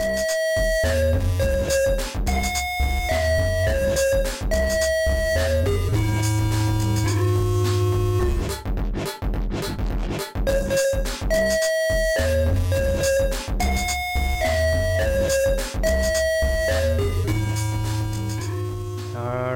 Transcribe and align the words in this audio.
All 0.00 0.06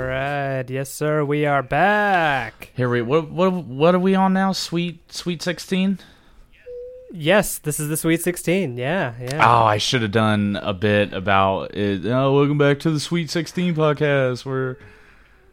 right, 0.00 0.64
yes, 0.68 0.90
sir. 0.90 1.24
We 1.24 1.46
are 1.46 1.62
back. 1.62 2.70
Here 2.76 2.90
we 2.90 3.00
what 3.00 3.30
what 3.30 3.50
what 3.52 3.94
are 3.94 3.98
we 3.98 4.14
on 4.14 4.34
now? 4.34 4.52
Sweet 4.52 5.10
Sweet 5.10 5.40
Sixteen. 5.40 5.98
Yes, 7.16 7.58
this 7.58 7.78
is 7.78 7.88
the 7.88 7.96
Sweet 7.96 8.22
Sixteen. 8.22 8.76
Yeah, 8.76 9.14
yeah. 9.20 9.38
Oh, 9.40 9.64
I 9.64 9.78
should 9.78 10.02
have 10.02 10.10
done 10.10 10.58
a 10.60 10.74
bit 10.74 11.12
about 11.12 11.72
it. 11.72 12.04
Oh, 12.06 12.34
welcome 12.34 12.58
back 12.58 12.80
to 12.80 12.90
the 12.90 12.98
Sweet 12.98 13.30
Sixteen 13.30 13.72
podcast. 13.76 14.44
Where 14.44 14.78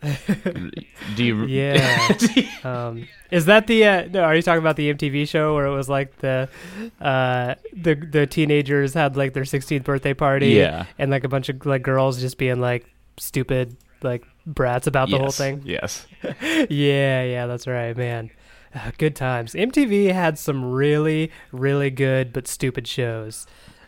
do 1.16 1.24
you? 1.24 1.46
Yeah. 1.46 2.18
um, 2.64 3.08
is 3.30 3.46
that 3.46 3.68
the? 3.68 3.86
Uh, 3.86 4.08
no, 4.08 4.24
are 4.24 4.36
you 4.36 4.42
talking 4.42 4.58
about 4.58 4.76
the 4.76 4.92
MTV 4.92 5.28
show 5.28 5.54
where 5.54 5.68
it 5.68 5.76
was 5.76 5.88
like 5.88 6.18
the, 6.18 6.50
uh, 7.00 7.54
the 7.74 7.94
the 7.94 8.26
teenagers 8.26 8.96
had 8.96 9.16
like 9.16 9.34
their 9.34 9.44
16th 9.44 9.84
birthday 9.84 10.16
party? 10.16 10.50
Yeah. 10.50 10.88
And 10.98 11.12
like 11.12 11.24
a 11.24 11.30
bunch 11.30 11.48
of 11.50 11.64
like 11.68 11.84
girls 11.84 12.20
just 12.20 12.40
being 12.40 12.60
like 12.60 12.88
stupid 13.18 13.78
like 14.02 14.26
brats 14.48 14.88
about 14.88 15.12
the 15.12 15.20
whole 15.20 15.30
thing. 15.30 15.62
Yes. 15.64 16.08
yeah, 16.41 17.24
yeah, 17.24 17.46
that's 17.46 17.68
right, 17.68 17.96
man. 17.96 18.32
Uh, 18.74 18.92
good 18.98 19.16
times. 19.16 19.54
MTV 19.54 20.12
had 20.14 20.38
some 20.40 20.72
really, 20.72 21.32
really 21.52 21.90
good 21.90 22.32
but 22.34 22.48
stupid 22.48 22.88
shows. 22.88 23.48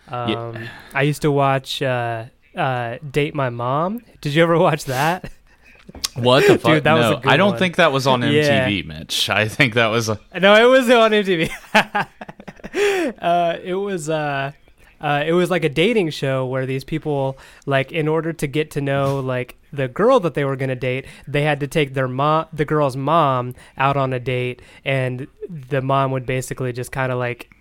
Um, 0.09 0.29
Yeah. 0.29 0.67
I 0.93 1.01
used 1.03 1.21
to 1.23 1.31
watch 1.31 1.81
uh, 1.81 2.25
uh, 2.55 2.97
Date 3.09 3.33
My 3.35 3.49
Mom. 3.49 4.01
Did 4.21 4.33
you 4.33 4.43
ever 4.43 4.57
watch 4.57 4.85
that? 4.85 5.31
What 6.15 6.47
the 6.47 6.57
fuck? 6.59 6.71
Dude, 6.75 6.83
that 6.85 6.93
was 6.93 7.09
no, 7.11 7.15
good 7.17 7.29
I 7.31 7.35
don't 7.37 7.49
one. 7.51 7.59
think 7.59 7.75
that 7.75 7.91
was 7.91 8.07
on 8.07 8.21
Yeah. 8.21 8.67
MTV, 8.69 8.85
Mitch. 8.85 9.29
I 9.29 9.47
think 9.49 9.73
that 9.73 9.87
was. 9.87 10.07
A, 10.09 10.17
No, 10.39 10.55
it 10.55 10.69
was 10.69 10.89
on 10.89 11.11
MTV. 11.11 11.49
uh, 13.21 13.57
it 13.61 13.73
was 13.75 14.09
uh, 14.09 14.51
uh, 15.03 15.23
it 15.25 15.33
was 15.33 15.51
like 15.51 15.63
a 15.63 15.69
dating 15.69 16.09
show 16.09 16.45
where 16.45 16.65
these 16.65 16.83
people 16.83 17.37
like 17.65 17.91
in 17.91 18.07
order 18.07 18.33
to 18.33 18.47
get 18.47 18.71
to 18.71 18.81
know 18.81 19.19
like 19.19 19.57
the 19.71 19.87
girl 19.87 20.19
that 20.21 20.33
they 20.33 20.45
were 20.45 20.55
gonna 20.55 20.75
date, 20.75 21.05
they 21.27 21.43
had 21.43 21.59
to 21.59 21.67
take 21.67 21.93
their 21.93 22.07
mom, 22.07 22.47
the 22.53 22.65
girl's 22.65 22.95
mom, 22.95 23.53
out 23.77 23.97
on 23.97 24.13
a 24.13 24.19
date, 24.19 24.61
and 24.85 25.27
the 25.49 25.81
mom 25.81 26.11
would 26.11 26.25
basically 26.25 26.71
just 26.71 26.91
kind 26.91 27.11
of 27.11 27.19
like 27.19 27.53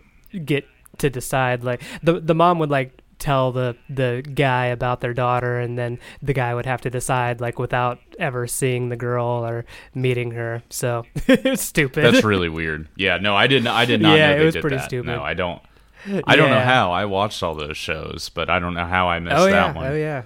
get 0.44 0.66
to 0.98 1.10
decide 1.10 1.64
like 1.64 1.82
the 2.02 2.20
the 2.20 2.34
mom 2.34 2.58
would 2.58 2.70
like 2.70 3.02
tell 3.18 3.52
the 3.52 3.76
the 3.88 4.22
guy 4.34 4.66
about 4.66 5.00
their 5.00 5.14
daughter 5.14 5.58
and 5.58 5.78
then 5.78 5.98
the 6.20 6.32
guy 6.32 6.52
would 6.54 6.66
have 6.66 6.80
to 6.80 6.90
decide 6.90 7.40
like 7.40 7.56
without 7.58 8.00
ever 8.18 8.48
seeing 8.48 8.88
the 8.88 8.96
girl 8.96 9.46
or 9.46 9.64
meeting 9.94 10.32
her 10.32 10.60
so 10.70 11.04
it's 11.28 11.62
stupid 11.62 12.04
that's 12.04 12.24
really 12.32 12.48
weird. 12.48 12.88
Yeah. 12.96 13.18
No, 13.18 13.34
I 13.36 13.46
didn't. 13.46 13.68
I 13.68 13.84
did 13.84 14.00
not. 14.00 14.16
Yeah, 14.18 14.34
know 14.34 14.42
it 14.42 14.44
was 14.44 14.56
pretty 14.56 14.76
that. 14.76 14.84
stupid. 14.86 15.06
No, 15.06 15.22
I 15.22 15.34
don't. 15.34 15.62
I 16.26 16.36
don't 16.36 16.50
know 16.50 16.60
how. 16.60 16.92
I 16.92 17.04
watched 17.04 17.42
all 17.42 17.54
those 17.54 17.76
shows, 17.76 18.30
but 18.34 18.50
I 18.50 18.58
don't 18.58 18.74
know 18.74 18.84
how 18.86 19.08
I 19.08 19.18
missed 19.20 19.36
oh 19.36 19.44
that 19.44 19.50
yeah 19.50 19.72
one. 19.72 19.86
oh 19.86 19.94
yeah 19.94 20.22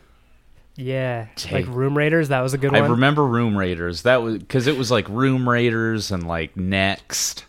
yeah 0.78 1.26
Take- 1.36 1.52
like 1.52 1.66
room 1.68 1.96
raiders 1.96 2.28
that 2.28 2.40
was 2.42 2.52
a 2.52 2.58
good 2.58 2.74
I 2.74 2.80
one 2.80 2.90
I 2.90 2.92
remember 2.92 3.26
Room 3.26 3.56
Raiders. 3.56 4.02
That 4.02 4.16
was 4.22 4.38
because 4.38 4.66
it 4.66 4.76
was 4.76 4.90
like 4.90 5.08
Room 5.08 5.48
Raiders 5.48 6.10
and 6.10 6.26
like 6.26 6.56
Next. 6.56 7.44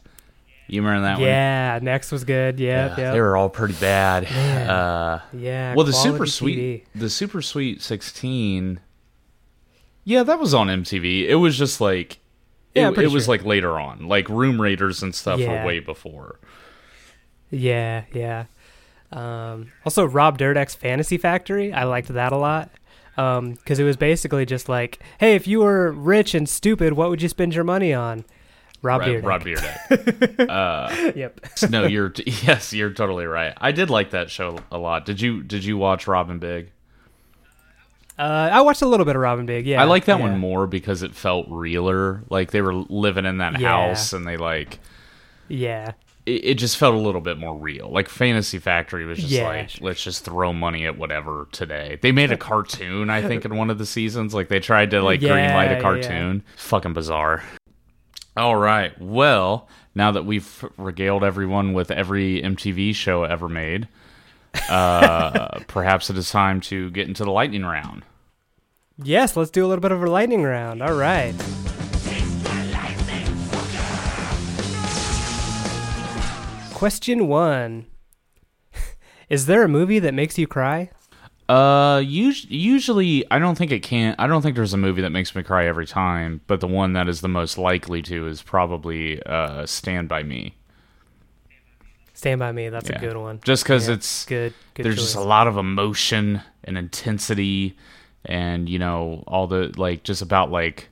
You 0.69 0.81
remember 0.81 1.03
that 1.07 1.13
one? 1.19 1.27
yeah 1.27 1.79
next 1.81 2.11
was 2.11 2.23
good 2.25 2.59
yeah 2.59 2.93
yeah 2.97 3.11
They 3.13 3.21
were 3.21 3.35
all 3.37 3.49
pretty 3.49 3.73
bad. 3.75 4.23
Man. 4.23 4.69
Uh, 4.69 5.21
yeah 5.33 5.73
well, 5.75 5.85
the 5.85 5.93
Super 5.93 6.25
TV. 6.25 6.29
Sweet, 6.29 6.85
the 6.95 7.09
Super 7.09 7.41
Sweet 7.41 7.81
Sixteen. 7.81 8.79
Yeah, 10.03 10.23
that 10.23 10.39
was 10.39 10.53
on 10.53 10.67
MTV. 10.67 11.27
It 11.27 11.35
was 11.35 11.57
just 11.57 11.81
like, 11.81 12.19
Yeah, 12.73 12.91
it, 12.91 12.97
it 12.97 13.11
was 13.11 13.27
like 13.27 13.43
later 13.43 13.77
on. 13.77 14.07
Like 14.07 14.29
Room 14.29 14.61
Raiders 14.61 15.03
and 15.03 15.13
stuff 15.13 15.39
Yeah. 15.39 15.61
were 15.63 15.67
way 15.67 15.79
before. 15.79 16.39
Yeah 17.51 18.03
yeah 18.13 18.45
um, 19.11 19.71
also 19.85 20.03
rob 20.05 20.37
Dyrdek's 20.37 20.75
fantasy 20.75 21.17
factory 21.17 21.71
i 21.71 21.83
liked 21.85 22.09
that 22.09 22.33
a 22.33 22.37
lot 22.37 22.69
because 23.15 23.79
it 23.79 23.83
was 23.83 23.95
basically 23.97 24.45
just 24.45 24.67
like 24.67 24.99
hey 25.19 25.33
if 25.35 25.47
you 25.47 25.59
were 25.61 25.91
rich 25.93 26.35
and 26.35 26.47
stupid 26.47 26.93
what 26.93 27.09
would 27.09 27.21
you 27.21 27.29
spend 27.29 27.55
your 27.55 27.63
money 27.63 27.93
on 27.93 28.25
rob 28.81 29.01
Right, 29.01 29.23
Dyrdek. 29.23 29.25
Rob 29.25 29.43
Dyrdek. 29.43 30.49
uh, 31.09 31.11
yep 31.15 31.39
no, 31.69 31.85
you're 31.85 32.13
yes, 32.43 32.73
you're 32.73 32.91
totally 32.91 33.25
right. 33.25 33.53
I 33.57 33.71
did 33.71 33.89
like 33.89 34.11
that 34.11 34.29
show 34.29 34.59
a 34.71 34.77
lot. 34.77 35.05
Did 35.05 35.19
you 35.21 35.41
Did 35.41 35.63
you 35.63 35.77
watch 35.77 36.05
Rob 36.05 36.27
& 36.39 36.41
Big? 36.41 36.71
uh, 38.19 38.49
i 38.51 38.61
watched 38.61 38.81
a 38.81 38.87
little 38.87 39.05
bit 39.05 39.15
of 39.15 39.21
Rob 39.21 39.45
& 39.45 39.47
Big 39.47 39.65
yeah 39.67 39.81
I 39.81 39.85
like 39.85 40.05
that 40.05 40.17
yeah. 40.19 40.25
one 40.29 40.39
more 40.39 40.67
because 40.67 41.01
it 41.01 41.15
felt 41.15 41.47
realer. 41.49 42.23
Like 42.29 42.51
they 42.51 42.61
were 42.61 42.73
living 42.73 43.25
in 43.25 43.37
that 43.37 43.59
Yeah. 43.59 43.87
house 43.87 44.11
and 44.13 44.27
they 44.27 44.37
like 44.37 44.79
yeah 45.47 45.93
it, 46.27 46.45
it 46.45 46.53
just 46.55 46.77
felt 46.77 46.93
a 46.93 46.99
little 46.99 47.21
bit 47.21 47.37
more 47.37 47.55
real. 47.55 47.89
Like 47.91 48.09
Fantasy 48.09 48.59
Factory 48.59 49.05
was 49.05 49.17
just 49.19 49.31
Yeah, 49.31 49.47
like 49.47 49.81
let's 49.81 50.03
just 50.03 50.23
throw 50.25 50.53
money 50.53 50.85
at 50.85 50.97
whatever 50.97 51.47
today. 51.51 51.97
They 52.01 52.11
made 52.11 52.31
a 52.31 52.37
cartoon, 52.37 53.09
I 53.09 53.21
think, 53.21 53.45
in 53.45 53.55
one 53.55 53.69
of 53.69 53.77
the 53.77 53.85
seasons. 53.85 54.33
Like 54.33 54.49
they 54.49 54.59
tried 54.59 54.91
to 54.91 55.01
like 55.01 55.21
Yeah, 55.21 55.29
greenlight 55.31 55.71
yeah. 55.71 55.77
a 55.77 55.81
cartoon. 55.81 56.43
Fucking 56.57 56.93
bizarre. 56.93 57.43
All 58.35 58.55
right. 58.55 58.99
Well, 59.01 59.67
now 59.95 60.11
that 60.11 60.25
we've 60.25 60.65
regaled 60.77 61.23
everyone 61.23 61.73
with 61.73 61.89
every 61.89 62.41
MTV 62.41 62.93
show 62.93 63.23
ever 63.23 63.49
made, 63.49 63.87
uh, 64.69 65.59
perhaps 65.67 66.09
it 66.11 66.17
is 66.17 66.29
time 66.29 66.61
to 66.61 66.91
get 66.91 67.07
into 67.07 67.23
the 67.23 67.31
lightning 67.31 67.63
round. 67.65 68.03
Yes, 69.01 69.35
let's 69.37 69.51
do 69.51 69.65
a 69.65 69.67
little 69.67 69.81
bit 69.81 69.91
of 69.91 70.03
a 70.03 70.09
lightning 70.09 70.43
round. 70.43 70.81
All 70.83 70.93
right. 70.95 71.33
Question 76.77 77.27
one 77.27 77.87
Is 79.29 79.47
there 79.47 79.63
a 79.63 79.67
movie 79.67 79.97
that 79.99 80.13
makes 80.13 80.37
you 80.37 80.45
cry? 80.45 80.91
Uh, 81.49 82.01
us- 82.03 82.45
usually 82.49 83.25
I 83.31 83.39
don't 83.39 83.57
think 83.57 83.71
it 83.71 83.79
can. 83.81 84.15
I 84.19 84.27
don't 84.27 84.41
think 84.41 84.55
there's 84.55 84.73
a 84.73 84.77
movie 84.77 85.01
that 85.01 85.09
makes 85.11 85.33
me 85.33 85.41
cry 85.43 85.65
every 85.65 85.87
time, 85.87 86.41
but 86.45 86.59
the 86.59 86.67
one 86.67 86.93
that 86.93 87.07
is 87.07 87.21
the 87.21 87.27
most 87.29 87.57
likely 87.57 88.01
to 88.03 88.27
is 88.27 88.41
probably 88.41 89.21
uh, 89.23 89.65
Stand 89.65 90.07
by 90.09 90.23
Me. 90.23 90.55
Stand 92.13 92.39
by 92.39 92.51
Me. 92.51 92.69
That's 92.69 92.89
Yeah. 92.89 92.97
a 92.97 92.99
good 92.99 93.17
one. 93.17 93.39
Just 93.43 93.63
because 93.63 93.87
Yeah, 93.87 93.95
it's 93.95 94.25
good. 94.25 94.53
Good. 94.73 94.83
there's 94.83 94.95
choice. 94.97 95.03
just 95.05 95.15
a 95.15 95.21
lot 95.21 95.47
of 95.47 95.57
emotion 95.57 96.41
and 96.63 96.77
intensity, 96.77 97.75
and 98.25 98.67
you 98.69 98.77
know 98.77 99.23
all 99.25 99.47
the 99.47 99.73
like 99.77 100.03
just 100.03 100.21
about 100.21 100.51
like 100.51 100.89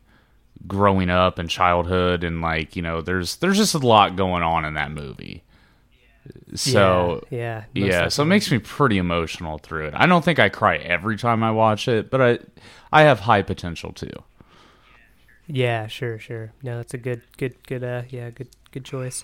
growing 0.67 1.09
up 1.12 1.38
and 1.38 1.47
childhood 1.50 2.23
and 2.23 2.41
like 2.41 2.75
you 2.75 2.81
know 2.81 3.02
there's 3.02 3.35
there's 3.38 3.57
just 3.57 3.75
a 3.75 3.79
lot 3.79 4.16
going 4.16 4.41
on 4.41 4.66
in 4.66 4.73
that 4.75 4.90
movie. 4.91 5.44
So 6.56 7.25
yeah, 7.30 7.66
yeah, 7.74 7.86
Yeah, 7.86 8.08
so 8.09 8.24
it 8.24 8.28
makes 8.28 8.52
me 8.52 8.59
pretty 8.59 8.97
emotional 8.97 9.58
through 9.58 9.88
it. 9.88 9.94
I 9.96 10.06
don't 10.06 10.24
think 10.24 10.40
I 10.40 10.50
cry 10.50 10.78
every 10.78 11.18
time 11.18 11.44
I 11.44 11.52
watch 11.52 11.88
it, 11.88 12.09
but 12.09 12.22
I 12.22 12.40
I 12.91 13.03
have 13.03 13.22
high 13.22 13.41
potential 13.41 13.91
too. 13.91 14.12
Yeah, 15.47 15.88
sure, 15.88 16.18
sure. 16.18 16.53
No, 16.64 16.78
that's 16.78 16.94
a 16.94 16.97
good, 16.97 17.22
good, 17.38 17.56
good. 17.68 17.84
Uh, 17.84 18.03
yeah, 18.09 18.30
good, 18.31 18.50
good 18.72 18.84
choice. 18.84 19.24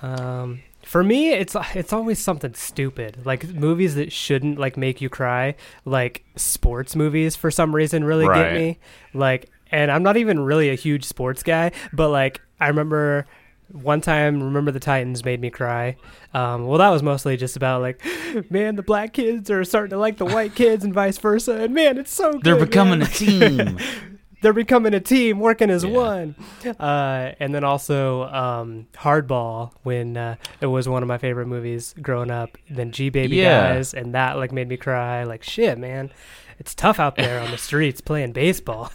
Um, 0.00 0.62
for 0.84 1.04
me, 1.04 1.30
it's 1.30 1.54
it's 1.74 1.92
always 1.92 2.18
something 2.18 2.54
stupid, 2.54 3.24
like 3.24 3.48
movies 3.48 3.94
that 3.94 4.12
shouldn't 4.12 4.58
like 4.58 4.76
make 4.76 5.00
you 5.00 5.08
cry, 5.08 5.54
like 5.84 6.24
sports 6.34 6.96
movies. 6.96 7.36
For 7.36 7.50
some 7.50 7.74
reason, 7.74 8.02
really 8.04 8.26
Right. 8.26 8.34
get 8.46 8.52
me. 8.52 8.78
Like, 9.14 9.48
and 9.70 9.92
I'm 9.92 10.02
not 10.02 10.16
even 10.16 10.40
really 10.40 10.70
a 10.70 10.74
huge 10.74 11.04
sports 11.04 11.42
guy, 11.44 11.70
but 11.92 12.08
like 12.08 12.40
I 12.60 12.66
remember 12.68 13.26
one 13.72 14.00
time 14.00 14.42
remember 14.42 14.70
the 14.70 14.78
titans 14.80 15.24
made 15.24 15.40
me 15.40 15.50
cry 15.50 15.96
um, 16.34 16.66
well 16.66 16.78
that 16.78 16.90
was 16.90 17.02
mostly 17.02 17.36
just 17.36 17.56
about 17.56 17.80
like 17.80 18.04
man 18.50 18.76
the 18.76 18.82
black 18.82 19.12
kids 19.12 19.50
are 19.50 19.64
starting 19.64 19.90
to 19.90 19.98
like 19.98 20.18
the 20.18 20.26
white 20.26 20.54
kids 20.54 20.84
and 20.84 20.92
vice 20.92 21.18
versa 21.18 21.54
and 21.62 21.74
man 21.74 21.96
it's 21.98 22.12
so 22.12 22.32
good 22.32 22.44
They're 22.44 22.56
becoming 22.64 22.98
man. 23.00 23.08
a 23.08 23.10
team. 23.10 23.78
they're 24.42 24.52
becoming 24.52 24.92
a 24.92 25.00
team 25.00 25.38
working 25.38 25.70
as 25.70 25.84
Yeah. 25.84 25.90
one 25.90 26.34
uh, 26.80 27.32
and 27.40 27.54
then 27.54 27.64
also 27.64 28.24
um, 28.24 28.88
hardball 28.94 29.72
when 29.84 30.16
uh, 30.16 30.34
it 30.60 30.66
was 30.66 30.88
one 30.88 31.02
of 31.02 31.08
my 31.08 31.18
favorite 31.18 31.46
movies 31.46 31.94
growing 32.02 32.30
up 32.30 32.58
then 32.68 32.90
g 32.92 33.08
baby 33.08 33.36
Yeah. 33.36 33.72
dies 33.74 33.94
and 33.94 34.14
that 34.14 34.36
like 34.36 34.52
made 34.52 34.68
me 34.68 34.76
cry 34.76 35.24
like 35.24 35.42
shit 35.42 35.78
man 35.78 36.10
it's 36.58 36.74
tough 36.74 37.00
out 37.00 37.16
there 37.16 37.40
on 37.40 37.50
the 37.50 37.58
streets 37.68 38.00
playing 38.00 38.32
baseball 38.32 38.90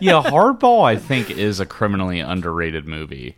yeah, 0.00 0.22
Hardball 0.24 0.84
I 0.84 0.96
think 0.96 1.30
is 1.30 1.60
a 1.60 1.66
criminally 1.66 2.18
underrated 2.20 2.86
movie. 2.88 3.36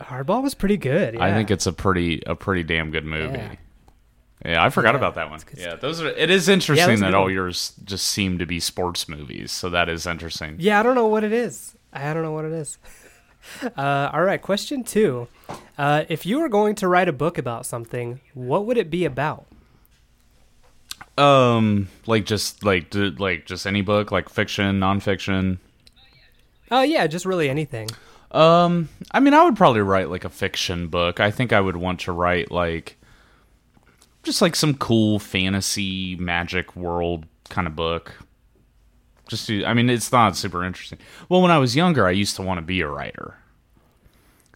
Hardball 0.00 0.42
was 0.42 0.54
pretty 0.54 0.76
good 0.76 1.16
I 1.16 1.32
think 1.32 1.50
it's 1.50 1.66
a 1.66 1.72
pretty 1.72 2.22
a 2.26 2.34
pretty 2.34 2.62
damn 2.62 2.90
good 2.90 3.04
movie. 3.04 3.38
Yeah. 3.38 3.54
Yeah, 4.44 4.62
I 4.62 4.68
forgot 4.68 4.90
Yeah, 4.92 4.98
about 4.98 5.14
that 5.14 5.30
one. 5.30 5.40
Yeah, 5.56 5.76
those 5.76 6.02
are. 6.02 6.08
It 6.08 6.28
is 6.28 6.48
interesting 6.48 7.00
that 7.00 7.14
all 7.14 7.24
one. 7.24 7.32
yours 7.32 7.72
just 7.84 8.06
seem 8.06 8.38
to 8.38 8.44
be 8.46 8.60
sports 8.60 9.08
movies. 9.08 9.50
So 9.50 9.70
that 9.70 9.88
is 9.88 10.06
interesting. 10.06 10.56
yeah 10.58 10.78
i 10.78 10.82
don't 10.82 10.94
know 10.94 11.06
what 11.06 11.24
it 11.24 11.32
is 11.32 11.74
i 11.92 12.12
don't 12.12 12.22
know 12.22 12.32
what 12.32 12.44
it 12.44 12.52
is 12.52 12.78
uh, 13.76 14.10
all 14.12 14.22
right 14.22 14.42
question 14.42 14.84
two 14.84 15.26
uh, 15.78 16.04
if 16.08 16.26
you 16.26 16.38
were 16.40 16.48
going 16.50 16.74
to 16.74 16.86
write 16.88 17.08
a 17.08 17.12
book 17.12 17.38
about 17.38 17.64
something 17.64 18.20
what 18.34 18.66
would 18.66 18.76
it 18.76 18.90
be 18.90 19.04
about 19.06 19.46
Um, 21.16 21.88
like 22.06 22.26
just 22.26 22.62
like 22.62 22.92
like 22.94 23.46
just 23.46 23.66
any 23.66 23.80
book, 23.82 24.12
like 24.12 24.28
fiction, 24.28 24.78
nonfiction. 24.80 25.58
Oh 26.70 26.82
yeah, 26.82 27.06
just 27.06 27.24
really 27.24 27.48
anything. 27.48 27.88
Um, 28.30 28.88
I 29.12 29.20
mean, 29.20 29.34
I 29.34 29.44
would 29.44 29.56
probably 29.56 29.80
write 29.80 30.10
like 30.10 30.24
a 30.24 30.30
fiction 30.30 30.88
book. 30.88 31.20
I 31.20 31.30
think 31.30 31.52
I 31.52 31.60
would 31.60 31.76
want 31.76 32.00
to 32.00 32.12
write 32.12 32.50
like 32.50 32.98
just 34.22 34.42
like 34.42 34.56
some 34.56 34.74
cool 34.74 35.18
fantasy 35.18 36.16
magic 36.16 36.74
world 36.76 37.26
kind 37.48 37.66
of 37.66 37.76
book. 37.76 38.14
Just 39.28 39.46
to, 39.48 39.64
I 39.64 39.74
mean, 39.74 39.90
it's 39.90 40.12
not 40.12 40.36
super 40.36 40.64
interesting. 40.64 40.98
Well, 41.28 41.42
when 41.42 41.50
I 41.50 41.58
was 41.58 41.74
younger, 41.74 42.06
I 42.06 42.12
used 42.12 42.36
to 42.36 42.42
want 42.42 42.58
to 42.58 42.62
be 42.62 42.80
a 42.80 42.88
writer. 42.88 43.36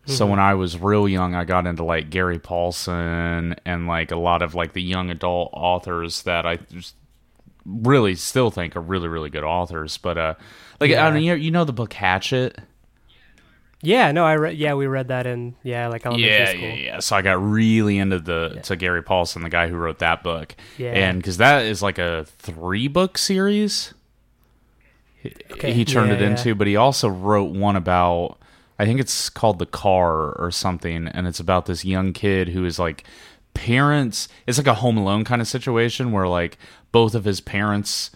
So 0.07 0.27
when 0.27 0.41
I 0.41 0.55
was 0.55 0.77
real 0.77 1.09
young, 1.09 1.35
I 1.35 1.45
got 1.45 1.67
into 1.67 1.85
like 1.85 2.11
Gary 2.11 2.39
Paulsen 2.39 3.57
and 3.65 3.87
like 3.87 4.11
a 4.11 4.17
lot 4.17 4.43
of 4.43 4.55
like 4.55 4.73
the 4.73 4.83
young 4.83 5.09
adult 5.11 5.51
authors 5.53 6.23
that 6.23 6.47
I 6.47 6.57
just 6.57 6.97
really 7.65 8.15
still 8.17 8.51
think 8.51 8.75
are 8.75 8.81
really 8.81 9.09
really 9.09 9.31
good 9.31 9.45
authors. 9.45 9.99
But 9.99 10.19
uh, 10.19 10.35
like 10.81 10.91
Yeah. 10.91 11.07
I 11.07 11.11
mean, 11.13 11.23
you 11.23 11.35
you 11.35 11.51
know 11.51 11.65
the 11.65 11.73
book 11.73 11.93
Hatchet. 11.93 12.59
Yeah, 13.83 14.13
no, 14.13 14.25
I 14.27 14.37
read. 14.37 14.57
Yeah, 14.59 14.75
we 14.75 14.87
read 14.87 15.09
that 15.09 15.27
in 15.27 15.55
yeah, 15.63 15.89
like 15.89 16.05
elementary 16.05 16.31
yeah, 16.37 16.51
school. 16.51 16.61
yeah, 16.61 16.75
yeah. 16.75 16.99
So 17.01 17.17
I 17.17 17.23
got 17.23 17.43
really 17.43 17.97
into 17.99 18.19
the 18.19 18.61
to 18.65 18.77
Gary 18.77 19.03
Paulsen, 19.03 19.43
the 19.43 19.49
guy 19.49 19.69
who 19.69 19.77
wrote 19.77 20.01
that 20.01 20.23
book, 20.23 20.55
Yeah. 20.77 20.91
and 20.93 21.19
because 21.19 21.39
that 21.39 21.65
is 21.65 21.83
like 21.83 21.99
a 21.99 22.27
three 22.39 22.89
book 22.89 23.17
series. 23.17 23.95
he- 25.23 25.35
Okay, 25.53 25.73
He 25.73 25.85
turned 25.85 26.09
yeah, 26.11 26.17
it 26.17 26.21
yeah. 26.21 26.29
into, 26.31 26.55
but 26.55 26.67
he 26.67 26.77
also 26.77 27.09
wrote 27.09 27.53
one 27.55 27.77
about. 27.77 28.37
I 28.79 28.87
think 28.87 28.99
it's 29.01 29.29
called 29.29 29.59
the 29.59 29.67
car 29.67 30.33
or 30.33 30.51
something, 30.51 31.07
and 31.09 31.27
it's 31.27 31.41
about 31.41 31.67
this 31.67 31.85
young 31.85 32.13
kid 32.15 32.49
who 32.51 32.65
is 32.65 32.79
like 32.79 33.05
parents. 33.53 34.27
It's 34.47 34.57
like 34.59 34.67
a 34.67 34.75
Home 34.75 34.97
Alone 34.97 35.25
kind 35.25 35.41
of 35.43 35.49
situation 35.49 36.13
where 36.13 36.27
like 36.29 36.57
both 36.93 37.15
of 37.15 37.25
his 37.25 37.41
parents, 37.43 38.11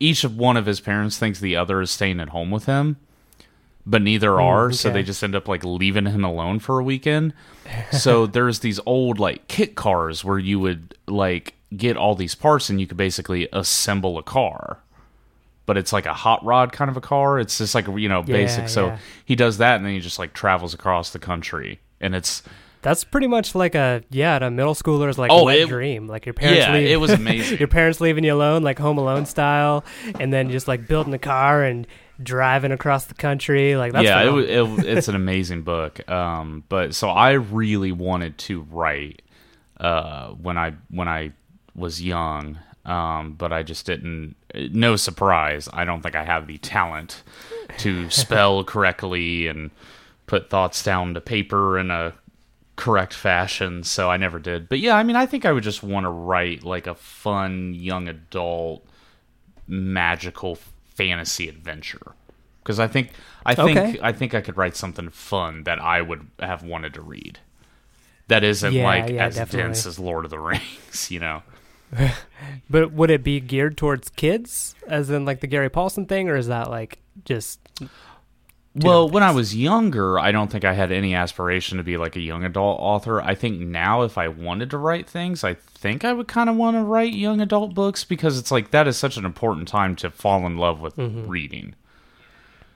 each 0.00 0.24
of 0.24 0.36
one 0.36 0.56
of 0.56 0.66
his 0.66 0.80
parents 0.80 1.18
thinks 1.18 1.38
the 1.40 1.54
other 1.56 1.80
is 1.80 1.90
staying 1.92 2.18
at 2.20 2.30
home 2.30 2.50
with 2.50 2.66
him 2.66 2.96
but 3.90 4.02
neither 4.02 4.38
are 4.40 4.70
so 4.70 4.88
Hmm, 4.88 4.92
okay. 4.92 5.00
they 5.00 5.06
just 5.06 5.24
end 5.24 5.34
up 5.34 5.48
like 5.48 5.64
leaving 5.64 6.04
him 6.06 6.24
alone 6.24 6.58
for 6.58 6.78
a 6.78 6.84
weekend 6.84 7.32
so 7.90 8.26
there's 8.36 8.58
these 8.60 8.78
old 8.84 9.18
like 9.18 9.48
kit 9.48 9.74
cars 9.74 10.24
where 10.24 10.38
you 10.38 10.60
would 10.60 10.94
like 11.06 11.54
get 11.76 11.96
all 11.96 12.14
these 12.14 12.34
parts 12.34 12.68
and 12.70 12.80
you 12.80 12.86
could 12.86 12.96
basically 12.98 13.48
assemble 13.52 14.18
a 14.18 14.22
car 14.22 14.78
but 15.66 15.76
it's 15.76 15.92
like 15.92 16.06
a 16.06 16.14
hot 16.14 16.44
rod 16.44 16.72
kind 16.72 16.90
of 16.90 16.96
a 16.96 17.00
car 17.00 17.38
it's 17.38 17.58
just 17.58 17.74
like 17.74 17.86
you 17.86 18.08
know 18.08 18.20
Yeah, 18.26 18.36
basic 18.36 18.68
so 18.68 18.86
yeah. 18.88 18.98
he 19.24 19.34
does 19.36 19.58
that 19.58 19.76
and 19.76 19.84
then 19.86 19.92
he 19.94 20.00
just 20.00 20.18
like 20.18 20.32
travels 20.34 20.74
across 20.74 21.10
the 21.10 21.18
country 21.18 21.80
and 22.00 22.14
it's 22.14 22.42
That's 22.82 23.04
pretty 23.04 23.26
much 23.26 23.54
like 23.54 23.74
a 23.74 24.02
yeah, 24.10 24.36
a 24.36 24.50
middle 24.50 24.74
schooler's 24.74 25.18
like 25.18 25.30
Oh, 25.32 25.44
wet 25.44 25.58
it- 25.58 25.68
dream. 25.68 26.06
Like 26.06 26.24
your 26.26 26.32
parents 26.32 26.60
yeah 26.60 26.72
leave, 26.74 26.88
it 26.88 26.96
was 27.00 27.10
amazing 27.10 27.58
your 27.62 27.68
parents 27.68 28.00
leaving 28.00 28.22
you 28.24 28.32
alone, 28.34 28.62
like 28.62 28.78
Home 28.78 28.98
Alone 28.98 29.26
style, 29.26 29.84
and 30.20 30.32
then 30.32 30.48
just 30.50 30.68
like 30.68 30.86
building 30.86 31.12
a 31.12 31.18
car 31.18 31.64
and 31.64 31.86
driving 32.22 32.72
across 32.72 33.06
the 33.06 33.14
country. 33.14 33.76
Like 33.76 33.92
that's 33.92 34.04
yeah, 34.04 34.22
it, 34.22 34.50
it, 34.50 34.86
it's 34.86 35.08
an 35.08 35.14
amazing 35.14 35.62
book. 35.62 36.08
Um, 36.10 36.64
but 36.68 36.94
so 36.94 37.08
I 37.08 37.32
really 37.32 37.92
wanted 37.92 38.38
to 38.38 38.62
write 38.62 39.22
uh, 39.78 40.30
when 40.30 40.58
I 40.58 40.74
when 40.90 41.08
I 41.08 41.32
was 41.74 42.02
young, 42.02 42.58
um, 42.84 43.34
but 43.34 43.52
I 43.52 43.62
just 43.62 43.86
didn't. 43.86 44.36
No 44.54 44.96
surprise, 44.96 45.68
I 45.72 45.84
don't 45.84 46.02
think 46.02 46.16
I 46.16 46.24
have 46.24 46.46
the 46.46 46.58
talent 46.58 47.22
to 47.78 48.10
spell 48.10 48.64
correctly 48.64 49.46
and 49.46 49.70
put 50.26 50.50
thoughts 50.50 50.82
down 50.82 51.14
to 51.14 51.20
paper 51.20 51.78
in 51.78 51.90
a 51.90 52.14
correct 52.76 53.12
fashion. 53.12 53.82
So 53.82 54.10
I 54.10 54.16
never 54.16 54.38
did. 54.38 54.68
But 54.68 54.78
yeah, 54.80 54.96
I 54.96 55.02
mean, 55.02 55.16
I 55.16 55.26
think 55.26 55.44
I 55.44 55.52
would 55.52 55.64
just 55.64 55.82
want 55.82 56.04
to 56.04 56.10
write 56.10 56.64
like 56.64 56.86
a 56.86 56.94
fun 56.94 57.74
young 57.74 58.08
adult 58.08 58.86
magical 59.66 60.58
fantasy 60.98 61.48
adventure 61.48 62.14
because 62.62 62.78
I 62.80 62.88
think 62.88 63.10
I 63.46 63.54
think 63.54 63.78
Okay. 63.78 64.00
I 64.02 64.12
think 64.12 64.34
I 64.34 64.40
could 64.42 64.56
write 64.58 64.76
something 64.76 65.08
fun 65.10 65.64
that 65.64 65.78
I 65.80 66.02
would 66.02 66.26
have 66.40 66.62
wanted 66.62 66.92
to 66.94 67.02
read. 67.02 67.38
That 68.28 68.44
isn't 68.44 68.72
Yeah, 68.74 68.84
like 68.84 69.08
yeah, 69.10 69.26
as 69.26 69.36
definitely. 69.36 69.62
dense 69.62 69.86
as 69.86 69.98
Lord 69.98 70.24
of 70.26 70.30
the 70.30 70.38
Rings, 70.50 71.10
you 71.10 71.20
know. 71.20 71.42
But 72.70 72.92
would 72.92 73.10
it 73.10 73.24
be 73.24 73.40
geared 73.40 73.76
towards 73.78 74.10
kids, 74.10 74.74
as 74.86 75.08
in 75.10 75.24
like 75.24 75.40
the 75.40 75.46
Gary 75.46 75.70
Paulsen 75.70 76.06
thing, 76.06 76.28
or 76.28 76.36
is 76.36 76.48
that 76.48 76.68
like 76.70 76.98
just 77.24 77.60
Well, 78.84 79.08
when 79.08 79.22
I 79.22 79.30
was 79.30 79.56
younger, 79.56 80.18
I 80.18 80.30
don't 80.30 80.50
think 80.50 80.64
I 80.64 80.74
had 80.74 80.92
any 80.92 81.14
aspiration 81.14 81.78
to 81.78 81.84
be 81.84 81.96
like 81.96 82.16
a 82.16 82.20
young 82.20 82.44
adult 82.44 82.78
author. 82.80 83.20
I 83.20 83.34
think 83.34 83.60
now, 83.60 84.02
if 84.02 84.18
I 84.18 84.28
wanted 84.28 84.70
to 84.70 84.78
write 84.78 85.08
things, 85.08 85.42
I 85.42 85.54
think 85.54 86.04
I 86.04 86.12
would 86.12 86.28
kind 86.28 86.50
of 86.50 86.56
want 86.56 86.76
to 86.76 86.82
write 86.82 87.12
young 87.12 87.40
adult 87.40 87.74
books 87.74 88.04
because 88.04 88.38
it's 88.38 88.50
like 88.50 88.70
that 88.70 88.86
is 88.86 88.96
such 88.96 89.16
an 89.16 89.24
important 89.24 89.68
time 89.68 89.96
to 89.96 90.10
fall 90.10 90.46
in 90.46 90.56
love 90.56 90.80
with 90.80 90.96
mm-hmm. 90.96 91.26
reading. 91.26 91.74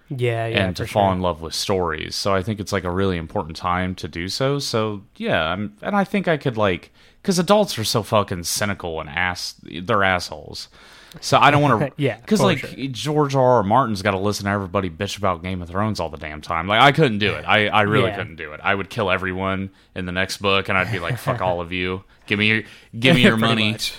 yeah, 0.08 0.46
yeah, 0.46 0.66
and 0.66 0.76
to 0.76 0.86
fall 0.86 1.08
sure. 1.08 1.14
in 1.14 1.20
love 1.20 1.40
with 1.40 1.54
stories. 1.54 2.14
So 2.14 2.34
I 2.34 2.42
think 2.42 2.60
it's 2.60 2.72
like 2.72 2.84
a 2.84 2.90
really 2.90 3.16
important 3.16 3.56
time 3.56 3.94
to 3.96 4.08
do 4.08 4.28
so. 4.28 4.58
So 4.58 5.02
yeah, 5.16 5.42
I'm, 5.44 5.76
and 5.82 5.96
I 5.96 6.04
think 6.04 6.28
I 6.28 6.36
could 6.36 6.56
like 6.56 6.92
because 7.22 7.38
adults 7.38 7.78
are 7.78 7.84
so 7.84 8.02
fucking 8.02 8.44
cynical 8.44 9.00
and 9.00 9.08
ass, 9.08 9.54
they're 9.62 10.04
assholes. 10.04 10.68
So 11.20 11.38
I 11.38 11.50
don't 11.50 11.60
want 11.60 11.80
to, 11.80 11.92
Yeah, 12.02 12.16
because 12.18 12.40
like 12.40 12.58
sure. 12.58 12.86
George 12.88 13.34
R. 13.34 13.42
R. 13.56 13.62
Martin's 13.62 14.00
got 14.02 14.12
to 14.12 14.18
listen 14.18 14.46
to 14.46 14.50
everybody 14.50 14.88
bitch 14.88 15.18
about 15.18 15.42
Game 15.42 15.60
of 15.60 15.68
Thrones 15.68 16.00
all 16.00 16.08
the 16.08 16.16
damn 16.16 16.40
time. 16.40 16.66
Like 16.66 16.80
I 16.80 16.90
couldn't 16.92 17.18
do 17.18 17.32
it. 17.34 17.44
I, 17.46 17.68
I 17.68 17.82
really 17.82 18.08
Yeah. 18.08 18.16
couldn't 18.16 18.36
do 18.36 18.52
it. 18.54 18.60
I 18.62 18.74
would 18.74 18.88
kill 18.88 19.10
everyone 19.10 19.70
in 19.94 20.06
the 20.06 20.12
next 20.12 20.38
book, 20.38 20.68
and 20.70 20.78
I'd 20.78 20.90
be 20.90 20.98
like, 20.98 21.18
"Fuck 21.18 21.40
all 21.42 21.60
of 21.60 21.70
you. 21.72 22.04
Give 22.26 22.38
me 22.38 22.46
your, 22.48 22.62
give 22.98 23.14
me 23.16 23.22
your 23.22 23.36
money." 23.48 23.72
much. 23.72 23.94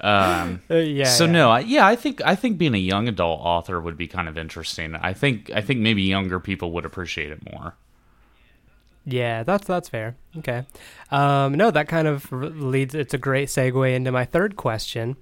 Um, 0.00 0.62
Uh, 0.70 0.76
yeah. 0.76 1.04
so 1.06 1.24
yeah. 1.26 1.30
no, 1.32 1.50
I, 1.50 1.60
yeah, 1.60 1.86
I 1.86 1.96
think 1.96 2.20
I 2.24 2.34
think 2.36 2.56
being 2.58 2.74
a 2.74 2.78
young 2.78 3.08
adult 3.08 3.40
author 3.40 3.80
would 3.80 3.96
be 3.96 4.06
kind 4.08 4.28
of 4.28 4.36
interesting. 4.38 4.94
I 4.96 5.12
think 5.12 5.50
I 5.54 5.60
think 5.60 5.80
maybe 5.80 6.02
younger 6.02 6.38
people 6.40 6.72
would 6.72 6.84
appreciate 6.84 7.30
it 7.32 7.40
more. 7.52 7.74
Yeah, 9.04 9.42
that's 9.42 9.66
that's 9.66 9.88
fair. 9.88 10.16
Okay. 10.36 10.64
Um, 11.10 11.54
no, 11.54 11.70
that 11.70 11.88
kind 11.88 12.06
of 12.06 12.30
leads. 12.32 12.94
It's 12.94 13.14
a 13.14 13.18
great 13.18 13.48
segue 13.48 13.94
into 13.94 14.12
my 14.12 14.24
third 14.24 14.56
question. 14.56 15.16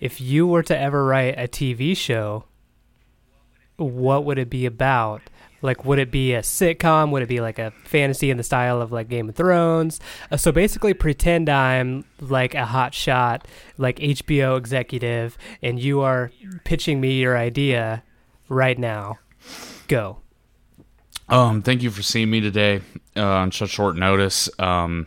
If 0.00 0.20
you 0.20 0.46
were 0.46 0.62
to 0.64 0.78
ever 0.78 1.04
write 1.04 1.38
a 1.38 1.48
TV 1.48 1.96
show, 1.96 2.44
what 3.76 4.24
would 4.24 4.38
it 4.38 4.50
be 4.50 4.66
about? 4.66 5.22
Like, 5.62 5.84
would 5.84 5.98
it 5.98 6.10
be 6.10 6.34
a 6.34 6.42
sitcom? 6.42 7.10
Would 7.10 7.22
it 7.22 7.28
be 7.28 7.40
like 7.40 7.58
a 7.58 7.72
fantasy 7.84 8.30
in 8.30 8.36
the 8.36 8.42
style 8.42 8.80
of 8.80 8.92
like 8.92 9.08
Game 9.08 9.28
of 9.28 9.34
Thrones? 9.34 10.00
Uh, 10.30 10.36
so 10.36 10.52
basically, 10.52 10.94
pretend 10.94 11.48
I'm 11.48 12.04
like 12.20 12.54
a 12.54 12.66
hot 12.66 12.94
shot, 12.94 13.48
like 13.78 13.96
HBO 13.96 14.58
executive, 14.58 15.38
and 15.62 15.80
you 15.80 16.02
are 16.02 16.30
pitching 16.64 17.00
me 17.00 17.18
your 17.18 17.36
idea 17.36 18.02
right 18.48 18.78
now. 18.78 19.18
Go. 19.88 20.18
Um, 21.28 21.62
thank 21.62 21.82
you 21.82 21.90
for 21.90 22.02
seeing 22.02 22.30
me 22.30 22.40
today 22.40 22.82
uh, 23.16 23.24
on 23.24 23.50
such 23.50 23.70
short 23.70 23.96
notice. 23.96 24.48
Um, 24.58 25.06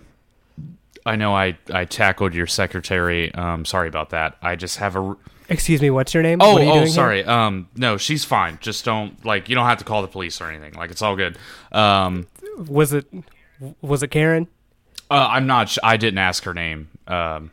I 1.10 1.16
know 1.16 1.34
I, 1.36 1.58
I 1.74 1.86
tackled 1.86 2.34
your 2.36 2.48
secretary. 2.48 3.34
Um, 3.34 3.66
sorry 3.66 3.88
about 3.88 4.12
that. 4.12 4.38
I 4.42 4.56
just 4.56 4.78
have 4.78 4.96
a. 4.96 5.16
Excuse 5.50 5.82
me, 5.82 5.90
what's 5.90 6.14
your 6.14 6.22
name? 6.22 6.40
Oh, 6.42 6.54
What 6.54 6.62
are 6.62 6.66
you 6.66 6.70
oh, 6.70 6.74
doing 6.76 6.86
here? 6.86 6.94
sorry. 6.94 7.24
Um, 7.26 7.68
no, 7.76 7.98
she's 7.98 8.24
fine. 8.24 8.60
Just 8.62 8.86
don't 8.86 9.26
like 9.26 9.50
you 9.50 9.56
don't 9.56 9.66
have 9.66 9.80
to 9.80 9.84
call 9.86 10.02
the 10.04 10.08
police 10.08 10.40
or 10.40 10.50
anything. 10.50 10.74
Like 10.74 10.92
it's 10.92 11.02
all 11.02 11.16
good. 11.16 11.38
Um, 11.72 12.28
Was 12.68 12.94
it 12.94 13.08
was 13.82 14.04
it 14.04 14.10
Karen? 14.10 14.48
uh, 15.10 15.28
I'm 15.32 15.48
not. 15.48 15.70
Sh- 15.70 15.80
I 15.84 15.98
didn't 15.98 16.20
ask 16.20 16.44
her 16.44 16.54
name. 16.54 16.90
Um, 17.08 17.52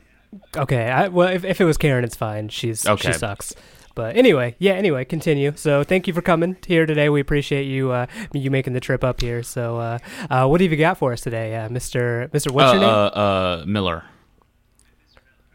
Okay, 0.54 0.90
I, 0.90 1.08
well, 1.08 1.28
if, 1.28 1.44
if 1.44 1.62
it 1.62 1.64
was 1.64 1.78
Karen, 1.78 2.04
it's 2.04 2.16
fine. 2.16 2.50
She's 2.50 2.86
Okay. 2.86 3.12
she 3.12 3.18
sucks. 3.18 3.54
But 3.96 4.14
anyway, 4.14 4.54
yeah. 4.58 4.74
Anyway, 4.74 5.06
continue. 5.06 5.54
So 5.56 5.82
thank 5.82 6.06
you 6.06 6.12
for 6.12 6.20
coming 6.20 6.58
here 6.66 6.84
today. 6.84 7.08
We 7.08 7.20
appreciate 7.20 7.64
you 7.64 7.90
uh, 7.90 8.06
you 8.32 8.50
making 8.50 8.74
the 8.74 8.80
trip 8.80 9.02
up 9.02 9.22
here. 9.22 9.42
So 9.42 9.78
uh, 9.78 9.98
uh, 10.28 10.46
what 10.46 10.60
have 10.60 10.70
you 10.70 10.76
got 10.76 10.98
for 10.98 11.14
us 11.14 11.22
today, 11.22 11.56
uh, 11.56 11.70
Mister 11.70 12.28
Mister? 12.30 12.52
What's 12.52 12.72
uh, 12.72 12.74
your 12.74 12.80
name? 12.82 12.90
Uh, 12.90 13.06
uh, 13.06 13.64
Miller. 13.66 14.04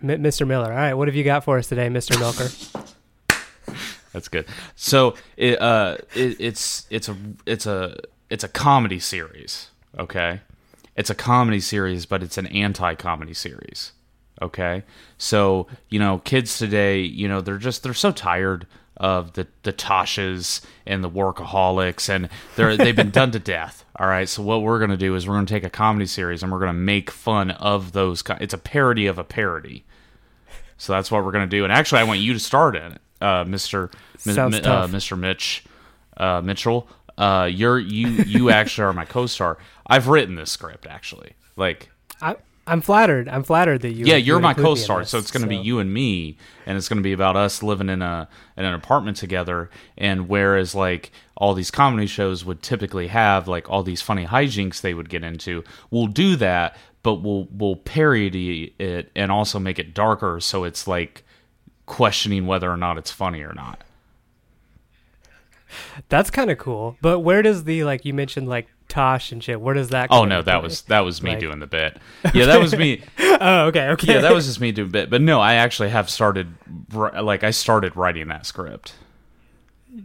M- 0.01 0.23
Mr. 0.23 0.47
Miller. 0.47 0.71
All 0.71 0.77
right. 0.77 0.95
What 0.95 1.07
have 1.07 1.15
you 1.15 1.23
got 1.23 1.43
for 1.43 1.59
us 1.59 1.67
today, 1.67 1.87
Mister 1.87 2.17
Milker? 2.17 2.49
That's 4.11 4.27
good. 4.27 4.47
So 4.75 5.13
it, 5.37 5.61
uh, 5.61 5.97
it, 6.15 6.37
it's 6.39 6.87
it's 6.89 7.07
a 7.09 7.15
it's 7.45 7.67
a 7.67 7.95
it's 8.31 8.43
a 8.43 8.49
comedy 8.49 8.99
series. 8.99 9.69
Okay, 9.99 10.41
it's 10.95 11.11
a 11.11 11.15
comedy 11.15 11.59
series, 11.59 12.07
but 12.07 12.23
it's 12.23 12.39
an 12.39 12.47
anti-comedy 12.47 13.35
series. 13.35 13.91
Okay, 14.41 14.83
so 15.17 15.67
you 15.89 15.99
know, 15.99 16.19
kids 16.19 16.57
today, 16.57 17.01
you 17.01 17.27
know, 17.27 17.41
they're 17.41 17.57
just 17.57 17.83
they're 17.83 17.93
so 17.93 18.11
tired 18.11 18.65
of 18.97 19.33
the 19.33 19.47
the 19.63 19.73
Tashas 19.73 20.61
and 20.85 21.03
the 21.03 21.09
workaholics, 21.09 22.09
and 22.09 22.29
they're 22.55 22.75
they've 22.75 22.95
been 22.95 23.11
done 23.11 23.31
to 23.31 23.39
death. 23.57 23.85
All 23.97 24.07
right, 24.07 24.27
so 24.27 24.41
what 24.41 24.61
we're 24.63 24.79
gonna 24.79 24.97
do 24.97 25.15
is 25.15 25.27
we're 25.27 25.35
gonna 25.35 25.45
take 25.45 25.63
a 25.63 25.69
comedy 25.69 26.05
series 26.07 26.41
and 26.43 26.51
we're 26.51 26.59
gonna 26.59 26.73
make 26.73 27.11
fun 27.11 27.51
of 27.51 27.91
those. 27.91 28.23
It's 28.39 28.53
a 28.53 28.57
parody 28.57 29.07
of 29.07 29.17
a 29.19 29.23
parody. 29.23 29.83
So 30.77 30.93
that's 30.93 31.11
what 31.11 31.23
we're 31.23 31.31
gonna 31.31 31.45
do. 31.47 31.63
And 31.63 31.71
actually, 31.71 32.01
I 32.01 32.05
want 32.05 32.19
you 32.19 32.33
to 32.33 32.39
start 32.39 32.75
in 32.75 32.93
it, 32.93 33.01
uh, 33.21 33.43
Mister 33.45 33.91
Mi- 34.25 34.33
Sounds 34.33 34.59
uh. 34.61 34.87
Mister 34.87 35.15
Mitch 35.15 35.63
uh, 36.17 36.41
Mitchell. 36.41 36.87
Uh, 37.17 37.47
you're 37.51 37.77
you 37.77 38.07
you 38.07 38.49
actually 38.49 38.85
are 38.85 38.93
my 38.93 39.05
co-star. 39.05 39.57
I've 39.85 40.07
written 40.07 40.35
this 40.35 40.51
script 40.51 40.87
actually. 40.87 41.33
Like 41.55 41.91
I 42.21 42.37
I'm 42.67 42.81
flattered. 42.81 43.27
I'm 43.27 43.43
flattered 43.43 43.81
that 43.81 43.93
you. 43.93 44.05
yeah, 44.05 44.15
you 44.15 44.25
you're 44.25 44.39
my 44.39 44.51
include 44.51 44.65
me 44.65 44.69
in 44.71 44.75
co-star, 44.75 44.99
this, 44.99 45.09
so 45.09 45.17
it's 45.17 45.31
going 45.31 45.41
to 45.41 45.47
be 45.47 45.57
you 45.57 45.79
and 45.79 45.91
me, 45.93 46.37
and 46.65 46.77
it's 46.77 46.87
going 46.87 46.97
to 46.97 47.03
be 47.03 47.13
about 47.13 47.35
us 47.35 47.63
living 47.63 47.89
in 47.89 48.01
a 48.01 48.29
in 48.55 48.65
an 48.65 48.73
apartment 48.73 49.17
together. 49.17 49.69
And 49.97 50.29
whereas 50.29 50.75
like 50.75 51.11
all 51.35 51.53
these 51.53 51.71
comedy 51.71 52.07
shows 52.07 52.45
would 52.45 52.61
typically 52.61 53.07
have 53.07 53.47
like 53.47 53.69
all 53.69 53.83
these 53.83 54.01
funny 54.01 54.25
hijinks 54.25 54.81
they 54.81 54.93
would 54.93 55.09
get 55.09 55.23
into, 55.23 55.63
we'll 55.89 56.07
do 56.07 56.35
that, 56.35 56.77
but 57.03 57.15
we'll 57.15 57.47
we'll 57.51 57.77
parody 57.77 58.75
it 58.77 59.11
and 59.15 59.31
also 59.31 59.59
make 59.59 59.79
it 59.79 59.93
darker, 59.93 60.39
so 60.39 60.63
it's 60.63 60.87
like 60.87 61.23
questioning 61.87 62.45
whether 62.45 62.71
or 62.71 62.77
not 62.77 62.97
it's 62.97 63.11
funny 63.11 63.41
or 63.41 63.53
not. 63.53 63.83
That's 66.09 66.29
kind 66.29 66.49
of 66.51 66.57
cool. 66.57 66.97
But 67.01 67.19
where 67.19 67.41
does 67.41 67.63
the 67.65 67.83
like 67.83 68.05
you 68.05 68.13
mentioned 68.13 68.47
like 68.49 68.67
Tosh 68.87 69.31
and 69.31 69.43
shit? 69.43 69.61
Where 69.61 69.73
does 69.73 69.89
that? 69.89 70.09
Oh 70.11 70.25
no, 70.25 70.41
that 70.41 70.53
play? 70.55 70.63
was 70.63 70.81
that 70.83 70.99
was 71.01 71.21
me 71.23 71.31
Like- 71.31 71.39
doing 71.39 71.59
the 71.59 71.67
bit. 71.67 71.97
Yeah, 72.33 72.45
that 72.47 72.59
was 72.59 72.75
me. 72.75 73.01
Oh, 73.43 73.65
okay, 73.67 73.87
okay. 73.89 74.13
yeah, 74.13 74.21
that 74.21 74.33
was 74.33 74.45
just 74.45 74.59
me 74.61 74.71
doing 74.71 74.91
bit. 74.91 75.09
But 75.09 75.21
no, 75.21 75.39
I 75.39 75.55
actually 75.55 75.89
have 75.89 76.09
started 76.09 76.53
like 76.93 77.43
I 77.43 77.49
started 77.51 77.95
writing 77.95 78.27
that 78.27 78.45
script. 78.45 78.93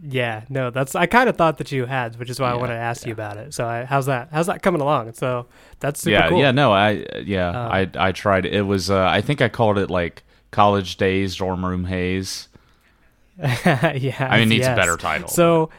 Yeah, 0.03 0.43
no, 0.49 0.69
that's. 0.69 0.95
I 0.95 1.05
kind 1.05 1.29
of 1.29 1.37
thought 1.37 1.59
that 1.59 1.71
you 1.71 1.85
had, 1.85 2.17
which 2.19 2.29
is 2.29 2.39
why 2.41 2.49
I 2.49 2.53
Yeah, 2.55 2.59
wanted 2.59 2.73
to 2.73 2.79
ask 2.79 3.05
you 3.05 3.13
about 3.13 3.37
it. 3.37 3.53
So, 3.53 3.65
I, 3.65 3.85
how's 3.85 4.07
that? 4.07 4.27
How's 4.33 4.47
that 4.47 4.61
coming 4.61 4.81
along? 4.81 5.13
So, 5.13 5.45
that's 5.79 6.01
super 6.01 6.11
yeah, 6.11 6.29
cool. 6.29 6.39
yeah, 6.39 6.51
no, 6.51 6.73
I 6.73 7.05
yeah, 7.23 7.49
Um, 7.49 7.71
I 7.71 7.89
I 8.07 8.11
tried. 8.11 8.45
It 8.45 8.63
was 8.63 8.89
uh, 8.89 9.05
I 9.07 9.21
think 9.21 9.41
I 9.41 9.47
called 9.47 9.77
it 9.77 9.89
like 9.89 10.23
college 10.51 10.97
days 10.97 11.35
dorm 11.37 11.65
room 11.65 11.85
haze. 11.85 12.49
yeah. 13.65 14.27
I 14.29 14.37
mean, 14.37 14.43
it 14.43 14.45
needs 14.47 14.65
yes. 14.65 14.73
a 14.73 14.75
better 14.75 14.97
title. 14.97 15.27
So, 15.27 15.69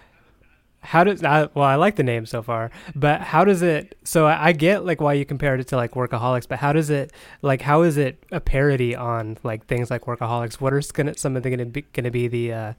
how 0.81 1.05
does? 1.05 1.25
I, 1.25 1.49
well, 1.55 1.65
I 1.65 1.75
like 1.75 1.97
the 1.97 2.03
name 2.03 2.25
so 2.25 2.43
far, 2.43 2.71
but 2.95 3.21
how 3.21 3.45
does 3.45 3.63
it? 3.63 3.99
So, 4.05 4.27
I, 4.27 4.49
I 4.49 4.53
get 4.53 4.85
like 4.85 5.01
why 5.01 5.15
you 5.15 5.25
compared 5.25 5.61
it 5.61 5.69
to 5.69 5.77
like 5.77 5.93
Workaholics, 5.93 6.47
but 6.49 6.59
how 6.59 6.73
does 6.73 6.91
it? 6.91 7.13
Like, 7.43 7.63
how 7.63 7.83
is 7.83 7.97
it 7.97 8.23
a 8.31 8.41
parody 8.41 8.95
on 8.95 9.39
like 9.43 9.67
things 9.67 9.91
like 9.91 10.03
Workaholics? 10.03 10.61
What 10.61 10.73
are 10.73 10.81
gonna 10.93 11.17
some 11.19 11.37
of 11.37 11.43
the 11.43 11.51
gonna 11.51 11.67
be 11.67 11.83
gonna 11.83 12.11
be 12.11 12.29
the? 12.29 12.53
uh 12.53 12.73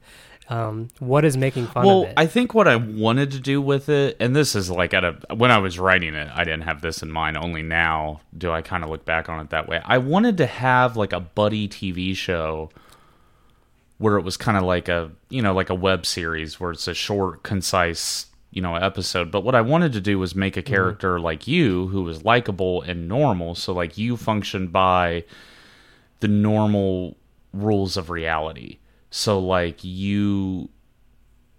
um, 0.50 0.88
what 0.98 1.25
is 1.25 1.38
making 1.38 1.67
fun 1.67 1.86
well, 1.86 2.03
of 2.03 2.09
it? 2.09 2.13
I 2.17 2.25
think 2.25 2.55
what 2.55 2.67
I 2.67 2.75
wanted 2.75 3.31
to 3.31 3.39
do 3.39 3.62
with 3.62 3.88
it, 3.88 4.17
and 4.19 4.36
this 4.36 4.55
is 4.55 4.69
like 4.69 4.95
at 4.95 5.05
a 5.05 5.15
when 5.36 5.51
I 5.51 5.59
was 5.59 5.77
writing 5.77 6.15
it, 6.15 6.27
I 6.33 6.43
didn't 6.43 6.63
have 6.63 6.81
this 6.81 7.03
in 7.03 7.12
mind. 7.12 7.38
Only 7.38 7.62
now 7.62 8.21
do 8.36 8.51
I 8.51 8.63
kind 8.63 8.83
of 8.83 8.89
look 8.89 9.05
back 9.05 9.29
on 9.29 9.39
it 9.39 9.51
that 9.51 9.67
way. 9.67 9.79
I 9.86 10.00
wanted 10.00 10.38
to 10.38 10.48
have 10.48 10.98
like 10.98 11.13
a 11.13 11.19
buddy 11.19 11.67
TV 11.67 12.15
show 12.15 12.71
where 14.00 14.18
it 14.18 14.24
was 14.24 14.38
kind 14.38 14.58
of 14.58 14.63
like 14.63 14.89
a 14.89 15.12
you 15.29 15.41
know 15.41 15.53
like 15.53 15.70
a 15.70 15.75
web 15.75 16.06
series 16.06 16.60
where 16.60 16.72
it's 16.72 16.88
a 16.88 16.94
short, 16.96 17.44
concise 17.44 18.25
you 18.50 18.62
know 18.62 18.75
episode. 18.75 19.29
But 19.29 19.44
what 19.44 19.56
I 19.56 19.62
wanted 19.62 19.94
to 19.94 20.01
do 20.01 20.18
was 20.18 20.34
make 20.34 20.58
a 20.58 20.62
mm-hmm. 20.62 20.74
character 20.74 21.20
like 21.20 21.48
you 21.48 21.88
who 21.88 22.01
was 22.01 22.25
likable 22.25 22.82
and 22.82 23.08
normal. 23.08 23.53
So 23.53 23.74
like 23.74 23.98
you 23.98 24.18
function 24.18 24.68
by 24.68 25.25
the 26.22 26.27
normal 26.27 27.18
rules 27.53 27.98
of 27.98 28.10
reality. 28.10 28.79
So 29.12 29.39
like 29.39 29.84
you 29.84 30.70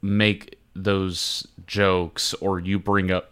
make 0.03 0.59
those 0.75 1.47
jokes 1.67 2.35
or 2.35 2.61
you 2.61 2.79
bring 2.79 3.11
up 3.11 3.31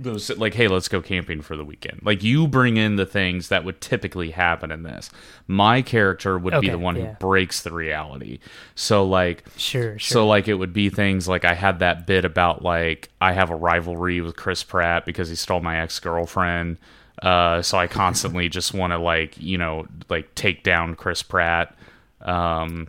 those 0.00 0.30
like 0.38 0.54
hey 0.54 0.68
let's 0.68 0.86
go 0.86 1.02
camping 1.02 1.40
for 1.40 1.56
the 1.56 1.64
weekend 1.64 2.00
like 2.04 2.22
you 2.22 2.46
bring 2.46 2.76
in 2.76 2.94
the 2.94 3.06
things 3.06 3.48
that 3.48 3.64
would 3.64 3.80
typically 3.80 4.30
happen 4.30 4.70
in 4.70 4.84
this 4.84 5.10
my 5.48 5.82
character 5.82 6.38
would 6.38 6.60
be 6.60 6.68
the 6.68 6.78
one 6.78 6.94
yeah. 6.94 7.06
who 7.06 7.14
breaks 7.14 7.62
the 7.62 7.72
reality 7.72 8.38
so 8.76 9.04
like 9.04 9.44
sure, 9.56 9.98
sure. 9.98 10.14
so 10.14 10.26
like 10.26 10.46
it 10.46 10.54
would 10.54 10.72
be 10.72 10.88
things 10.88 11.26
like 11.26 11.44
I 11.44 11.54
had 11.54 11.80
that 11.80 12.06
bit 12.06 12.24
about 12.24 12.62
like 12.62 13.08
I 13.20 13.32
have 13.32 13.50
a 13.50 13.56
rivalry 13.56 14.20
with 14.20 14.36
Chris 14.36 14.62
Pratt 14.62 15.04
because 15.04 15.28
he 15.28 15.34
stole 15.34 15.60
my 15.60 15.80
ex 15.80 15.98
girlfriend. 15.98 16.78
Uh, 17.20 17.62
so 17.62 17.78
I 17.78 17.86
constantly 17.86 18.48
just 18.58 18.74
want 18.74 18.92
to 18.92 18.98
like 18.98 19.40
you 19.40 19.58
know 19.58 19.86
like 20.08 20.34
take 20.34 20.62
down 20.62 20.94
Chris 20.94 21.22
Pratt. 21.22 21.74
Um, 22.20 22.88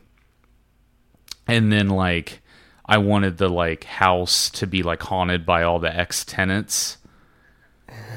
and 1.48 1.72
then 1.72 1.90
like 1.90 2.42
I 2.86 2.98
wanted 2.98 3.38
the 3.38 3.50
like 3.50 3.84
house 3.86 4.50
to 4.52 4.68
be 4.68 4.84
like 4.84 5.02
haunted 5.02 5.46
by 5.46 5.64
all 5.64 5.80
the 5.80 5.96
ex 5.96 6.24
tenants. 6.24 6.98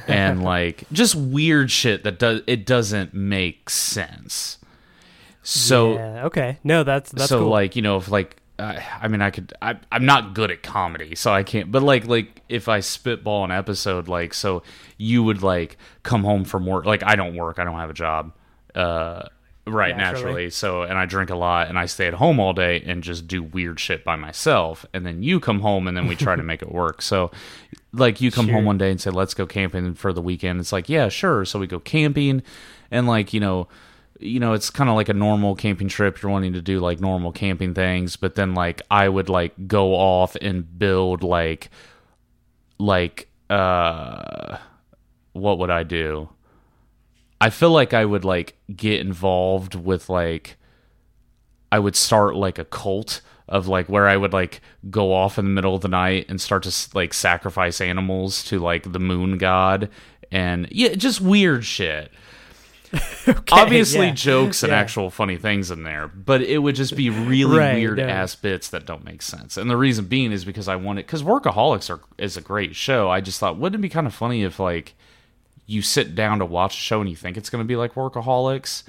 And 0.08 0.42
like 0.42 0.84
just 0.92 1.14
weird 1.14 1.70
shit 1.70 2.04
that 2.04 2.18
does 2.18 2.42
it 2.46 2.66
doesn't 2.66 3.14
make 3.14 3.70
sense. 3.70 4.58
So 5.42 5.94
yeah, 5.94 6.24
okay, 6.26 6.58
no, 6.62 6.84
that's 6.84 7.10
that's 7.10 7.28
so 7.28 7.40
cool. 7.40 7.48
like 7.48 7.76
you 7.76 7.82
know 7.82 7.96
if 7.96 8.08
like 8.08 8.36
I, 8.58 8.82
I 9.02 9.08
mean 9.08 9.20
I 9.22 9.30
could 9.30 9.52
I, 9.60 9.76
I'm 9.90 10.04
not 10.04 10.34
good 10.34 10.50
at 10.50 10.62
comedy 10.62 11.14
so 11.14 11.32
I 11.32 11.42
can't 11.42 11.70
but 11.72 11.82
like 11.82 12.06
like 12.06 12.42
if 12.48 12.68
I 12.68 12.80
spitball 12.80 13.44
an 13.44 13.50
episode 13.50 14.08
like 14.08 14.34
so 14.34 14.62
you 14.98 15.22
would 15.24 15.42
like 15.42 15.78
come 16.02 16.22
home 16.22 16.44
from 16.44 16.66
work 16.66 16.84
like 16.84 17.02
I 17.02 17.16
don't 17.16 17.34
work 17.34 17.58
I 17.58 17.64
don't 17.64 17.78
have 17.78 17.90
a 17.90 17.94
job 17.94 18.32
uh 18.74 19.24
right 19.66 19.96
Naturally. 19.96 20.24
naturally. 20.24 20.50
So 20.50 20.82
and 20.82 20.98
I 20.98 21.06
drink 21.06 21.30
a 21.30 21.36
lot 21.36 21.68
and 21.68 21.78
I 21.78 21.86
stay 21.86 22.06
at 22.08 22.14
home 22.14 22.40
all 22.40 22.52
day 22.52 22.82
and 22.86 23.02
just 23.02 23.26
do 23.28 23.42
weird 23.42 23.78
shit 23.78 24.04
by 24.04 24.16
myself 24.16 24.84
and 24.92 25.06
then 25.06 25.22
you 25.22 25.38
come 25.40 25.60
home 25.60 25.86
and 25.86 25.96
then 25.96 26.06
we 26.06 26.16
try 26.16 26.34
to 26.36 26.42
make 26.42 26.62
it 26.62 26.72
work. 26.72 27.00
So 27.02 27.30
like 27.92 28.20
you 28.20 28.30
come 28.30 28.46
Sure. 28.46 28.54
home 28.54 28.64
one 28.64 28.78
day 28.78 28.90
and 28.90 29.00
say 29.00 29.10
let's 29.10 29.34
go 29.34 29.46
camping 29.46 29.94
for 29.94 30.12
the 30.12 30.22
weekend. 30.22 30.58
It's 30.60 30.72
like 30.72 30.88
yeah 30.88 31.08
sure. 31.08 31.44
So 31.44 31.58
we 31.58 31.66
go 31.66 31.78
camping 31.80 32.42
and 32.90 33.06
like 33.06 33.32
you 33.32 33.40
know 33.40 33.68
you 34.18 34.38
know 34.38 34.52
it's 34.52 34.70
kind 34.70 34.88
of 34.90 34.94
like 34.96 35.08
a 35.08 35.14
normal 35.14 35.54
camping 35.54 35.88
trip. 35.88 36.20
You're 36.22 36.30
wanting 36.32 36.52
to 36.54 36.62
do 36.62 36.80
like 36.80 37.00
normal 37.00 37.32
camping 37.32 37.74
things 37.74 38.16
but 38.16 38.34
then 38.36 38.54
like 38.54 38.80
i 38.90 39.08
would 39.08 39.28
like 39.28 39.66
go 39.66 39.94
off 39.94 40.36
and 40.40 40.78
build 40.78 41.22
like 41.24 41.70
like 42.78 43.28
uh 43.50 44.58
what 45.32 45.58
would 45.58 45.70
i 45.70 45.82
do 45.82 46.28
i 47.42 47.50
feel 47.50 47.70
like 47.70 47.92
i 47.92 48.04
would 48.04 48.24
like 48.24 48.56
get 48.74 49.00
involved 49.00 49.74
with 49.74 50.08
like 50.08 50.56
i 51.70 51.78
would 51.78 51.96
start 51.96 52.34
like 52.36 52.58
a 52.58 52.64
cult 52.64 53.20
of 53.48 53.66
like 53.68 53.88
where 53.88 54.08
i 54.08 54.16
would 54.16 54.32
like 54.32 54.60
go 54.90 55.12
off 55.12 55.38
in 55.38 55.44
the 55.44 55.50
middle 55.50 55.74
of 55.74 55.82
the 55.82 55.88
night 55.88 56.26
and 56.28 56.40
start 56.40 56.62
to 56.62 56.74
like 56.94 57.12
sacrifice 57.12 57.80
animals 57.80 58.42
to 58.44 58.58
like 58.58 58.92
the 58.92 58.98
moon 59.00 59.38
god 59.38 59.88
and 60.30 60.68
yeah 60.70 60.94
just 60.94 61.20
weird 61.20 61.64
shit 61.64 62.10
Okay, 63.26 63.42
obviously 63.52 64.06
yeah. 64.08 64.14
jokes 64.14 64.62
and 64.62 64.70
Yeah. 64.70 64.78
actual 64.78 65.08
funny 65.08 65.38
things 65.38 65.70
in 65.70 65.82
there, 65.82 66.08
but 66.08 66.42
it 66.42 66.58
would 66.58 66.74
just 66.74 66.94
be 66.94 67.08
really 67.08 67.56
Right, 67.58 67.74
weird 67.76 67.96
no. 67.96 68.06
ass 68.06 68.34
bits 68.34 68.68
that 68.68 68.84
don't 68.84 69.02
make 69.04 69.22
sense. 69.22 69.56
And 69.56 69.70
the 69.70 69.78
reason 69.78 70.04
being 70.06 70.30
is 70.30 70.44
because 70.44 70.68
I 70.68 70.76
wanted 70.76 71.06
because 71.06 71.22
Workaholics 71.22 71.88
are 71.88 72.00
is 72.18 72.36
a 72.36 72.42
great 72.42 72.76
show. 72.76 73.08
I 73.08 73.22
just 73.22 73.40
thought 73.40 73.56
wouldn't 73.56 73.80
it 73.80 73.82
be 73.82 73.88
kind 73.88 74.06
of 74.06 74.12
funny 74.12 74.42
if 74.42 74.58
like 74.60 74.94
you 75.72 75.82
sit 75.82 76.14
down 76.14 76.38
to 76.38 76.44
watch 76.44 76.74
a 76.74 76.80
show 76.80 77.00
and 77.00 77.08
you 77.08 77.16
think 77.16 77.36
it's 77.36 77.50
going 77.50 77.64
to 77.64 77.66
be 77.66 77.76
like 77.76 77.94
Workaholics, 77.94 78.82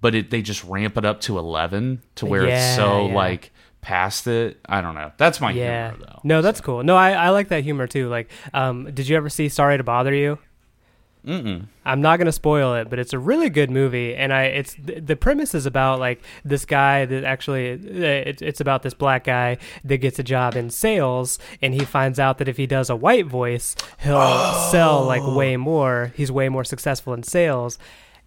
but 0.00 0.14
it 0.14 0.30
they 0.30 0.40
just 0.40 0.62
ramp 0.64 0.96
it 0.96 1.04
up 1.04 1.20
to 1.22 1.38
eleven 1.38 2.02
to 2.14 2.26
where 2.26 2.46
Yeah, 2.46 2.68
it's 2.68 2.76
so 2.76 3.08
yeah. 3.08 3.14
like 3.14 3.52
past 3.80 4.26
it. 4.26 4.58
I 4.68 4.80
don't 4.80 4.94
know. 4.94 5.12
That's 5.16 5.40
my 5.40 5.50
yeah. 5.52 5.90
humor 5.90 6.06
though. 6.06 6.20
No, 6.24 6.42
that's 6.42 6.60
cool. 6.60 6.82
No, 6.82 6.96
I, 6.96 7.12
I 7.12 7.28
like 7.30 7.48
that 7.48 7.64
humor 7.64 7.86
too. 7.86 8.08
Like, 8.08 8.30
um, 8.54 8.92
did 8.92 9.08
you 9.08 9.16
ever 9.16 9.28
see 9.28 9.48
Sorry 9.48 9.76
to 9.76 9.84
Bother 9.84 10.14
You? 10.14 10.38
Mm-mm. 11.26 11.66
I'm 11.84 12.00
not 12.00 12.18
gonna 12.18 12.30
spoil 12.30 12.74
it, 12.74 12.88
but 12.88 13.00
it's 13.00 13.12
a 13.12 13.18
really 13.18 13.50
good 13.50 13.68
movie, 13.68 14.14
and 14.14 14.32
I 14.32 14.44
it's 14.44 14.74
th- 14.74 15.04
the 15.04 15.16
premise 15.16 15.54
is 15.56 15.66
about 15.66 15.98
like 15.98 16.22
this 16.44 16.64
guy 16.64 17.04
that 17.04 17.24
actually 17.24 17.72
uh, 17.72 18.28
it's 18.30 18.42
it's 18.42 18.60
about 18.60 18.84
this 18.84 18.94
black 18.94 19.24
guy 19.24 19.58
that 19.84 19.96
gets 19.98 20.20
a 20.20 20.22
job 20.22 20.54
in 20.54 20.70
sales, 20.70 21.40
and 21.60 21.74
he 21.74 21.84
finds 21.84 22.20
out 22.20 22.38
that 22.38 22.48
if 22.48 22.56
he 22.56 22.66
does 22.66 22.88
a 22.90 22.96
white 22.96 23.26
voice, 23.26 23.74
he'll 23.98 24.54
sell 24.70 25.02
like 25.04 25.22
way 25.24 25.56
more. 25.56 26.12
He's 26.14 26.30
way 26.30 26.48
more 26.48 26.64
successful 26.64 27.12
in 27.12 27.24
sales. 27.24 27.76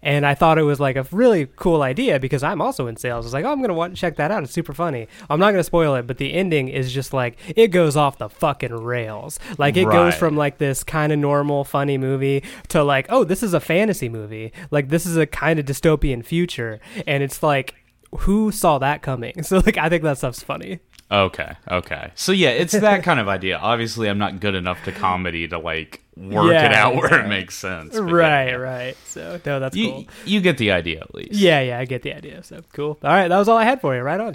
And 0.02 0.26
I 0.26 0.34
thought 0.34 0.58
it 0.58 0.62
was 0.62 0.80
like 0.80 0.96
a 0.96 1.06
really 1.10 1.48
cool 1.56 1.82
idea 1.82 2.18
because 2.18 2.42
I'm 2.42 2.60
also 2.60 2.86
in 2.86 2.96
sales. 2.96 3.24
I 3.24 3.26
was 3.26 3.32
like, 3.32 3.44
oh, 3.44 3.52
I'm 3.52 3.60
gonna 3.60 3.74
want 3.74 3.96
check 3.96 4.16
that 4.16 4.30
out. 4.30 4.42
It's 4.42 4.52
super 4.52 4.72
funny. 4.72 5.08
I'm 5.28 5.40
not 5.40 5.50
gonna 5.50 5.64
spoil 5.64 5.94
it, 5.94 6.06
but 6.06 6.18
the 6.18 6.32
ending 6.32 6.68
is 6.68 6.92
just 6.92 7.12
like 7.12 7.38
it 7.56 7.68
goes 7.68 7.96
off 7.96 8.18
the 8.18 8.28
fucking 8.28 8.74
rails. 8.74 9.38
Like 9.58 9.76
it 9.76 9.84
goes 9.84 10.14
from 10.14 10.36
like 10.36 10.58
this 10.58 10.82
kind 10.84 11.12
of 11.12 11.18
normal 11.18 11.64
funny 11.64 11.98
movie 11.98 12.42
to 12.68 12.82
like 12.82 13.06
oh 13.08 13.24
this 13.24 13.42
is 13.42 13.54
a 13.54 13.60
fantasy 13.60 14.08
movie 14.08 14.52
like 14.70 14.88
this 14.88 15.06
is 15.06 15.16
a 15.16 15.26
kind 15.26 15.58
of 15.58 15.66
dystopian 15.66 16.24
future 16.24 16.80
and 17.06 17.22
it's 17.22 17.42
like 17.42 17.74
who 18.20 18.50
saw 18.50 18.78
that 18.78 19.02
coming 19.02 19.42
so 19.42 19.58
like 19.58 19.76
i 19.78 19.88
think 19.88 20.02
that 20.02 20.18
stuff's 20.18 20.42
funny 20.42 20.80
Okay, 21.12 21.54
okay. 21.68 22.12
So 22.14 22.30
yeah, 22.30 22.50
it's 22.50 22.72
that 22.72 23.02
kind 23.02 23.18
of 23.18 23.26
idea. 23.26 23.58
Obviously, 23.58 24.08
I'm 24.08 24.18
not 24.18 24.38
good 24.38 24.54
enough 24.54 24.84
to 24.84 24.92
comedy 24.92 25.48
to 25.48 25.58
like 25.58 26.04
work 26.20 26.52
it 26.52 26.72
out 26.72 26.94
where 26.96 27.12
yeah. 27.18 27.24
it 27.24 27.28
makes 27.28 27.56
sense. 27.56 27.96
right 27.96 28.48
yeah. 28.48 28.54
right 28.54 28.96
so 29.06 29.40
no 29.46 29.58
that's 29.60 29.74
You 29.76 29.90
cool 29.90 30.04
you 30.26 30.40
get 30.40 30.58
the 30.58 30.70
idea 30.72 31.00
at 31.00 31.14
least. 31.14 31.32
yeah 31.34 31.60
yeah 31.60 31.78
i 31.78 31.84
get 31.86 32.02
the 32.02 32.12
idea 32.14 32.42
so 32.42 32.60
cool 32.72 32.98
all 33.02 33.10
right 33.10 33.28
that 33.28 33.38
was 33.38 33.48
all 33.48 33.56
i 33.56 33.64
had 33.64 33.80
for 33.80 33.94
you 33.96 34.02
right 34.02 34.20
on 34.20 34.34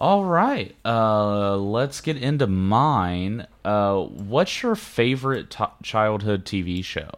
All 0.00 0.24
right. 0.24 0.76
Uh, 0.84 1.56
let's 1.56 2.00
get 2.00 2.16
into 2.16 2.46
mine. 2.46 3.48
Uh, 3.64 4.02
what's 4.04 4.62
your 4.62 4.76
favorite 4.76 5.50
t- 5.50 5.64
childhood 5.82 6.44
TV 6.44 6.84
show? 6.84 7.10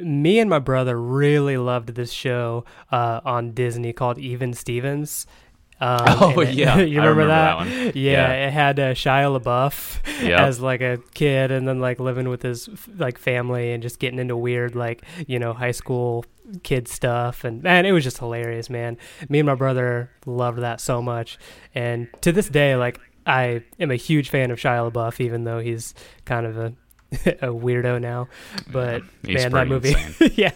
me 0.00 0.38
and 0.40 0.48
my 0.48 0.58
brother 0.58 0.98
really 0.98 1.56
loved 1.58 1.90
this 1.94 2.10
show 2.10 2.64
uh, 2.90 3.20
on 3.24 3.52
disney 3.52 3.92
called 3.92 4.18
even 4.18 4.52
stevens 4.54 5.26
Um, 5.80 5.98
Oh, 6.06 6.40
it- 6.40 6.54
yeah. 6.54 6.76
you 6.78 6.98
remember, 7.00 7.22
remember 7.22 7.26
that? 7.26 7.48
that 7.48 7.56
one. 7.56 7.92
Yeah, 7.94 8.12
Yeah. 8.32 8.46
it 8.46 8.52
had 8.52 8.78
uh, 8.80 8.94
Shia 8.94 9.40
LaBeouf 9.40 10.22
Yep. 10.22 10.40
as 10.40 10.60
like 10.60 10.80
a 10.80 10.98
kid, 11.14 11.50
and 11.50 11.66
then 11.66 11.80
like 11.80 11.98
living 12.00 12.28
with 12.28 12.42
his 12.42 12.68
f- 12.68 12.88
like 12.96 13.18
family 13.18 13.72
and 13.72 13.82
just 13.82 13.98
getting 13.98 14.18
into 14.18 14.36
weird 14.36 14.74
like 14.76 15.02
you 15.26 15.38
know 15.38 15.52
high 15.52 15.72
school 15.72 16.24
kid 16.62 16.86
stuff, 16.88 17.42
and 17.44 17.62
man, 17.62 17.86
it 17.86 17.92
was 17.92 18.04
just 18.04 18.18
hilarious, 18.18 18.70
man. 18.70 18.96
Me 19.28 19.40
and 19.40 19.46
my 19.46 19.54
brother 19.54 20.10
loved 20.26 20.58
that 20.60 20.80
so 20.80 21.02
much, 21.02 21.38
and 21.74 22.06
to 22.20 22.30
this 22.32 22.48
day, 22.48 22.76
like 22.76 23.00
I 23.26 23.62
am 23.80 23.90
a 23.90 23.96
huge 23.96 24.28
fan 24.28 24.50
of 24.50 24.58
Shia 24.58 24.90
LaBeouf, 24.92 25.20
even 25.20 25.44
though 25.44 25.58
he's 25.58 25.94
kind 26.26 26.46
of 26.46 26.56
a 26.58 26.72
a 27.42 27.48
weirdo 27.48 28.00
now. 28.00 28.28
But 28.70 29.02
He's 29.24 29.42
man, 29.42 29.52
that 29.52 29.68
movie, 29.68 29.94
yeah, 30.34 30.50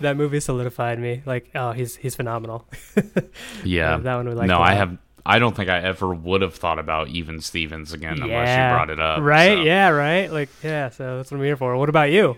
that 0.00 0.16
movie 0.16 0.40
solidified 0.40 0.98
me. 0.98 1.22
Like, 1.26 1.50
oh, 1.54 1.72
he's 1.72 1.96
he's 1.96 2.14
phenomenal. 2.14 2.66
Yeah. 3.64 3.96
that 3.98 4.16
one 4.16 4.28
we 4.28 4.34
liked 4.34 4.48
no, 4.48 4.56
I 4.56 4.70
lot. 4.70 4.76
have. 4.76 4.98
I 5.24 5.38
don't 5.40 5.56
think 5.56 5.68
I 5.68 5.80
ever 5.80 6.14
would 6.14 6.42
have 6.42 6.54
thought 6.54 6.78
about 6.78 7.08
even 7.08 7.40
Stevens 7.40 7.92
again 7.92 8.22
unless 8.22 8.48
you 8.48 8.74
brought 8.74 8.90
it 8.90 9.00
up. 9.00 9.20
Right? 9.22 9.56
so. 9.58 9.62
Yeah, 9.62 9.88
right. 9.88 10.30
Like, 10.30 10.48
yeah. 10.62 10.90
So 10.90 11.16
that's 11.16 11.30
what 11.30 11.38
I'm 11.38 11.44
here 11.44 11.56
for. 11.56 11.76
What 11.76 11.88
about 11.88 12.12
you? 12.12 12.36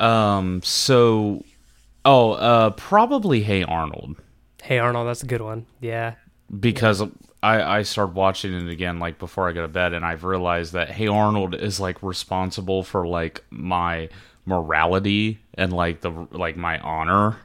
Um. 0.00 0.60
So, 0.64 1.44
oh, 2.04 2.32
uh, 2.32 2.70
probably 2.70 3.42
Hey 3.42 3.62
Arnold 3.62 4.16
Hey 4.62 4.78
Arnold, 4.78 5.06
that's 5.06 5.22
a 5.22 5.26
good 5.26 5.42
one. 5.42 5.66
Yeah. 5.80 6.14
because 6.58 7.02
I 7.44 7.78
I 7.78 7.82
started 7.82 8.14
watching 8.14 8.54
it 8.54 8.70
again 8.72 8.98
like 8.98 9.18
before 9.18 9.48
I 9.48 9.52
go 9.52 9.62
to 9.62 9.68
bed, 9.68 9.92
and 9.92 10.04
I've 10.04 10.24
realized 10.24 10.72
that 10.72 10.90
Hey 10.90 11.06
Arnold 11.06 11.54
is 11.54 11.78
like 11.78 12.02
responsible 12.02 12.82
for 12.82 13.06
like 13.06 13.44
my 13.50 14.08
morality 14.46 15.40
and 15.54 15.72
like 15.72 16.00
the 16.00 16.10
like 16.30 16.56
my 16.56 16.78
honor 16.80 17.36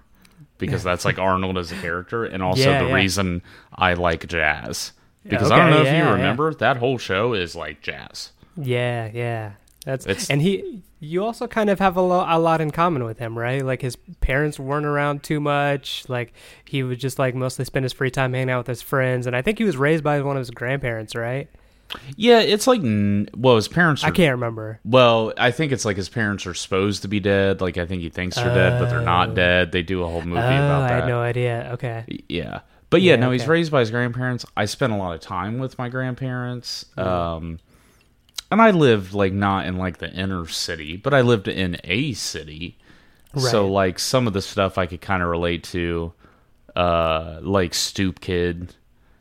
because 0.58 0.84
that's 0.84 1.06
like 1.06 1.20
Arnold 1.20 1.58
as 1.58 1.72
a 1.72 1.75
character, 1.75 2.25
and 2.25 2.41
also 2.44 2.70
Yeah, 2.72 2.84
the 2.84 2.89
yeah. 2.89 2.96
reason 2.96 3.41
I 3.75 3.94
like 3.94 4.27
jazz. 4.27 4.94
Because 5.24 5.51
I 5.51 5.58
don't 5.58 5.70
know 5.70 5.82
if 5.82 5.86
yeah, 5.86 6.08
you 6.08 6.13
remember 6.13 6.53
that 6.56 6.77
whole 6.77 6.98
show 6.98 7.34
is 7.34 7.56
like 7.56 7.82
jazz. 7.82 8.32
Yeah, 8.58 9.10
yeah. 9.13 9.51
That's 9.86 10.05
It's- 10.05 10.29
and 10.29 10.41
he. 10.41 10.83
You 11.01 11.24
also 11.24 11.48
kind 11.48 11.69
of 11.69 11.79
have 11.79 11.95
a, 11.95 12.01
lo- 12.01 12.25
a 12.27 12.38
lot 12.38 12.59
in 12.59 12.71
common 12.71 13.05
with 13.05 13.19
him, 13.19 13.38
right? 13.39 13.63
Like 13.65 13.81
his 13.81 13.95
parents 14.19 14.59
weren't 14.59 14.86
around 14.86 15.24
too 15.24 15.39
much. 15.39 16.03
Like 16.09 16.33
he 16.65 16.83
would 16.83 17.00
just 17.00 17.17
like 17.17 17.33
mostly 17.36 17.63
spend 17.63 17.83
his 17.86 17.93
free 17.93 18.12
time 18.12 18.33
hanging 18.33 18.50
out 18.50 18.57
with 18.57 18.67
his 18.67 18.81
friends, 18.81 19.25
and 19.25 19.33
I 19.33 19.41
think 19.41 19.59
he 19.59 19.63
was 19.63 19.77
raised 19.77 20.03
by 20.03 20.19
one 20.21 20.36
of 20.36 20.41
his 20.41 20.51
grandparents, 20.51 21.15
right? 21.15 21.48
Yeah, 22.17 22.41
it's 22.41 22.67
like 22.67 22.81
well, 22.83 23.55
his 23.55 23.69
parents. 23.69 24.03
Are, 24.03 24.07
I 24.07 24.12
can't 24.12 24.33
remember. 24.33 24.81
Well, 24.83 25.31
I 25.38 25.51
think 25.51 25.71
it's 25.71 25.86
like 25.86 25.95
his 25.95 26.09
parents 26.09 26.45
are 26.45 26.53
supposed 26.53 27.01
to 27.03 27.07
be 27.07 27.21
dead. 27.21 27.62
Like 27.62 27.77
I 27.77 27.86
think 27.86 28.01
he 28.01 28.09
thinks 28.09 28.36
they're 28.36 28.53
dead, 28.53 28.77
but 28.77 28.89
they're 28.89 29.00
not 29.00 29.29
Oh. 29.29 29.33
dead. 29.36 29.71
They 29.71 29.83
do 29.83 30.03
a 30.03 30.07
whole 30.07 30.21
movie 30.21 30.41
oh, 30.41 30.43
about 30.43 30.81
I 30.83 30.88
that. 30.89 31.00
had 31.03 31.07
no 31.07 31.21
idea. 31.21 31.69
Okay. 31.75 32.03
Yeah. 32.27 32.59
But 32.89 33.01
yeah, 33.01 33.13
Yeah, 33.13 33.19
no, 33.21 33.31
he's 33.31 33.48
raised 33.48 33.71
by 33.71 33.79
his 33.79 33.89
grandparents. 33.91 34.45
I 34.57 34.65
spent 34.65 34.91
a 34.91 34.98
lot 34.98 35.13
of 35.15 35.21
time 35.21 35.59
with 35.59 35.77
my 35.77 35.88
grandparents. 35.88 36.86
Um 36.98 37.59
and 38.51 38.62
I 38.62 38.72
lived 38.72 39.13
like 39.13 39.34
not 39.34 39.65
in 39.65 39.77
like 39.77 39.98
the 40.00 40.12
inner 40.12 40.48
city, 40.48 40.98
but 40.98 41.13
I 41.13 41.22
lived 41.22 41.48
in 41.48 41.77
a 41.84 42.13
city. 42.13 42.77
So 43.38 43.68
like 43.68 44.00
some 44.00 44.25
of 44.25 44.34
the 44.34 44.41
stuff 44.41 44.77
I 44.77 44.88
could 44.88 45.01
kind 45.01 45.22
of 45.22 45.29
relate 45.29 45.63
to 45.65 46.13
uh 46.75 47.39
like 47.41 47.74
Stoop 47.74 48.20
Kid, 48.22 48.74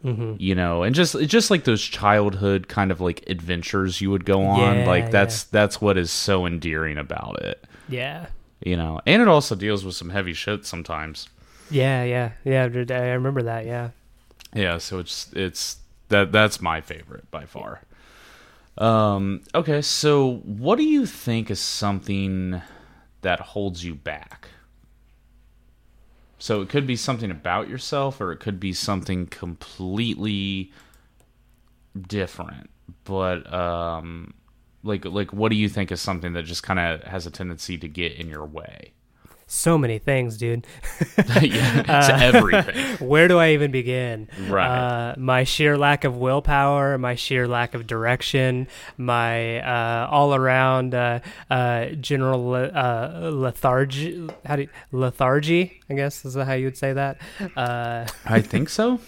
Mm-hmm. 0.05 0.35
you 0.39 0.55
know, 0.55 0.85
and 0.85 0.95
just 0.95 1.19
just 1.27 1.51
like 1.51 1.65
those 1.65 1.83
childhood 1.83 2.69
kind 2.69 2.93
of 2.93 3.01
like 3.01 3.29
adventures 3.29 4.01
you 4.01 4.13
would 4.13 4.25
go 4.25 4.45
on. 4.47 4.79
Yeah, 4.79 4.87
like 4.87 5.11
that's 5.11 5.43
that's 5.45 5.81
what 5.81 5.99
is 5.99 6.13
so 6.13 6.47
endearing 6.47 6.99
about 6.99 7.43
it. 7.43 7.65
Yeah. 7.89 8.27
You 8.65 8.77
know, 8.77 9.01
and 9.07 9.21
it 9.21 9.27
also 9.27 9.57
deals 9.57 9.85
with 9.85 9.97
some 9.97 10.11
heavy 10.11 10.35
shit 10.35 10.65
sometimes. 10.65 11.29
Yeah, 11.69 12.05
yeah, 12.05 12.31
yeah. 12.45 12.63
I 12.63 13.11
remember 13.11 13.43
that. 13.43 13.67
Yeah. 13.67 13.91
Yeah, 14.55 14.79
so 14.79 15.01
it's 15.01 15.31
it's 15.35 15.79
that 16.11 16.31
that's 16.31 16.61
my 16.61 16.81
favorite 16.81 17.29
by 17.33 17.45
far. 17.45 17.83
Um 18.79 19.43
okay, 19.55 19.83
so 19.83 20.37
what 20.45 20.77
do 20.77 20.85
you 20.85 21.05
think 21.05 21.51
is 21.51 21.61
something 21.61 22.63
that 23.23 23.41
holds 23.41 23.85
you 23.85 23.95
back? 23.95 24.49
So 26.39 26.63
it 26.63 26.69
could 26.69 26.87
be 26.87 26.95
something 26.95 27.31
about 27.31 27.69
yourself 27.69 28.21
or 28.21 28.31
it 28.31 28.39
could 28.39 28.61
be 28.61 28.73
something 28.73 29.27
completely 29.27 30.73
different. 32.01 32.71
But 33.05 33.53
um 33.53 34.35
like 34.85 35.05
like 35.05 35.33
what 35.33 35.51
do 35.51 35.57
you 35.57 35.69
think 35.69 35.91
is 35.91 36.01
something 36.01 36.33
that 36.35 36.45
just 36.45 36.63
kind 36.63 36.79
of 36.79 37.03
has 37.03 37.27
a 37.27 37.33
tendency 37.33 37.77
to 37.79 37.89
get 37.89 38.13
in 38.13 38.29
your 38.29 38.47
way? 38.47 38.93
So 39.51 39.79
many 39.79 39.99
things, 39.99 40.37
dude. 40.37 40.67
yeah, 41.41 41.41
it's 41.89 42.09
everything. 42.11 42.97
Where 43.09 43.29
do 43.29 43.39
I 43.39 43.53
even 43.53 43.71
begin? 43.71 44.29
Right. 44.47 44.69
Uh, 44.69 45.15
my 45.17 45.45
sheer 45.45 45.79
lack 45.79 46.05
of 46.05 46.19
willpower, 46.19 46.99
my 46.99 47.15
sheer 47.15 47.49
lack 47.49 47.73
of 47.73 47.87
direction, 47.87 48.69
my 48.99 49.61
uh, 49.61 50.07
all 50.11 50.35
around 50.35 50.95
uh, 50.95 51.21
uh, 51.51 51.87
general 51.93 52.47
le- 52.47 52.69
uh, 52.69 53.31
lethargy. 53.33 54.29
How 54.45 54.57
do 54.57 54.63
you, 54.63 54.69
lethargy? 54.93 55.81
I 55.89 55.95
guess 55.95 56.27
is 56.27 56.35
how 56.35 56.53
you 56.53 56.67
would 56.67 56.77
say 56.77 56.93
that. 56.93 57.19
Uh, 57.57 58.07
I 58.27 58.43
think 58.43 58.69
so. 58.69 59.01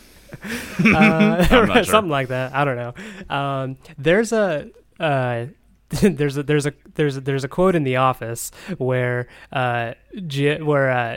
uh, 0.78 0.88
not 0.88 1.48
sure. 1.48 1.84
something 1.84 2.10
like 2.10 2.28
that. 2.28 2.54
I 2.54 2.64
don't 2.64 2.76
know. 2.76 3.34
Um, 3.36 3.76
there's 3.98 4.32
a 4.32 4.70
uh, 4.98 5.46
there's 6.02 6.36
a 6.36 6.42
there's 6.42 6.66
a 6.66 6.72
there's 6.94 7.16
a, 7.16 7.20
there's 7.20 7.44
a 7.44 7.48
quote 7.48 7.74
in 7.74 7.82
The 7.84 7.96
Office 7.96 8.50
where 8.78 9.26
uh, 9.52 9.94
Ji- 10.26 10.60
where 10.62 10.90
uh, 10.90 11.16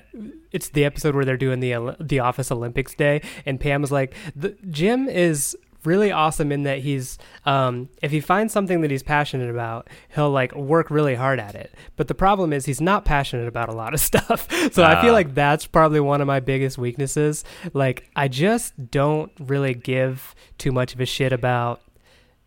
it's 0.51 0.69
the 0.69 0.83
episode 0.85 1.15
where 1.15 1.25
they're 1.25 1.37
doing 1.37 1.59
the 1.59 1.95
the 1.99 2.19
Office 2.19 2.51
Olympics 2.51 2.95
Day, 2.95 3.21
and 3.45 3.59
Pam 3.59 3.83
is 3.83 3.91
like, 3.91 4.15
the, 4.35 4.55
Jim 4.69 5.07
is 5.07 5.55
really 5.85 6.11
awesome 6.13 6.49
in 6.51 6.63
that 6.63 6.79
he's 6.79 7.17
um, 7.45 7.89
if 8.01 8.09
he 8.11 8.21
finds 8.21 8.53
something 8.53 8.79
that 8.81 8.89
he's 8.89 9.03
passionate 9.03 9.49
about, 9.49 9.89
he'll 10.15 10.31
like 10.31 10.55
work 10.55 10.89
really 10.89 11.13
hard 11.15 11.39
at 11.39 11.55
it. 11.55 11.75
But 11.97 12.07
the 12.07 12.15
problem 12.15 12.51
is 12.53 12.65
he's 12.65 12.79
not 12.81 13.03
passionate 13.05 13.47
about 13.49 13.67
a 13.69 13.73
lot 13.73 13.93
of 13.93 13.99
stuff. 14.09 14.47
so 14.73 14.83
I 14.83 15.01
feel 15.01 15.11
Ah. 15.11 15.13
like 15.13 15.35
that's 15.35 15.67
probably 15.67 15.99
one 15.99 16.21
of 16.21 16.25
my 16.27 16.39
biggest 16.39 16.77
weaknesses. 16.77 17.43
Like 17.73 18.09
I 18.15 18.27
just 18.29 18.73
don't 18.91 19.31
really 19.39 19.73
give 19.73 20.33
too 20.57 20.71
much 20.71 20.93
of 20.95 21.01
a 21.01 21.05
shit 21.05 21.33
about, 21.33 21.81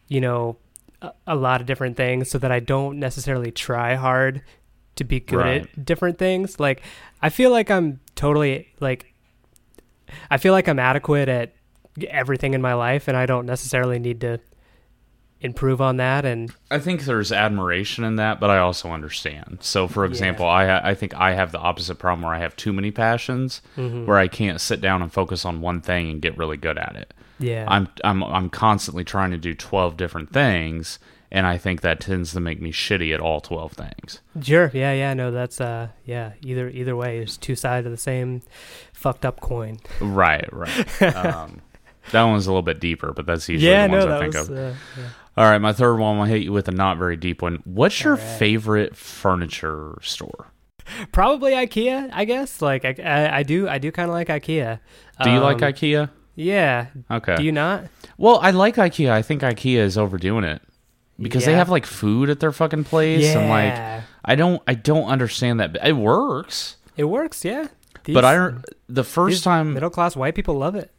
you 0.09 0.21
know, 0.23 0.57
a, 1.03 1.13
a 1.27 1.37
lot 1.37 1.61
of 1.61 1.67
different 1.67 1.97
things 1.97 2.31
so 2.31 2.39
that 2.39 2.51
I 2.51 2.61
don't 2.61 2.99
necessarily 2.99 3.51
try 3.51 3.95
hard 3.95 4.43
to 4.97 5.05
be 5.05 5.21
good 5.21 5.37
Right. 5.37 5.63
at 5.63 5.85
different 5.85 6.19
things. 6.19 6.59
Like 6.59 6.83
I 7.23 7.29
feel 7.29 7.51
like 7.51 7.71
I'm 7.71 8.01
totally 8.15 8.69
like 8.81 9.13
I 10.31 10.39
feel 10.39 10.53
like 10.53 10.69
I'm 10.69 10.79
adequate 10.79 11.29
at 11.29 11.53
everything 12.09 12.55
in 12.55 12.63
my 12.63 12.75
life 12.75 13.09
and 13.09 13.17
I 13.17 13.27
don't 13.27 13.47
necessarily 13.47 13.99
need 13.99 14.21
to 14.23 14.39
improve 15.41 15.81
on 15.83 15.99
that 15.99 16.25
and 16.25 16.51
I 16.71 16.79
think 16.79 17.05
there's 17.05 17.31
admiration 17.31 18.05
in 18.05 18.17
that, 18.17 18.41
but 18.41 18.49
I 18.51 18.59
also 18.59 18.91
understand. 18.91 19.59
So, 19.61 19.87
for 19.87 20.05
example, 20.05 20.47
I 20.47 20.79
I 20.79 20.95
think 20.95 21.15
I 21.15 21.35
have 21.35 21.53
the 21.53 21.59
opposite 21.59 21.97
problem 21.97 22.23
where 22.23 22.35
I 22.35 22.39
have 22.39 22.57
too 22.57 22.73
many 22.73 22.91
passions, 22.91 23.61
Mm-hmm. 23.77 24.07
where 24.07 24.19
I 24.19 24.29
can't 24.29 24.61
sit 24.61 24.81
down 24.81 25.03
and 25.03 25.13
focus 25.13 25.45
on 25.45 25.61
one 25.61 25.81
thing 25.83 26.11
and 26.11 26.23
get 26.23 26.37
really 26.39 26.57
good 26.57 26.79
at 26.79 26.97
it. 26.97 27.13
yeah. 27.39 27.65
I'm 27.69 27.89
I'm 28.03 28.23
I'm 28.25 28.49
constantly 28.51 29.05
trying 29.05 29.31
to 29.33 29.37
do 29.39 29.55
twelve 29.55 29.97
different 29.99 30.33
things, 30.33 30.99
and 31.31 31.47
I 31.47 31.59
think 31.59 31.83
that 31.83 32.01
tends 32.01 32.33
to 32.33 32.41
make 32.41 32.61
me 32.63 32.73
shitty 32.73 33.13
at 33.13 33.21
all 33.21 33.41
twelve 33.43 33.73
things. 33.73 34.21
Sure. 34.43 34.71
Yeah. 34.73 34.93
Yeah. 34.95 35.13
No. 35.15 35.31
That's 35.31 35.61
uh. 35.61 35.89
Yeah. 36.07 36.33
Either 36.43 36.69
either 36.71 36.97
way, 36.97 37.19
it's 37.19 37.37
two 37.37 37.55
sides 37.57 37.85
of 37.85 37.93
the 37.93 37.99
same 37.99 38.41
fucked 38.95 39.27
up 39.27 39.41
coin. 39.41 39.79
Right, 40.01 40.49
right. 40.51 41.03
um, 41.15 41.61
that 42.13 42.23
one's 42.25 42.47
a 42.47 42.51
little 42.51 42.63
bit 42.63 42.81
deeper, 42.81 43.13
but 43.13 43.27
that's 43.27 43.49
usually 43.51 43.71
yeah. 43.71 43.87
the 43.87 43.93
ones 43.93 44.05
No. 44.07 44.17
I 44.17 44.21
think 44.21 44.35
was. 44.35 44.49
of. 44.49 44.57
Uh, 44.57 44.73
yeah. 44.97 45.09
All 45.37 45.45
right, 45.45 45.59
my 45.59 45.73
third 45.73 45.97
one. 45.97 46.19
I'll 46.19 46.25
hit 46.25 46.43
you 46.43 46.53
with 46.53 46.67
a 46.69 46.73
not 46.73 46.97
very 46.99 47.17
deep 47.17 47.43
one. 47.43 47.63
What's 47.65 48.03
your 48.03 48.15
right. 48.15 48.39
favorite 48.39 48.97
furniture 48.97 49.99
store? 50.03 50.53
Probably 51.13 51.53
IKEA. 51.53 52.11
I 52.13 52.25
guess. 52.25 52.63
Like 52.63 52.85
I, 52.85 52.95
I, 53.05 53.39
I 53.39 53.43
do. 53.43 53.69
I 53.69 53.79
do 53.79 53.93
kind 53.93 54.09
of 54.09 54.15
like 54.15 54.29
IKEA. 54.29 54.79
Do 55.23 55.31
you 55.31 55.41
like 55.41 55.57
Um, 55.63 55.73
IKEA? 55.73 56.11
Yeah. 56.37 56.87
Okay. 57.11 57.37
Do 57.37 57.43
you 57.43 57.53
not? 57.53 57.85
Well, 58.19 58.39
I 58.41 58.51
like 58.53 58.77
IKEA. 58.77 59.11
I 59.11 59.23
think 59.23 59.43
IKEA 59.43 59.79
is 59.79 59.99
overdoing 59.99 60.45
it 60.45 60.63
because 61.19 61.45
they 61.45 61.55
have 61.55 61.69
like 61.71 61.87
food 61.87 62.31
at 62.31 62.41
their 62.41 62.53
fucking 62.53 62.85
place, 62.85 63.35
and 63.35 63.49
like 63.49 63.73
Yeah. 63.75 64.03
I 64.25 64.35
don't, 64.35 64.63
I 64.67 64.75
don't 64.75 65.07
understand 65.09 65.61
that. 65.61 65.77
It 65.87 65.95
works, 65.97 66.77
It 66.97 67.05
works. 67.05 67.45
Yeah. 67.45 67.69
but 68.07 68.25
I 68.25 68.53
the 68.89 69.05
first 69.05 69.45
time, 69.45 69.75
middle 69.75 69.91
class 69.91 70.15
white 70.17 70.35
people 70.35 70.55
love 70.55 70.75
it. 70.77 70.91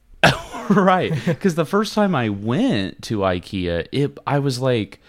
right? 0.76 1.14
Because 1.26 1.56
the 1.56 1.66
first 1.66 1.94
time 1.94 2.16
I 2.16 2.30
went 2.30 3.02
to 3.04 3.20
IKEA, 3.20 3.88
it 3.92 4.18
I 4.28 4.40
was 4.40 4.60
like, 4.60 5.00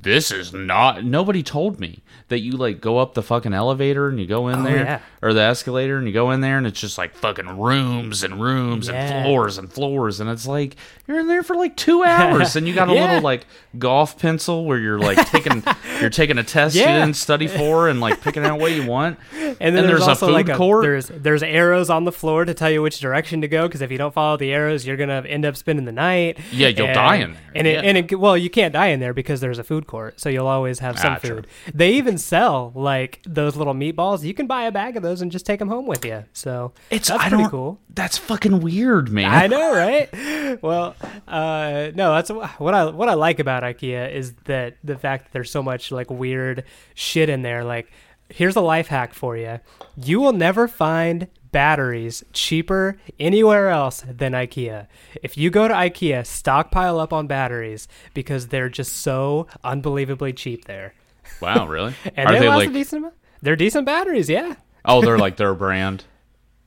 this 0.00 0.30
is 0.30 0.52
not. 0.52 1.04
Nobody 1.04 1.42
told 1.42 1.80
me 1.80 2.02
that 2.28 2.40
you 2.40 2.52
like 2.52 2.80
go 2.80 2.98
up 2.98 3.14
the 3.14 3.22
fucking 3.22 3.52
elevator 3.52 4.08
and 4.08 4.20
you 4.20 4.26
go 4.26 4.48
in 4.48 4.60
Oh, 4.60 4.62
there. 4.62 4.76
yeah. 4.84 5.00
Or 5.22 5.32
the 5.34 5.40
escalator, 5.42 5.96
and 5.98 6.06
you 6.06 6.12
go 6.12 6.30
in 6.30 6.40
there, 6.40 6.58
and 6.58 6.66
it's 6.66 6.80
just 6.80 6.98
like 6.98 7.14
fucking 7.14 7.58
rooms 7.58 8.22
and 8.22 8.40
rooms 8.40 8.88
Yeah. 8.88 8.94
and 8.94 9.24
floors 9.26 9.58
and 9.58 9.72
floors, 9.72 10.20
and 10.20 10.30
it's 10.30 10.46
like 10.46 10.76
you're 11.06 11.18
in 11.20 11.26
there 11.26 11.42
for 11.42 11.56
like 11.56 11.76
two 11.76 12.04
hours, 12.04 12.54
and 12.56 12.68
you 12.68 12.74
got 12.74 12.88
a 12.88 12.94
Yeah. 12.94 13.06
little 13.06 13.22
like 13.22 13.46
golf 13.78 14.18
pencil 14.18 14.64
where 14.64 14.78
you're 14.78 14.98
like 14.98 15.26
taking 15.30 15.62
you're 16.00 16.10
taking 16.10 16.38
a 16.38 16.44
test 16.44 16.74
you 16.76 16.82
didn't 16.84 17.14
study 17.14 17.46
for, 17.46 17.88
and 17.88 18.00
like 18.00 18.20
picking 18.20 18.44
out 18.44 18.58
what 18.60 18.72
you 18.72 18.86
want. 18.86 19.18
And 19.60 19.74
then 19.74 19.84
And 19.84 19.88
there's, 19.90 20.04
there's 20.06 20.22
a 20.22 20.26
food 20.26 20.32
like 20.32 20.48
a, 20.50 20.54
court? 20.56 20.82
There's 20.84 21.08
there's 21.08 21.42
arrows 21.42 21.88
on 21.90 22.04
the 22.04 22.12
floor 22.12 22.44
to 22.44 22.52
tell 22.54 22.70
you 22.70 22.82
which 22.82 23.00
direction 23.00 23.40
to 23.40 23.48
go 23.48 23.66
because 23.66 23.80
if 23.80 23.90
you 23.90 23.96
don't 23.98 24.12
follow 24.14 24.36
the 24.36 24.52
arrows, 24.52 24.86
you're 24.86 24.96
gonna 24.98 25.24
end 25.26 25.44
up 25.46 25.56
spending 25.56 25.84
the 25.86 25.90
night. 25.92 26.38
Yeah, 26.52 26.68
you'll 26.68 26.86
And- 26.88 26.94
die 26.94 27.16
in 27.16 27.32
there. 27.32 27.40
And 27.54 27.66
it, 27.66 27.72
Yeah. 27.72 27.80
and 27.88 27.98
it, 27.98 28.20
well, 28.20 28.36
you 28.36 28.50
can't 28.50 28.72
die 28.74 28.88
in 28.88 29.00
there 29.00 29.14
because 29.14 29.40
there's 29.40 29.58
a 29.58 29.64
food 29.64 29.86
court, 29.86 30.20
so 30.20 30.28
you'll 30.28 30.46
always 30.46 30.78
have 30.80 30.98
some 30.98 31.14
Ah, 31.14 31.16
true. 31.16 31.36
food. 31.36 31.46
They 31.74 31.92
even 31.94 32.18
sell 32.18 32.70
like 32.74 33.20
those 33.26 33.56
little 33.56 33.74
meatballs. 33.74 34.22
You 34.22 34.34
can 34.34 34.46
buy 34.46 34.64
a 34.64 34.70
bag 34.70 34.96
of 34.96 35.02
those 35.02 35.07
and 35.22 35.30
just 35.32 35.44
take 35.46 35.58
them 35.58 35.68
home 35.68 35.86
with 35.86 36.04
you. 36.04 36.24
So 36.32 36.72
It's 36.90 37.08
that's 37.08 37.20
I 37.24 37.28
pretty 37.28 37.42
don't, 37.44 37.50
cool. 37.50 37.80
That's 37.94 38.16
fucking 38.18 38.60
weird, 38.60 39.10
man. 39.10 39.32
I 39.32 39.46
know, 39.46 39.74
right? 39.74 40.08
Well, 40.62 40.96
uh, 41.26 41.90
no, 41.94 42.14
that's 42.14 42.30
what 42.30 42.72
I 42.74 42.86
what 42.86 43.08
I 43.10 43.14
like 43.14 43.38
about 43.38 43.62
IKEA 43.62 44.10
is 44.12 44.32
that 44.44 44.76
the 44.82 44.96
fact 44.96 45.24
that 45.24 45.32
there's 45.32 45.50
so 45.50 45.62
much 45.62 45.92
like 45.92 46.08
weird 46.10 46.64
shit 46.94 47.28
in 47.28 47.42
there. 47.42 47.64
Like, 47.64 47.92
here's 48.30 48.56
a 48.56 48.62
life 48.62 48.86
hack 48.88 49.12
for 49.12 49.36
you: 49.36 49.60
you 49.96 50.20
will 50.20 50.32
never 50.32 50.66
find 50.66 51.28
batteries 51.52 52.24
cheaper 52.32 52.96
anywhere 53.20 53.68
else 53.68 54.04
than 54.08 54.32
IKEA. 54.32 54.86
If 55.22 55.36
you 55.36 55.50
go 55.50 55.68
to 55.68 55.74
IKEA, 55.74 56.26
stockpile 56.26 56.98
up 56.98 57.12
on 57.12 57.26
batteries 57.26 57.88
because 58.14 58.48
they're 58.48 58.68
just 58.70 58.96
so 58.96 59.46
unbelievably 59.64 60.32
cheap 60.34 60.64
there. 60.64 60.94
Wow, 61.42 61.66
really? 61.66 61.94
And 62.16 62.26
Are 62.28 62.32
they, 62.32 62.40
they 62.40 62.48
last 62.48 62.56
like? 62.58 62.68
a 62.70 62.72
decent 62.72 63.00
amount. 63.00 63.14
They're 63.42 63.56
decent 63.56 63.84
batteries, 63.86 64.28
yeah. 64.30 64.54
Oh, 64.88 65.00
they're 65.02 65.18
like 65.18 65.36
their 65.36 65.54
brand. 65.54 66.04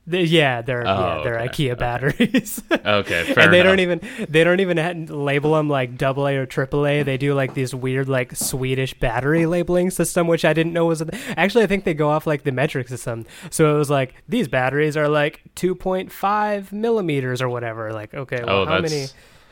They- 0.04 0.24
yeah, 0.24 0.62
they're 0.62 0.84
yeah, 0.84 1.18
Oh, 1.20 1.22
they're 1.22 1.38
okay, 1.42 1.68
IKEA 1.68 1.78
batteries. 1.78 2.60
Okay, 2.72 3.22
fair 3.34 3.44
and 3.44 3.52
they 3.52 3.60
enough. 3.60 3.70
don't 3.70 3.78
even 3.78 4.00
they 4.28 4.42
don't 4.42 4.58
even 4.58 5.06
label 5.06 5.52
them 5.54 5.68
like 5.68 5.96
double 5.96 6.26
A 6.26 6.38
or 6.38 6.44
triple 6.44 6.88
A. 6.88 7.04
They 7.04 7.16
do 7.16 7.34
like 7.34 7.54
these 7.54 7.72
weird 7.72 8.08
like 8.08 8.34
Swedish 8.34 8.94
battery 8.94 9.46
labeling 9.46 9.90
system, 9.92 10.26
which 10.26 10.44
I 10.44 10.54
didn't 10.54 10.72
know 10.72 10.86
was. 10.86 11.02
A 11.02 11.08
Actually, 11.38 11.62
I 11.62 11.66
think 11.68 11.84
they 11.84 11.94
go 11.94 12.10
off 12.10 12.26
like 12.26 12.42
the 12.42 12.50
metric 12.50 12.88
system. 12.88 13.26
So 13.50 13.72
it 13.76 13.78
was 13.78 13.90
like 13.90 14.16
these 14.28 14.48
batteries 14.48 14.96
are 14.96 15.08
like 15.08 15.40
2.5 15.54 16.72
millimeters 16.72 17.40
or 17.40 17.48
whatever. 17.48 17.92
Like 17.92 18.12
okay, 18.12 18.42
well, 18.44 18.62
Oh, 18.62 18.66
how 18.66 18.80
many? 18.80 19.06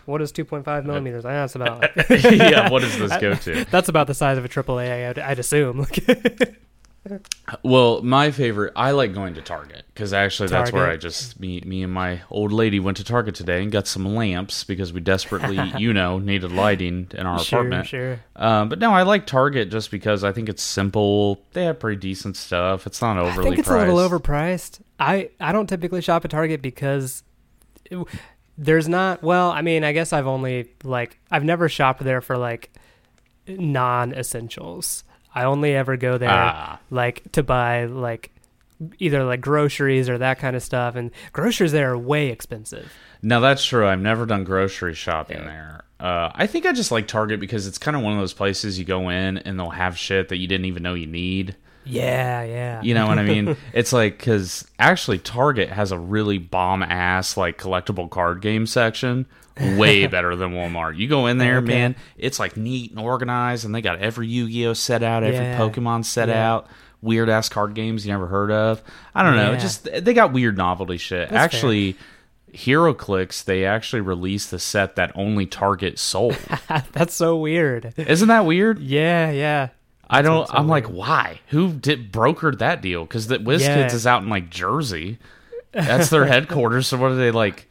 What 0.06 0.20
is 0.20 0.33
2.5 0.33 0.85
millimeters? 0.85 1.24
I 1.24 1.35
know 1.35 1.44
it's 1.44 1.54
about. 1.54 1.83
yeah, 2.11 2.68
what 2.70 2.80
does 2.83 2.98
this 2.98 3.16
go 3.18 3.35
to? 3.35 3.64
that's 3.66 3.88
about 3.88 4.09
the 4.09 4.14
size 4.14 4.37
of 4.37 4.44
a 4.44 4.48
triple 4.48 4.80
A. 4.80 5.06
I'd, 5.11 5.18
I'd 5.20 5.38
assume. 5.38 5.87
Well, 7.62 8.02
my 8.02 8.30
favorite, 8.30 8.72
I 8.76 8.90
like 8.90 9.14
going 9.14 9.34
to 9.34 9.42
Target 9.42 9.84
because 9.88 10.12
actually 10.12 10.48
that's 10.50 10.70
where 10.70 10.86
I 10.86 10.96
just 10.98 11.40
me 11.40 11.60
me 11.64 11.82
and 11.82 11.92
my 11.92 12.20
old 12.30 12.52
lady 12.52 12.78
went 12.78 12.98
to 12.98 13.04
Target 13.04 13.34
today 13.34 13.62
and 13.62 13.72
got 13.72 13.86
some 13.86 14.14
lamps 14.14 14.64
because 14.64 14.92
we 14.92 15.00
desperately, 15.00 15.58
you 15.78 15.92
know, 15.94 16.18
needed 16.18 16.52
lighting 16.52 17.08
in 17.14 17.26
our 17.26 17.38
sure, 17.38 17.60
apartment. 17.60 17.86
sure. 17.88 18.20
Um, 18.36 18.68
but 18.68 18.78
no, 18.78 18.92
I 18.92 19.02
like 19.02 19.26
Target 19.26 19.70
just 19.70 19.90
because 19.90 20.22
I 20.24 20.32
think 20.32 20.48
it's 20.50 20.62
simple. 20.62 21.42
They 21.52 21.64
have 21.64 21.78
pretty 21.80 21.98
decent 21.98 22.36
stuff. 22.36 22.86
It's 22.86 23.00
not 23.00 23.16
overly 23.16 23.46
I 23.46 23.50
think 23.50 23.58
it's 23.60 23.68
priced. 23.68 23.88
a 23.90 23.94
little 23.94 24.18
overpriced. 24.20 24.80
I 24.98 25.30
I 25.40 25.52
don't 25.52 25.68
typically 25.68 26.02
shop 26.02 26.24
at 26.26 26.30
Target 26.30 26.60
because 26.60 27.22
it- 27.86 28.06
there's 28.58 28.88
not. 28.90 29.22
Well, 29.22 29.50
I 29.50 29.62
mean, 29.62 29.84
I 29.84 29.92
guess 29.92 30.12
I've 30.12 30.26
only 30.26 30.70
like 30.84 31.18
I've 31.30 31.44
never 31.44 31.66
shopped 31.68 32.04
there 32.04 32.20
for 32.20 32.36
like 32.36 32.70
non-essentials. 33.48 35.04
I 35.35 35.45
only 35.45 35.75
ever 35.75 35.97
go 35.97 36.19
there 36.19 36.29
Ah. 36.31 36.79
like 36.90 37.23
to 37.33 37.43
buy 37.43 37.85
like 37.85 38.31
either 38.99 39.25
like 39.25 39.40
groceries 39.40 40.09
or 40.09 40.19
that 40.19 40.38
kind 40.38 40.57
of 40.57 40.62
stuff, 40.62 40.97
and 40.97 41.11
groceries 41.33 41.73
there 41.73 41.90
are 41.93 41.99
way 41.99 42.29
expensive. 42.29 42.93
Now 43.23 43.40
that's 43.40 43.64
true. 43.64 43.87
I've 43.87 44.01
never 44.01 44.25
done 44.27 44.45
grocery 44.45 44.95
shopping 44.95 45.38
Yeah. 45.38 45.45
there. 45.45 45.81
Uh, 46.01 46.31
I 46.35 46.47
think 46.47 46.64
I 46.64 46.73
just 46.73 46.90
like 46.90 47.07
Target 47.07 47.40
because 47.40 47.66
it's 47.66 47.77
kind 47.77 47.95
of 47.97 48.03
one 48.03 48.14
of 48.14 48.19
those 48.19 48.33
places 48.33 48.79
you 48.79 48.87
go 48.87 49.11
in 49.11 49.37
and 49.38 49.59
they'll 49.59 49.69
have 49.69 49.99
shit 49.99 50.31
that 50.31 50.38
you 50.38 50.47
didn't 50.47 50.64
even 50.64 50.83
know 50.83 50.95
you 50.95 51.07
need. 51.07 51.57
Yeah, 51.85 52.43
yeah. 52.43 52.81
You 52.83 52.95
know 52.95 53.07
what 53.07 53.19
I 53.19 53.23
mean? 53.23 53.57
it's 53.75 53.93
like 53.93 54.16
because 54.16 54.66
actually 54.79 55.19
Target 55.19 55.69
has 55.69 55.93
a 55.93 55.99
really 55.99 56.38
bomb 56.38 56.83
ass 56.83 57.37
like 57.37 57.59
collectible 57.59 58.09
card 58.09 58.40
game 58.40 58.66
section, 58.66 59.27
way 59.79 60.07
better 60.09 60.35
than 60.37 60.53
Walmart. 60.53 60.96
You 60.96 61.09
go 61.09 61.27
in 61.27 61.38
there, 61.38 61.59
Okay. 61.59 61.66
man, 61.66 61.96
it's 62.16 62.38
like 62.38 62.57
neat 62.57 62.90
and 62.90 63.01
organized, 63.01 63.64
and 63.64 63.75
they 63.75 63.81
got 63.83 63.99
every 64.01 64.27
Yu-Gi-Oh 64.29 64.73
set 64.75 65.03
out, 65.03 65.23
every 65.23 65.38
Yeah. 65.44 65.59
Pokemon 65.59 66.05
set 66.05 66.29
Yeah. 66.29 66.51
out. 66.53 66.66
Weird 67.03 67.29
ass 67.31 67.49
card 67.49 67.75
games 67.75 68.05
you 68.07 68.12
never 68.12 68.27
heard 68.27 68.51
of. 68.51 68.83
I 69.14 69.23
don't 69.23 69.37
know. 69.37 69.53
Yeah. 69.53 69.59
Just 69.59 69.85
they 70.05 70.12
got 70.12 70.33
weird 70.33 70.57
novelty 70.59 70.99
shit. 70.99 71.31
That's 71.31 71.33
fair. 71.33 71.40
actually, 71.40 71.96
HeroClix 72.55 73.44
they 73.44 73.64
actually 73.64 74.01
released 74.03 74.51
the 74.51 74.59
set 74.59 74.96
that 74.96 75.12
only 75.14 75.46
Target 75.46 75.99
sold. 75.99 76.37
That's 76.92 77.14
so 77.14 77.37
weird. 77.37 77.94
Isn't 77.96 78.29
that 78.29 78.44
weird? 78.44 78.81
Yeah, 78.81 79.31
yeah. 79.31 79.68
I 80.11 80.23
don't. 80.23 80.46
so 80.49 80.55
I'm 80.55 80.66
like, 80.68 80.87
why? 80.87 81.40
Who 81.49 81.73
did 81.73 82.12
brokered 82.12 82.59
that 82.59 82.83
deal? 82.83 83.05
Because 83.05 83.29
the 83.29 83.38
WizKids 83.38 83.61
Yeah. 83.61 83.87
is 83.94 84.07
out 84.07 84.23
in 84.23 84.29
like 84.29 84.51
Jersey. 84.51 85.18
That's 85.73 86.11
their 86.11 86.25
headquarters. 86.27 86.88
So 86.88 86.99
what 86.99 87.12
are 87.12 87.16
they 87.16 87.31
like? 87.31 87.69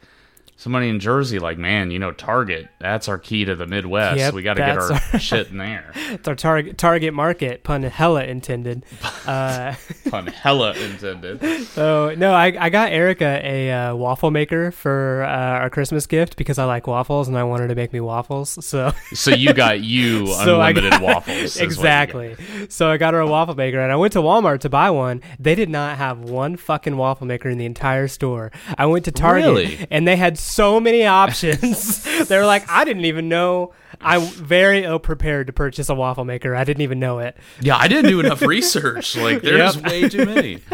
Somebody 0.60 0.90
in 0.90 1.00
Jersey, 1.00 1.38
like, 1.38 1.56
man, 1.56 1.90
you 1.90 1.98
know, 1.98 2.12
Target. 2.12 2.68
That's 2.80 3.08
our 3.08 3.16
key 3.16 3.46
to 3.46 3.56
the 3.56 3.66
Midwest. 3.66 4.18
Yep, 4.18 4.34
we 4.34 4.42
got 4.42 4.54
to 4.54 4.60
get 4.60 4.76
our 4.76 4.92
our- 4.92 5.18
shit 5.18 5.48
in 5.48 5.56
there. 5.56 5.90
It's 5.96 6.28
our 6.28 6.34
target 6.34 6.76
target 6.76 7.14
market. 7.14 7.62
Pun 7.64 7.82
hella 7.84 8.24
intended. 8.24 8.84
Uh, 9.26 9.74
Pun 10.10 10.26
hella 10.26 10.72
intended. 10.74 11.40
So 11.70 12.14
no, 12.16 12.32
I, 12.32 12.46
I 12.58 12.68
got 12.68 12.90
Erica 12.92 13.40
a 13.44 13.70
uh, 13.70 13.94
waffle 13.94 14.30
maker 14.30 14.70
for 14.72 15.22
uh, 15.24 15.28
our 15.60 15.70
Christmas 15.70 16.06
gift 16.06 16.36
because 16.36 16.58
I 16.58 16.64
like 16.64 16.86
waffles 16.86 17.28
and 17.28 17.38
I 17.38 17.44
wanted 17.44 17.68
to 17.68 17.74
make 17.76 17.92
me 17.92 18.00
waffles. 18.00 18.62
So 18.64 18.92
So 19.14 19.30
you 19.30 19.52
got 19.54 19.80
you 19.82 20.26
So 20.26 20.60
unlimited 20.60 20.90
got- 20.92 21.02
waffles. 21.02 21.36
is 21.38 21.54
what 21.56 21.60
you 21.60 21.66
exactly. 21.66 22.36
So 22.68 22.90
I 22.90 22.96
got 22.96 23.14
her 23.14 23.20
a 23.20 23.26
waffle 23.26 23.54
maker 23.54 23.78
and 23.80 23.92
I 23.92 23.96
went 23.96 24.12
to 24.14 24.18
Walmart 24.20 24.60
to 24.60 24.68
buy 24.68 24.90
one. 24.90 25.22
They 25.38 25.54
did 25.54 25.68
not 25.70 25.96
have 25.98 26.18
one 26.18 26.56
fucking 26.56 26.96
waffle 26.96 27.26
maker 27.26 27.48
in 27.48 27.56
the 27.58 27.66
entire 27.66 28.08
store. 28.08 28.50
I 28.76 28.86
went 28.86 29.04
to 29.06 29.12
Target 29.12 29.44
Really? 29.46 29.86
and 29.90 30.08
they 30.08 30.16
had 30.16 30.38
so 30.38 30.49
many 30.80 31.04
options. 31.06 32.02
they 32.28 32.36
were 32.38 32.46
like, 32.46 32.68
I 32.68 32.84
didn't 32.84 33.04
even 33.04 33.28
know. 33.28 33.72
I'm 34.00 34.22
very 34.22 34.84
ill 34.84 34.98
prepared 34.98 35.46
to 35.48 35.52
purchase 35.52 35.88
a 35.88 35.94
waffle 35.94 36.24
maker. 36.24 36.54
I 36.54 36.64
didn't 36.64 36.82
even 36.82 36.98
know 36.98 37.18
it. 37.18 37.36
Yeah, 37.60 37.76
I 37.76 37.86
didn't 37.88 38.10
do 38.10 38.20
enough 38.20 38.40
research. 38.42 39.16
Like, 39.20 39.42
there's 39.42 39.76
Yep. 39.76 39.84
way 39.84 40.08
too 40.08 40.24
many. 40.26 40.58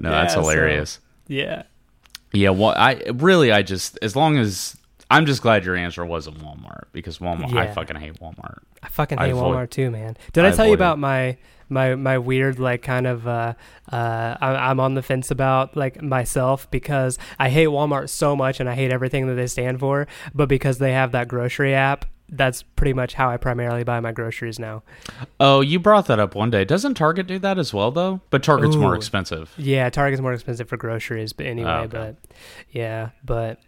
No, 0.00 0.10
that's 0.10 0.34
so- 0.34 0.40
hilarious. 0.40 1.00
Yeah. 1.26 1.62
Yeah, 2.32 2.50
well, 2.50 2.74
I 2.76 3.02
really, 3.14 3.50
I 3.50 3.62
just 3.62 3.98
as 4.02 4.14
long 4.14 4.36
as 4.36 4.76
I'm 5.10 5.24
just 5.24 5.40
glad 5.40 5.64
your 5.64 5.74
answer 5.74 6.04
wasn't 6.04 6.38
Walmart 6.38 6.84
because 6.92 7.18
Walmart, 7.18 7.52
yeah. 7.54 7.60
I 7.62 7.72
fucking 7.72 7.96
hate 7.96 8.20
Walmart. 8.20 8.58
I 8.82 8.88
fucking 8.88 9.18
I 9.18 9.24
hate 9.26 9.30
avoid- 9.32 9.54
Walmart 9.56 9.70
too, 9.70 9.90
man. 9.90 10.16
Did 10.34 10.44
I, 10.44 10.48
I 10.48 10.50
tell 10.52 10.66
you 10.66 10.72
avoid 10.74 10.80
it. 10.80 10.84
about 10.84 10.98
my 10.98 11.38
my 11.68 11.94
my 11.94 12.18
weird 12.18 12.58
like 12.58 12.82
kind 12.82 13.06
of 13.06 13.26
uh 13.28 13.54
uh 13.92 14.36
I'm 14.40 14.80
on 14.80 14.94
the 14.94 15.02
fence 15.02 15.30
about 15.30 15.76
like 15.76 16.00
myself 16.02 16.70
because 16.70 17.18
I 17.38 17.48
hate 17.50 17.68
Walmart 17.68 18.08
so 18.08 18.34
much 18.36 18.60
and 18.60 18.68
I 18.68 18.74
hate 18.74 18.92
everything 18.92 19.26
that 19.28 19.34
they 19.34 19.46
stand 19.46 19.80
for, 19.80 20.06
but 20.34 20.48
because 20.48 20.78
they 20.78 20.92
have 20.92 21.12
that 21.12 21.28
grocery 21.28 21.74
app, 21.74 22.04
that's 22.30 22.62
pretty 22.62 22.92
much 22.92 23.14
how 23.14 23.30
I 23.30 23.38
primarily 23.38 23.84
buy 23.84 24.00
my 24.00 24.12
groceries 24.12 24.58
now. 24.58 24.82
Oh, 25.40 25.60
you 25.62 25.78
brought 25.78 26.06
that 26.08 26.18
up 26.20 26.34
one 26.34 26.50
day. 26.50 26.64
Doesn't 26.64 26.94
Target 26.94 27.26
do 27.26 27.38
that 27.38 27.58
as 27.58 27.72
well, 27.72 27.90
though? 27.90 28.20
But 28.30 28.42
Target's 28.42 28.76
more 28.76 28.94
expensive. 28.94 29.52
Yeah, 29.56 29.88
Target's 29.88 30.20
more 30.20 30.34
expensive 30.34 30.68
for 30.68 30.76
groceries, 30.76 31.32
but 31.32 31.46
anyway, 31.46 31.70
Oh, 31.70 31.78
okay. 31.84 31.88
but 31.88 32.16
yeah, 32.70 33.10
but 33.24 33.60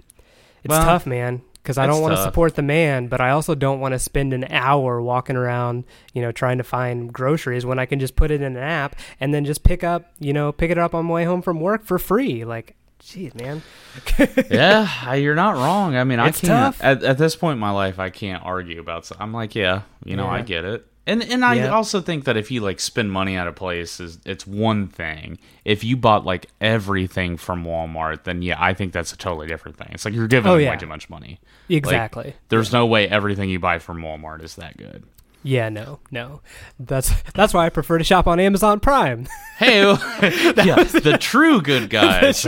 it's 0.62 0.70
Well, 0.70 0.84
tough, 0.84 1.06
man. 1.06 1.40
Because 1.62 1.76
I 1.76 1.86
don't 1.86 2.00
want 2.00 2.16
to 2.16 2.22
support 2.22 2.54
the 2.54 2.62
man, 2.62 3.08
but 3.08 3.20
I 3.20 3.30
also 3.30 3.54
don't 3.54 3.80
want 3.80 3.92
to 3.92 3.98
spend 3.98 4.32
an 4.32 4.44
hour 4.50 5.00
walking 5.02 5.36
around, 5.36 5.84
you 6.14 6.22
know, 6.22 6.32
trying 6.32 6.56
to 6.58 6.64
find 6.64 7.12
groceries 7.12 7.66
when 7.66 7.78
I 7.78 7.84
can 7.84 8.00
just 8.00 8.16
put 8.16 8.30
it 8.30 8.40
in 8.40 8.56
an 8.56 8.62
app 8.62 8.96
and 9.20 9.34
then 9.34 9.44
just 9.44 9.62
pick 9.62 9.84
up, 9.84 10.10
you 10.18 10.32
know, 10.32 10.52
pick 10.52 10.70
it 10.70 10.78
up 10.78 10.94
on 10.94 11.04
my 11.04 11.12
way 11.14 11.24
home 11.24 11.42
from 11.42 11.60
work 11.60 11.84
for 11.84 11.98
free. 11.98 12.46
Like, 12.46 12.76
geez, 12.98 13.34
man. 13.34 13.62
yeah, 14.50 15.12
you're 15.14 15.34
not 15.34 15.56
wrong. 15.56 15.96
I 15.96 16.04
mean, 16.04 16.18
It's 16.20 16.42
I 16.42 16.46
can't. 16.46 16.76
tough. 16.76 16.82
At, 16.84 17.02
at 17.02 17.18
this 17.18 17.36
point 17.36 17.54
in 17.54 17.58
my 17.60 17.70
life, 17.72 17.98
I 17.98 18.10
can't 18.10 18.42
argue 18.42 18.80
about. 18.80 19.04
So 19.06 19.16
I'm 19.20 19.32
like, 19.32 19.54
yeah, 19.54 19.82
you 20.04 20.16
know, 20.16 20.26
I 20.28 20.42
get 20.42 20.64
it. 20.64 20.86
And 21.10 21.22
and 21.24 21.44
I 21.44 21.54
Yeah. 21.56 21.68
also 21.70 22.00
think 22.00 22.24
that 22.24 22.36
if 22.36 22.50
you 22.50 22.60
like 22.60 22.78
spend 22.80 23.10
money 23.12 23.36
at 23.36 23.46
a 23.46 23.52
place, 23.52 23.98
is 24.00 24.18
it's 24.24 24.46
one 24.46 24.86
thing. 24.86 25.38
If 25.64 25.82
you 25.84 25.96
bought 25.96 26.24
like 26.24 26.46
everything 26.60 27.36
from 27.36 27.64
Walmart, 27.64 28.24
then 28.24 28.42
yeah, 28.42 28.56
I 28.58 28.74
think 28.74 28.92
that's 28.92 29.12
a 29.12 29.16
totally 29.16 29.46
different 29.48 29.76
thing. 29.76 29.88
It's 29.90 30.04
like 30.04 30.14
you're 30.14 30.28
giving 30.28 30.50
Oh, 30.50 30.56
yeah. 30.56 30.70
way 30.70 30.76
too 30.76 30.86
much 30.86 31.10
money. 31.10 31.40
Exactly. 31.68 32.34
There's 32.48 32.72
no 32.72 32.86
way 32.86 33.08
everything 33.08 33.50
you 33.50 33.58
buy 33.58 33.78
from 33.78 33.98
Walmart 34.02 34.42
is 34.42 34.54
that 34.56 34.76
good. 34.76 35.04
yeah, 35.42 35.68
no, 35.70 35.98
no. 36.10 36.42
That's 36.78 37.12
that's 37.34 37.52
why 37.54 37.66
I 37.66 37.70
prefer 37.70 37.98
to 37.98 38.04
shop 38.04 38.26
on 38.26 38.38
Amazon 38.38 38.78
Prime. 38.78 39.26
Hey, 39.58 39.80
yeah, 39.82 40.84
the 40.84 41.16
true 41.20 41.60
good 41.62 41.90
guys. 41.98 42.46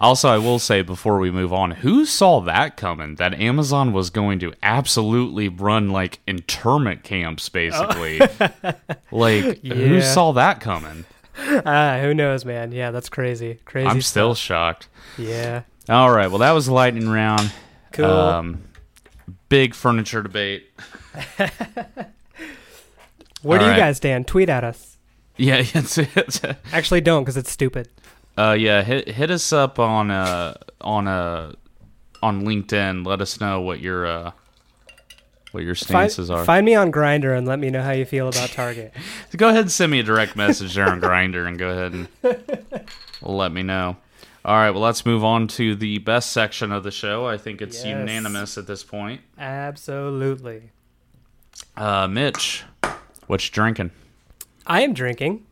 Also, 0.00 0.30
I 0.30 0.38
will 0.38 0.58
say 0.58 0.82
before 0.82 1.18
we 1.18 1.30
move 1.30 1.52
on, 1.52 1.72
who 1.72 2.06
saw 2.06 2.40
that 2.40 2.76
coming? 2.76 3.16
That 3.16 3.34
Amazon 3.34 3.92
was 3.92 4.10
going 4.10 4.38
to 4.40 4.54
absolutely 4.62 5.48
run 5.48 5.90
like 5.90 6.20
internment 6.26 7.04
camps, 7.04 7.48
basically. 7.48 8.20
like, 9.10 9.62
who 9.62 10.00
saw 10.00 10.32
that 10.32 10.60
coming? 10.60 11.04
Ah, 11.38 11.98
who 12.00 12.14
knows, 12.14 12.44
man? 12.44 12.72
Yeah, 12.72 12.90
that's 12.90 13.08
crazy. 13.08 13.58
Crazy. 13.64 13.86
I'm 13.86 14.00
stuff. 14.00 14.10
still 14.10 14.34
shocked. 14.34 14.88
Yeah. 15.18 15.62
All 15.88 16.10
right, 16.10 16.28
well 16.28 16.38
that 16.38 16.52
was 16.52 16.66
the 16.66 16.72
lightning 16.72 17.08
round. 17.08 17.52
Cool. 17.92 18.04
Um, 18.06 18.62
big 19.48 19.74
furniture 19.74 20.22
debate. 20.22 20.70
Where 23.42 23.58
do 23.58 23.64
all 23.64 23.70
you 23.70 23.70
right. 23.70 23.76
guys 23.76 23.96
stand? 23.96 24.26
Tweet 24.26 24.48
at 24.48 24.64
us. 24.64 24.98
Yeah, 25.36 25.56
it's, 25.74 25.98
it's 25.98 26.42
Actually, 26.72 27.00
don't 27.00 27.22
because 27.22 27.36
it's 27.36 27.50
stupid. 27.50 27.88
Uh 28.40 28.52
yeah, 28.54 28.82
hit 28.82 29.06
hit 29.08 29.30
us 29.30 29.52
up 29.52 29.78
on 29.78 30.10
uh 30.10 30.54
on 30.80 31.06
uh 31.06 31.52
on 32.22 32.42
LinkedIn. 32.42 33.04
Let 33.06 33.20
us 33.20 33.38
know 33.40 33.60
what 33.60 33.80
your 33.80 34.06
uh 34.06 34.30
what 35.52 35.62
your 35.64 35.74
Find, 35.74 36.10
stances 36.10 36.30
are. 36.30 36.44
find 36.44 36.64
me 36.64 36.74
on 36.74 36.90
Grindr 36.92 37.36
and 37.36 37.46
let 37.46 37.58
me 37.58 37.68
know 37.70 37.82
how 37.82 37.90
you 37.90 38.04
feel 38.06 38.28
about 38.28 38.48
Target. 38.50 38.94
Go 39.36 39.48
ahead 39.48 39.62
and 39.62 39.70
send 39.70 39.90
me 39.92 39.98
a 40.00 40.02
direct 40.02 40.36
message 40.36 40.74
there 40.74 40.88
on 40.88 41.00
Grindr 41.00 41.46
and 41.48 41.58
go 41.58 41.68
ahead 41.70 41.92
and 41.92 42.08
let 43.20 43.52
me 43.52 43.62
know. 43.62 43.96
All 44.44 44.54
right, 44.56 44.70
well 44.70 44.80
let's 44.82 45.04
move 45.04 45.22
on 45.24 45.46
to 45.48 45.74
the 45.74 45.98
best 45.98 46.30
section 46.32 46.72
of 46.72 46.82
the 46.82 46.90
show. 46.92 47.26
I 47.26 47.36
think 47.36 47.60
it's 47.60 47.84
Yes. 47.84 47.98
unanimous 47.98 48.56
at 48.56 48.66
this 48.66 48.82
point. 48.84 49.20
Absolutely. 49.38 50.70
Uh 51.76 52.06
Mitch, 52.08 52.64
what 53.26 53.44
you 53.44 53.50
drinking? 53.52 53.90
I 54.66 54.80
am 54.82 54.94
drinking. 54.94 55.44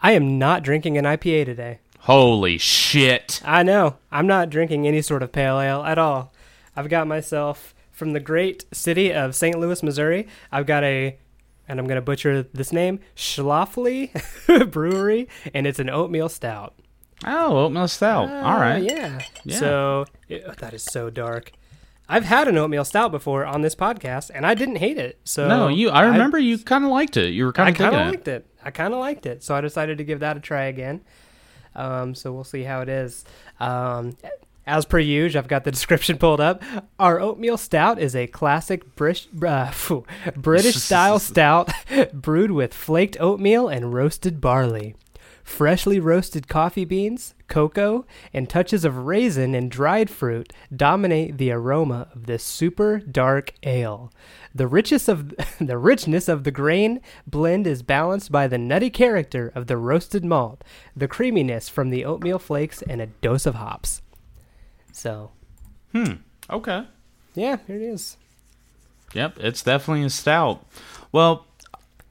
I 0.00 0.12
am 0.12 0.38
not 0.38 0.62
drinking 0.62 0.98
an 0.98 1.04
IPA 1.06 1.44
today. 1.46 1.78
Holy 2.04 2.58
shit. 2.58 3.40
I 3.44 3.62
know. 3.62 3.96
I'm 4.10 4.26
not 4.26 4.50
drinking 4.50 4.86
any 4.86 5.02
sort 5.02 5.22
of 5.22 5.32
pale 5.32 5.60
ale 5.60 5.82
at 5.84 5.98
all. 5.98 6.32
I've 6.74 6.88
got 6.88 7.06
myself 7.06 7.74
from 7.92 8.12
the 8.14 8.20
great 8.20 8.64
city 8.72 9.12
of 9.12 9.34
St. 9.34 9.58
Louis, 9.58 9.82
Missouri. 9.82 10.26
I've 10.50 10.66
got 10.66 10.82
a, 10.82 11.18
and 11.68 11.78
I'm 11.78 11.86
going 11.86 11.96
to 11.96 12.02
butcher 12.02 12.42
this 12.42 12.72
name, 12.72 13.00
Schlafly 13.14 14.10
Brewery, 14.70 15.28
and 15.52 15.66
it's 15.66 15.78
an 15.78 15.90
oatmeal 15.90 16.28
stout. 16.28 16.74
Oh, 17.26 17.58
oatmeal 17.66 17.88
stout. 17.88 18.30
All 18.30 18.56
Uh, 18.56 18.60
right. 18.60 18.82
Yeah. 18.82 19.20
Yeah. 19.44 19.58
So 19.58 20.04
it, 20.28 20.44
oh, 20.46 20.54
that 20.58 20.72
is 20.72 20.82
so 20.82 21.10
dark. 21.10 21.52
I've 22.08 22.24
had 22.24 22.48
an 22.48 22.56
oatmeal 22.56 22.84
stout 22.84 23.12
before 23.12 23.44
on 23.44 23.60
this 23.60 23.74
podcast, 23.74 24.30
and 24.34 24.46
I 24.46 24.54
didn't 24.54 24.76
hate 24.76 24.96
it. 24.98 25.20
So 25.24 25.46
No, 25.46 25.68
you. 25.68 25.90
I 25.90 26.02
remember 26.04 26.38
you 26.38 26.58
kind 26.58 26.82
of 26.84 26.90
liked 26.90 27.16
it. 27.18 27.28
You 27.34 27.44
were 27.44 27.52
kind 27.52 27.68
of. 27.68 27.74
I 27.74 27.78
kind 27.78 27.94
of 27.94 28.06
liked 28.14 28.26
it. 28.26 28.46
I 28.64 28.70
kind 28.70 28.94
of 28.94 29.00
liked 29.00 29.26
it, 29.26 29.44
so 29.44 29.54
I 29.54 29.60
decided 29.60 29.98
to 29.98 30.04
give 30.04 30.20
that 30.20 30.36
a 30.36 30.40
try 30.40 30.64
again. 30.64 31.02
Um, 31.80 32.14
so 32.14 32.32
we'll 32.32 32.44
see 32.44 32.62
how 32.62 32.82
it 32.82 32.88
is. 32.88 33.24
Um, 33.58 34.16
as 34.66 34.84
per 34.84 34.98
usual, 34.98 35.40
I've 35.40 35.48
got 35.48 35.64
the 35.64 35.70
description 35.78 36.18
pulled 36.18 36.40
up. 36.40 36.62
Our 36.98 37.20
oatmeal 37.20 37.56
stout 37.56 37.98
is 37.98 38.14
a 38.14 38.26
classic 38.26 38.94
British 38.96 39.28
uh, 39.42 39.72
British 40.36 40.76
style 40.76 41.18
stout 41.30 41.70
brewed 42.12 42.50
with 42.50 42.74
flaked 42.74 43.16
oatmeal 43.18 43.68
and 43.68 43.94
roasted 43.94 44.40
barley. 44.40 44.94
Freshly 45.42 45.98
roasted 45.98 46.48
coffee 46.48 46.84
beans, 46.84 47.34
cocoa, 47.48 48.06
and 48.32 48.48
touches 48.48 48.84
of 48.84 49.06
raisin 49.06 49.54
and 49.54 49.70
dried 49.70 50.08
fruit 50.10 50.52
dominate 50.74 51.38
the 51.38 51.50
aroma 51.50 52.08
of 52.14 52.26
this 52.26 52.44
super 52.44 52.98
dark 53.00 53.52
ale. 53.64 54.12
The 54.54 54.66
richness 54.66 55.08
of 55.08 55.34
the 55.60 55.78
richness 55.78 56.28
of 56.28 56.44
the 56.44 56.50
grain 56.50 57.00
blend 57.26 57.66
is 57.66 57.82
balanced 57.82 58.30
by 58.30 58.46
the 58.46 58.58
nutty 58.58 58.90
character 58.90 59.50
of 59.54 59.66
the 59.66 59.76
roasted 59.76 60.24
malt, 60.24 60.62
the 60.96 61.08
creaminess 61.08 61.68
from 61.68 61.90
the 61.90 62.04
oatmeal 62.04 62.38
flakes, 62.38 62.82
and 62.82 63.00
a 63.00 63.06
dose 63.06 63.46
of 63.46 63.56
hops. 63.56 64.02
So, 64.92 65.30
Hmm. 65.92 66.14
Okay. 66.48 66.86
yeah, 67.34 67.58
here 67.66 67.76
it 67.76 67.82
is. 67.82 68.16
Yep. 69.14 69.38
It's 69.40 69.62
definitely 69.62 70.04
a 70.04 70.10
stout. 70.10 70.64
Well, 71.10 71.46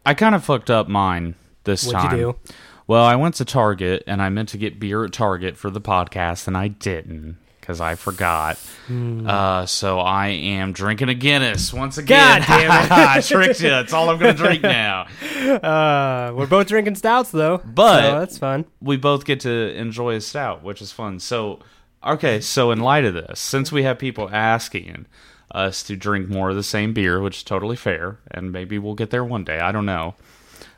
I 0.06 0.14
kind 0.14 0.36
of 0.36 0.44
fucked 0.44 0.70
up 0.70 0.88
mine 0.90 1.36
this 1.64 1.86
What'd 1.86 2.02
time. 2.02 2.18
you 2.20 2.24
do? 2.34 2.52
Well, 2.90 3.06
I 3.06 3.18
went 3.18 3.36
to 3.36 3.46
Target 3.46 4.02
and 4.08 4.20
I 4.20 4.30
meant 4.30 4.50
to 4.50 4.58
get 4.58 4.80
beer 4.80 5.06
at 5.06 5.14
Target 5.14 5.58
for 5.58 5.70
the 5.70 5.80
podcast, 5.80 6.48
and 6.48 6.58
I 6.58 6.70
didn't 6.70 7.38
because 7.62 7.80
I 7.80 7.94
forgot. 7.94 8.58
Hmm. 8.88 9.28
Uh, 9.30 9.68
so 9.68 10.00
I 10.00 10.30
am 10.30 10.72
drinking 10.74 11.08
a 11.10 11.14
Guinness 11.14 11.72
once 11.72 12.00
again. 12.00 12.40
God 12.42 12.48
damn 12.48 12.86
it. 12.86 12.92
I 12.92 13.22
tricked 13.22 13.62
you. 13.62 13.70
That's 13.70 13.94
all 13.94 14.10
I'm 14.10 14.18
going 14.18 14.36
to 14.36 14.42
drink 14.44 14.64
now. 14.64 15.06
Uh, 15.50 16.34
we're 16.36 16.48
both 16.48 16.68
drinking 16.68 16.96
stouts 16.96 17.30
though, 17.32 17.60
But- 17.60 18.02
so 18.02 18.20
that's 18.20 18.38
fun. 18.40 18.66
we 18.82 18.98
both 18.98 19.24
get 19.26 19.40
to 19.42 19.50
enjoy 19.76 20.16
a 20.16 20.22
stout, 20.22 20.64
which 20.64 20.82
is 20.82 20.92
fun. 20.92 21.20
So, 21.20 21.60
okay, 22.06 22.42
so 22.42 22.72
in 22.72 22.80
light 22.80 23.06
of 23.06 23.14
this, 23.14 23.40
since 23.40 23.72
we 23.72 23.84
have 23.84 23.98
people 24.00 24.30
asking 24.32 25.06
us 25.52 25.82
to 25.84 25.96
drink 25.96 26.28
more 26.28 26.50
of 26.50 26.56
the 26.56 26.64
same 26.64 26.94
beer, 26.94 27.22
which 27.22 27.38
is 27.38 27.44
totally 27.44 27.76
fair, 27.78 28.18
and 28.32 28.52
maybe 28.52 28.78
we'll 28.80 28.96
get 28.96 29.12
there 29.12 29.24
one 29.24 29.44
day, 29.44 29.60
I 29.60 29.72
don't 29.72 29.86
know. 29.86 30.16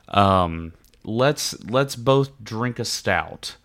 Um, 0.09 0.73
let's 1.03 1.61
let's 1.63 1.95
both 1.95 2.31
drink 2.43 2.79
a 2.79 2.85
stout. 2.85 3.55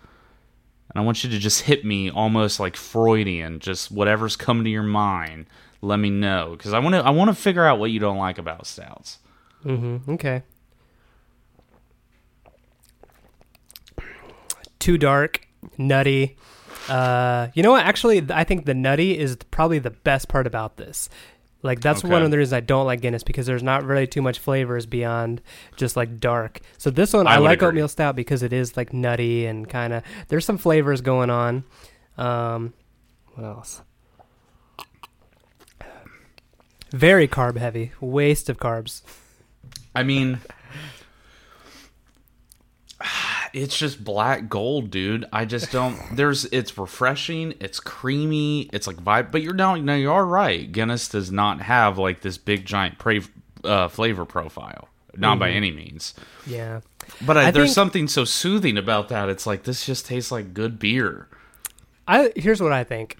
And 0.90 1.02
I 1.02 1.04
want 1.04 1.24
you 1.24 1.30
to 1.30 1.38
just 1.38 1.62
hit 1.62 1.84
me 1.84 2.10
almost 2.10 2.58
like 2.58 2.76
Freudian, 2.76 3.60
just 3.60 3.90
whatever's 3.90 4.36
coming 4.36 4.64
to 4.64 4.70
your 4.70 4.82
mind. 4.82 5.46
Let 5.82 5.98
me 5.98 6.10
know 6.10 6.54
because 6.56 6.72
I 6.72 6.78
want 6.78 6.94
to 6.94 7.00
I 7.00 7.10
want 7.10 7.28
to 7.28 7.34
figure 7.34 7.64
out 7.64 7.78
what 7.78 7.90
you 7.90 8.00
don't 8.00 8.18
like 8.18 8.38
about 8.38 8.66
stouts. 8.66 9.18
Mm-hmm. 9.64 10.12
Okay. 10.12 10.42
Too 14.78 14.98
dark, 14.98 15.46
nutty. 15.78 16.36
Uh, 16.88 17.48
you 17.54 17.62
know 17.62 17.72
what? 17.72 17.84
Actually, 17.84 18.24
I 18.30 18.44
think 18.44 18.64
the 18.64 18.74
nutty 18.74 19.18
is 19.18 19.36
probably 19.50 19.80
the 19.80 19.90
best 19.90 20.28
part 20.28 20.46
about 20.46 20.76
this. 20.76 21.08
Like 21.66 21.80
that's 21.80 22.02
one 22.04 22.22
of 22.22 22.30
the 22.30 22.38
reasons 22.38 22.52
I 22.54 22.60
don't 22.60 22.86
like 22.86 23.00
Guinness 23.00 23.22
because 23.22 23.44
there's 23.46 23.62
not 23.62 23.84
really 23.84 24.06
too 24.06 24.22
much 24.22 24.38
flavors 24.38 24.86
beyond 24.86 25.42
just 25.76 25.96
like 25.96 26.18
dark. 26.18 26.60
So 26.78 26.90
this 26.90 27.12
one 27.12 27.26
I 27.26 27.34
I, 27.34 27.38
like 27.38 27.58
agree. 27.58 27.68
oatmeal 27.68 27.88
stout 27.88 28.16
because 28.16 28.42
it 28.42 28.52
is 28.52 28.76
like 28.76 28.92
nutty 28.92 29.44
and 29.46 29.68
kind 29.68 29.92
of 29.92 30.02
there's 30.28 30.44
some 30.44 30.56
flavors 30.58 31.00
going 31.00 31.28
on. 31.28 31.64
Um, 32.16 32.72
what 33.34 33.44
else? 33.44 33.82
Very 36.92 37.26
carb 37.28 37.56
heavy, 37.58 37.92
waste 38.00 38.48
of 38.48 38.58
carbs. 38.58 39.02
I 39.94 40.02
mean, 40.02 40.38
it's 43.56 43.76
just 43.78 44.04
black 44.04 44.48
gold, 44.48 44.90
dude. 44.90 45.24
I 45.32 45.44
just 45.46 45.72
don't. 45.72 45.98
There's. 46.14 46.44
It's 46.46 46.76
refreshing. 46.76 47.54
It's 47.60 47.80
creamy. 47.80 48.68
It's 48.72 48.86
like 48.86 48.96
vibe. 48.96 49.32
But 49.32 49.42
you're 49.42 49.54
down. 49.54 49.84
No, 49.84 49.94
you 49.96 50.12
are 50.12 50.24
right. 50.26 50.70
Guinness 50.70 51.08
does 51.08 51.32
not 51.32 51.60
have 51.62 51.96
like 51.98 52.20
this 52.20 52.36
big 52.38 52.66
giant 52.66 52.98
pra- 52.98 53.20
uh, 53.64 53.88
flavor 53.88 54.24
profile. 54.24 54.88
Not 55.16 55.38
by 55.38 55.48
any 55.50 55.70
means. 55.72 56.12
Yeah. 56.46 56.80
But 57.24 57.38
I, 57.38 57.48
I 57.48 57.50
there's 57.50 57.68
think- 57.68 57.74
something 57.74 58.08
so 58.08 58.26
soothing 58.26 58.76
about 58.76 59.08
that. 59.08 59.30
It's 59.30 59.46
like 59.46 59.62
this 59.62 59.86
just 59.86 60.04
tastes 60.04 60.30
like 60.30 60.52
good 60.52 60.78
beer. 60.78 61.26
I 62.06 62.32
here's 62.36 62.60
what 62.60 62.72
I 62.72 62.84
think, 62.84 63.16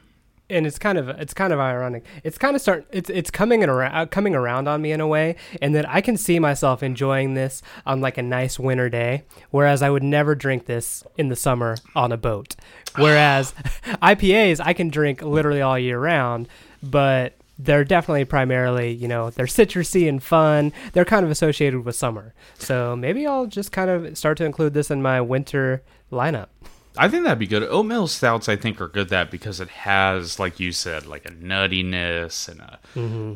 and 0.48 0.66
it's 0.66 0.78
kind 0.78 0.98
of 0.98 1.09
it's 1.09 1.35
kind 1.35 1.52
of 1.52 1.59
ironic. 1.59 2.04
It's 2.24 2.38
kind 2.38 2.54
of 2.54 2.62
start 2.62 2.87
it's 2.90 3.11
it's 3.11 3.30
coming 3.30 3.62
in 3.62 3.70
around 3.70 3.94
uh, 3.94 4.06
coming 4.06 4.35
around 4.35 4.68
on 4.68 4.82
me 4.82 4.92
in 4.92 5.00
a 5.00 5.06
way, 5.06 5.37
and 5.61 5.74
that 5.74 5.88
I 5.88 6.00
can 6.00 6.16
see 6.16 6.38
myself 6.38 6.82
enjoying 6.82 7.35
this 7.35 7.62
on 7.85 8.00
like 8.00 8.18
a 8.18 8.22
nice 8.22 8.59
winter 8.59 8.88
day, 8.88 9.24
whereas 9.50 9.82
I 9.82 9.90
would 9.90 10.02
never 10.02 10.35
drink 10.35 10.66
this 10.66 11.04
in 11.16 11.28
the 11.28 11.37
summer 11.37 11.76
on 11.94 12.12
a 12.12 12.16
boat. 12.16 12.56
Whereas 12.96 13.52
IPAs 14.02 14.61
I 14.64 14.72
can 14.72 14.88
drink 14.88 15.22
literally 15.22 15.61
all 15.61 15.78
year 15.78 15.98
round, 15.98 16.48
but 16.82 17.35
they're 17.59 17.85
definitely 17.85 18.24
primarily, 18.24 18.92
you 18.92 19.09
know, 19.09 19.30
they're 19.30 19.46
citrusy 19.46 20.09
and 20.09 20.22
fun. 20.22 20.72
They're 20.92 21.06
kind 21.06 21.24
of 21.24 21.30
associated 21.30 21.85
with 21.85 21.96
summer. 21.96 22.35
So 22.59 22.94
maybe 22.94 23.26
I'll 23.26 23.46
just 23.46 23.72
kind 23.72 23.88
of 23.88 24.16
start 24.18 24.37
to 24.38 24.44
include 24.44 24.74
this 24.74 24.90
in 24.90 25.02
my 25.02 25.20
winter 25.20 25.82
lineup. 26.12 26.48
I 26.98 27.09
think 27.09 27.24
that'd 27.24 27.38
be 27.38 27.46
good. 27.46 27.62
Oatmeal 27.62 28.06
stouts, 28.06 28.48
I 28.48 28.56
think, 28.56 28.80
are 28.80 28.88
good 28.88 29.09
that 29.11 29.30
because 29.30 29.61
it 29.61 29.68
has, 29.68 30.38
like 30.38 30.59
you 30.61 30.72
said, 30.72 31.06
like 31.06 31.24
a 31.26 31.30
nuttiness 31.32 32.48
and 32.48 32.61
a 32.61 32.78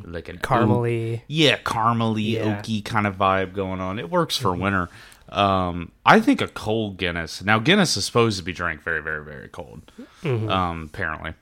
like 0.09 0.29
an 0.29 0.37
oak- 0.37 0.43
Caramely. 0.43 1.23
yeah, 1.29 1.59
caramely, 1.59 2.33
Yeah. 2.33 2.61
oaky 2.63 2.85
kind 2.85 3.07
of 3.07 3.17
vibe 3.17 3.53
going 3.55 3.81
on. 3.81 3.99
It 3.99 4.11
works 4.11 4.37
for 4.37 4.55
winter. 4.55 4.89
Um, 5.29 5.93
I 6.05 6.21
think 6.21 6.41
a 6.41 6.49
cold 6.49 6.97
Guinness. 6.97 7.43
Now 7.45 7.59
Guinness 7.61 7.97
is 7.97 8.05
supposed 8.05 8.39
to 8.39 8.45
be 8.45 8.53
drank 8.53 8.83
very, 8.83 9.01
very, 9.03 9.25
very 9.25 9.49
cold. 9.49 9.93
Um, 10.25 10.91
apparently, 10.93 11.35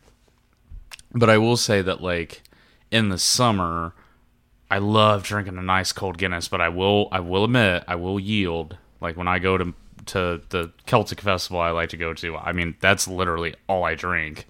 but 1.13 1.31
I 1.31 1.39
will 1.39 1.57
say 1.57 1.81
that 1.83 2.03
like 2.03 2.43
in 2.91 3.09
the 3.09 3.19
summer, 3.19 3.95
I 4.71 4.77
love 4.79 5.23
drinking 5.23 5.57
a 5.57 5.63
nice 5.63 5.93
cold 5.93 6.19
Guinness. 6.19 6.49
But 6.49 6.61
I 6.61 6.69
will, 6.69 7.09
I 7.13 7.21
will 7.21 7.45
admit, 7.45 7.85
I 7.89 7.95
will 7.95 8.21
yield. 8.21 8.77
Like 9.01 9.17
when 9.17 9.29
I 9.29 9.39
go 9.39 9.57
to 9.57 9.73
to 10.09 10.41
the 10.51 10.73
Celtic 10.87 11.21
festival 11.21 11.61
I 11.61 11.71
like 11.71 11.91
to 11.91 11.97
go 11.97 12.13
to. 12.15 12.37
I 12.37 12.53
mean, 12.53 12.77
that's 12.81 13.07
literally 13.09 13.55
all 13.69 13.85
I 13.85 13.95
drink. 13.95 14.47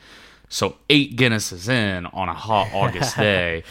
So 0.48 0.76
eight 0.88 1.16
Guinnesses 1.16 1.68
in 1.68 2.06
on 2.06 2.28
a 2.28 2.34
hot 2.34 2.68
August 2.72 3.16
day, 3.18 3.64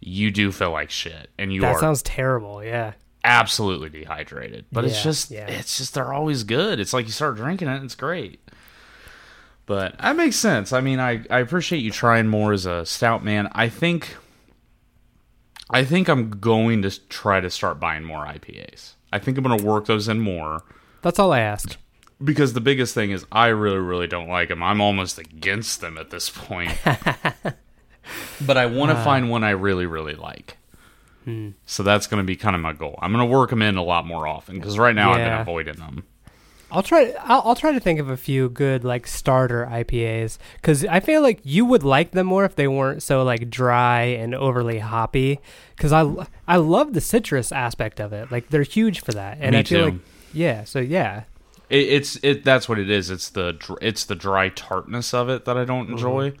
you 0.00 0.30
do 0.30 0.50
feel 0.52 0.70
like 0.70 0.90
shit, 0.90 1.30
and 1.38 1.52
you 1.52 1.60
That 1.60 1.76
are 1.76 1.80
sounds 1.80 2.02
terrible. 2.02 2.62
Yeah. 2.62 2.92
absolutely 3.22 3.88
dehydrated. 3.88 4.66
But 4.70 4.84
it's 4.84 5.02
just 5.02 5.30
yeah. 5.30 5.46
it's 5.46 5.78
just 5.78 5.94
they're 5.94 6.12
always 6.12 6.44
good. 6.44 6.80
It's 6.80 6.92
like 6.92 7.06
you 7.06 7.12
start 7.12 7.36
drinking 7.36 7.68
it 7.68 7.76
and 7.76 7.84
it's 7.84 7.94
great. 7.94 8.40
But 9.66 9.96
that 9.98 10.16
makes 10.16 10.36
sense. 10.36 10.74
I 10.74 10.82
mean, 10.82 11.00
I, 11.00 11.24
I 11.30 11.38
appreciate 11.38 11.78
you 11.78 11.90
trying 11.90 12.26
more 12.28 12.52
as 12.52 12.66
a 12.66 12.84
stout 12.84 13.24
man. 13.24 13.48
I 13.52 13.68
think 13.70 14.16
I 15.70 15.84
think 15.84 16.08
I'm 16.08 16.30
going 16.30 16.82
to 16.82 17.08
try 17.08 17.40
to 17.40 17.48
start 17.50 17.80
buying 17.80 18.04
more 18.04 18.26
IPAs. 18.26 18.94
I 19.12 19.18
think 19.18 19.38
I'm 19.38 19.44
going 19.44 19.58
to 19.58 19.64
work 19.64 19.86
those 19.86 20.08
in 20.08 20.20
more. 20.20 20.62
That's 21.04 21.18
all 21.18 21.32
I 21.32 21.40
asked. 21.40 21.76
because 22.22 22.54
the 22.54 22.60
biggest 22.60 22.94
thing 22.94 23.10
is 23.10 23.26
I 23.30 23.48
really, 23.48 23.78
really 23.78 24.06
don't 24.06 24.28
like 24.28 24.48
them. 24.48 24.62
I'm 24.62 24.80
almost 24.80 25.18
against 25.18 25.80
them 25.82 25.98
at 25.98 26.10
this 26.10 26.30
point. 26.30 26.72
but 28.40 28.56
I 28.56 28.66
want 28.66 28.90
to 28.90 28.96
uh. 28.96 29.04
find 29.04 29.30
one 29.30 29.44
I 29.44 29.50
really, 29.50 29.86
really 29.86 30.14
like. 30.14 30.56
Hmm. 31.24 31.50
So 31.66 31.82
that's 31.82 32.06
going 32.06 32.22
to 32.22 32.26
be 32.26 32.36
kind 32.36 32.56
of 32.56 32.62
my 32.62 32.72
goal. 32.72 32.98
I'm 33.00 33.12
going 33.12 33.26
to 33.26 33.32
work 33.32 33.50
them 33.50 33.62
in 33.62 33.76
a 33.76 33.82
lot 33.82 34.06
more 34.06 34.26
often 34.26 34.56
because 34.56 34.78
right 34.78 34.94
now 34.94 35.12
I've 35.12 35.18
been 35.18 35.40
avoiding 35.40 35.76
them. 35.76 36.04
I'll 36.70 36.82
try. 36.82 37.14
I'll, 37.20 37.42
I'll 37.44 37.54
try 37.54 37.72
to 37.72 37.80
think 37.80 38.00
of 38.00 38.08
a 38.08 38.16
few 38.16 38.48
good 38.48 38.82
like 38.82 39.06
starter 39.06 39.66
IPAs 39.70 40.38
because 40.56 40.84
I 40.86 41.00
feel 41.00 41.22
like 41.22 41.40
you 41.44 41.64
would 41.64 41.84
like 41.84 42.10
them 42.10 42.26
more 42.26 42.44
if 42.44 42.56
they 42.56 42.66
weren't 42.66 43.02
so 43.02 43.22
like 43.22 43.48
dry 43.48 44.02
and 44.02 44.34
overly 44.34 44.80
hoppy. 44.80 45.40
Because 45.76 45.92
I 45.92 46.26
I 46.48 46.56
love 46.56 46.92
the 46.92 47.00
citrus 47.00 47.52
aspect 47.52 48.00
of 48.00 48.12
it. 48.12 48.32
Like 48.32 48.48
they're 48.48 48.62
huge 48.64 49.00
for 49.00 49.12
that, 49.12 49.38
and 49.40 49.52
Me 49.52 49.60
I 49.60 49.62
feel 49.62 49.84
too. 49.84 49.90
like 49.92 50.00
yeah. 50.34 50.64
So 50.64 50.80
yeah, 50.80 51.24
It, 51.70 51.88
it's 51.88 52.16
it. 52.22 52.44
That's 52.44 52.68
what 52.68 52.78
it 52.78 52.90
is. 52.90 53.10
It's 53.10 53.30
the 53.30 53.52
dr- 53.52 53.78
it's 53.80 54.04
the 54.04 54.14
dry 54.14 54.50
tartness 54.50 55.14
of 55.14 55.28
it 55.28 55.44
that 55.46 55.56
I 55.56 55.64
don't 55.64 55.84
mm-hmm. 55.84 55.92
enjoy. 55.94 56.32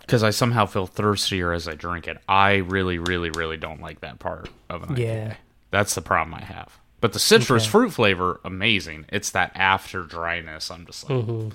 Because 0.00 0.22
I 0.24 0.30
somehow 0.30 0.66
feel 0.66 0.86
thirstier 0.86 1.52
as 1.52 1.68
I 1.68 1.74
drink 1.74 2.08
it. 2.08 2.18
I 2.28 2.56
really, 2.56 2.98
really, 2.98 3.30
really 3.30 3.56
don't 3.56 3.80
like 3.80 4.00
that 4.00 4.18
part 4.18 4.48
of 4.68 4.82
an 4.82 4.96
IPA. 4.96 4.98
Yeah. 4.98 5.34
That's 5.70 5.94
the 5.94 6.02
problem 6.02 6.34
I 6.34 6.42
have. 6.44 6.76
But 7.00 7.12
the 7.12 7.18
citrus 7.18 7.62
Okay. 7.64 7.70
fruit 7.70 7.90
flavor, 7.90 8.40
amazing. 8.44 9.06
It's 9.10 9.30
that 9.30 9.52
after 9.54 10.02
dryness. 10.02 10.70
I'm 10.70 10.86
just 10.86 11.08
like, 11.08 11.18
mm-hmm. 11.18 11.48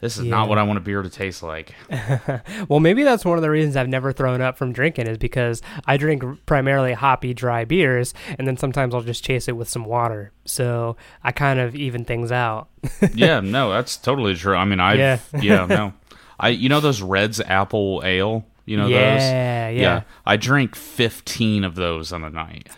This 0.00 0.18
is 0.18 0.24
Yeah. 0.24 0.30
not 0.30 0.48
what 0.48 0.58
I 0.58 0.62
want 0.62 0.76
a 0.76 0.80
beer 0.80 1.00
to 1.02 1.08
taste 1.08 1.42
like. 1.42 1.74
Well, 2.68 2.80
maybe 2.80 3.02
that's 3.02 3.24
one 3.24 3.38
of 3.38 3.42
the 3.42 3.50
reasons 3.50 3.76
I've 3.76 3.88
never 3.88 4.12
thrown 4.12 4.40
up 4.40 4.58
from 4.58 4.72
drinking 4.72 5.06
is 5.06 5.18
because 5.18 5.62
I 5.86 5.96
drink 5.96 6.22
primarily 6.46 6.92
hoppy, 6.92 7.32
dry 7.32 7.64
beers, 7.64 8.12
and 8.38 8.46
then 8.46 8.56
sometimes 8.56 8.94
I'll 8.94 9.00
just 9.02 9.24
chase 9.24 9.48
it 9.48 9.52
with 9.56 9.68
some 9.68 9.84
water. 9.84 10.32
So 10.44 10.96
I 11.24 11.32
kind 11.32 11.58
of 11.60 11.74
even 11.74 12.04
things 12.04 12.30
out. 12.32 12.68
yeah, 13.14 13.40
no, 13.40 13.70
that's 13.70 13.96
totally 13.96 14.34
true. 14.34 14.54
I 14.56 14.64
mean, 14.64 14.80
I 14.80 14.94
Yeah. 14.94 15.18
yeah, 15.40 15.66
no, 15.66 15.92
I 16.38 16.48
you 16.50 16.68
know 16.68 16.80
those 16.80 17.00
Redd's 17.02 17.40
Apple 17.40 18.02
Ale, 18.04 18.44
you 18.66 18.76
know 18.76 18.84
those. 18.84 18.92
yeah, 18.92 19.68
yeah, 19.70 20.02
I 20.26 20.36
drink 20.36 20.74
15 20.76 21.64
of 21.64 21.74
those 21.74 22.12
on 22.12 22.22
a 22.24 22.30
night, 22.30 22.68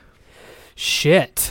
Shit, 0.81 1.51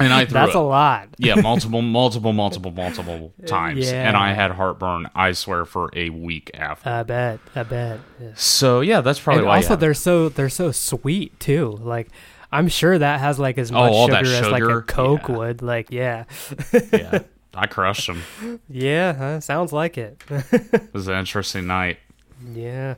and 0.00 0.12
I 0.12 0.24
threw 0.24 0.32
that's 0.34 0.50
up. 0.50 0.54
a 0.56 0.58
lot. 0.58 1.08
yeah, 1.18 1.36
multiple, 1.36 1.82
multiple, 1.82 2.32
multiple, 2.32 2.72
multiple 2.72 3.32
times, 3.46 3.88
Yeah. 3.92 4.08
and 4.08 4.16
I 4.16 4.32
had 4.32 4.50
heartburn. 4.50 5.08
I 5.14 5.30
swear 5.32 5.64
for 5.64 5.88
a 5.94 6.10
week 6.10 6.50
after. 6.52 6.90
I 6.90 7.04
bet. 7.04 7.38
I 7.54 7.62
bet. 7.62 8.00
Yeah. 8.20 8.30
so 8.34 8.80
yeah, 8.80 9.02
that's 9.02 9.20
probably 9.20 9.42
And 9.42 9.46
why. 9.46 9.56
also, 9.58 9.76
they're 9.76 9.94
so 9.94 10.28
they're 10.30 10.48
so 10.48 10.72
sweet 10.72 11.38
too. 11.38 11.78
Like, 11.80 12.08
I'm 12.50 12.66
sure 12.66 12.98
that 12.98 13.20
has 13.20 13.38
like 13.38 13.56
as 13.56 13.70
Oh, 13.70 13.74
much 13.74 13.92
all 13.92 14.06
sugar, 14.08 14.16
that 14.28 14.44
as 14.44 14.50
like 14.50 14.62
a 14.62 14.66
sugar? 14.66 14.82
Coke 14.82 15.28
Yeah. 15.28 15.36
would. 15.36 15.62
Like, 15.62 15.92
yeah, 15.92 16.24
yeah, 16.92 17.20
I 17.54 17.68
crushed 17.68 18.08
them. 18.08 18.60
yeah, 18.68 19.12
huh? 19.12 19.40
sounds 19.42 19.72
like 19.72 19.96
it. 19.96 20.20
It 20.50 20.92
was 20.92 21.06
an 21.06 21.16
interesting 21.18 21.68
night. 21.68 21.98
yeah. 22.52 22.96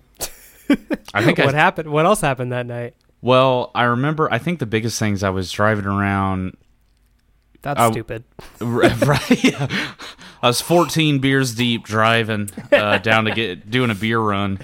I 1.13 1.23
think 1.23 1.37
what 1.37 1.55
I, 1.55 1.59
happened? 1.59 1.91
What 1.91 2.07
else 2.07 2.23
happened 2.23 2.53
that 2.53 2.65
night? 2.65 2.95
Well, 3.27 3.71
I 3.75 3.83
remember. 3.85 4.33
I 4.33 4.39
think 4.39 4.61
the 4.61 4.67
biggest 4.67 4.99
things 4.99 5.23
I 5.25 5.31
was 5.31 5.51
driving 5.51 5.87
around 5.87 6.57
That's 7.63 7.81
I- 7.81 7.91
stupid. 7.91 8.23
right. 8.61 9.45
Yeah. 9.45 9.67
I 10.43 10.47
was 10.49 10.61
14 10.61 11.19
beers 11.19 11.55
deep 11.55 11.83
driving 11.85 12.51
uh, 12.71 12.99
down 12.99 13.25
to 13.25 13.33
get 13.33 13.69
doing 13.71 13.91
a 13.91 13.95
beer 13.97 14.21
run. 14.21 14.61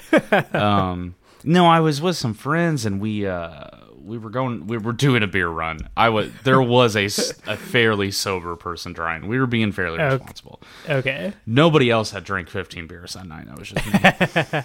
Um, 0.52 1.16
no, 1.42 1.66
I 1.66 1.80
was 1.80 2.00
with 2.00 2.16
some 2.16 2.34
friends 2.34 2.86
and 2.86 3.00
we 3.00 3.26
uh, 3.26 3.66
we 3.98 4.16
were 4.18 4.30
going 4.30 4.66
we 4.68 4.78
were 4.78 4.92
doing 4.92 5.22
a 5.24 5.26
beer 5.26 5.48
run. 5.48 5.88
I 5.96 6.10
was 6.10 6.30
there 6.44 6.62
was 6.62 6.94
a, 6.94 7.06
a 7.50 7.56
fairly 7.56 8.10
sober 8.12 8.54
person 8.54 8.92
driving. 8.92 9.28
We 9.28 9.40
were 9.40 9.46
being 9.48 9.72
fairly 9.72 9.98
Okay. 9.98 10.14
responsible. 10.14 10.60
Okay. 10.88 11.32
Nobody 11.46 11.90
else 11.90 12.12
had 12.12 12.22
drank 12.22 12.48
15 12.48 12.86
beers 12.86 13.14
that 13.14 13.26
night. 13.26 13.46
That 13.46 13.58
was 13.58 13.70
just 13.72 14.44
me. 14.54 14.60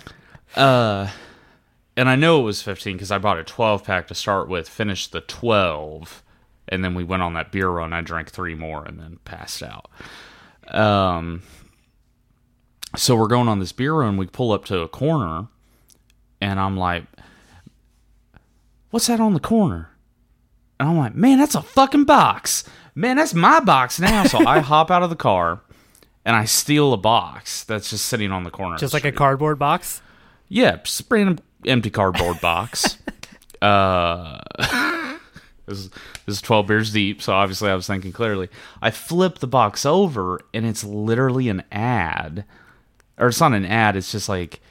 uh, 0.56 1.10
and 1.98 2.08
I 2.08 2.16
know 2.16 2.40
it 2.40 2.44
was 2.44 2.62
15 2.62 2.96
because 2.96 3.12
I 3.12 3.18
bought 3.18 3.40
a 3.40 3.44
12 3.44 3.84
pack 3.84 4.08
to 4.08 4.16
start 4.16 4.48
with, 4.48 4.70
finished 4.70 5.12
the 5.12 5.22
12, 5.22 6.24
and 6.70 6.84
then 6.84 6.94
we 6.94 7.04
went 7.04 7.24
on 7.24 7.34
that 7.34 7.52
beer 7.52 7.70
run. 7.70 7.92
I 7.92 8.02
drank 8.02 8.30
three 8.30 8.54
more 8.54 8.86
and 8.86 9.00
then 9.00 9.18
passed 9.26 9.64
out. 9.64 9.90
Um, 10.68 11.42
so 12.96 13.16
we're 13.16 13.28
going 13.28 13.48
on 13.48 13.60
this 13.60 13.72
beer 13.72 13.96
run. 13.96 14.16
We 14.16 14.28
pull 14.28 14.52
up 14.52 14.64
to 14.66 14.82
a 14.82 14.88
corner, 14.88 15.48
and 16.40 16.60
I'm 16.60 16.78
like, 16.78 17.06
"What's 18.92 19.08
that 19.08 19.20
on 19.20 19.34
the 19.34 19.40
corner?" 19.40 19.90
And 20.80 20.90
I'm 20.90 20.98
like, 20.98 21.16
"Man, 21.16 21.40
that's 21.40 21.56
a 21.56 21.64
fucking 21.64 22.06
box. 22.06 22.64
Man, 22.94 23.16
that's 23.16 23.34
my 23.34 23.60
box 23.60 24.00
now." 24.00 24.26
So 24.26 24.46
I 24.46 24.60
hop 24.72 24.92
out 24.92 25.04
of 25.04 25.10
the 25.10 25.16
car 25.16 25.62
and 26.26 26.36
I 26.36 26.46
steal 26.46 26.94
a 26.94 26.98
box 26.98 27.64
that's 27.64 27.90
just 27.90 28.06
sitting 28.06 28.32
on 28.32 28.44
the 28.44 28.52
corner. 28.52 28.78
Just 28.78 28.92
the 28.92 28.98
like 28.98 29.06
a 29.06 29.12
cardboard 29.12 29.58
box. 29.58 30.02
Yeah, 30.50 30.78
just 30.84 31.02
a 31.02 31.06
random 31.10 31.40
empty 31.68 31.90
cardboard 31.90 32.42
box. 32.42 32.98
uh, 33.62 34.40
this, 35.66 35.78
is, 35.80 35.90
this 36.26 36.36
is 36.36 36.42
12 36.42 36.68
beers 36.68 36.92
deep, 36.92 37.22
so 37.22 37.34
obviously 37.34 37.70
I 37.70 37.76
was 37.76 37.88
thinking 37.88 38.12
clearly. 38.12 38.50
I 38.82 38.92
flip 38.92 39.40
the 39.40 39.48
box 39.48 39.86
over, 39.86 40.42
and 40.54 40.66
it's 40.66 40.84
literally 40.84 41.50
an 41.50 41.64
ad. 41.72 42.46
Or 43.18 43.28
it's 43.30 43.40
not 43.40 43.54
an 43.54 43.66
ad, 43.66 43.96
it's 43.96 44.12
just 44.12 44.30
like 44.30 44.62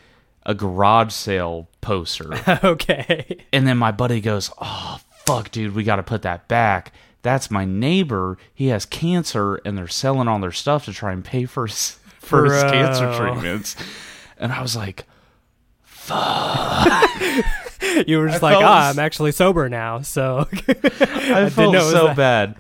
a 0.45 0.55
garage 0.55 1.13
sale 1.13 1.69
poster. 1.81 2.33
okay. 2.65 3.45
and 3.53 3.67
then 3.67 3.77
my 3.77 3.91
buddy 3.91 4.21
goes, 4.21 4.51
Oh, 4.59 5.01
fuck, 5.27 5.51
dude, 5.51 5.75
we 5.75 5.85
got 5.85 5.97
to 5.97 6.03
put 6.03 6.23
that 6.23 6.49
back. 6.49 6.93
That's 7.23 7.51
my 7.51 7.65
neighbor. 7.65 8.39
He 8.55 8.69
has 8.69 8.87
cancer, 8.87 9.57
and 9.65 9.77
they're 9.77 9.89
selling 9.89 10.29
all 10.29 10.39
their 10.39 10.53
stuff 10.53 10.85
to 10.85 10.93
try 10.93 11.13
and 11.13 11.25
pay 11.25 11.45
for 11.45 11.67
his, 11.67 11.99
for 12.21 12.45
his 12.45 12.63
cancer 12.63 13.13
treatments. 13.17 13.75
And 14.39 14.53
I 14.53 14.63
was 14.63 14.77
like, 14.77 15.07
You 18.07 18.19
were 18.19 18.29
just 18.29 18.43
I 18.43 18.47
like, 18.47 18.55
felt 18.55 18.65
ah, 18.65 18.91
I'm 18.91 18.99
actually 18.99 19.33
sober 19.33 19.69
now. 19.69 20.01
So 20.01 20.47
I, 20.69 20.73
didn't 20.73 21.51
felt 21.51 21.73
know 21.73 21.81
it 21.81 21.85
was 21.85 21.91
so 21.93 22.07
that- 22.09 22.17
bad 22.17 22.57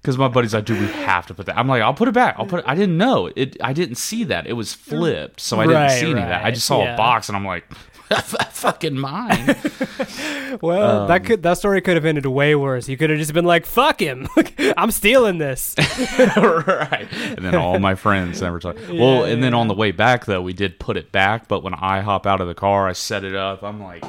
because 0.00 0.16
my 0.18 0.28
buddy's 0.28 0.54
like, 0.54 0.64
"Dude, 0.64 0.80
we 0.80 0.86
have 0.86 1.26
to 1.26 1.34
put 1.34 1.46
that." 1.46 1.56
I'm 1.58 1.68
like, 1.68 1.82
"I'll 1.82 1.94
put 1.94 2.08
it 2.08 2.14
back. 2.14 2.36
I'll 2.38 2.46
put 2.46 2.60
it." 2.60 2.64
I 2.66 2.74
didn't 2.74 2.96
know 2.96 3.30
it. 3.34 3.56
I 3.60 3.72
didn't 3.72 3.96
see 3.96 4.24
that 4.24 4.46
it 4.46 4.54
was 4.54 4.72
flipped, 4.72 5.40
so 5.40 5.60
I 5.60 5.64
didn't 5.66 5.82
Right, 5.82 5.90
see 6.00 6.10
any 6.10 6.22
of 6.22 6.28
that. 6.28 6.44
I 6.44 6.50
just 6.50 6.66
saw 6.66 6.82
yeah. 6.82 6.94
a 6.94 6.96
box, 6.96 7.28
and 7.28 7.36
I'm 7.36 7.44
like, 7.44 7.64
"Fucking 8.52 8.98
mine." 8.98 9.56
well, 10.60 11.02
Um, 11.02 11.08
that 11.08 11.24
could 11.24 11.42
that 11.42 11.54
story 11.58 11.80
could 11.80 11.94
have 11.96 12.04
ended 12.04 12.26
way 12.26 12.54
worse. 12.54 12.88
You 12.88 12.96
could 12.96 13.10
have 13.10 13.18
just 13.18 13.32
been 13.32 13.44
like, 13.44 13.66
fuck 13.66 14.00
him. 14.00 14.28
I'm 14.76 14.90
stealing 14.90 15.38
this. 15.38 15.74
right. 15.78 17.08
And 17.12 17.44
then 17.44 17.54
all 17.54 17.78
my 17.78 17.94
friends 17.94 18.40
never 18.42 18.58
talk. 18.58 18.76
Well, 18.90 19.24
and 19.24 19.42
then 19.42 19.54
on 19.54 19.68
the 19.68 19.74
way 19.74 19.90
back 19.92 20.26
though, 20.26 20.42
we 20.42 20.52
did 20.52 20.78
put 20.78 20.96
it 20.96 21.12
back. 21.12 21.48
But 21.48 21.62
when 21.62 21.74
I 21.74 22.00
hop 22.00 22.26
out 22.26 22.40
of 22.40 22.48
the 22.48 22.54
car, 22.54 22.88
I 22.88 22.92
set 22.92 23.24
it 23.24 23.34
up. 23.34 23.62
I'm 23.62 23.82
like. 23.82 24.04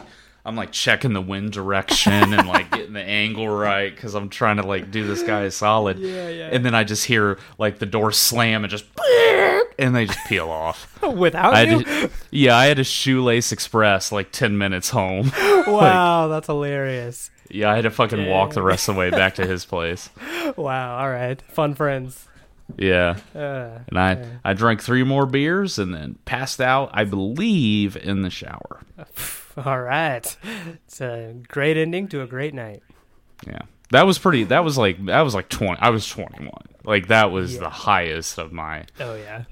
I'm 0.46 0.56
like 0.58 0.72
checking 0.74 1.14
the 1.14 1.22
wind 1.22 1.54
direction 1.54 2.12
and 2.34 2.48
like 2.48 2.70
getting 2.72 2.94
the 2.94 3.02
angle 3.02 3.48
right 3.48 3.94
because 3.96 4.14
I'm 4.14 4.28
trying 4.30 4.58
to 4.58 4.64
like 4.64 4.92
do 4.92 5.08
this 5.08 5.24
guy 5.24 5.48
solid. 5.50 6.00
Yeah, 6.00 6.28
yeah. 6.28 6.50
And 6.52 6.66
then 6.66 6.76
I 6.76 6.84
just 6.84 7.06
hear 7.06 7.38
like 7.58 7.80
the 7.80 7.86
door 7.86 8.12
slam 8.12 8.64
and 8.66 8.72
just 8.72 8.86
and 9.80 9.96
they 9.96 10.06
just 10.06 10.20
peel 10.28 10.50
off. 10.50 11.02
Without 11.04 11.54
I 11.54 11.64
you? 11.64 11.84
to, 11.84 12.10
yeah, 12.32 12.58
I 12.58 12.66
had 12.66 12.78
a 12.78 12.84
shoelace 12.84 13.52
express 13.54 14.12
like 14.12 14.32
ten 14.32 14.58
minutes 14.58 14.90
home. 14.90 15.32
wow, 15.68 16.28
that's 16.28 16.48
hilarious. 16.48 17.32
yeah, 17.50 17.72
I 17.72 17.76
had 17.76 17.84
to 17.84 17.92
fucking 17.92 18.28
walk 18.30 18.54
the 18.54 18.62
rest 18.64 18.90
of 18.90 18.96
the 18.96 19.00
way 19.00 19.12
back 19.12 19.36
to 19.36 19.46
his 19.48 19.66
place. 19.66 20.10
Wow. 20.58 20.98
All 21.00 21.10
right. 21.10 21.42
Fun 21.54 21.74
friends. 21.74 22.28
Yeah, 22.78 23.18
Uh, 23.34 23.80
and 23.88 23.98
I 23.98 24.26
I 24.44 24.54
drank 24.54 24.82
three 24.84 25.04
more 25.04 25.26
beers 25.26 25.80
and 25.80 25.94
then 25.94 26.18
passed 26.26 26.60
out. 26.62 26.90
I 26.94 27.06
believe 27.06 27.96
in 27.98 28.22
the 28.24 28.30
shower. 28.30 28.82
all 29.66 29.82
right. 29.82 30.36
It's 30.86 31.02
a 31.02 31.36
great 31.48 31.78
ending 31.78 32.08
to 32.10 32.22
a 32.22 32.28
great 32.28 32.54
night. 32.54 32.82
Yeah, 33.48 33.62
that 33.92 34.04
was 34.04 34.18
pretty. 34.18 34.46
That 34.46 34.64
was 34.64 34.78
like 34.78 35.04
that 35.06 35.22
was 35.22 35.36
like 35.36 35.50
twenty. 35.50 35.80
I 35.82 35.90
was 35.90 36.08
twenty 36.08 36.46
one. 36.46 36.66
Like 36.84 37.08
that 37.08 37.32
was 37.32 37.54
Yeah. 37.56 37.62
the 37.62 37.70
highest 37.70 38.38
of 38.38 38.52
my 38.52 38.86
Oh 39.00 39.16
yeah. 39.16 39.44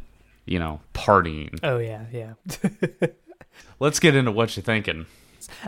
you 0.45 0.59
know 0.59 0.81
partying. 0.93 1.59
Oh 1.63 1.77
yeah. 1.77 2.05
Yeah. 2.11 2.33
Let's 3.79 3.99
get 3.99 4.15
into 4.15 4.31
what 4.31 4.55
you're 4.55 4.63
thinking. 4.63 5.05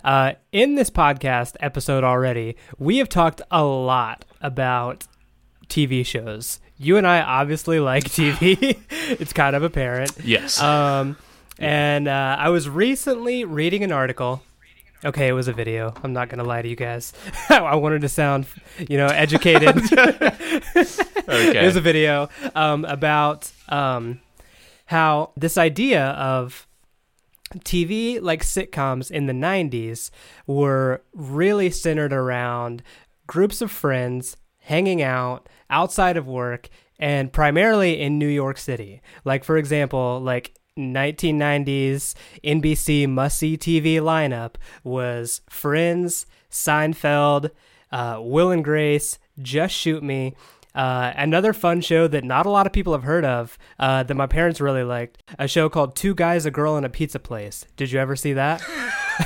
Uh, 0.04 0.34
in 0.52 0.76
this 0.76 0.90
podcast 0.90 1.56
episode 1.60 2.04
already, 2.04 2.56
we 2.78 2.98
have 2.98 3.10
talked 3.10 3.42
a 3.52 3.64
lot 3.64 4.24
about 4.40 5.06
TV 5.68 6.06
shows. 6.06 6.60
You 6.78 6.98
and 6.98 7.08
I 7.08 7.22
obviously 7.22 7.80
like 7.80 8.04
TV. 8.06 8.80
it's 8.90 9.34
kind 9.34 9.56
of 9.56 9.64
apparent. 9.64 10.12
Yes. 10.24 10.62
Um, 10.62 11.18
and 11.60 12.08
uh, 12.08 12.38
I 12.40 12.50
was 12.50 12.70
recently 12.70 13.46
reading 13.46 13.84
an 13.84 13.92
article. 13.92 14.42
Okay, 15.06 15.28
it 15.28 15.34
was 15.34 15.48
a 15.50 15.54
video. 15.54 15.94
I'm 16.02 16.14
not 16.14 16.30
gonna 16.30 16.46
lie 16.46 16.62
to 16.62 16.68
you 16.68 16.76
guys. 16.76 17.14
I 17.50 17.76
wanted 17.76 18.02
to 18.02 18.10
sound, 18.10 18.46
you 18.78 18.98
know, 18.98 19.08
educated. 19.08 19.76
okay. 19.92 20.32
It 21.26 21.66
was 21.66 21.76
a 21.76 21.82
video 21.82 22.30
um, 22.54 22.86
about 22.86 23.52
um, 23.70 24.20
how 24.86 25.32
this 25.36 25.58
idea 25.58 26.08
of 26.10 26.68
TV 27.60 28.22
like 28.22 28.44
sitcoms 28.44 29.10
in 29.12 29.26
the 29.28 29.34
90s 29.34 30.10
were 30.48 31.02
really 31.14 31.70
centered 31.70 32.14
around 32.14 32.84
groups 33.28 33.62
of 33.62 33.72
friends 33.72 34.38
hanging 34.60 35.02
out 35.02 35.48
outside 35.70 36.18
of 36.18 36.28
work 36.28 36.70
and 37.00 37.32
primarily 37.32 38.00
in 38.00 38.18
New 38.18 38.28
York 38.28 38.58
City. 38.58 39.02
Like 39.26 39.44
for 39.44 39.58
example, 39.58 40.20
like 40.22 40.56
1990s 40.78 42.16
NBC 42.44 43.08
must 43.08 43.38
see 43.38 43.58
TV 43.58 43.96
lineup 43.96 44.56
was 44.84 45.42
Friends, 45.50 46.26
Seinfeld, 46.50 47.52
uh, 47.92 48.20
Will 48.22 48.52
and 48.52 48.64
Grace, 48.64 49.20
Just 49.42 49.76
Shoot 49.76 50.04
Me. 50.04 50.34
Uh, 50.76 51.14
another 51.16 51.54
fun 51.54 51.82
show 51.82 52.08
that 52.08 52.24
not 52.24 52.48
a 52.48 52.50
lot 52.50 52.66
of 52.66 52.74
people 52.74 52.94
have 52.94 53.04
heard 53.04 53.24
of 53.24 53.60
uh, 53.78 54.02
that 54.02 54.16
my 54.16 54.26
parents 54.26 54.60
really 54.60 54.84
liked 54.84 55.22
a 55.38 55.48
show 55.48 55.70
called 55.70 55.96
Two 55.96 56.16
Guys, 56.16 56.48
a 56.48 56.52
Girl, 56.52 56.76
and 56.76 56.84
a 56.86 56.90
Pizza 56.90 57.20
Place. 57.20 57.66
Did 57.78 57.92
you 57.92 58.00
ever 58.00 58.16
see 58.16 58.34
that? 58.34 58.64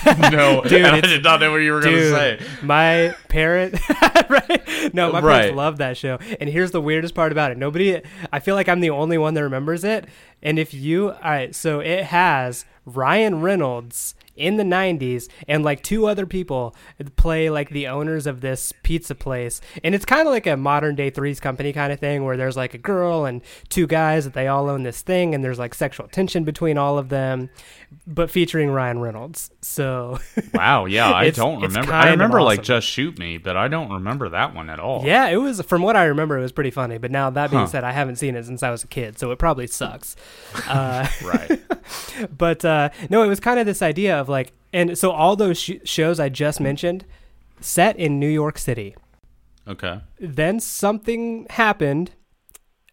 no, 0.29 0.61
Dude, 0.63 0.83
I 0.83 0.99
did 0.99 1.23
not 1.23 1.39
know 1.39 1.51
what 1.51 1.59
you 1.59 1.71
were 1.71 1.79
going 1.79 1.95
to 1.95 2.11
say. 2.11 2.39
my 2.61 3.15
parent, 3.29 3.75
right? 4.49 4.93
No, 4.93 5.11
my 5.11 5.19
Right. 5.21 5.39
parents 5.41 5.57
love 5.57 5.77
that 5.77 5.97
show. 5.97 6.17
And 6.39 6.49
here's 6.49 6.71
the 6.71 6.81
weirdest 6.81 7.13
part 7.15 7.31
about 7.31 7.51
it: 7.51 7.57
nobody. 7.57 8.01
I 8.31 8.39
feel 8.39 8.55
like 8.55 8.69
I'm 8.69 8.79
the 8.79 8.89
only 8.89 9.17
one 9.17 9.33
that 9.33 9.43
remembers 9.43 9.83
it. 9.83 10.05
And 10.43 10.59
if 10.59 10.73
you, 10.73 11.11
all 11.11 11.17
right, 11.23 11.53
so 11.55 11.79
it 11.79 12.03
has 12.05 12.65
Ryan 12.85 13.41
Reynolds 13.41 14.15
in 14.37 14.57
the 14.57 14.63
90s 14.63 15.27
and 15.47 15.63
like 15.63 15.81
two 15.83 16.05
other 16.07 16.25
people 16.25 16.75
play 17.15 17.49
like 17.49 17.69
the 17.69 17.87
owners 17.87 18.27
of 18.27 18.41
this 18.41 18.71
pizza 18.83 19.15
place 19.15 19.59
and 19.83 19.93
it's 19.95 20.05
kind 20.05 20.27
of 20.27 20.31
like 20.33 20.47
a 20.47 20.55
modern 20.57 20.95
day 20.95 21.09
threes 21.09 21.39
company 21.39 21.73
kind 21.73 21.91
of 21.91 21.99
thing 21.99 22.23
where 22.23 22.37
there's 22.37 22.55
like 22.57 22.73
a 22.73 22.77
girl 22.77 23.25
and 23.25 23.41
two 23.69 23.87
guys 23.87 24.23
that 24.25 24.33
they 24.33 24.47
all 24.47 24.69
own 24.69 24.83
this 24.83 25.01
thing 25.01 25.33
and 25.35 25.43
there's 25.43 25.59
like 25.59 25.73
sexual 25.73 26.07
tension 26.07 26.43
between 26.43 26.77
all 26.77 26.97
of 26.97 27.09
them 27.09 27.49
but 28.05 28.29
featuring 28.29 28.69
ryan 28.69 28.99
reynolds 28.99 29.49
so 29.61 30.19
Wow, 30.53 30.85
yeah, 30.85 31.11
I 31.11 31.29
don't 31.29 31.61
remember. 31.61 31.93
I 31.93 32.09
remember 32.11 32.41
like. 32.41 32.63
Just 32.63 32.87
Shoot 32.87 33.17
Me, 33.19 33.37
but 33.37 33.55
I 33.55 33.67
don't 33.67 33.91
remember 33.91 34.29
that 34.29 34.55
one 34.55 34.69
at 34.69 34.79
all. 34.79 35.03
Yeah, 35.05 35.27
it 35.27 35.37
was. 35.37 35.61
From 35.61 35.81
what 35.83 35.95
I 35.95 36.05
remember, 36.05 36.37
it 36.37 36.41
was 36.41 36.51
pretty 36.51 36.71
funny. 36.71 36.97
But 36.97 37.11
now 37.11 37.29
that 37.29 37.51
being 37.51 37.61
Huh. 37.63 37.67
said, 37.67 37.83
I 37.83 37.91
haven't 37.91 38.15
seen 38.17 38.35
it 38.35 38.45
since 38.45 38.63
I 38.63 38.71
was 38.71 38.83
a 38.83 38.87
kid, 38.87 39.19
so 39.19 39.31
it 39.31 39.37
probably 39.39 39.67
sucks. 39.67 40.15
Uh, 40.67 41.07
Right. 41.23 41.59
but 42.37 42.65
uh, 42.65 42.89
no, 43.09 43.23
it 43.23 43.27
was 43.27 43.39
kind 43.39 43.59
of 43.59 43.65
this 43.65 43.81
idea 43.81 44.17
of 44.19 44.26
like, 44.29 44.53
and 44.73 44.97
so 44.97 45.11
all 45.11 45.35
those 45.35 45.59
sh- 45.59 45.71
shows 45.83 46.19
I 46.19 46.29
just 46.29 46.59
mentioned, 46.59 47.05
set 47.59 47.97
in 47.97 48.19
New 48.19 48.29
York 48.29 48.57
City. 48.57 48.95
Okay. 49.67 50.01
Then 50.19 50.59
something 50.59 51.45
happened 51.49 52.11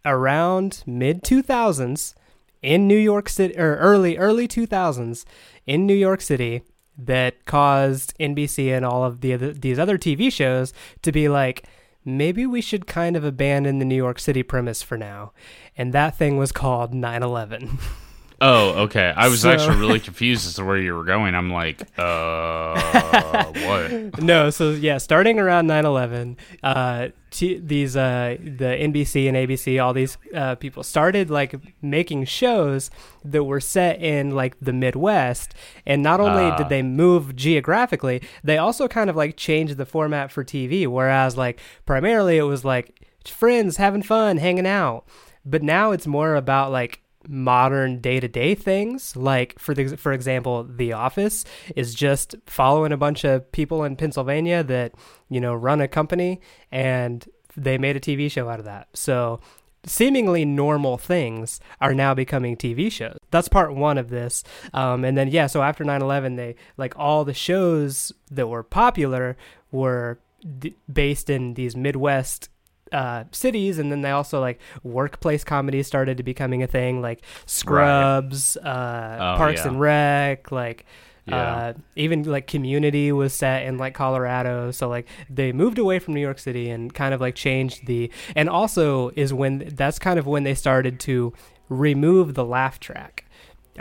around 0.05 0.83
mid 0.87 1.23
two 1.23 1.43
thousands 1.43 2.15
in 2.63 2.89
New 2.89 2.99
York 2.99 3.29
City, 3.29 3.57
or 3.59 3.77
early 3.77 4.17
early 4.17 4.49
two 4.49 4.67
thousands 4.67 5.25
in 5.67 5.87
New 5.87 5.95
York 5.95 6.21
City 6.21 6.63
that 6.97 7.45
caused 7.45 8.17
NBC 8.19 8.75
and 8.75 8.85
all 8.85 9.05
of 9.05 9.21
the 9.21 9.35
other, 9.35 9.53
these 9.53 9.79
other 9.79 9.99
TV 9.99 10.33
shows 10.33 10.73
to 11.03 11.11
be 11.11 11.29
like, 11.29 11.65
maybe 12.05 12.47
we 12.47 12.61
should 12.61 12.87
kind 12.87 13.17
of 13.17 13.25
abandon 13.25 13.79
the 13.79 13.85
New 13.85 13.97
York 13.97 14.19
City 14.19 14.43
premise 14.43 14.83
for 14.83 14.97
now. 14.97 15.33
And 15.77 15.93
that 15.93 16.17
thing 16.17 16.37
was 16.37 16.53
called 16.53 16.93
9/11. 16.93 17.79
Oh, 18.41 18.83
okay. 18.85 19.13
I 19.17 19.29
was 19.29 19.41
So- 19.41 19.51
actually 19.53 19.77
really 19.79 20.01
confused 20.01 20.47
as 20.47 20.55
to 20.55 20.65
where 20.65 20.77
you 20.77 20.95
were 20.95 21.05
going. 21.05 21.35
I'm 21.35 21.53
like, 21.53 21.83
uh, 21.99 23.45
what? 23.53 24.23
no, 24.23 24.51
so 24.51 24.71
yeah, 24.71 24.99
starting 24.99 25.39
around 25.39 25.67
9/11, 25.69 26.37
uh, 26.63 27.09
t- 27.31 27.59
these 27.59 27.97
uh, 27.97 28.37
the 28.41 28.65
NBC 28.65 29.29
and 29.29 29.37
ABC, 29.37 29.83
all 29.83 29.93
these 29.93 30.19
uh, 30.35 30.57
people 30.57 30.83
started 30.83 31.31
like 31.31 31.55
making 31.83 32.25
shows 32.25 32.91
that 33.25 33.45
were 33.45 33.61
set 33.61 34.01
in 34.03 34.33
like 34.33 34.57
the 34.61 34.73
Midwest, 34.73 35.55
and 35.87 36.03
not 36.03 36.21
only 36.21 36.45
Ah. 36.45 36.57
did 36.57 36.69
they 36.69 36.83
move 36.83 37.37
geographically, 37.37 38.21
they 38.43 38.59
also 38.59 38.89
kind 38.89 39.09
of 39.09 39.17
like 39.17 39.37
changed 39.37 39.77
the 39.77 39.87
format 39.87 40.31
for 40.31 40.45
TV. 40.45 40.87
Whereas 40.87 41.37
like 41.37 41.61
primarily 41.87 42.37
it 42.39 42.43
was 42.43 42.65
like 42.65 43.07
friends 43.25 43.77
having 43.79 44.03
fun, 44.03 44.37
hanging 44.39 44.67
out, 44.67 45.05
but 45.47 45.63
now 45.63 45.93
it's 45.93 46.07
more 46.07 46.35
about 46.35 46.71
like 46.73 47.01
modern 47.29 48.01
day-to-day 48.01 48.55
things. 48.55 49.17
Like 49.17 49.59
for 49.59 49.75
the 49.75 49.97
for 49.97 50.13
example 50.13 50.65
the 50.65 50.93
office 50.93 51.45
is 51.77 51.95
just 51.95 52.35
following 52.47 52.93
a 52.93 52.97
bunch 52.97 53.25
of 53.25 53.51
people 53.53 53.85
in 53.85 53.97
Pennsylvania 53.97 54.63
that 54.65 54.95
you 55.29 55.41
know 55.41 55.55
run 55.55 55.81
a 55.81 55.89
company 55.89 56.41
and 56.71 57.27
they 57.57 57.79
made 57.79 57.97
a 57.97 58.01
TV 58.01 58.31
show 58.31 58.49
out 58.49 58.59
of 58.59 58.65
that. 58.65 58.89
So 58.95 59.41
seemingly 59.87 60.45
normal 60.45 60.97
things 60.97 61.61
are 61.81 61.95
now 61.95 62.15
becoming 62.15 62.57
TV 62.57 62.91
shows. 62.91 63.19
That's 63.31 63.49
part 63.49 63.75
1 63.75 63.99
of 63.99 64.09
this. 64.09 64.43
Um, 64.73 65.05
and 65.05 65.17
then 65.17 65.29
yeah 65.29 65.47
so 65.47 65.63
after 65.63 65.85
9/11 65.85 66.37
they 66.37 66.57
like 66.77 66.95
all 66.99 67.25
the 67.25 67.35
shows 67.35 68.13
that 68.31 68.49
were 68.49 68.63
popular 68.63 69.37
were 69.71 70.19
d- 70.59 70.75
based 70.93 71.31
in 71.31 71.55
these 71.55 71.77
midwest 71.77 72.49
uh, 72.93 73.25
cities, 73.33 73.79
and 73.79 73.91
then 73.91 74.03
they 74.03 74.11
also 74.11 74.41
like 74.41 74.61
workplace 74.83 75.43
comedies 75.45 75.87
started 75.87 76.17
to 76.19 76.23
becoming 76.23 76.63
a 76.63 76.67
thing, 76.67 77.01
like 77.03 77.23
Scrubs, 77.47 78.57
uh, 78.59 79.17
Oh, 79.21 79.37
Parks 79.39 79.63
yeah. 79.65 79.69
and 79.71 79.81
Rec, 79.81 80.53
like 80.53 80.85
Yeah. 81.27 81.37
uh, 81.37 81.73
even 81.97 82.23
like 82.25 82.47
Community 82.47 83.11
was 83.13 83.33
set 83.33 83.65
in 83.65 83.79
like 83.79 83.95
Colorado. 83.95 84.71
So 84.71 84.89
like 84.89 85.07
they 85.31 85.53
moved 85.53 85.79
away 85.79 85.99
from 85.99 86.15
New 86.15 86.21
York 86.21 86.39
City 86.39 86.71
and 86.71 86.93
kind 86.93 87.15
of 87.15 87.21
like 87.21 87.35
changed 87.35 87.87
the, 87.87 88.11
and 88.37 88.49
also 88.49 89.11
is 89.17 89.33
when 89.33 89.71
that's 89.75 89.99
kind 89.99 90.19
of 90.19 90.27
when 90.27 90.45
they 90.45 90.55
started 90.55 91.01
to 91.01 91.33
remove 91.69 92.35
the 92.35 92.45
laugh 92.45 92.79
track. 92.79 93.25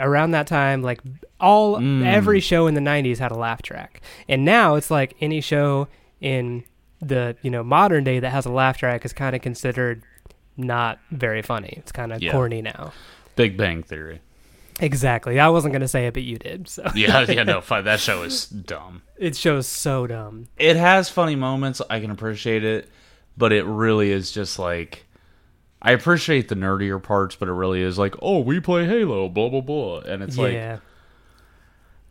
Around 0.00 0.32
that 0.32 0.48
time, 0.48 0.82
like 0.82 1.00
all 1.38 1.76
Mm. 1.78 2.04
every 2.04 2.40
show 2.40 2.66
in 2.66 2.74
the 2.74 2.80
'90s 2.80 3.18
had 3.20 3.30
a 3.30 3.36
laugh 3.36 3.62
track, 3.62 4.00
and 4.28 4.44
now 4.44 4.74
it's 4.74 4.90
like 4.90 5.14
any 5.20 5.40
show 5.40 5.86
in 6.20 6.64
the 7.06 7.36
you 7.42 7.50
know 7.50 7.62
modern 7.62 8.04
day 8.04 8.18
that 8.20 8.30
has 8.30 8.46
a 8.46 8.50
laugh 8.50 8.78
track 8.78 9.04
is 9.04 9.12
kind 9.12 9.34
of 9.36 9.42
considered 9.42 10.02
not 10.56 10.98
very 11.10 11.42
funny. 11.42 11.74
It's 11.78 11.92
kind 11.92 12.12
of 12.12 12.22
Yeah. 12.22 12.32
corny 12.32 12.62
now. 12.62 12.92
Big 13.36 13.56
Bang 13.56 13.82
Theory. 13.82 14.20
Exactly. 14.80 15.38
I 15.38 15.48
wasn't 15.48 15.72
gonna 15.72 15.88
say 15.88 16.06
it, 16.06 16.14
but 16.14 16.22
you 16.24 16.36
did. 16.38 16.68
So 16.68 16.82
Yeah, 16.94 17.20
yeah, 17.28 17.42
no, 17.44 17.60
that 17.68 18.00
show 18.00 18.22
is 18.22 18.46
dumb. 18.46 19.02
it 19.16 19.36
shows 19.36 19.66
so 19.66 20.06
dumb. 20.06 20.48
It 20.56 20.76
has 20.76 21.08
funny 21.08 21.36
moments. 21.36 21.80
I 21.88 22.00
can 22.00 22.10
appreciate 22.10 22.64
it, 22.64 22.88
but 23.36 23.52
it 23.52 23.64
really 23.64 24.10
is 24.10 24.30
just 24.32 24.58
like. 24.58 25.04
I 25.86 25.92
appreciate 25.92 26.48
the 26.48 26.54
nerdier 26.54 27.00
parts, 27.02 27.36
but 27.36 27.46
it 27.48 27.52
really 27.52 27.82
is 27.82 27.98
like, 27.98 28.14
oh, 28.22 28.38
we 28.40 28.58
play 28.58 28.86
Halo, 28.86 29.28
blah 29.28 29.50
blah 29.50 29.60
blah, 29.60 29.98
and 30.00 30.22
it's 30.22 30.38
like 30.38 30.80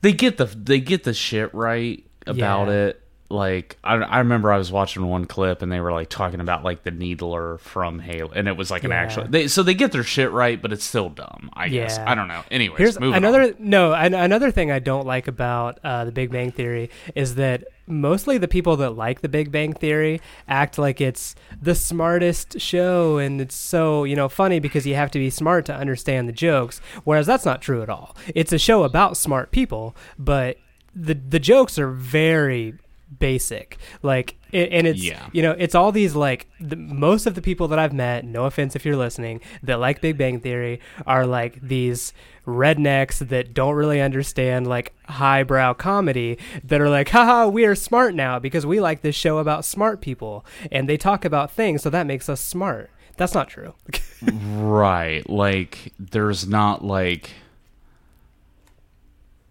they 0.01 0.13
get 0.13 0.37
the 0.37 0.45
they 0.45 0.79
get 0.79 1.03
the 1.03 1.13
shit 1.13 1.53
right 1.53 2.03
about 2.27 2.67
Yeah. 2.67 2.73
it. 2.73 3.02
Like 3.33 3.77
I, 3.83 3.95
I 3.95 4.19
remember 4.19 4.51
I 4.51 4.57
was 4.57 4.71
watching 4.71 5.05
one 5.07 5.25
clip 5.25 5.61
and 5.61 5.71
they 5.71 5.79
were 5.79 5.91
like 5.91 6.09
talking 6.09 6.39
about 6.39 6.63
like 6.63 6.83
the 6.83 6.91
needler 6.91 7.57
from 7.57 7.99
Halo, 7.99 8.31
and 8.31 8.47
it 8.47 8.55
was 8.55 8.69
like 8.71 8.83
an 8.83 8.91
Yeah. 8.91 8.97
actual. 9.01 9.27
They 9.27 9.47
so 9.47 9.63
they 9.63 9.73
get 9.73 9.91
their 9.91 10.03
shit 10.03 10.31
right, 10.31 10.61
but 10.61 10.71
it's 10.71 10.85
still 10.85 11.09
dumb. 11.09 11.49
I 11.53 11.67
guess 11.69 11.97
I 11.97 12.15
don't 12.15 12.27
know. 12.27 12.43
Anyways, 12.51 12.77
Here's 12.77 12.99
moving 12.99 13.15
another 13.17 13.41
on. 13.43 13.55
no. 13.59 13.93
An, 13.93 14.13
another 14.13 14.51
thing 14.51 14.71
I 14.71 14.79
don't 14.79 15.05
like 15.07 15.27
about 15.27 15.79
uh, 15.83 16.05
the 16.05 16.11
Big 16.11 16.31
Bang 16.31 16.51
Theory 16.51 16.89
is 17.15 17.35
that 17.35 17.63
mostly 17.85 18.37
the 18.37 18.47
people 18.47 18.77
that 18.77 18.91
like 18.91 19.21
the 19.21 19.27
Big 19.29 19.51
Bang 19.51 19.73
Theory 19.73 20.21
act 20.47 20.77
like 20.77 21.01
it's 21.01 21.35
the 21.61 21.75
smartest 21.75 22.61
show 22.61 23.17
and 23.17 23.41
it's 23.41 23.55
so 23.55 24.03
you 24.03 24.15
know 24.15 24.29
funny 24.29 24.59
because 24.59 24.85
you 24.85 24.95
have 24.95 25.11
to 25.11 25.19
be 25.19 25.29
smart 25.29 25.65
to 25.65 25.75
understand 25.75 26.29
the 26.29 26.33
jokes. 26.33 26.79
Whereas 27.03 27.25
that's 27.25 27.45
not 27.45 27.61
true 27.61 27.81
at 27.81 27.89
all. 27.89 28.15
It's 28.35 28.53
a 28.53 28.59
show 28.59 28.83
about 28.83 29.17
smart 29.17 29.51
people, 29.51 29.95
but 30.19 30.57
the 30.95 31.15
the 31.15 31.39
jokes 31.39 31.79
are 31.79 31.89
very 31.89 32.75
basic 33.19 33.77
like 34.01 34.35
it, 34.51 34.69
and 34.71 34.87
it's 34.87 35.03
Yeah. 35.03 35.27
you 35.31 35.41
know 35.41 35.51
it's 35.57 35.75
all 35.75 35.91
these 35.91 36.15
like 36.15 36.47
the, 36.59 36.75
most 36.75 37.25
of 37.25 37.35
the 37.35 37.41
people 37.41 37.67
that 37.69 37.79
i've 37.79 37.93
met 37.93 38.25
no 38.25 38.45
offense 38.45 38.75
if 38.75 38.85
you're 38.85 38.95
listening 38.97 39.41
that 39.63 39.79
like 39.79 40.01
big 40.01 40.17
bang 40.17 40.39
theory 40.39 40.79
are 41.05 41.25
like 41.25 41.59
these 41.61 42.13
rednecks 42.47 43.19
that 43.29 43.53
don't 43.53 43.75
really 43.75 44.01
understand 44.01 44.67
like 44.67 44.93
highbrow 45.07 45.73
comedy 45.73 46.37
that 46.63 46.81
are 46.81 46.89
like 46.89 47.09
haha 47.09 47.47
we 47.47 47.65
are 47.65 47.75
smart 47.75 48.13
now 48.15 48.37
because 48.39 48.65
we 48.65 48.79
like 48.79 49.01
this 49.01 49.15
show 49.15 49.37
about 49.37 49.63
smart 49.65 50.01
people 50.01 50.45
and 50.71 50.87
they 50.89 50.97
talk 50.97 51.25
about 51.25 51.51
things 51.51 51.81
so 51.81 51.89
that 51.89 52.05
makes 52.07 52.27
us 52.29 52.41
smart 52.41 52.89
that's 53.17 53.33
not 53.33 53.47
true 53.49 53.73
Right. 54.25 55.29
Like 55.29 55.91
there's 55.99 56.47
not 56.47 56.83
like 56.83 57.29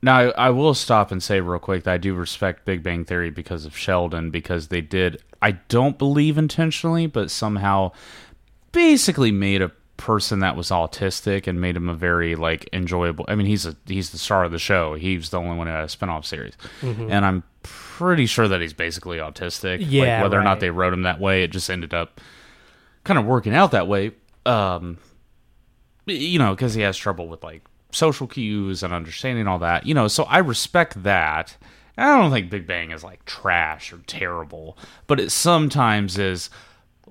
now 0.02 0.18
I, 0.18 0.24
I 0.30 0.50
will 0.50 0.74
stop 0.74 1.10
and 1.12 1.22
say 1.22 1.40
real 1.40 1.58
quick 1.58 1.84
that 1.84 1.94
I 1.94 1.98
do 1.98 2.14
respect 2.14 2.64
Big 2.64 2.82
Bang 2.82 3.04
Theory 3.04 3.30
because 3.30 3.64
of 3.64 3.76
Sheldon 3.76 4.30
because 4.30 4.68
they 4.68 4.80
did 4.80 5.22
I 5.40 5.52
don't 5.52 5.98
believe 5.98 6.36
intentionally 6.38 7.06
but 7.06 7.30
somehow 7.30 7.92
basically 8.72 9.30
made 9.30 9.62
a 9.62 9.70
person 9.98 10.40
that 10.40 10.56
was 10.56 10.70
autistic 10.70 11.46
and 11.46 11.60
made 11.60 11.76
him 11.76 11.88
a 11.88 11.94
very 11.94 12.34
like 12.34 12.68
enjoyable 12.72 13.24
I 13.28 13.36
mean 13.36 13.46
he's 13.46 13.66
a 13.66 13.76
he's 13.86 14.10
the 14.10 14.18
star 14.18 14.44
of 14.44 14.50
the 14.50 14.58
show. 14.58 14.94
He's 14.94 15.30
the 15.30 15.38
only 15.38 15.56
one 15.56 15.68
who 15.68 15.72
had 15.72 15.84
a 15.84 15.88
spin-off 15.88 16.26
series. 16.26 16.54
And 16.82 17.24
I'm 17.24 17.44
pretty 17.62 18.26
sure 18.26 18.48
that 18.48 18.60
he's 18.60 18.72
basically 18.72 19.18
autistic. 19.18 19.84
Yeah, 19.88 20.14
like 20.16 20.22
whether 20.24 20.40
or 20.40 20.42
not 20.42 20.58
they 20.58 20.70
wrote 20.70 20.92
him 20.92 21.02
that 21.02 21.20
way 21.20 21.44
it 21.44 21.52
just 21.52 21.70
ended 21.70 21.94
up 21.94 22.20
kind 23.04 23.18
of 23.18 23.26
working 23.26 23.54
out 23.54 23.70
that 23.70 23.86
way. 23.86 24.12
Um 24.44 24.98
you 26.06 26.40
know 26.40 26.52
because 26.52 26.74
he 26.74 26.82
has 26.82 26.96
trouble 26.96 27.28
with 27.28 27.44
like 27.44 27.62
social 27.92 28.26
cues 28.26 28.82
and 28.82 28.92
understanding 28.92 29.46
all 29.46 29.58
that 29.58 29.86
you 29.86 29.94
know 29.94 30.08
so 30.08 30.24
i 30.24 30.38
respect 30.38 31.02
that. 31.02 31.56
And 31.96 32.08
i 32.08 32.18
don't 32.18 32.32
think 32.32 32.50
big 32.50 32.66
bang 32.66 32.90
is 32.90 33.04
like 33.04 33.24
trash 33.24 33.92
or 33.92 33.98
terrible 34.06 34.76
but 35.06 35.20
it 35.20 35.30
sometimes 35.30 36.18
is 36.18 36.50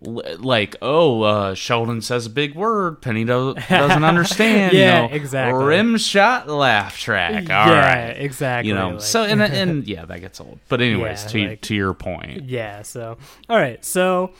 like 0.04 0.76
oh 0.82 1.22
uh, 1.22 1.54
Sheldon 1.54 2.02
says 2.02 2.26
a 2.26 2.30
big 2.30 2.56
word 2.56 3.02
Penny 3.02 3.24
do- 3.24 3.54
doesn't 3.70 4.04
understand 4.12 4.74
Yeah, 4.74 5.04
you 5.04 5.10
know, 5.10 5.14
exactly. 5.16 5.64
rim 5.64 5.98
shot 5.98 6.48
laugh 6.48 6.98
track 6.98 7.50
all 7.52 7.68
yeah, 7.68 7.80
right 8.08 8.12
exactly. 8.18 8.70
you 8.70 8.76
know 8.76 8.92
like- 8.92 9.02
so 9.02 9.24
and 9.24 9.42
and 9.62 9.88
yeah 9.88 10.06
that 10.06 10.20
gets 10.22 10.42
old 10.42 10.60
but 10.70 10.82
anyways 10.82 11.24
Yeah, 11.26 11.30
to 11.30 11.48
like- 11.50 11.62
to 11.62 11.76
your 11.76 11.94
point 11.94 12.44
Yeah. 12.46 12.82
So, 12.82 13.18
all 13.50 13.58
right. 13.58 13.84
So, 13.86 14.32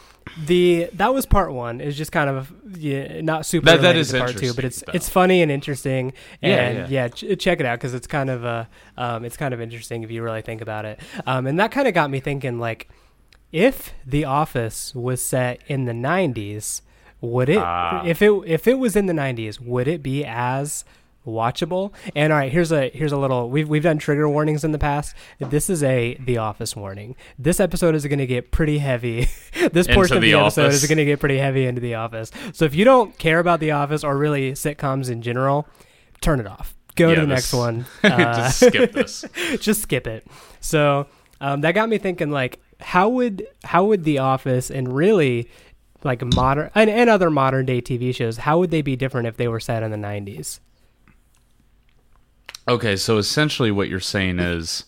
the 0.46 0.90
that 0.94 1.14
was 1.14 1.26
part 1.26 1.52
one. 1.54 1.80
It's 1.82 1.98
just 1.98 2.12
kind 2.12 2.30
of 2.30 2.52
yeah, 2.78 3.22
not 3.22 3.46
super 3.46 3.66
That- 3.66 3.82
that 3.82 3.96
is 3.96 4.12
part 4.12 4.32
two, 4.38 4.54
but 4.54 4.66
it's 4.66 4.80
interesting, 4.82 4.96
it's 4.96 5.10
funny 5.10 5.42
and 5.42 5.52
interesting. 5.52 6.14
Yeah, 6.42 6.50
And 6.56 6.78
yeah. 6.92 7.04
yeah, 7.04 7.08
ch- 7.10 7.40
check 7.40 7.60
it 7.60 7.66
out 7.66 7.80
because 7.80 7.94
it's 7.94 8.08
kind 8.08 8.30
of 8.30 8.46
uh, 8.46 8.66
um, 8.98 9.26
it's 9.26 9.38
kind 9.38 9.54
of 9.54 9.62
interesting 9.62 10.04
if 10.04 10.12
you 10.12 10.24
really 10.24 10.42
think 10.42 10.62
about 10.62 10.86
it. 10.86 11.00
Um, 11.26 11.46
and 11.48 11.60
that 11.60 11.72
kind 11.72 11.88
of 11.88 11.94
got 11.94 12.10
me 12.10 12.20
thinking, 12.20 12.60
like, 12.60 12.90
if 13.52 13.94
The 14.06 14.26
Office 14.26 14.94
was 14.96 15.22
set 15.22 15.62
in 15.68 15.86
the 15.86 15.94
'90s, 15.94 16.82
would 17.22 17.50
it? 17.50 17.58
Ah. 17.58 18.04
If 18.06 18.22
it 18.22 18.32
if 18.46 18.68
it 18.68 18.80
was 18.80 18.96
in 18.96 19.06
the 19.08 19.14
'90s, 19.14 19.60
would 19.60 19.88
it 19.88 20.02
be 20.04 20.24
as 20.26 20.84
watchable. 21.26 21.94
And 22.16 22.34
all 22.34 22.40
right, 22.40 22.52
here's 22.52 22.72
a 22.72 22.90
here's 22.90 23.12
a 23.12 23.18
little. 23.18 23.50
We've 23.50 23.70
we've 23.70 23.84
done 23.84 23.98
trigger 24.00 24.28
warnings 24.28 24.64
in 24.64 24.72
the 24.72 24.80
past. 24.80 25.16
This 25.40 25.70
is 25.70 25.84
a 25.84 26.16
The 26.16 26.38
Office 26.38 26.76
warning. 26.76 27.16
This 27.38 27.60
episode 27.60 27.94
is 27.96 28.06
going 28.08 28.20
to 28.20 28.26
get 28.26 28.52
pretty 28.52 28.80
heavy. 28.80 29.28
this 29.72 29.86
Into 29.88 29.94
portion 29.94 30.18
of 30.18 30.22
the, 30.24 30.32
The 30.32 30.40
episode 30.40 30.66
Office. 30.68 30.82
is 30.84 30.90
going 30.90 30.98
to 30.98 31.06
get 31.06 31.20
pretty 31.20 31.38
heavy 31.38 31.66
into 31.68 31.80
The 31.82 31.96
Office. 31.96 32.32
So 32.54 32.66
if 32.66 32.74
you 32.74 32.86
don't 32.86 33.16
care 33.20 33.40
about 33.40 33.60
The 33.60 33.72
Office 33.72 34.04
or 34.04 34.18
really 34.18 34.54
sitcoms 34.54 35.10
in 35.12 35.22
general, 35.22 35.68
turn 36.22 36.40
it 36.40 36.48
off. 36.48 36.76
Go 36.96 37.10
Yeah, 37.10 37.16
to 37.16 37.22
the 37.22 37.28
this- 37.28 37.36
next 37.36 37.54
one. 37.54 37.86
Uh, 38.04 38.18
just 38.50 38.60
skip 38.66 38.92
this 38.92 39.26
just 39.60 39.82
skip 39.84 40.08
it. 40.08 40.26
So 40.60 41.06
um, 41.40 41.62
that 41.62 41.74
got 41.74 41.88
me 41.88 41.98
thinking, 42.00 42.32
like, 42.32 42.60
how 42.82 43.10
would 43.10 43.48
how 43.64 43.86
would 43.86 44.04
The 44.04 44.18
Office 44.20 44.70
and 44.72 44.94
really 44.94 45.50
like 46.04 46.24
modern 46.34 46.72
and, 46.76 46.90
and 46.90 47.10
other 47.10 47.30
modern 47.30 47.66
day 47.66 47.82
TV 47.82 48.14
shows, 48.14 48.38
how 48.38 48.60
would 48.60 48.72
they 48.72 48.82
be 48.82 48.96
different 48.96 49.28
if 49.28 49.38
they 49.38 49.48
were 49.48 49.60
set 49.60 49.84
in 49.84 49.92
the 49.92 49.98
'90s? 49.98 50.60
Okay, 52.68 52.96
so 52.96 53.18
essentially 53.18 53.72
what 53.72 53.90
you're 53.90 54.00
saying 54.00 54.40
is 54.40 54.86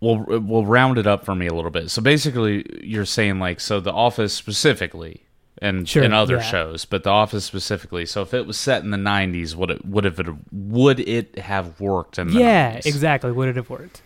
we'll 0.00 0.24
we'll 0.26 0.66
round 0.66 0.98
it 0.98 1.06
up 1.06 1.24
for 1.24 1.34
me 1.34 1.46
a 1.46 1.54
little 1.54 1.70
bit. 1.70 1.90
So 1.90 2.02
basically 2.02 2.64
you're 2.82 3.04
saying 3.04 3.38
like 3.38 3.60
so 3.60 3.80
the 3.80 3.92
office 3.92 4.32
specifically 4.34 5.22
and 5.58 5.88
Sure, 5.88 6.02
and 6.02 6.12
other 6.12 6.36
yeah. 6.36 6.42
shows, 6.42 6.84
but 6.84 7.04
the 7.04 7.10
office 7.10 7.44
specifically. 7.44 8.04
So 8.06 8.22
if 8.22 8.34
it 8.34 8.46
was 8.46 8.58
set 8.58 8.82
in 8.82 8.90
the 8.90 8.96
90s, 8.96 9.54
would 9.54 9.70
it 9.70 9.84
would 9.84 10.04
have 10.04 10.18
it 10.18 10.26
would 10.50 11.00
it 11.00 11.38
have 11.38 11.80
worked 11.80 12.18
in 12.18 12.28
the 12.28 12.40
Yeah, 12.40 12.76
90s? 12.78 12.86
exactly. 12.86 13.30
Would 13.32 13.48
it 13.50 13.56
have 13.56 13.70
worked? 13.70 14.02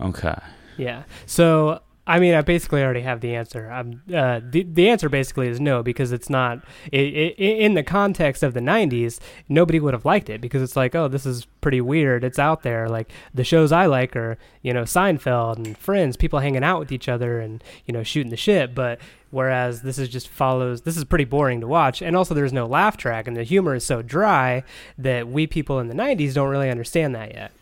Okay. 0.00 0.36
Yeah. 0.76 1.04
So 1.26 1.80
I 2.06 2.18
mean, 2.18 2.34
I 2.34 2.42
basically 2.42 2.82
already 2.82 3.00
have 3.00 3.20
the 3.20 3.34
answer. 3.34 3.70
Uh, 3.72 4.40
the 4.44 4.62
the 4.64 4.90
answer 4.90 5.08
basically 5.08 5.48
is 5.48 5.58
no 5.58 5.82
because 5.82 6.12
it's 6.12 6.28
not. 6.28 6.62
i 6.92 6.96
i 6.96 7.34
in 7.40 7.74
the 7.74 7.82
context 7.82 8.42
of 8.42 8.52
the 8.52 8.60
'90s, 8.60 9.20
nobody 9.48 9.80
would 9.80 9.94
have 9.94 10.04
liked 10.04 10.28
it 10.28 10.42
because 10.42 10.60
it's 10.60 10.76
like, 10.76 10.94
oh, 10.94 11.08
this 11.08 11.24
is 11.24 11.46
pretty 11.62 11.80
weird. 11.80 12.22
It's 12.22 12.38
out 12.38 12.62
there. 12.62 12.90
Like 12.90 13.10
the 13.32 13.44
shows 13.44 13.72
I 13.72 13.86
like 13.86 14.14
are, 14.16 14.36
you 14.60 14.74
know, 14.74 14.82
Seinfeld 14.82 15.56
and 15.56 15.78
Friends, 15.78 16.18
people 16.18 16.40
hanging 16.40 16.62
out 16.64 16.78
with 16.78 16.92
each 16.92 17.08
other 17.08 17.40
and 17.40 17.64
you 17.86 17.94
know 17.94 18.02
shooting 18.02 18.30
the 18.30 18.36
shit. 18.36 18.74
But 18.74 19.00
whereas 19.30 19.80
this 19.80 19.98
is 19.98 20.10
just 20.10 20.28
follows. 20.28 20.82
This 20.82 20.98
is 20.98 21.04
pretty 21.04 21.24
boring 21.24 21.62
to 21.62 21.66
watch, 21.66 22.02
and 22.02 22.14
also 22.14 22.34
there's 22.34 22.52
no 22.52 22.66
laugh 22.66 22.98
track, 22.98 23.26
and 23.26 23.34
the 23.34 23.44
humor 23.44 23.74
is 23.76 23.86
so 23.86 24.02
dry 24.02 24.62
that 24.98 25.28
we 25.28 25.46
people 25.46 25.80
in 25.80 25.88
the 25.88 25.94
'90s 25.94 26.34
don't 26.34 26.50
really 26.50 26.70
understand 26.70 27.14
that 27.14 27.32
yet. 27.32 27.52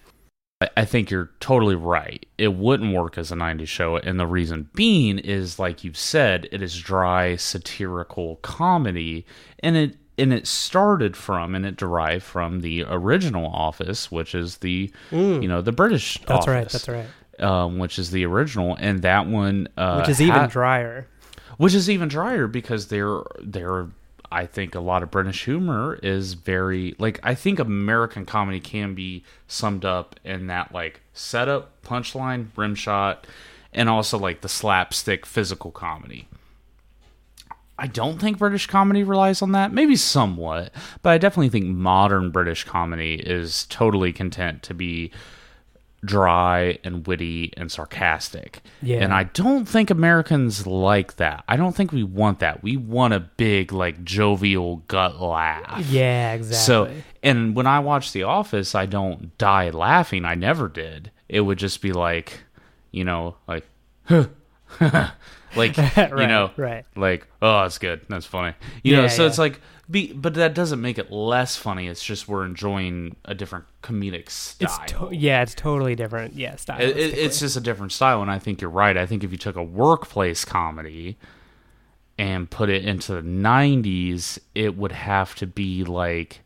I- 0.77 0.85
think 0.85 1.11
you're 1.11 1.31
totally 1.41 1.75
right. 1.75 2.25
It 2.39 2.55
wouldn't 2.55 2.95
work 2.95 3.17
as 3.19 3.31
a 3.33 3.37
90s 3.37 3.69
show, 3.69 3.97
and 3.97 4.19
the 4.21 4.27
reason 4.27 4.69
being 4.75 5.19
is, 5.19 5.59
like 5.59 5.85
you've 5.85 5.97
said, 5.97 6.49
it 6.53 6.63
is 6.63 6.79
dry 6.79 7.37
satirical 7.37 8.37
comedy, 8.37 9.27
and 9.61 9.77
it 9.77 9.97
and 10.19 10.33
it 10.33 10.47
started 10.47 11.17
from 11.17 11.55
and 11.55 11.65
it 11.65 11.77
derived 11.77 12.23
from 12.23 12.61
the 12.61 12.85
original 12.89 13.47
Office, 13.47 14.11
which 14.13 14.35
is 14.35 14.59
the 14.59 14.93
you 15.11 15.49
know 15.49 15.63
the 15.63 15.73
British 15.73 16.19
Mm. 16.19 16.27
That's 16.27 16.47
right. 16.47 16.69
That's 16.69 16.89
right. 16.89 17.07
um, 17.41 17.79
which 17.79 17.99
is 17.99 18.11
the 18.11 18.25
original, 18.27 18.77
and 18.79 19.03
that 19.03 19.27
one 19.27 19.69
uh, 19.77 19.97
Which 20.01 20.11
is 20.11 20.21
even 20.21 20.35
ha- 20.35 20.47
drier. 20.47 21.07
which 21.57 21.75
is 21.75 21.89
even 21.89 22.09
drier 22.09 22.47
because 22.47 22.89
they're 22.89 23.23
they're 23.41 23.87
I 24.33 24.47
think 24.47 24.75
a 24.75 24.81
lot 24.81 25.03
of 25.03 25.11
British 25.11 25.45
humor 25.45 25.99
is 26.03 26.33
very 26.33 26.95
like 26.99 27.21
I 27.23 27.35
think 27.35 27.59
American 27.59 28.25
comedy 28.25 28.61
can 28.61 28.95
be 28.95 29.25
summed 29.47 29.85
up 29.85 30.19
in 30.25 30.47
that 30.47 30.73
like 30.73 31.03
setup, 31.13 31.83
punchline, 31.83 32.47
rim 32.57 32.75
shot, 32.75 33.27
and 33.75 33.91
also 33.91 34.19
like 34.19 34.41
the 34.41 34.49
slapstick 34.49 35.27
physical 35.27 35.71
comedy. 35.71 36.29
I 37.79 37.89
don't 37.89 38.19
think 38.21 38.39
British 38.39 38.67
comedy 38.67 39.03
relies 39.03 39.43
on 39.43 39.53
that. 39.53 39.73
Maybe 39.73 39.97
somewhat, 39.97 40.73
but 41.03 41.11
I 41.11 41.19
definitely 41.19 41.51
think 41.51 41.67
modern 41.67 42.31
British 42.31 42.65
comedy 42.65 43.15
is 43.15 43.67
totally 43.67 44.13
content 44.13 44.63
to 44.65 44.75
be 44.75 45.11
dry 46.05 46.79
and 46.83 47.07
witty 47.07 47.53
and 47.57 47.71
sarcastic. 47.71 48.61
Yeah. 48.81 48.99
And 48.99 49.13
I 49.13 49.25
don't 49.25 49.67
think 49.67 49.91
Americans 49.91 50.67
like 50.67 51.17
that. 51.17 51.45
I 51.49 51.57
don't 51.57 51.75
think 51.75 51.93
we 51.93 52.03
want 52.03 52.41
that. 52.41 52.63
We 52.63 52.77
want 52.77 53.15
a 53.15 53.21
big, 53.21 53.73
like, 53.73 54.03
jovial 54.05 54.77
gut 54.89 55.21
laugh. 55.21 55.87
Yeah, 55.89 56.33
exactly. 56.33 56.65
So, 56.65 57.03
and 57.23 57.55
when 57.55 57.67
I 57.67 57.81
watch 57.81 58.13
The 58.13 58.25
Office, 58.25 58.75
I 58.75 58.87
don't 58.87 59.37
die 59.39 59.71
laughing. 59.71 60.25
I 60.25 60.35
never 60.35 60.69
did. 60.69 61.11
It 61.29 61.41
would 61.41 61.59
just 61.59 61.81
be 61.81 61.93
like, 61.93 62.41
you 62.91 63.05
know, 63.05 63.37
like, 63.47 63.67
like, 64.11 65.77
you 65.97 66.27
know, 66.27 66.51
right. 66.57 66.85
like, 66.97 67.29
oh, 67.41 67.63
that's 67.63 67.79
good. 67.79 68.01
That's 68.09 68.27
funny. 68.27 68.55
You 68.83 68.97
know, 68.97 69.09
so 69.09 69.23
yeah. 69.23 69.29
it's 69.29 69.39
like, 69.39 69.61
be, 69.93 70.13
but 70.13 70.35
that 70.35 70.55
doesn't 70.55 70.81
make 70.81 70.99
it 70.99 71.13
less 71.13 71.57
funny. 71.57 71.87
It's 71.87 72.03
just 72.03 72.27
we're 72.27 72.45
enjoying 72.45 73.17
a 73.25 73.35
different 73.35 73.67
comedic 73.83 74.31
style. 74.31 74.81
It's 74.83 74.93
to- 74.93 75.11
yeah, 75.13 75.43
it's 75.43 75.55
totally 75.55 75.95
different. 75.95 76.35
Yeah, 76.35 76.57
style. 76.57 76.81
It, 76.81 76.97
it, 76.97 77.19
it's 77.19 77.39
just 77.39 77.57
a 77.57 77.61
different 77.61 77.93
style, 77.93 78.23
and 78.23 78.31
I 78.31 78.39
think 78.39 78.61
you're 78.61 78.71
right. 78.71 78.97
I 78.97 79.07
think 79.07 79.23
if 79.23 79.31
you 79.31 79.39
took 79.39 79.57
a 79.57 79.63
workplace 79.63 80.45
comedy 80.45 81.17
and 82.19 82.51
put 82.51 82.71
it 82.71 82.85
into 82.85 83.15
the 83.15 83.23
'90s, 83.23 84.39
it 84.55 84.77
would 84.77 84.93
have 84.93 85.35
to 85.37 85.47
be 85.47 85.85
like 85.85 86.41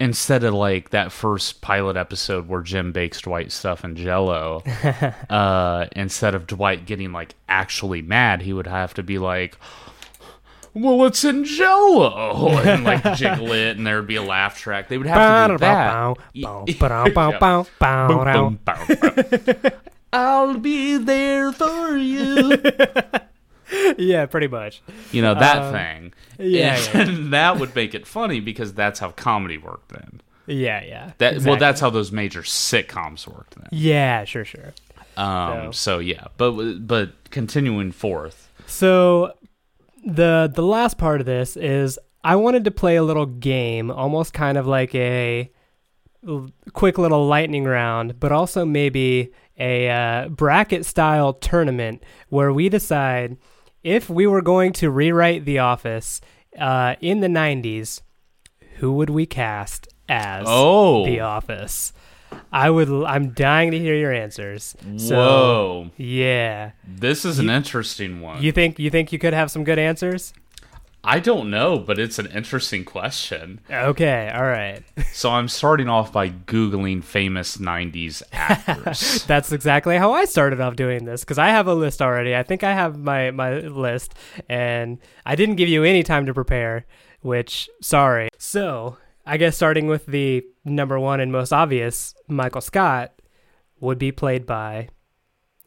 instead 0.00 0.44
of 0.44 0.54
like 0.54 0.90
that 0.90 1.12
first 1.12 1.60
pilot 1.60 1.96
episode 1.96 2.48
where 2.48 2.62
Jim 2.62 2.92
bakes 2.92 3.20
Dwight 3.20 3.52
stuff 3.52 3.84
in 3.84 3.96
Jello. 3.96 4.62
uh, 5.30 5.86
instead 5.92 6.34
of 6.34 6.46
Dwight 6.46 6.86
getting 6.86 7.12
like 7.12 7.34
actually 7.48 8.02
mad, 8.02 8.42
he 8.42 8.52
would 8.52 8.66
have 8.66 8.94
to 8.94 9.02
be 9.02 9.18
like. 9.18 9.58
Well, 10.74 11.06
it's 11.06 11.22
in 11.24 11.44
Jello, 11.44 12.48
and 12.58 12.82
like 12.84 13.14
jiggle 13.16 13.52
it, 13.52 13.76
and 13.76 13.86
there 13.86 13.96
would 13.96 14.06
be 14.08 14.16
a 14.16 14.22
laugh 14.22 14.58
track. 14.58 14.88
They 14.88 14.98
would 14.98 15.06
have 15.06 15.48
to 15.48 15.54
do 15.54 15.58
that. 15.58 16.16
Boom, 16.34 16.64
boom, 16.64 17.38
bow, 17.78 18.56
bow. 18.64 19.72
I'll 20.12 20.58
be 20.58 20.96
there 20.98 21.52
for 21.52 21.96
you. 21.96 22.60
yeah, 23.98 24.26
pretty 24.26 24.48
much. 24.48 24.82
You 25.12 25.22
know 25.22 25.34
that 25.34 25.58
Um, 25.58 25.72
thing. 25.72 26.12
yeah, 26.38 26.78
and 26.92 27.32
that 27.32 27.58
would 27.58 27.74
make 27.74 27.94
it 27.94 28.06
funny 28.06 28.40
because 28.40 28.74
that's 28.74 28.98
how 29.00 29.10
comedy 29.12 29.58
worked 29.58 29.88
then. 29.90 30.20
Yeah, 30.46 30.82
yeah. 30.84 31.12
That 31.18 31.42
well, 31.42 31.56
that's 31.56 31.80
how 31.80 31.90
those 31.90 32.12
major 32.12 32.42
sitcoms 32.42 33.26
worked 33.26 33.54
then. 33.56 33.68
Yeah, 33.72 34.24
sure, 34.24 34.44
sure. 34.44 34.74
Um, 35.16 35.72
so 35.72 36.00
yeah, 36.00 36.26
but 36.36 36.86
but 36.86 37.12
continuing 37.30 37.92
forth. 37.92 38.50
So 38.66 39.32
the 40.04 40.50
the 40.54 40.62
last 40.62 40.98
part 40.98 41.20
of 41.20 41.26
this 41.26 41.56
is 41.56 41.98
I 42.22 42.36
wanted 42.36 42.64
to 42.64 42.70
play 42.70 42.96
a 42.96 43.02
little 43.02 43.26
game, 43.26 43.90
almost 43.90 44.32
kind 44.32 44.56
of 44.58 44.66
like 44.66 44.94
a 44.94 45.50
l- 46.26 46.48
quick 46.72 46.98
little 46.98 47.26
lightning 47.26 47.64
round, 47.64 48.18
but 48.20 48.32
also 48.32 48.64
maybe 48.64 49.32
a 49.58 49.88
uh, 49.90 50.28
bracket 50.28 50.84
style 50.86 51.32
tournament 51.34 52.02
where 52.28 52.52
we 52.52 52.68
decide 52.68 53.36
if 53.82 54.08
we 54.10 54.26
were 54.26 54.42
going 54.42 54.72
to 54.74 54.90
rewrite 54.90 55.44
The 55.44 55.58
Office 55.58 56.20
uh, 56.58 56.96
in 57.00 57.20
the 57.20 57.28
'90s, 57.28 58.00
who 58.76 58.92
would 58.94 59.10
we 59.10 59.26
cast 59.26 59.88
as 60.08 60.44
Oh. 60.48 61.04
The 61.04 61.20
Office? 61.20 61.92
I 62.54 62.70
would. 62.70 62.88
I'm 62.88 63.30
dying 63.30 63.72
to 63.72 63.78
hear 63.80 63.96
your 63.96 64.12
answers. 64.12 64.76
So, 64.96 65.16
Whoa, 65.16 65.90
yeah. 65.96 66.70
this 66.86 67.24
is 67.24 67.40
an 67.40 67.50
interesting 67.50 68.20
one. 68.20 68.40
You 68.40 68.52
think 68.52 68.78
you 68.78 68.90
think 68.90 69.12
you 69.12 69.18
could 69.18 69.34
have 69.34 69.50
some 69.50 69.64
good 69.64 69.78
answers? 69.78 70.32
I 71.02 71.18
don't 71.18 71.50
know, 71.50 71.78
but 71.80 71.98
it's 71.98 72.18
an 72.20 72.26
interesting 72.28 72.84
question. 72.84 73.60
Okay, 73.70 74.30
all 74.32 74.44
right. 74.44 74.82
So 75.12 75.30
I'm 75.30 75.46
starting 75.48 75.88
off 75.88 76.12
by 76.12 76.30
googling 76.30 77.02
famous 77.02 77.56
'90s 77.56 78.22
actors. 78.32 79.24
That's 79.28 79.52
exactly 79.52 79.96
how 79.96 80.12
I 80.12 80.24
started 80.24 80.60
off 80.60 80.76
doing 80.76 81.04
this 81.04 81.22
because 81.22 81.38
I 81.38 81.48
have 81.48 81.68
a 81.68 81.74
list 81.74 82.02
already. 82.02 82.34
I 82.36 82.42
think 82.42 82.62
I 82.64 82.72
have 82.72 82.98
my 82.98 83.30
my 83.32 83.58
list, 83.60 84.14
and 84.48 84.98
I 85.26 85.34
didn't 85.34 85.56
give 85.56 85.68
you 85.68 85.82
any 85.84 86.02
time 86.02 86.26
to 86.26 86.34
prepare. 86.34 86.86
Which 87.20 87.68
sorry. 87.80 88.28
So 88.38 88.98
I 89.26 89.36
guess 89.36 89.56
starting 89.56 89.86
with 89.86 90.06
the 90.06 90.44
number 90.64 90.98
one 91.00 91.20
and 91.20 91.32
most 91.32 91.52
obvious, 91.52 92.14
Michael 92.28 92.60
Scott 92.60 93.12
would 93.80 93.98
be 93.98 94.12
played 94.12 94.46
by 94.46 94.88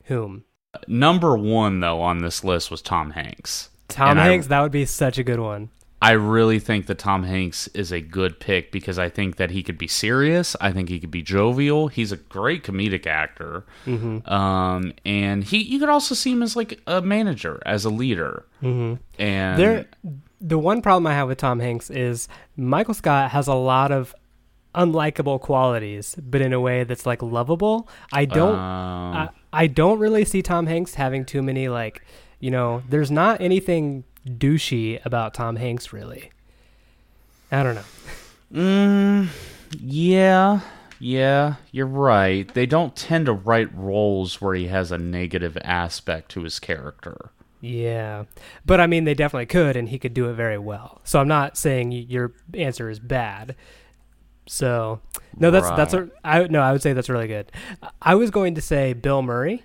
whom? 0.05 0.43
Number 0.87 1.35
one 1.37 1.79
though 1.79 2.01
on 2.01 2.19
this 2.19 2.43
list 2.43 2.69
was 2.69 2.81
Tom 2.81 3.11
Hanks. 3.11 3.69
Tom 3.87 4.09
And 4.11 4.19
I- 4.19 4.25
Hanks, 4.25 4.47
that 4.47 4.61
would 4.61 4.71
be 4.71 4.85
such 4.85 5.17
a 5.17 5.23
good 5.23 5.39
one. 5.39 5.69
I 5.99 6.11
really 6.11 6.59
think 6.59 6.85
that 6.85 6.99
Tom 6.99 7.23
Hanks 7.23 7.67
is 7.69 7.91
a 7.91 7.99
good 8.01 8.39
pick 8.39 8.71
because 8.71 8.99
I 8.99 9.09
think 9.09 9.37
that 9.37 9.49
he 9.49 9.63
could 9.63 9.79
be 9.79 9.87
serious. 9.87 10.55
I 10.61 10.71
think 10.71 10.89
he 10.89 10.99
could 10.99 11.09
be 11.09 11.23
jovial. 11.23 11.87
He's 11.87 12.11
a 12.11 12.17
great 12.17 12.63
comedic 12.63 13.07
actor, 13.07 13.65
um, 14.27 14.93
and 15.03 15.43
he 15.43 15.63
you 15.63 15.79
could 15.79 15.89
also 15.89 16.13
see 16.13 16.31
him 16.33 16.43
as 16.43 16.55
like 16.55 16.79
a 16.85 17.01
manager, 17.01 17.59
as 17.65 17.83
a 17.83 17.89
leader. 17.89 18.45
Mm-hmm. 18.61 19.01
And 19.19 19.59
There, 19.59 19.85
the 20.39 20.59
one 20.59 20.81
problem 20.81 21.07
I 21.07 21.13
have 21.13 21.27
with 21.27 21.37
Tom 21.37 21.59
Hanks 21.59 21.89
is 21.89 22.27
Michael 22.55 22.93
Scott 22.93 23.31
has 23.31 23.47
a 23.47 23.53
lot 23.53 23.91
of 23.91 24.15
unlikable 24.75 25.41
qualities, 25.41 26.15
but 26.21 26.41
in 26.41 26.53
a 26.53 26.59
way 26.59 26.83
that's 26.83 27.05
like 27.05 27.21
lovable. 27.21 27.89
I 28.13 28.25
don't, 28.25 28.55
um, 28.55 29.15
I, 29.15 29.29
I 29.51 29.67
don't 29.67 29.99
really 29.99 30.25
see 30.25 30.41
Tom 30.41 30.67
Hanks 30.67 30.95
having 30.95 31.25
too 31.25 31.41
many 31.41 31.67
like, 31.67 32.05
you 32.39 32.51
know, 32.51 32.83
there's 32.87 33.09
not 33.09 33.41
anything 33.41 34.03
douchey 34.27 35.03
about 35.05 35.33
Tom 35.33 35.55
Hanks 35.55 35.91
really. 35.91 36.31
I 37.51 37.63
don't 37.63 37.75
know. 37.75 37.83
Mm, 38.53 39.29
yeah, 39.79 40.59
yeah, 40.99 41.55
you're 41.71 41.87
right. 41.87 42.51
They 42.53 42.65
don't 42.65 42.95
tend 42.95 43.25
to 43.27 43.33
write 43.33 43.75
roles 43.75 44.41
where 44.41 44.55
he 44.55 44.67
has 44.67 44.91
a 44.91 44.97
negative 44.97 45.57
aspect 45.63 46.29
to 46.31 46.43
his 46.43 46.59
character. 46.59 47.31
Yeah, 47.59 48.25
but 48.65 48.79
I 48.79 48.87
mean, 48.87 49.05
they 49.05 49.13
definitely 49.13 49.47
could, 49.47 49.75
and 49.75 49.89
he 49.89 49.97
could 49.97 50.13
do 50.13 50.29
it 50.29 50.33
very 50.33 50.57
well. 50.59 51.01
So 51.03 51.19
I'm 51.19 51.27
not 51.27 51.57
saying 51.57 51.91
your 51.91 52.33
answer 52.53 52.89
is 52.89 52.99
bad. 52.99 53.55
So 54.47 55.01
no, 55.37 55.51
that's 55.51 55.69
that's 55.71 55.93
a, 55.93 56.03
Right. 56.03 56.11
I 56.23 56.43
no, 56.47 56.61
I 56.61 56.71
would 56.71 56.81
say 56.81 56.93
that's 56.93 57.09
really 57.09 57.27
good. 57.27 57.51
I 58.01 58.15
was 58.15 58.31
going 58.31 58.55
to 58.55 58.61
say 58.61 58.93
Bill 58.93 59.21
Murray. 59.21 59.63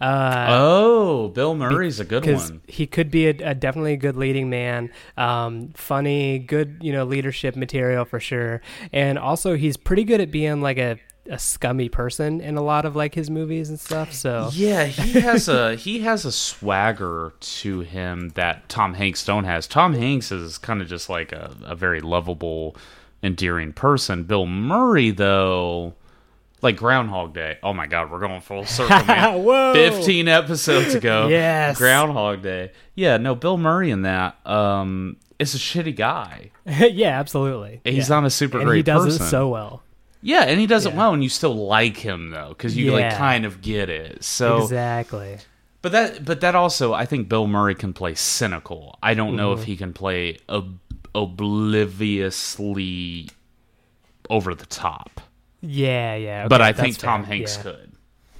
Uh, 0.00 0.46
oh, 0.50 1.28
Bill 1.28 1.54
Murray's 1.54 2.00
a 2.00 2.04
good 2.04 2.26
one. 2.26 2.60
he 2.66 2.86
could 2.86 3.10
be 3.10 3.26
a, 3.26 3.30
a 3.30 3.54
definitely 3.54 3.94
a 3.94 3.96
good 3.96 4.16
leading 4.16 4.50
man, 4.50 4.90
um, 5.16 5.70
funny, 5.74 6.38
good 6.40 6.78
you 6.82 6.92
know 6.92 7.04
leadership 7.04 7.56
material 7.56 8.04
for 8.04 8.20
sure, 8.20 8.60
and 8.92 9.18
also 9.18 9.56
he's 9.56 9.76
pretty 9.76 10.04
good 10.04 10.20
at 10.20 10.30
being 10.30 10.60
like 10.60 10.78
a, 10.78 10.98
a 11.30 11.38
scummy 11.38 11.88
person 11.88 12.40
in 12.40 12.56
a 12.56 12.62
lot 12.62 12.84
of 12.84 12.94
like 12.94 13.14
his 13.14 13.30
movies 13.30 13.70
and 13.70 13.80
stuff. 13.80 14.12
So 14.12 14.50
Yeah, 14.52 14.84
he 14.84 15.20
has 15.20 15.48
a 15.48 15.74
he 15.76 16.00
has 16.00 16.24
a 16.24 16.32
swagger 16.32 17.32
to 17.38 17.80
him 17.80 18.30
that 18.30 18.68
Tom 18.68 18.94
Hanks 18.94 19.24
don't 19.24 19.44
has. 19.44 19.66
Tom 19.66 19.94
Hanks 19.94 20.30
is 20.30 20.58
kind 20.58 20.82
of 20.82 20.88
just 20.88 21.08
like 21.08 21.32
a, 21.32 21.54
a 21.64 21.74
very 21.74 22.00
lovable, 22.00 22.76
endearing 23.22 23.72
person. 23.72 24.24
Bill 24.24 24.46
Murray 24.46 25.10
though, 25.10 25.94
like 26.62 26.76
Groundhog 26.76 27.32
Day. 27.34 27.58
Oh 27.62 27.72
my 27.72 27.86
God, 27.86 28.10
we're 28.10 28.20
going 28.20 28.40
full 28.40 28.66
circle, 28.66 29.04
man. 29.06 29.42
Whoa. 29.44 29.72
Fifteen 29.72 30.28
episodes 30.28 30.94
ago, 30.94 31.28
Yes. 31.30 31.78
Groundhog 31.78 32.42
Day. 32.42 32.72
Yeah, 32.94 33.16
no, 33.16 33.34
Bill 33.34 33.56
Murray 33.56 33.90
in 33.90 34.02
that 34.02 34.44
um 34.46 35.16
is 35.38 35.54
a 35.54 35.58
shitty 35.58 35.96
guy. 35.96 36.50
yeah, 36.66 37.18
absolutely. 37.18 37.80
He's 37.84 38.08
yeah. 38.08 38.14
not 38.16 38.26
a 38.26 38.30
super 38.30 38.58
and 38.58 38.66
great 38.66 38.78
he 38.78 38.82
does 38.82 39.04
person. 39.04 39.26
it 39.26 39.28
so 39.30 39.48
well. 39.48 39.82
Yeah, 40.26 40.44
and 40.44 40.58
he 40.58 40.66
does 40.66 40.86
it 40.86 40.94
well, 40.94 41.12
and 41.12 41.22
you 41.22 41.28
still 41.28 41.54
like 41.54 41.98
him 41.98 42.30
though, 42.30 42.48
because 42.48 42.74
you 42.76 42.92
like 42.92 43.14
kind 43.14 43.44
of 43.44 43.60
get 43.60 43.90
it. 43.90 44.24
So 44.24 44.62
exactly. 44.62 45.36
But 45.82 45.92
that, 45.92 46.24
but 46.24 46.40
that 46.40 46.54
also, 46.54 46.94
I 46.94 47.04
think 47.04 47.28
Bill 47.28 47.46
Murray 47.46 47.74
can 47.74 47.92
play 47.92 48.14
cynical. 48.14 48.98
I 49.02 49.12
don't 49.12 49.36
know 49.36 49.52
Mm-hmm. 49.52 49.60
if 49.60 49.66
he 49.66 49.76
can 49.76 49.92
play 49.92 50.38
ob- 50.48 50.78
obliviously 51.14 53.28
over 54.30 54.54
the 54.54 54.66
top. 54.66 55.20
Yeah, 55.60 56.14
yeah. 56.14 56.48
but 56.48 56.60
I 56.62 56.72
think 56.72 56.96
Tom 56.98 57.22
fair. 57.24 57.36
Hanks 57.36 57.56
yeah. 57.56 57.62
could. 57.62 57.92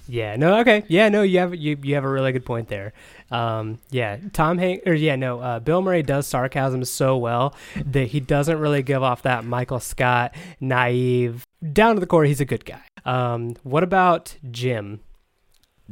Yeah, 0.06 0.36
no, 0.36 0.58
okay. 0.58 0.84
Yeah, 0.88 1.08
no, 1.08 1.22
you 1.22 1.38
have 1.38 1.54
you 1.54 1.78
you 1.82 1.94
have 1.94 2.04
a 2.04 2.08
really 2.08 2.32
good 2.32 2.44
point 2.44 2.68
there. 2.68 2.92
Um, 3.30 3.78
yeah, 3.90 4.18
Tom 4.32 4.58
Hanks 4.58 4.86
or 4.86 4.94
yeah, 4.94 5.16
no, 5.16 5.40
uh, 5.40 5.60
Bill 5.60 5.80
Murray 5.80 6.02
does 6.02 6.26
sarcasm 6.26 6.84
so 6.84 7.16
well 7.16 7.54
that 7.84 8.08
he 8.08 8.20
doesn't 8.20 8.58
really 8.58 8.82
give 8.82 9.02
off 9.02 9.22
that 9.22 9.44
Michael 9.44 9.80
Scott 9.80 10.34
naive. 10.60 11.46
Down 11.72 11.94
to 11.94 12.00
the 12.00 12.06
core, 12.06 12.24
he's 12.24 12.40
a 12.40 12.44
good 12.44 12.64
guy. 12.64 12.82
Um, 13.06 13.56
what 13.62 13.82
about 13.82 14.36
Jim? 14.50 15.00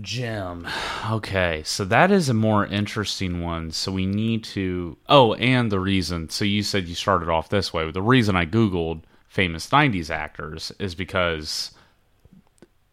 Jim. 0.01 0.67
Okay, 1.11 1.63
so 1.65 1.85
that 1.85 2.11
is 2.11 2.29
a 2.29 2.35
more 2.35 2.67
interesting 2.67 3.43
one. 3.43 3.71
So 3.71 3.93
we 3.93 4.07
need 4.07 4.45
to. 4.45 4.97
Oh, 5.09 5.35
and 5.35 5.71
the 5.71 5.81
reason. 5.81 6.29
So 6.31 6.45
you 6.45 6.63
said 6.63 6.89
you 6.89 6.95
started 6.95 7.29
off 7.29 7.49
this 7.49 7.73
way. 7.73 7.91
The 7.91 8.03
reason 8.03 8.37
I 8.37 8.47
Googled 8.47 9.03
famous 9.29 9.69
90s 9.69 10.11
actors 10.11 10.73
is 10.79 10.95
because 10.95 11.73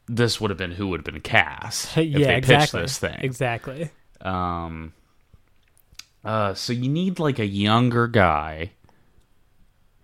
this 0.09 0.41
would 0.41 0.49
have 0.49 0.57
been 0.57 0.71
who 0.71 0.87
would 0.87 0.99
have 0.99 1.05
been 1.05 1.21
cast 1.21 1.97
if 1.97 2.05
yeah, 2.07 2.27
they 2.27 2.35
exactly. 2.37 2.81
pitched 2.81 2.83
this 2.83 2.97
thing. 2.97 3.17
Exactly. 3.21 3.89
Um. 4.21 4.93
Uh. 6.25 6.53
So 6.53 6.73
you 6.73 6.89
need 6.89 7.19
like 7.19 7.39
a 7.39 7.45
younger 7.45 8.07
guy 8.07 8.71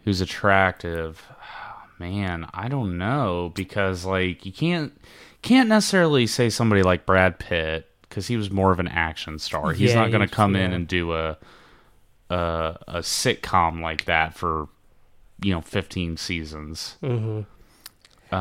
who's 0.03 0.21
attractive. 0.21 1.23
Man, 1.99 2.47
I 2.53 2.67
don't 2.67 2.97
know 2.97 3.51
because 3.55 4.05
like 4.05 4.45
you 4.45 4.51
can't 4.51 4.99
can't 5.41 5.69
necessarily 5.69 6.27
say 6.27 6.49
somebody 6.49 6.83
like 6.83 7.05
Brad 7.05 7.39
Pitt 7.39 7.89
because 8.01 8.27
he 8.27 8.35
was 8.37 8.51
more 8.51 8.71
of 8.71 8.79
an 8.79 8.87
action 8.89 9.39
star. 9.39 9.71
He's 9.71 9.91
Yeah, 9.91 10.01
not 10.01 10.11
going 10.11 10.27
to 10.27 10.33
come 10.33 10.55
in 10.55 10.73
and 10.73 10.87
do 10.87 11.13
a 11.13 11.37
a 12.29 12.77
a 12.87 12.99
sitcom 12.99 13.81
like 13.81 14.05
that 14.05 14.35
for 14.35 14.67
you 15.41 15.53
know 15.53 15.61
15 15.61 16.17
seasons. 16.17 16.97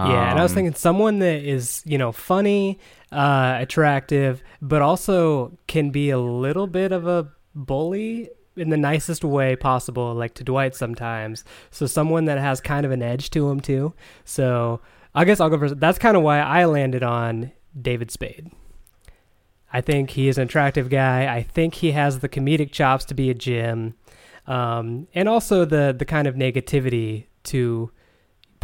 Hmm 0.02 0.06
yeah, 0.06 0.30
and 0.30 0.38
I 0.38 0.42
was 0.42 0.52
Um, 0.52 0.56
thinking 0.56 0.74
someone 0.74 1.18
that 1.20 1.42
is, 1.42 1.82
you 1.84 1.98
know, 1.98 2.12
funny, 2.12 2.78
uh, 3.12 3.56
attractive, 3.60 4.42
but 4.60 4.82
also 4.82 5.56
can 5.66 5.90
be 5.90 6.10
a 6.10 6.18
little 6.18 6.66
bit 6.66 6.92
of 6.92 7.06
a 7.06 7.28
bully 7.54 8.30
in 8.56 8.70
the 8.70 8.76
nicest 8.76 9.24
way 9.24 9.56
possible, 9.56 10.14
like 10.14 10.34
to 10.34 10.44
Dwight 10.44 10.74
sometimes. 10.74 11.44
So 11.70 11.86
someone 11.86 12.24
that 12.26 12.38
has 12.38 12.60
kind 12.60 12.86
of 12.86 12.92
an 12.92 13.02
edge 13.02 13.30
to 13.30 13.48
him 13.50 13.60
too. 13.60 13.94
So 14.24 14.80
I 15.14 15.24
guess 15.24 15.40
I'll 15.40 15.50
go 15.50 15.58
first. 15.58 15.78
That's 15.80 15.98
kind 15.98 16.16
of 16.16 16.22
why 16.22 16.40
I 16.40 16.64
landed 16.64 17.02
on 17.02 17.52
David 17.80 18.10
Spade. 18.10 18.50
I 19.72 19.80
think 19.80 20.10
he 20.10 20.28
is 20.28 20.38
an 20.38 20.44
attractive 20.44 20.88
guy. 20.88 21.34
I 21.34 21.42
think 21.42 21.74
he 21.74 21.92
has 21.92 22.20
the 22.20 22.28
comedic 22.28 22.70
chops 22.70 23.04
to 23.06 23.14
be 23.14 23.28
a 23.30 23.34
Jim, 23.34 23.94
um, 24.46 25.08
and 25.14 25.28
also 25.28 25.64
the 25.64 25.94
the 25.96 26.04
kind 26.04 26.28
of 26.28 26.36
negativity 26.36 27.26
to 27.44 27.90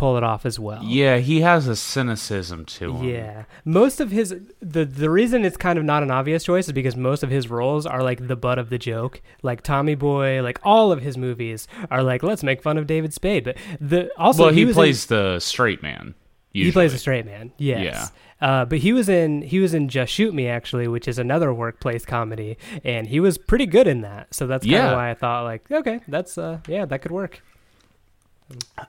pull 0.01 0.16
it 0.16 0.24
off 0.24 0.46
as 0.46 0.59
well. 0.59 0.82
Yeah, 0.82 1.18
he 1.18 1.42
has 1.42 1.68
a 1.68 1.76
cynicism 1.76 2.64
to 2.64 2.96
him. 2.96 3.05
Yeah. 3.09 3.44
Most 3.64 4.01
of 4.01 4.11
his 4.11 4.34
the 4.61 4.84
the 4.84 5.11
reason 5.11 5.44
it's 5.44 5.57
kind 5.59 5.78
of 5.78 5.84
not 5.84 6.03
an 6.03 6.11
obvious 6.11 6.42
choice 6.42 6.66
is 6.66 6.72
because 6.72 6.96
most 6.96 7.22
of 7.22 7.30
his 7.30 7.48
roles 7.51 7.84
are 7.86 8.03
like 8.03 8.26
the 8.26 8.36
butt 8.36 8.59
of 8.59 8.70
the 8.70 8.78
joke. 8.78 9.20
Like 9.42 9.62
Tommy 9.62 9.94
Boy, 9.94 10.42
like 10.42 10.59
all 10.64 10.90
of 10.90 11.03
his 11.03 11.16
movies 11.18 11.68
are 11.90 12.03
like 12.03 12.22
let's 12.22 12.42
make 12.42 12.62
fun 12.62 12.78
of 12.78 12.86
David 12.86 13.12
Spade. 13.12 13.44
But 13.44 13.57
the 13.80 14.11
also 14.16 14.44
well, 14.44 14.53
he, 14.55 14.62
in- 14.62 14.72
plays 14.72 15.07
the 15.07 15.38
straight 15.38 15.82
man. 15.82 16.14
he 16.53 16.72
plays 16.72 16.94
a 16.94 16.98
straight 16.98 17.26
man. 17.26 17.53
Yes. 17.59 18.11
Uh, 18.40 18.64
but 18.64 18.78
he 18.78 18.94
was 18.94 19.11
in 19.11 19.42
he 19.42 19.59
was 19.61 19.74
in 19.74 19.88
Just 19.90 20.12
Shoot 20.14 20.32
Me 20.32 20.48
actually, 20.48 20.88
which 20.88 21.07
is 21.07 21.18
another 21.18 21.53
workplace 21.53 22.07
comedy, 22.07 22.57
and 22.84 23.07
he 23.07 23.20
was 23.20 23.36
pretty 23.36 23.66
good 23.66 23.86
in 23.86 24.01
that. 24.01 24.32
So 24.34 24.46
that's 24.46 24.64
kind 24.64 24.76
of 24.76 24.90
Yeah. 24.90 24.94
why 24.96 25.11
I 25.11 25.14
thought 25.14 25.44
like, 25.44 25.70
okay, 25.70 26.01
that's 26.09 26.38
uh 26.38 26.61
yeah, 26.66 26.86
that 26.86 27.03
could 27.03 27.12
work. 27.12 27.42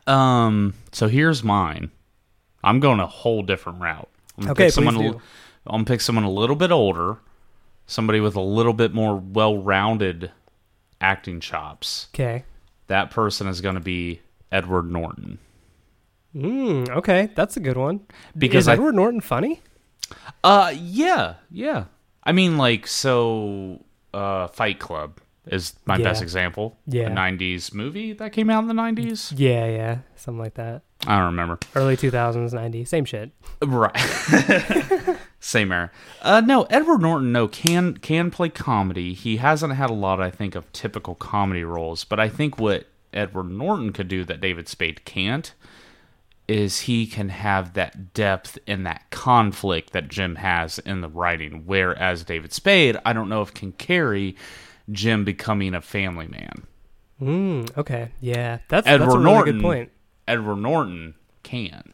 Um. 0.07 0.74
So 0.91 1.07
here's 1.07 1.43
mine. 1.43 1.91
I'm 2.64 2.80
going 2.80 2.99
a 2.99 3.07
whole 3.07 3.41
different 3.43 3.82
route. 3.82 4.07
I'm 4.38 4.43
gonna 4.43 4.51
Okay, 4.53 4.66
pick 4.66 4.74
someone. 4.74 4.95
please 4.95 5.09
a- 5.09 5.14
do. 5.14 5.22
I'm 5.68 5.72
gonna 5.74 5.86
pick 5.86 6.01
someone 6.01 6.24
a 6.24 6.30
little 6.32 6.55
bit 6.55 6.72
older, 6.72 7.18
somebody 7.86 8.20
with 8.20 8.36
a 8.36 8.41
little 8.41 8.74
bit 8.74 8.93
more 8.93 9.16
well-rounded 9.16 10.32
acting 10.99 11.39
chops. 11.39 12.07
Okay. 12.14 12.43
That 12.88 13.09
person 13.12 13.47
is 13.47 13.62
going 13.62 13.76
to 13.76 13.82
be 13.82 14.22
Edward 14.51 14.91
Norton. 14.91 15.38
Mm, 16.36 16.89
okay, 16.89 17.30
that's 17.36 17.57
a 17.57 17.59
good 17.59 17.78
one. 17.78 18.01
Because 18.38 18.66
is 18.66 18.68
I- 18.68 18.74
Edward 18.74 18.95
Norton 18.95 19.22
funny? 19.22 19.62
Uh, 20.43 20.74
yeah, 20.76 21.36
yeah. 21.49 21.86
I 22.24 22.32
mean, 22.34 22.57
like, 22.57 22.86
so, 22.88 23.84
uh, 24.14 24.47
Fight 24.47 24.80
Club 24.80 25.20
is 25.47 25.73
my 25.85 25.97
Yeah. 25.97 26.03
best 26.03 26.21
example. 26.21 26.77
Yeah. 26.87 27.07
a 27.07 27.09
'90s 27.09 27.73
movie 27.73 28.13
that 28.13 28.31
came 28.31 28.49
out 28.49 28.61
in 28.61 28.67
the 28.67 28.73
'90s. 28.73 29.33
Yeah, 29.35 29.65
yeah, 29.67 29.97
something 30.15 30.39
like 30.39 30.53
that. 30.55 30.83
I 31.07 31.17
don't 31.17 31.25
remember. 31.27 31.57
Early 31.75 31.97
2000s, 31.97 32.53
90s, 32.53 32.87
same 32.87 33.05
shit. 33.05 33.31
Right. 33.63 33.95
Same 35.43 35.71
era. 35.71 35.89
Uh, 36.21 36.41
no, 36.41 36.63
Edward 36.69 37.01
Norton, 37.01 37.31
no, 37.31 37.47
can 37.47 37.95
can 37.97 38.29
play 38.29 38.49
comedy. 38.49 39.13
He 39.15 39.37
hasn't 39.37 39.73
had 39.73 39.89
a 39.89 39.93
lot, 39.93 40.21
I 40.21 40.29
think, 40.29 40.53
of 40.53 40.71
typical 40.71 41.15
comedy 41.15 41.63
roles. 41.63 42.03
But 42.03 42.19
I 42.19 42.29
think 42.29 42.59
what 42.59 42.85
Edward 43.11 43.49
Norton 43.49 43.91
could 43.91 44.07
do 44.07 44.23
that 44.25 44.39
David 44.39 44.67
Spade 44.67 45.03
can't 45.03 45.51
is 46.47 46.81
he 46.81 47.07
can 47.07 47.29
have 47.29 47.73
that 47.73 48.13
depth 48.13 48.59
and 48.67 48.85
that 48.85 49.09
conflict 49.09 49.93
that 49.93 50.09
Jim 50.09 50.35
has 50.35 50.77
in 50.79 51.01
the 51.01 51.09
writing. 51.09 51.63
Whereas 51.65 52.23
David 52.23 52.53
Spade, 52.53 52.97
I 53.03 53.11
don't 53.13 53.29
know 53.29 53.41
if 53.41 53.51
can 53.51 53.71
carry 53.71 54.35
Jim 54.91 55.23
becoming 55.23 55.73
a 55.73 55.81
family 55.81 56.27
man. 56.27 56.67
Mm, 57.21 57.77
okay, 57.77 58.11
yeah, 58.19 58.59
that's 58.67 58.87
Edward 58.87 59.05
that's 59.05 59.15
a 59.15 59.19
really 59.19 59.31
Norton 59.31 59.53
good 59.55 59.61
point. 59.61 59.91
Edward 60.27 60.55
Norton 60.57 61.15
can. 61.43 61.93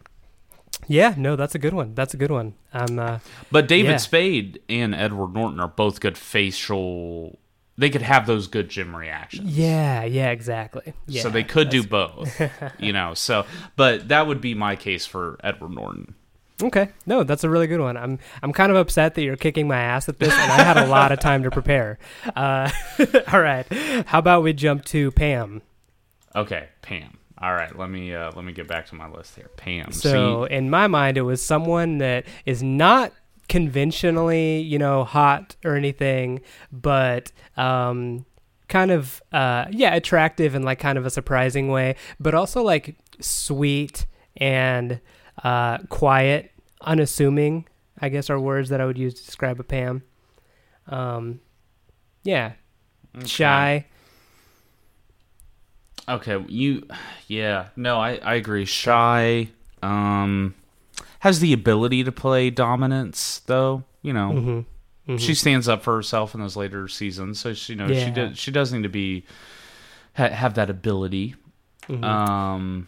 Yeah, 0.87 1.15
no, 1.17 1.35
that's 1.35 1.53
a 1.55 1.59
good 1.59 1.73
one. 1.73 1.95
That's 1.95 2.13
a 2.13 2.17
good 2.17 2.31
one. 2.31 2.53
Um, 2.71 2.97
uh, 2.99 3.19
But 3.51 3.67
David 3.67 3.91
Yeah. 3.91 3.97
Spade 3.97 4.61
and 4.69 4.95
Edward 4.95 5.33
Norton 5.33 5.59
are 5.59 5.67
both 5.67 5.99
good 5.99 6.17
facial. 6.17 7.39
They 7.77 7.89
could 7.89 8.01
have 8.03 8.25
those 8.25 8.47
good 8.47 8.69
Jim 8.69 8.95
reactions. 8.95 9.55
yeah, 9.57 10.03
yeah, 10.05 10.29
exactly. 10.31 10.93
Yeah, 11.07 11.21
so 11.23 11.29
they 11.29 11.43
could 11.43 11.69
do 11.69 11.83
both, 11.83 12.41
you 12.79 12.93
know. 12.93 13.13
So, 13.13 13.45
but 13.75 14.07
that 14.07 14.27
would 14.27 14.39
be 14.41 14.53
my 14.53 14.75
case 14.75 15.05
for 15.05 15.37
Edward 15.43 15.71
Norton. 15.71 16.15
Okay, 16.61 16.89
no, 17.05 17.23
that's 17.23 17.43
a 17.43 17.49
really 17.49 17.67
good 17.67 17.79
one. 17.79 17.97
I'm 17.97 18.17
I'm 18.41 18.51
kind 18.51 18.71
of 18.71 18.77
upset 18.77 19.13
that 19.15 19.21
you're 19.21 19.35
kicking 19.35 19.67
my 19.67 19.79
ass 19.79 20.09
at 20.09 20.19
this, 20.19 20.33
and 20.33 20.51
I 20.51 20.63
had 20.63 20.77
a 20.77 20.87
lot 20.87 21.11
of 21.11 21.19
time 21.19 21.43
to 21.43 21.51
prepare. 21.51 21.99
Uh, 22.35 22.71
all 23.31 23.41
right, 23.41 23.65
how 24.07 24.19
about 24.19 24.41
we 24.41 24.53
jump 24.53 24.83
to 24.85 25.11
Pam? 25.11 25.61
Okay, 26.35 26.69
Pam. 26.81 27.19
All 27.39 27.53
right, 27.53 27.77
let 27.77 27.91
me 27.91 28.13
uh, 28.13 28.31
let 28.35 28.43
me 28.43 28.53
get 28.53 28.67
back 28.67 28.87
to 28.87 28.95
my 28.95 29.07
list 29.07 29.35
here. 29.35 29.49
Pam. 29.55 29.91
So 29.91 30.45
in 30.45 30.71
my 30.71 30.87
mind, 30.87 31.17
it 31.17 31.21
was 31.21 31.43
someone 31.43 31.99
that 31.99 32.25
is 32.45 32.63
not 32.63 33.13
conventionally, 33.47 34.59
you 34.59 34.79
know, 34.79 35.03
hot 35.03 35.55
or 35.63 35.75
anything, 35.75 36.41
but 36.71 37.31
um, 37.55 38.25
kind 38.67 38.91
of, 38.91 39.21
uh, 39.31 39.65
yeah, 39.71 39.93
attractive 39.93 40.55
in 40.55 40.63
like 40.63 40.79
kind 40.79 40.97
of 40.97 41.05
a 41.05 41.09
surprising 41.09 41.69
way, 41.69 41.95
but 42.19 42.33
also 42.33 42.61
like 42.61 42.95
sweet 43.19 44.05
and 44.35 44.99
uh, 45.43 45.79
quiet, 45.89 46.51
unassuming. 46.81 47.67
I 47.99 48.09
guess 48.09 48.29
are 48.29 48.39
words 48.39 48.69
that 48.69 48.79
I 48.79 48.85
would 48.85 48.97
use 48.97 49.15
to 49.15 49.25
describe 49.25 49.59
a 49.59 49.63
Pam. 49.63 50.03
Um, 50.87 51.39
yeah, 52.23 52.53
see, 53.21 53.27
shy. 53.27 53.85
Okay, 56.09 56.43
you. 56.47 56.87
Yeah, 57.27 57.67
no, 57.75 57.99
I 57.99 58.15
I 58.17 58.35
agree. 58.35 58.65
Shy. 58.65 59.49
Um, 59.83 60.55
has 61.19 61.39
the 61.39 61.53
ability 61.53 62.03
to 62.03 62.11
play 62.11 62.49
dominance, 62.49 63.39
though. 63.45 63.83
You 64.01 64.13
know, 64.13 64.63
Mm-hmm. 65.07 65.17
she 65.17 65.33
stands 65.33 65.67
up 65.67 65.83
for 65.83 65.95
herself 65.95 66.33
in 66.35 66.41
those 66.41 66.55
later 66.55 66.87
seasons. 66.87 67.39
So 67.39 67.53
she, 67.53 67.73
you 67.73 67.77
know, 67.77 67.87
she 67.87 67.93
Yeah. 67.93 68.09
does. 68.11 68.37
She 68.37 68.51
does 68.51 68.71
need 68.71 68.83
to 68.83 68.89
be 68.89 69.25
ha- 70.15 70.29
have 70.29 70.53
that 70.53 70.69
ability. 70.69 71.35
Mm-hmm. 71.89 72.03
Um, 72.03 72.87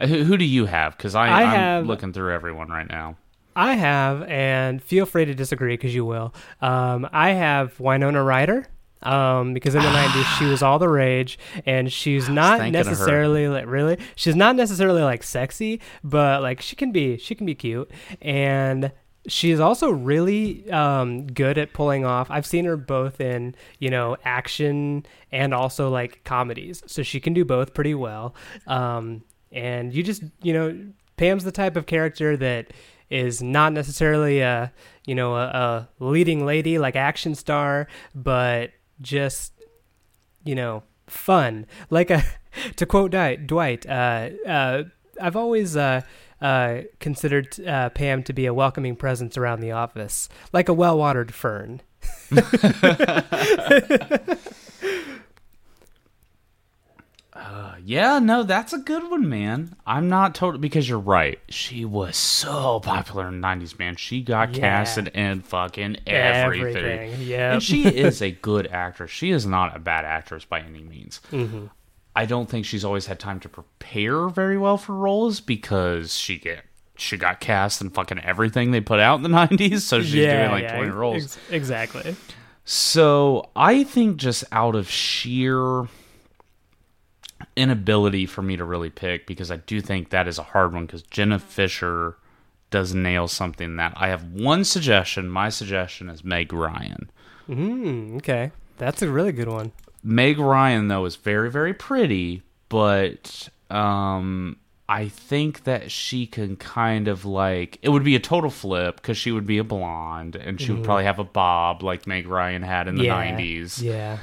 who, 0.00 0.24
who 0.24 0.36
do 0.36 0.44
you 0.44 0.66
have? 0.66 0.96
Because 0.96 1.14
I, 1.14 1.26
I 1.28 1.42
I'm 1.42 1.48
have- 1.50 1.86
looking 1.86 2.12
through 2.12 2.32
everyone 2.34 2.68
right 2.68 2.88
now. 2.88 3.16
I 3.56 3.74
have, 3.74 4.22
and 4.24 4.82
feel 4.82 5.06
free 5.06 5.24
to 5.26 5.34
disagree 5.34 5.74
because 5.74 5.94
you 5.94 6.04
will. 6.04 6.34
Um, 6.60 7.08
I 7.12 7.30
have 7.30 7.78
Winona 7.78 8.22
Ryder. 8.22 8.66
Um, 9.04 9.52
because 9.52 9.74
in 9.74 9.82
the 9.82 9.88
'90s 9.88 10.24
she 10.38 10.46
was 10.46 10.62
all 10.62 10.78
the 10.78 10.88
rage, 10.88 11.38
and 11.66 11.92
she's 11.92 12.28
not 12.28 12.58
thinking 12.58 12.80
of 12.80 12.86
her. 12.86 12.90
necessarily 12.92 13.48
like 13.48 13.66
really. 13.66 13.98
She's 14.16 14.34
not 14.34 14.56
necessarily 14.56 15.02
like 15.02 15.22
sexy, 15.22 15.80
but 16.02 16.40
like 16.42 16.62
she 16.62 16.74
can 16.74 16.90
be. 16.90 17.18
She 17.18 17.34
can 17.34 17.44
be 17.44 17.54
cute, 17.54 17.90
and 18.22 18.90
she's 19.28 19.60
also 19.60 19.90
really 19.90 20.68
um, 20.70 21.26
good 21.26 21.58
at 21.58 21.74
pulling 21.74 22.04
off. 22.06 22.30
I've 22.30 22.46
seen 22.46 22.64
her 22.64 22.78
both 22.78 23.20
in 23.20 23.54
you 23.78 23.90
know 23.90 24.16
action 24.24 25.04
and 25.30 25.52
also 25.52 25.90
like 25.90 26.24
comedies, 26.24 26.82
so 26.86 27.02
she 27.02 27.20
can 27.20 27.34
do 27.34 27.44
both 27.44 27.74
pretty 27.74 27.94
well. 27.94 28.34
Um, 28.66 29.22
and 29.54 29.94
you 29.94 30.02
just 30.02 30.22
you 30.42 30.52
know 30.52 30.78
Pam's 31.16 31.44
the 31.44 31.52
type 31.52 31.76
of 31.76 31.86
character 31.86 32.36
that 32.36 32.72
is 33.08 33.42
not 33.42 33.72
necessarily 33.72 34.40
a 34.40 34.72
you 35.06 35.14
know 35.14 35.36
a, 35.36 35.88
a 36.00 36.04
leading 36.04 36.44
lady 36.44 36.78
like 36.78 36.96
action 36.96 37.34
star, 37.34 37.86
but 38.14 38.72
just 39.00 39.52
you 40.44 40.54
know 40.54 40.82
fun. 41.06 41.66
Like 41.88 42.10
a 42.10 42.22
to 42.76 42.84
quote 42.84 43.14
Dwight, 43.46 43.86
uh, 43.86 44.30
uh, 44.46 44.82
I've 45.20 45.36
always 45.36 45.76
uh, 45.76 46.02
uh, 46.40 46.80
considered 47.00 47.58
uh, 47.66 47.90
Pam 47.90 48.22
to 48.24 48.32
be 48.32 48.46
a 48.46 48.54
welcoming 48.54 48.96
presence 48.96 49.38
around 49.38 49.60
the 49.60 49.72
office, 49.72 50.28
like 50.52 50.68
a 50.68 50.74
well-watered 50.74 51.32
fern. 51.32 51.80
Uh, 57.34 57.73
yeah, 57.84 58.18
no, 58.18 58.42
that's 58.44 58.72
a 58.72 58.78
good 58.78 59.10
one, 59.10 59.28
man. 59.28 59.76
I'm 59.86 60.08
not 60.08 60.34
told 60.34 60.60
because 60.60 60.88
you're 60.88 60.98
right. 60.98 61.38
She 61.48 61.84
was 61.84 62.16
so 62.16 62.80
popular 62.80 63.28
in 63.28 63.40
the 63.40 63.46
'90s, 63.46 63.78
man. 63.78 63.96
She 63.96 64.22
got 64.22 64.54
Yeah. 64.54 64.60
casted 64.60 65.08
in 65.08 65.42
fucking 65.42 65.98
everything. 66.06 66.76
Everything, 66.76 67.20
yeah. 67.26 67.52
And 67.54 67.62
she 67.62 67.86
is 67.86 68.22
a 68.22 68.30
good 68.30 68.66
actress. 68.68 69.10
She 69.10 69.30
is 69.30 69.44
not 69.46 69.76
a 69.76 69.78
bad 69.78 70.04
actress 70.04 70.44
by 70.44 70.60
any 70.60 70.82
means. 70.82 71.20
Mhm. 71.30 71.70
I 72.16 72.26
don't 72.26 72.48
think 72.48 72.64
she's 72.64 72.84
always 72.84 73.06
had 73.06 73.18
time 73.18 73.40
to 73.40 73.48
prepare 73.48 74.28
very 74.28 74.56
well 74.56 74.76
for 74.78 74.94
roles 74.94 75.40
because 75.40 76.16
she 76.16 76.38
get 76.38 76.64
she 76.96 77.16
got 77.16 77.40
cast 77.40 77.80
in 77.80 77.90
fucking 77.90 78.20
everything 78.20 78.70
they 78.70 78.80
put 78.80 79.00
out 79.00 79.16
in 79.16 79.22
the 79.24 79.28
'90s. 79.28 79.80
So 79.80 80.00
she's 80.00 80.12
doing 80.12 80.50
like 80.50 80.68
20 80.72 80.90
roles. 80.90 81.24
ex- 81.24 81.38
exactly. 81.50 82.14
So 82.64 83.50
I 83.54 83.84
think 83.84 84.16
just 84.16 84.44
out 84.52 84.74
of 84.74 84.88
sheer 84.88 85.86
inability 87.56 88.26
for 88.26 88.42
me 88.42 88.56
to 88.56 88.64
really 88.64 88.90
pick, 88.90 89.26
because 89.26 89.50
I 89.50 89.56
do 89.56 89.80
think 89.80 90.10
that 90.10 90.26
is 90.28 90.38
a 90.38 90.42
hard 90.42 90.72
one, 90.72 90.86
because 90.86 91.02
Jenna 91.02 91.38
Fischer 91.38 92.16
does 92.70 92.94
nail 92.94 93.28
something 93.28 93.76
that 93.76 93.92
I 93.96 94.08
have 94.08 94.24
one 94.32 94.64
suggestion. 94.64 95.28
My 95.28 95.48
suggestion 95.48 96.08
is 96.08 96.24
Meg 96.24 96.52
Ryan. 96.52 97.10
Mm, 97.48 98.16
okay, 98.16 98.50
that's 98.78 99.02
a 99.02 99.08
really 99.08 99.32
good 99.32 99.48
one. 99.48 99.72
Meg 100.02 100.38
Ryan 100.38 100.88
though 100.88 101.04
is 101.04 101.16
very 101.16 101.50
very 101.50 101.72
pretty, 101.74 102.42
but 102.68 103.48
um 103.70 104.56
I 104.88 105.08
think 105.08 105.64
that 105.64 105.90
she 105.90 106.26
can 106.26 106.56
kind 106.56 107.08
of 107.08 107.24
like 107.24 107.78
it 107.80 107.88
would 107.88 108.04
be 108.04 108.16
a 108.16 108.20
total 108.20 108.50
flip 108.50 108.96
because 108.96 109.16
she 109.16 109.30
would 109.32 109.46
be 109.46 109.56
a 109.58 109.64
blonde 109.64 110.36
and 110.36 110.60
she 110.60 110.72
would 110.72 110.84
probably 110.84 111.04
have 111.04 111.18
a 111.18 111.24
bob 111.24 111.82
like 111.82 112.06
Meg 112.06 112.26
Ryan 112.26 112.62
had 112.62 112.88
in 112.88 112.96
the 112.96 113.04
Mm-hmm. 113.06 113.38
yeah. 113.38 113.44
90s. 113.64 113.82
Yeah. 113.82 114.18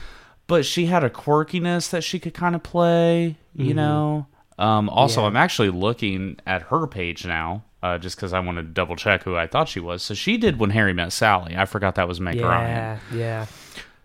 But 0.51 0.65
she 0.65 0.85
had 0.85 1.03
a 1.03 1.09
quirkiness 1.09 1.89
that 1.91 2.03
she 2.03 2.19
could 2.19 2.33
kind 2.33 2.55
of 2.55 2.61
play, 2.63 3.37
you 3.55 3.73
know. 3.73 4.27
Um, 4.59 4.89
also, 4.89 5.21
Mm-hmm. 5.21 5.23
Yeah. 5.23 5.27
I'm 5.29 5.35
actually 5.37 5.69
looking 5.69 6.37
at 6.45 6.61
her 6.63 6.85
page 6.87 7.25
now, 7.25 7.63
uh, 7.81 7.97
just 7.97 8.15
because 8.17 8.33
I 8.33 8.39
want 8.41 8.57
to 8.57 8.63
double 8.63 8.95
check 8.95 9.23
who 9.23 9.35
I 9.35 9.47
thought 9.47 9.69
she 9.69 9.79
was. 9.79 10.03
So 10.03 10.13
she 10.13 10.37
did 10.37 10.59
when 10.59 10.69
Harry 10.71 10.93
met 10.93 11.11
Sally. 11.13 11.55
I 11.57 11.65
forgot 11.65 11.95
that 11.95 12.07
was 12.07 12.19
Meg 12.19 12.39
Ryan. 12.39 12.99
Yeah. 13.13 13.17
Yeah. 13.17 13.45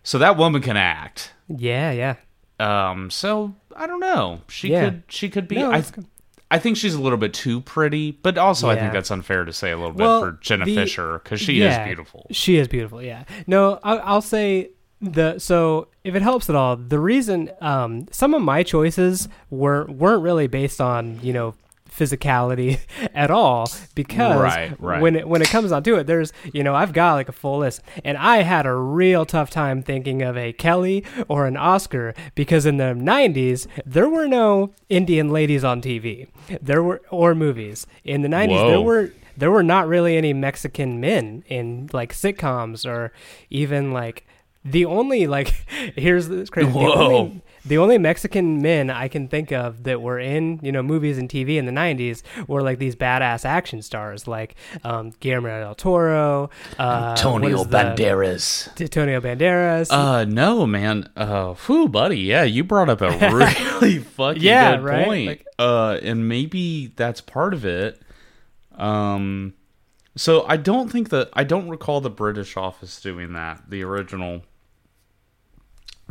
So 0.03 0.17
that 0.19 0.37
woman 0.37 0.61
can 0.61 0.77
act. 0.77 1.33
Yeah. 1.47 1.91
Yeah. 1.91 2.15
Um, 2.59 3.11
so 3.11 3.53
I 3.75 3.85
don't 3.85 3.99
know. 3.99 4.41
She 4.47 4.69
Yeah. 4.69 4.85
could 4.85 5.03
she 5.09 5.29
could 5.29 5.47
be 5.47 5.57
No, 5.57 5.71
I. 5.71 5.83
I 6.49 6.59
think 6.59 6.77
she's 6.77 6.93
a 6.93 7.01
little 7.01 7.17
bit 7.17 7.33
too 7.33 7.59
pretty, 7.59 8.11
but 8.11 8.37
also 8.37 8.69
I 8.69 8.77
think 8.77 8.93
that's 8.93 9.11
unfair 9.11 9.43
to 9.43 9.51
say 9.51 9.71
a 9.71 9.77
little 9.77 9.91
Well, 9.93 10.21
bit 10.21 10.25
for 10.37 10.39
Jenna 10.41 10.63
the- 10.63 10.75
Fischer 10.75 11.19
because 11.21 11.41
she 11.41 11.55
yeah, 11.55 11.81
is 11.81 11.85
beautiful. 11.87 12.25
She 12.31 12.55
is 12.55 12.69
beautiful. 12.69 13.03
Yeah. 13.03 13.25
No, 13.47 13.79
I, 13.83 13.97
I'll 13.97 14.21
say 14.21 14.69
the 15.01 15.39
so 15.39 15.87
if 16.03 16.15
it 16.15 16.21
helps 16.21 16.49
at 16.49 16.55
all, 16.55 16.75
the 16.75 16.99
reason 16.99 17.51
um, 17.61 18.07
some 18.11 18.33
of 18.33 18.41
my 18.41 18.63
choices 18.63 19.27
were 19.49 19.85
weren't 19.85 20.23
really 20.23 20.47
based 20.47 20.81
on 20.81 21.19
you 21.21 21.33
know 21.33 21.53
physicality 21.89 22.79
at 23.15 23.31
all 23.31 23.67
because 23.95 24.39
Right, 24.41 24.79
right. 24.79 25.01
when 25.01 25.15
it 25.15 25.27
when 25.27 25.41
it 25.41 25.49
comes 25.49 25.71
down 25.71 25.81
to 25.83 25.95
it 25.95 26.05
there's 26.05 26.31
you 26.53 26.63
know 26.63 26.75
I've 26.75 26.93
got 26.93 27.13
like 27.13 27.29
a 27.29 27.31
full 27.33 27.59
list. 27.59 27.81
And 28.03 28.17
I 28.17 28.43
had 28.43 28.65
a 28.65 28.73
real 28.73 29.25
tough 29.25 29.49
time 29.49 29.81
thinking 29.81 30.21
of 30.21 30.37
a 30.37 30.53
Kelly 30.53 31.03
or 31.27 31.45
an 31.47 31.57
Oscar 31.57 32.13
because 32.35 32.65
in 32.65 32.77
the 32.77 32.93
90s 32.93 33.67
there 33.85 34.09
were 34.09 34.27
no 34.27 34.71
Indian 34.89 35.29
ladies 35.29 35.63
on 35.63 35.81
TV 35.81 36.27
there 36.61 36.83
were 36.83 37.01
or 37.09 37.35
movies. 37.35 37.87
In 38.03 38.21
the 38.21 38.29
90s 38.29 38.67
there 38.69 38.81
were 38.81 39.13
there 39.35 39.51
were 39.51 39.63
not 39.63 39.87
really 39.87 40.17
any 40.17 40.33
Mexican 40.33 40.99
men 40.99 41.43
in 41.47 41.89
like 41.93 42.13
sitcoms 42.13 42.85
or 42.89 43.11
even 43.49 43.91
like 43.91 44.25
the 44.69 44.85
only 44.85 45.27
like 45.27 45.47
here's 45.95 46.27
this 46.27 46.49
crazy 46.49 46.71
the 46.71 46.77
only, 46.79 47.41
the 47.65 47.77
only 47.77 47.97
Mexican 47.97 48.61
men 48.61 48.89
I 48.89 49.07
can 49.07 49.27
think 49.27 49.51
of 49.51 49.83
that 49.83 50.01
were 50.01 50.19
in 50.19 50.59
you 50.63 50.71
know 50.71 50.81
movies 50.83 51.17
and 51.17 51.27
TV 51.29 51.57
in 51.57 51.65
the 51.65 51.71
90s 51.71 52.21
were 52.47 52.61
like 52.61 52.79
these 52.79 52.95
badass 52.95 53.43
action 53.45 53.81
stars 53.81 54.27
like 54.27 54.55
um, 54.83 55.11
Guillermo 55.19 55.59
del 55.61 55.75
Toro, 55.75 56.49
uh, 56.79 57.21
what 57.23 57.43
is 57.45 57.65
the- 57.67 57.77
Banderas. 57.77 58.81
Antonio 58.81 59.19
Banderas. 59.21 59.91
Uh 59.91 60.23
no, 60.25 60.65
man. 60.65 61.09
Uh 61.15 61.53
whew, 61.53 61.89
buddy, 61.89 62.19
yeah, 62.19 62.43
you 62.43 62.63
brought 62.63 62.89
up 62.89 63.01
a 63.01 63.09
really 63.33 63.99
fucking 63.99 64.41
Yeah, 64.41 64.77
good 64.77 64.83
right? 64.85 65.05
point. 65.05 65.27
Like- 65.27 65.45
uh 65.59 65.97
and 66.03 66.27
maybe 66.29 66.93
that's 66.95 67.19
part 67.21 67.53
of 67.53 67.65
it. 67.65 68.01
Um 68.77 69.53
so 70.15 70.45
I 70.47 70.57
don't 70.57 70.91
think 70.91 71.09
that 71.09 71.29
I 71.33 71.43
don't 71.43 71.69
recall 71.69 72.01
the 72.01 72.09
British 72.09 72.57
office 72.57 72.99
doing 73.01 73.33
that, 73.33 73.69
the 73.69 73.83
original 73.83 74.41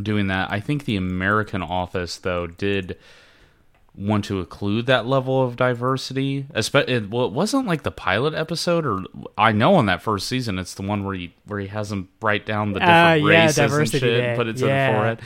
doing 0.00 0.26
that. 0.28 0.50
I 0.50 0.60
think 0.60 0.84
the 0.84 0.96
American 0.96 1.62
office 1.62 2.16
though 2.18 2.46
did 2.46 2.96
want 3.94 4.26
to 4.26 4.40
include 4.40 4.84
that 4.86 5.06
level 5.06 5.42
of 5.42 5.56
diversity. 5.56 6.44
Espe- 6.54 6.88
it, 6.88 7.08
well, 7.08 7.24
it 7.26 7.32
wasn't 7.32 7.66
like 7.66 7.82
the 7.82 7.90
pilot 7.90 8.34
episode, 8.34 8.84
or 8.84 9.04
I 9.38 9.52
know 9.52 9.74
on 9.76 9.86
that 9.86 10.02
first 10.02 10.28
season, 10.28 10.58
it's 10.58 10.74
the 10.74 10.82
one 10.82 11.04
where 11.04 11.14
he 11.14 11.32
where 11.46 11.60
he 11.60 11.68
has 11.68 11.88
them 11.90 12.08
write 12.20 12.44
down 12.44 12.72
the 12.72 12.80
different 12.80 12.92
ah, 12.94 13.12
yeah, 13.14 13.26
races 13.44 13.58
and 13.58 13.70
diversity 13.70 13.98
shit, 14.00 14.20
day. 14.20 14.34
put 14.36 14.48
it 14.48 14.58
Yeah. 14.58 14.90
the 14.90 14.96
forehead. 14.96 15.20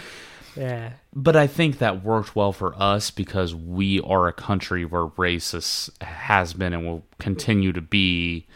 Yeah. 0.57 0.93
But 1.15 1.37
I 1.37 1.47
think 1.47 1.79
that 1.79 2.05
worked 2.05 2.37
well 2.37 2.53
for 2.53 2.75
us 2.81 3.11
because 3.11 3.55
we 3.55 4.01
are 4.01 4.29
a 4.29 4.33
country 4.33 4.85
where 4.85 5.07
racist 5.07 5.91
has 6.03 6.53
been 6.55 6.73
and 6.73 6.85
will 6.87 7.05
continue 7.19 7.73
to 7.73 7.81
be 7.81 8.47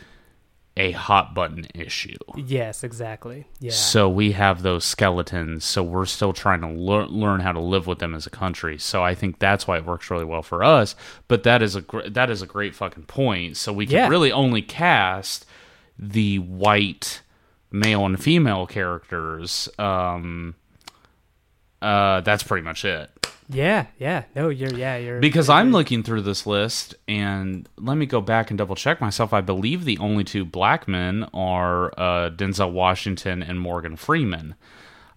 a 0.77 0.91
hot 0.91 1.35
button 1.35 1.67
issue. 1.75 2.17
Yes, 2.37 2.83
exactly. 2.83 3.47
Yeah. 3.61 3.71
So 3.71 4.09
we 4.09 4.33
have 4.33 4.63
those 4.63 4.85
skeletons. 4.85 5.65
So 5.65 5.83
we're 5.85 6.05
still 6.05 6.33
trying 6.33 6.63
to 6.63 6.69
lear- 6.69 7.07
learn 7.07 7.41
how 7.41 7.53
to 7.53 7.61
live 7.61 7.87
with 7.87 8.01
them 8.01 8.13
as 8.15 8.27
a 8.27 8.31
country. 8.31 8.79
So 8.79 9.03
I 9.05 9.15
think 9.15 9.39
that's 9.39 9.69
why 9.69 9.77
it 9.77 9.85
works 9.85 10.11
really 10.11 10.25
well 10.25 10.43
for 10.43 10.65
us. 10.65 10.97
But 11.29 11.45
that 11.45 11.63
is 11.63 11.77
a 11.77 11.81
gr- 11.81 12.09
that 12.09 12.29
is 12.29 12.43
a 12.43 12.47
great 12.47 12.75
fucking 12.75 13.05
point. 13.05 13.57
So 13.57 13.73
we 13.73 13.87
can 13.87 13.95
Yeah. 13.97 14.09
really 14.09 14.33
only 14.33 14.63
cast 14.63 15.47
the 15.97 16.41
white 16.41 17.21
male 17.71 18.05
and 18.05 18.21
female 18.21 18.67
characters. 18.67 19.69
Um, 19.79 20.57
uh, 21.81 22.21
that's 22.23 22.43
pretty 22.43 22.65
much 22.65 22.85
it. 22.85 23.11
Yeah, 23.49 23.87
yeah. 23.99 24.25
No, 24.35 24.49
you're 24.49 24.75
yeah, 24.75 24.97
you're 24.97 25.21
Because 25.21 25.49
I'm 25.49 25.73
looking 25.73 26.03
through 26.03 26.23
this 26.23 26.47
list, 26.47 26.95
and 27.07 27.69
let 27.77 27.97
me 27.97 28.07
go 28.07 28.21
back 28.21 28.51
and 28.51 28.59
double 28.59 28.75
check 28.75 29.01
myself. 29.01 29.33
I 29.33 29.41
believe 29.41 29.85
the 29.85 29.99
only 29.99 30.25
two 30.25 30.45
black 30.45 30.89
men 30.89 31.29
are 31.35 31.93
uh, 31.99 32.31
Denzel 32.31 32.73
Washington 32.73 33.43
and 33.43 33.61
Morgan 33.61 33.97
Freeman. 33.97 34.55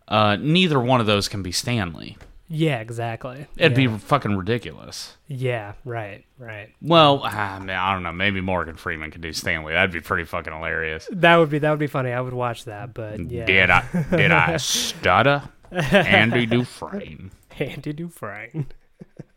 Uh, 0.07 0.37
neither 0.39 0.79
one 0.79 0.99
of 0.99 1.05
those 1.05 1.27
can 1.27 1.43
be 1.43 1.51
Stanley. 1.51 2.17
Yeah, 2.49 2.79
exactly. 2.79 3.45
It'd 3.57 3.77
yeah. 3.77 3.87
be 3.87 3.97
fucking 3.97 4.37
ridiculous. 4.37 5.17
Yeah, 5.27 5.73
right, 5.83 6.23
right. 6.39 6.73
Well, 6.81 7.21
ah, 7.25 7.59
man, 7.61 7.77
I 7.77 7.93
don't 7.93 8.03
know. 8.03 8.13
Maybe 8.13 8.39
Morgan 8.39 8.77
Freeman 8.77 9.11
could 9.11 9.19
do 9.19 9.33
Stanley. 9.33 9.73
That'd 9.73 9.91
be 9.91 9.99
pretty 9.99 10.23
fucking 10.23 10.53
hilarious. 10.53 11.09
That 11.11 11.35
would 11.37 11.49
be 11.49 11.59
that 11.59 11.69
would 11.69 11.79
be 11.79 11.87
funny. 11.87 12.11
I 12.11 12.21
would 12.21 12.33
watch 12.33 12.65
that, 12.65 12.93
but 12.93 13.19
yeah. 13.29 13.45
Did 13.45 13.69
I 13.69 14.05
did 14.11 14.31
I 14.31 14.57
stutter? 14.57 15.43
Andy 15.71 16.45
Dufresne. 16.45 17.31
Andy 17.59 17.93
Dufresne. 17.93 18.67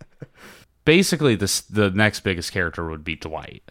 Basically, 0.85 1.35
this 1.37 1.61
the 1.61 1.91
next 1.91 2.21
biggest 2.21 2.53
character 2.53 2.89
would 2.89 3.05
be 3.05 3.17
Dwight. 3.17 3.63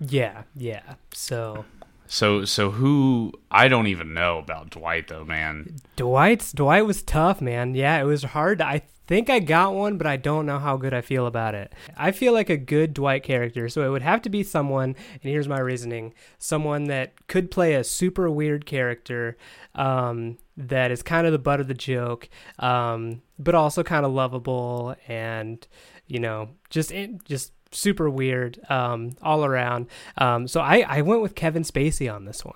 Yeah, 0.00 0.42
yeah. 0.54 0.94
So 1.14 1.64
So 2.06 2.44
so 2.44 2.70
who 2.70 3.32
I 3.50 3.68
don't 3.68 3.86
even 3.86 4.14
know 4.14 4.38
about 4.38 4.70
Dwight 4.70 5.08
though, 5.08 5.24
man. 5.24 5.76
Dwight's 5.96 6.52
Dwight 6.52 6.86
was 6.86 7.02
tough, 7.02 7.40
man. 7.40 7.74
Yeah, 7.74 8.00
it 8.00 8.04
was 8.04 8.24
hard. 8.24 8.60
I 8.60 8.82
think 9.06 9.30
I 9.30 9.38
got 9.38 9.74
one, 9.74 9.98
but 9.98 10.06
I 10.06 10.16
don't 10.16 10.46
know 10.46 10.58
how 10.58 10.76
good 10.76 10.94
I 10.94 11.00
feel 11.00 11.26
about 11.26 11.54
it. 11.54 11.72
I 11.96 12.12
feel 12.12 12.32
like 12.32 12.50
a 12.50 12.56
good 12.56 12.94
Dwight 12.94 13.22
character, 13.22 13.68
so 13.68 13.86
it 13.86 13.90
would 13.90 14.02
have 14.02 14.22
to 14.22 14.28
be 14.28 14.42
someone, 14.42 14.96
and 15.12 15.22
here's 15.22 15.48
my 15.48 15.58
reasoning: 15.58 16.14
someone 16.38 16.84
that 16.84 17.26
could 17.26 17.50
play 17.50 17.74
a 17.74 17.84
super 17.84 18.30
weird 18.30 18.66
character, 18.66 19.36
um, 19.74 20.38
that 20.56 20.90
is 20.90 21.02
kind 21.02 21.26
of 21.26 21.32
the 21.32 21.38
butt 21.38 21.60
of 21.60 21.68
the 21.68 21.74
joke, 21.74 22.28
um, 22.58 23.22
but 23.38 23.54
also 23.54 23.82
kind 23.82 24.04
of 24.04 24.12
lovable 24.12 24.96
and 25.08 25.66
you 26.06 26.18
know 26.18 26.50
just 26.70 26.92
just 27.24 27.52
super 27.72 28.08
weird 28.08 28.58
um, 28.70 29.16
all 29.22 29.44
around. 29.44 29.86
Um, 30.18 30.48
so 30.48 30.60
I 30.60 30.84
I 30.88 31.02
went 31.02 31.22
with 31.22 31.34
Kevin 31.34 31.62
Spacey 31.62 32.12
on 32.12 32.24
this 32.24 32.44
one 32.44 32.54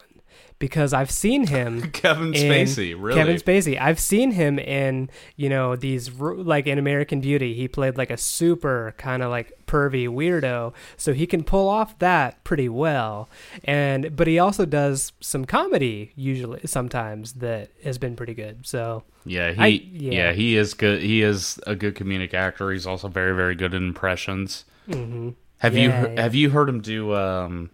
because 0.58 0.92
I've 0.92 1.10
seen 1.10 1.46
him. 1.46 1.90
Kevin 1.92 2.34
in- 2.34 2.50
Spacey, 2.66 2.94
really? 2.98 3.18
Kevin 3.18 3.36
Spacey. 3.36 3.80
I've 3.80 3.98
seen 4.00 4.32
him 4.32 4.58
in, 4.58 5.08
you 5.36 5.48
know, 5.48 5.74
these 5.76 6.10
like 6.20 6.66
in 6.66 6.78
American 6.78 7.20
Beauty. 7.20 7.54
He 7.54 7.66
played 7.68 7.96
like 7.96 8.10
a 8.10 8.16
super 8.16 8.94
kind 8.98 9.22
of 9.22 9.30
like 9.30 9.52
pervy 9.66 10.08
weirdo, 10.08 10.74
so 10.96 11.12
he 11.12 11.26
can 11.26 11.44
pull 11.44 11.68
off 11.68 11.98
that 12.00 12.42
pretty 12.44 12.68
well. 12.68 13.28
And 13.64 14.14
but 14.16 14.26
he 14.26 14.38
also 14.38 14.66
does 14.66 15.12
some 15.20 15.44
comedy 15.44 16.12
usually 16.16 16.60
sometimes 16.66 17.34
that 17.34 17.70
has 17.84 17.96
been 17.98 18.16
pretty 18.16 18.34
good. 18.34 18.66
So 18.66 19.04
Yeah, 19.24 19.52
he 19.52 19.60
I- 19.60 19.66
yeah. 19.66 20.12
yeah. 20.12 20.32
he 20.32 20.56
is 20.56 20.74
good. 20.74 21.00
He 21.00 21.22
is 21.22 21.58
a 21.66 21.74
good 21.74 21.94
comedic 21.94 22.34
actor. 22.34 22.70
He's 22.70 22.86
also 22.86 23.08
very 23.08 23.34
very 23.34 23.54
good 23.54 23.72
at 23.74 23.80
impressions. 23.82 24.64
mhm. 24.88 25.34
Have 25.58 25.76
you 25.76 25.88
Yeah, 25.90 26.06
he- 26.08 26.14
yeah. 26.14 26.22
have 26.22 26.34
you 26.34 26.50
heard 26.50 26.68
him 26.68 26.80
do 26.80 27.14
um 27.14 27.70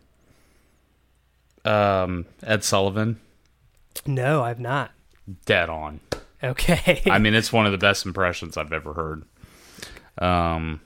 um 1.66 2.26
Ed 2.42 2.64
Sullivan? 2.64 3.20
no, 4.06 4.42
I've 4.42 4.60
not. 4.60 4.92
Dead 5.46 5.68
on. 5.68 6.00
Okay. 6.42 7.02
I 7.10 7.18
mean, 7.18 7.34
it's 7.34 7.52
one 7.52 7.66
of 7.66 7.72
the 7.72 7.78
best 7.78 8.06
impressions 8.06 8.56
I've 8.56 8.72
ever 8.72 8.92
heard. 8.94 9.24
Um, 10.18 10.80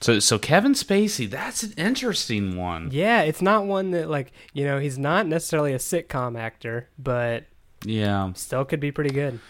so 0.00 0.18
so 0.20 0.38
Kevin 0.38 0.72
Spacey, 0.72 1.28
that's 1.28 1.62
an 1.62 1.72
interesting 1.76 2.56
one. 2.56 2.88
yeah, 2.92 3.22
it's 3.22 3.42
not 3.42 3.66
one 3.66 3.90
that 3.92 4.08
like 4.08 4.32
you 4.52 4.64
know 4.64 4.78
he's 4.78 4.98
not 4.98 5.26
necessarily 5.26 5.72
a 5.72 5.78
sitcom 5.78 6.38
actor, 6.38 6.88
but 6.98 7.44
Yeah. 7.84 8.32
still 8.34 8.64
could 8.64 8.80
be 8.80 8.90
pretty 8.92 9.10
good. 9.10 9.40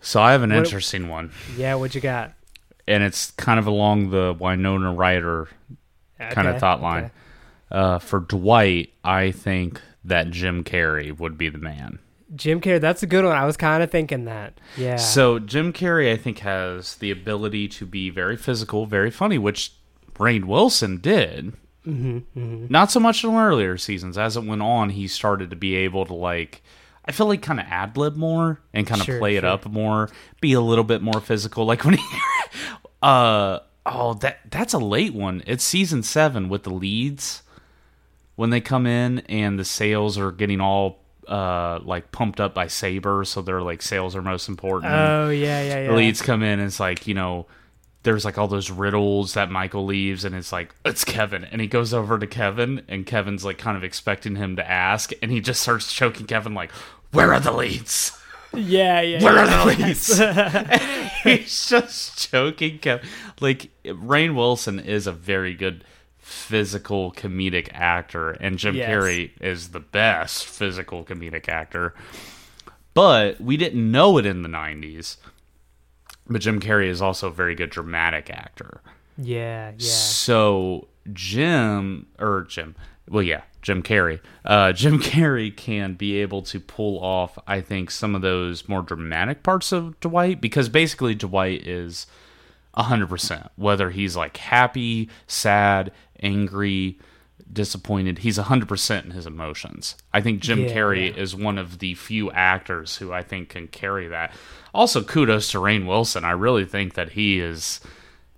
So 0.00 0.20
I 0.20 0.32
have 0.32 0.42
an 0.42 0.50
What- 0.50 0.58
interesting 0.64 1.08
one, 1.08 1.32
Yeah, 1.56 1.74
what 1.76 1.94
you 1.94 2.00
got? 2.00 2.32
and 2.86 3.02
it's 3.02 3.30
kind 3.32 3.58
of 3.58 3.66
along 3.66 4.10
the 4.10 4.34
Winona 4.38 4.92
Ryder 4.92 5.48
kind 6.18 6.48
of 6.48 6.58
thought 6.60 6.80
line. 6.82 7.04
okay. 7.04 7.12
Uh, 7.70 7.98
for 7.98 8.20
Dwight, 8.20 8.92
I 9.02 9.30
think 9.32 9.80
that 10.04 10.30
Jim 10.30 10.62
Carrey 10.62 11.16
would 11.16 11.36
be 11.36 11.48
the 11.48 11.58
man. 11.58 11.98
Jim 12.34 12.60
Carrey, 12.60 12.80
that's 12.80 13.02
a 13.02 13.06
good 13.06 13.24
one. 13.24 13.36
I 13.36 13.44
was 13.44 13.56
kind 13.56 13.82
of 13.82 13.90
thinking 13.90 14.24
that. 14.24 14.58
Yeah. 14.76 14.96
So 14.96 15.38
Jim 15.38 15.72
Carrey, 15.72 16.12
I 16.12 16.16
think, 16.16 16.40
has 16.40 16.96
the 16.96 17.10
ability 17.10 17.68
to 17.68 17.86
be 17.86 18.10
very 18.10 18.36
physical, 18.36 18.86
very 18.86 19.10
funny, 19.10 19.38
which 19.38 19.72
Rainn 20.14 20.44
Wilson 20.44 20.98
did. 20.98 21.54
Mm-hmm, 21.86 22.66
Not 22.68 22.90
so 22.90 22.98
much 22.98 23.22
in 23.22 23.30
earlier 23.34 23.76
seasons. 23.78 24.18
As 24.18 24.36
it 24.36 24.44
went 24.44 24.62
on, 24.62 24.90
he 24.90 25.06
started 25.06 25.50
to 25.50 25.56
be 25.56 25.76
able 25.76 26.04
to 26.06 26.14
like. 26.14 26.62
I 27.04 27.12
feel 27.12 27.26
like 27.28 27.42
kind 27.42 27.60
of 27.60 27.66
ad 27.68 27.96
lib 27.96 28.16
more 28.16 28.60
and 28.74 28.84
kind 28.86 29.00
of 29.00 29.06
Sure, 29.06 29.20
play 29.20 29.36
it 29.36 29.44
up 29.44 29.64
more, 29.66 30.10
be 30.40 30.52
a 30.54 30.60
little 30.60 30.82
bit 30.82 31.00
more 31.02 31.20
physical. 31.20 31.64
Like 31.64 31.84
when 31.84 31.94
he, 31.94 32.04
uh, 33.02 33.60
oh, 33.86 34.14
that 34.14 34.40
that's 34.50 34.74
a 34.74 34.78
late 34.78 35.14
one. 35.14 35.44
It's 35.46 35.62
season 35.62 36.02
seven 36.02 36.48
with 36.48 36.64
the 36.64 36.70
leads 36.70 37.42
when 38.36 38.50
they 38.50 38.60
come 38.60 38.86
in 38.86 39.18
and 39.20 39.58
the 39.58 39.64
sales 39.64 40.16
are 40.18 40.30
getting 40.32 40.60
all 40.60 40.98
uh 41.28 41.80
like 41.82 42.12
pumped 42.12 42.40
up 42.40 42.54
by 42.54 42.68
Sabre, 42.68 43.24
so 43.24 43.42
they're 43.42 43.60
like 43.62 43.82
sales 43.82 44.14
are 44.14 44.22
most 44.22 44.48
important 44.48 44.92
Oh 44.92 45.28
yeah, 45.30 45.60
yeah, 45.62 45.80
yeah. 45.90 45.92
leads 45.96 46.22
come 46.22 46.42
in 46.42 46.60
and 46.60 46.68
it's 46.68 46.78
like 46.78 47.06
you 47.08 47.14
know 47.14 47.46
there's 48.04 48.24
like 48.24 48.38
all 48.38 48.46
those 48.46 48.70
riddles 48.70 49.34
that 49.34 49.50
michael 49.50 49.84
leaves 49.84 50.24
and 50.24 50.32
it's 50.36 50.52
like 50.52 50.72
it's 50.84 51.04
kevin 51.04 51.42
and 51.42 51.60
he 51.60 51.66
goes 51.66 51.92
over 51.92 52.16
to 52.20 52.26
kevin 52.28 52.80
and 52.86 53.04
kevin's 53.04 53.44
like 53.44 53.58
kind 53.58 53.76
of 53.76 53.82
expecting 53.82 54.36
him 54.36 54.54
to 54.54 54.70
ask 54.70 55.10
and 55.20 55.32
he 55.32 55.40
just 55.40 55.60
starts 55.60 55.92
choking 55.92 56.24
kevin 56.24 56.54
like 56.54 56.70
where 57.10 57.34
are 57.34 57.40
the 57.40 57.50
leads 57.50 58.16
Yeah, 58.54 59.00
yeah. 59.00 59.20
where 59.24 59.34
yeah. 59.34 59.42
are 59.42 59.74
the 59.74 59.84
leads 59.84 60.18
he's 61.24 61.68
just 61.68 62.30
choking 62.30 62.78
kevin 62.78 63.08
like 63.40 63.70
rainn 63.84 64.36
wilson 64.36 64.78
is 64.78 65.08
a 65.08 65.12
very 65.12 65.54
good 65.54 65.82
physical 66.28 67.12
comedic 67.12 67.68
actor 67.72 68.32
and 68.32 68.58
jim 68.58 68.74
Yes. 68.74 68.88
carrey 68.90 69.30
is 69.40 69.68
the 69.68 69.78
best 69.80 70.44
physical 70.44 71.04
comedic 71.04 71.48
actor 71.48 71.94
but 72.94 73.40
we 73.40 73.56
didn't 73.56 73.90
know 73.90 74.18
it 74.18 74.26
in 74.26 74.42
the 74.42 74.48
90s 74.48 75.16
but 76.28 76.40
Jim 76.40 76.58
Carrey 76.60 76.88
is 76.88 77.00
also 77.00 77.28
a 77.28 77.32
very 77.32 77.54
good 77.54 77.70
dramatic 77.70 78.30
actor. 78.30 78.80
Yeah, 79.16 79.70
yeah. 79.70 79.78
So 79.78 80.88
Jim 81.12 82.06
or 82.18 82.46
Jim, 82.48 82.74
well, 83.08 83.22
yeah, 83.22 83.42
Jim 83.62 83.80
Carrey. 83.82 84.18
Uh, 84.44 84.72
Jim 84.82 84.98
Carrey 84.98 85.56
can 85.56 85.94
be 85.94 86.16
able 86.16 86.42
to 86.42 86.58
pull 86.58 86.98
off, 86.98 87.38
I 87.46 87.60
think, 87.60 87.92
some 87.92 88.16
of 88.16 88.22
those 88.22 88.68
more 88.68 88.82
dramatic 88.82 89.44
parts 89.44 89.70
of 89.70 90.00
Dwight 90.00 90.40
because 90.40 90.68
basically 90.68 91.14
Dwight 91.14 91.64
is 91.64 92.08
hundred 92.74 93.08
percent. 93.08 93.48
Whether 93.54 93.90
he's 93.90 94.16
like 94.16 94.36
happy, 94.36 95.08
sad, 95.28 95.92
angry, 96.22 96.98
disappointed, 97.52 98.18
he's 98.18 98.36
hundred 98.36 98.68
percent 98.68 99.06
in 99.06 99.12
his 99.12 99.26
emotions. 99.26 99.96
I 100.12 100.20
think 100.20 100.40
Jim 100.40 100.60
Yeah, 100.60 100.68
Carrey 100.68 101.08
yeah. 101.14 101.20
is 101.22 101.34
one 101.36 101.58
of 101.58 101.78
the 101.78 101.94
few 101.94 102.30
actors 102.32 102.96
who 102.96 103.12
I 103.12 103.22
think 103.22 103.50
can 103.50 103.68
carry 103.68 104.08
that. 104.08 104.32
Also, 104.74 105.02
kudos 105.02 105.50
to 105.52 105.58
Rainn 105.58 105.86
Wilson. 105.86 106.24
I 106.24 106.32
really 106.32 106.64
think 106.64 106.94
that 106.94 107.10
he 107.12 107.40
is. 107.40 107.80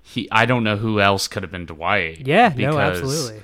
He, 0.03 0.29
I 0.31 0.47
don't 0.47 0.64
know 0.64 0.76
who 0.76 1.01
else 1.01 1.29
could 1.29 1.43
have 1.43 1.53
been 1.53 1.66
Dwight. 1.66 2.26
Yeah, 2.26 2.49
no, 2.49 2.55
because- 2.55 2.76
absolutely. 3.03 3.43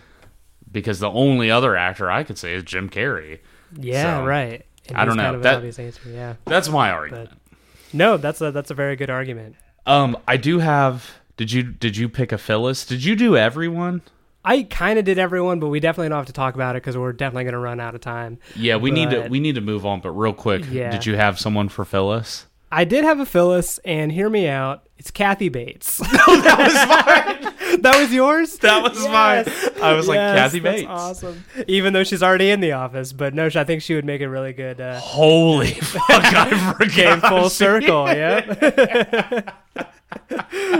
Because 0.71 0.99
the 0.99 1.11
only 1.11 1.51
other 1.53 1.77
actor 1.77 2.11
I 2.11 2.25
could 2.25 2.37
say 2.39 2.55
is 2.55 2.65
Jim 2.65 2.89
Carrey. 2.91 3.39
Yeah, 3.79 4.21
So, 4.21 4.25
right. 4.27 4.65
And 4.89 4.97
I 4.99 5.05
don't 5.05 5.17
know. 5.17 5.23
Kind 5.23 5.37
of 5.37 5.43
That- 5.45 5.63
answer. 5.65 6.01
Yeah. 6.11 6.35
That's 6.47 6.69
my 6.69 6.91
argument. 6.91 7.31
No, 7.93 8.17
that's 8.17 8.41
a 8.41 8.51
that's 8.51 8.71
a 8.73 8.75
very 8.75 8.97
good 8.97 9.09
argument. 9.11 9.55
Um, 9.87 10.17
I 10.27 10.37
do 10.37 10.59
have. 10.59 11.13
Did 11.37 11.53
you 11.53 11.63
did 11.63 11.97
you 11.97 12.09
pick 12.09 12.33
a 12.33 12.39
Phyllis? 12.39 12.85
Did 12.85 13.05
you 13.05 13.15
do 13.15 13.37
everyone? 13.37 14.03
I 14.45 14.63
kind 14.65 14.99
of 14.99 15.05
did 15.05 15.19
everyone, 15.19 15.59
but 15.61 15.69
we 15.69 15.81
definitely 15.81 16.11
don't 16.11 16.19
have 16.19 16.27
to 16.27 16.33
talk 16.33 16.55
about 16.55 16.77
it 16.77 16.83
because 16.83 16.97
we're 16.99 17.13
definitely 17.13 17.45
going 17.45 17.53
to 17.55 17.59
run 17.59 17.81
out 17.81 17.95
of 17.95 18.01
time. 18.03 18.39
Yeah, 18.55 18.77
we 18.77 18.91
need 18.91 19.11
to 19.11 19.27
we 19.29 19.41
need 19.41 19.55
to 19.55 19.61
move 19.61 19.87
on. 19.87 20.01
But 20.01 20.11
real 20.11 20.35
quick, 20.35 20.65
Yeah. 20.71 20.91
did 20.91 21.07
you 21.07 21.17
have 21.17 21.39
someone 21.39 21.69
for 21.69 21.85
Phyllis? 21.85 22.47
I 22.71 22.85
did 22.85 23.05
have 23.05 23.21
a 23.21 23.27
Phyllis, 23.27 23.79
and 23.85 24.11
hear 24.11 24.29
me 24.29 24.49
out. 24.49 24.89
It's 24.99 25.11
Kathy 25.13 25.49
Bates. 25.49 25.99
that 25.99 26.59
was 26.59 27.71
mine. 27.73 27.81
that 27.83 27.99
was 28.01 28.13
yours. 28.13 28.59
That 28.59 28.83
was 28.83 28.99
mine. 29.09 29.45
I 29.83 29.93
was 29.95 30.09
like 30.09 30.17
Yes, 30.17 30.39
Kathy 30.39 30.59
that's 30.61 30.77
Bates. 30.81 30.91
Awesome. 30.91 31.45
Even 31.69 31.93
though 31.93 32.05
she's 32.05 32.23
already 32.23 32.51
in 32.51 32.61
the 32.61 32.73
office, 32.73 33.13
but 33.13 33.33
no, 33.35 33.49
I 33.55 33.65
think 33.65 33.83
she 33.83 33.95
would 33.95 34.05
make 34.05 34.23
a 34.23 34.29
really 34.29 34.53
good 34.53 34.81
uh, 34.81 34.99
Holy 34.99 35.69
fuck! 35.75 36.03
I 36.11 36.73
forgot. 36.73 36.91
came 36.93 37.21
full 37.21 37.49
circle. 37.49 38.09
Yeah. 38.09 39.53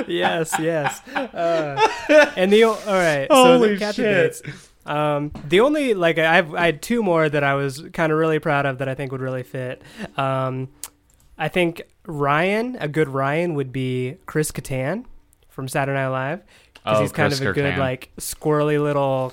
Yes. 0.09 0.55
Yes. 0.59 1.07
Uh, 1.09 2.31
and 2.37 2.53
the 2.53 2.65
all 2.65 2.77
right. 2.87 3.27
Holy 3.31 3.75
so 3.77 3.79
Kathy 3.79 4.03
shit. 4.03 4.43
Bates. 4.45 4.71
Um, 4.87 5.33
the 5.49 5.61
only 5.61 5.95
like 5.95 6.19
I 6.19 6.37
have, 6.37 6.55
I 6.55 6.67
had 6.67 6.83
two 6.83 7.03
more 7.03 7.29
that 7.29 7.43
I 7.43 7.55
was 7.55 7.83
kind 7.93 8.13
of 8.13 8.19
really 8.19 8.39
proud 8.39 8.67
of 8.67 8.79
that 8.79 8.89
I 8.89 8.95
think 8.95 9.13
would 9.13 9.23
really 9.23 9.43
fit. 9.43 9.81
Um, 10.19 10.69
I 11.39 11.49
think 11.49 11.83
Ryan, 12.07 12.77
a 12.81 12.87
good 12.89 13.09
Ryan, 13.09 13.55
would 13.55 13.73
be 13.73 14.17
Chris 14.27 14.53
Kattan 14.53 15.05
from 15.49 15.69
Saturday 15.69 15.99
Night 15.99 16.09
Live 16.09 16.43
because 16.75 16.99
Oh, 16.99 17.03
he's 17.03 17.13
kind 17.13 17.31
Chris 17.31 17.41
of 17.41 17.47
a 17.49 17.53
good 17.55 17.65
Kattan. 17.75 17.79
like 17.79 18.11
squirrely 18.19 18.81
little, 18.83 19.33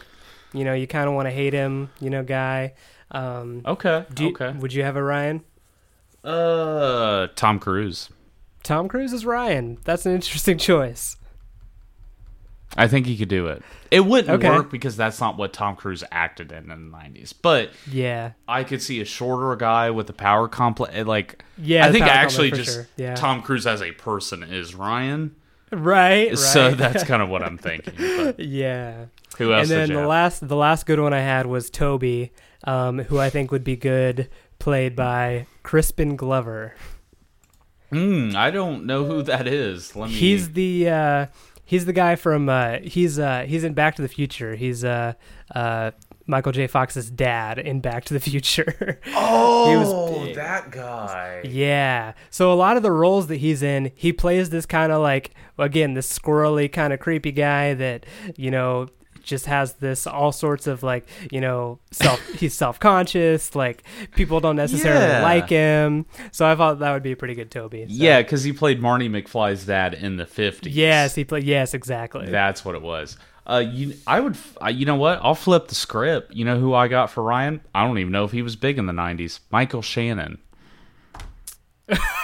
you 0.54 0.64
know, 0.64 0.74
you 0.74 0.88
kind 0.88 1.10
of 1.10 1.16
want 1.16 1.26
to 1.28 1.32
hate 1.32 1.52
him, 1.54 1.90
you 2.00 2.10
know, 2.10 2.24
guy. 2.24 2.74
Um, 3.12 3.62
Okay. 3.66 4.06
do 4.14 4.24
you- 4.24 4.30
okay. 4.32 4.52
Would 4.58 4.72
you 4.74 4.84
have 4.84 4.96
a 4.96 5.04
Ryan? 5.04 5.44
Uh, 6.24 7.28
Tom 7.36 7.60
Cruise. 7.60 8.10
Tom 8.64 8.88
Cruise 8.88 9.14
is 9.14 9.26
Ryan. 9.26 9.78
That's 9.84 10.06
an 10.06 10.14
interesting 10.14 10.58
choice. 10.70 11.18
I 12.78 12.88
think 12.88 13.06
he 13.06 13.18
could 13.18 13.28
do 13.28 13.48
it. 13.48 13.64
It 13.90 14.06
wouldn't 14.06 14.30
Okay. 14.30 14.50
work 14.50 14.72
because 14.72 14.96
that's 14.96 15.20
not 15.20 15.38
what 15.38 15.52
Tom 15.52 15.76
Cruise 15.76 16.06
acted 16.10 16.54
in 16.54 16.72
in 16.72 16.90
the 16.90 16.98
'90s. 16.98 17.34
But 17.40 17.72
Yeah. 17.92 18.32
I 18.48 18.64
could 18.64 18.82
see 18.82 19.02
a 19.02 19.06
shorter 19.06 19.54
guy 19.58 19.90
with 19.90 20.10
a 20.10 20.14
power 20.14 20.48
complex. 20.48 21.06
Like, 21.06 21.44
Yeah, 21.58 21.86
I 21.86 21.92
think 21.92 22.06
actually 22.06 22.52
just 22.52 22.74
sure. 22.74 22.88
Yeah. 22.96 23.16
Tom 23.16 23.42
Cruise 23.42 23.68
as 23.68 23.82
a 23.82 23.92
person 23.92 24.42
is 24.44 24.74
Ryan. 24.74 25.36
Right. 25.70 26.30
right. 26.30 26.38
So 26.38 26.72
that's 26.72 27.04
kind 27.12 27.22
of 27.22 27.28
what 27.28 27.44
I'm 27.44 27.58
thinking. 27.58 27.94
Yeah. 28.38 29.06
who 29.38 29.52
else? 29.54 29.70
and 29.70 29.90
then 29.90 29.94
the 30.02 30.08
last 30.08 30.48
the 30.48 30.56
last 30.56 30.86
good 30.86 31.00
one 31.02 31.14
I 31.14 31.20
had 31.22 31.48
was 31.48 31.70
Toby, 31.70 32.32
um, 32.64 33.00
who 33.00 33.20
I 33.20 33.30
think 33.30 33.52
would 33.52 33.66
be 33.66 33.76
good 33.76 34.30
played 34.60 34.96
by 34.96 35.46
Crispin 35.64 36.16
Glover. 36.16 36.74
Hmm, 37.92 38.32
I 38.36 38.52
don't 38.52 38.86
know 38.86 39.06
who 39.06 39.22
that 39.24 39.48
is. 39.48 39.96
Let 39.96 40.10
me. 40.10 40.16
He's 40.16 40.54
the 40.54 40.90
uh, 40.90 41.26
he's 41.66 41.86
the 41.86 41.94
guy 41.94 42.16
from 42.16 42.50
uh, 42.50 42.78
he's 42.84 43.20
uh, 43.20 43.46
he's 43.48 43.64
in 43.64 43.74
Back 43.74 43.96
to 43.96 44.02
the 44.02 44.08
Future. 44.08 44.56
He's 44.56 44.84
uh, 44.84 45.14
uh, 45.54 45.92
Michael 46.26 46.52
J. 46.54 46.68
Fox's 46.68 47.10
dad 47.10 47.60
in 47.60 47.82
Back 47.82 48.06
to 48.06 48.14
the 48.14 48.20
Future. 48.20 49.00
oh, 49.08 49.70
he 49.70 49.76
was 49.76 50.36
that 50.36 50.72
guy. 50.72 51.42
Yeah. 51.44 52.14
So 52.30 52.52
a 52.52 52.56
lot 52.56 52.78
of 52.78 52.84
the 52.84 52.92
roles 52.92 53.28
that 53.28 53.38
he's 53.38 53.62
in, 53.62 53.92
he 53.96 54.14
plays 54.14 54.50
this 54.50 54.66
kind 54.66 54.92
of 54.92 55.02
like 55.02 55.32
again, 55.58 55.94
this 55.94 56.20
squirrely 56.20 56.72
kind 56.72 56.94
of 56.94 57.00
creepy 57.00 57.32
guy 57.32 57.74
that, 57.74 58.06
you 58.38 58.52
know, 58.52 58.88
just 59.24 59.46
has 59.46 59.74
this 59.74 60.06
all 60.08 60.32
sorts 60.32 60.68
of 60.68 60.84
like, 60.84 61.08
you 61.32 61.42
know, 61.42 61.80
self 61.92 62.20
he's 62.34 62.54
self-conscious, 62.54 63.56
like 63.56 63.84
people 64.16 64.40
don't 64.40 64.56
necessarily 64.56 65.06
Yeah. 65.06 65.24
like 65.24 65.50
him. 65.50 66.06
So 66.32 66.46
I 66.46 66.56
thought 66.56 66.80
that 66.80 66.92
would 66.94 67.04
be 67.04 67.12
a 67.14 67.16
pretty 67.16 67.36
good 67.36 67.52
Toby. 67.52 67.86
So- 67.86 67.94
Yeah, 67.94 68.22
because 68.22 68.44
he 68.44 68.54
played 68.54 68.82
Marty 68.82 69.10
McFly's 69.10 69.66
dad 69.66 69.94
in 69.94 70.18
the 70.18 70.26
50s. 70.26 70.68
Yes, 70.72 71.16
he 71.16 71.24
played 71.24 71.44
yes, 71.44 71.74
exactly. 71.74 72.28
That's 72.30 72.64
what 72.66 72.76
it 72.76 72.82
was. 72.82 73.18
Uh, 73.48 73.58
you, 73.58 73.96
I 74.06 74.20
would, 74.20 74.38
you 74.72 74.86
know 74.86 74.96
what? 74.96 75.20
I'll 75.24 75.34
flip 75.36 75.68
the 75.68 75.76
script. 75.76 76.34
You 76.34 76.46
know 76.46 76.60
who 76.60 76.74
I 76.76 76.88
got 76.88 77.10
for 77.10 77.24
Ryan? 77.24 77.60
I 77.74 77.86
don't 77.86 77.98
even 77.98 78.12
know 78.12 78.24
if 78.24 78.32
he 78.32 78.44
was 78.44 78.56
big 78.56 78.78
in 78.78 78.86
the 78.86 78.94
'90s. 78.94 79.40
Michael 79.50 79.82
Shannon, 79.82 80.38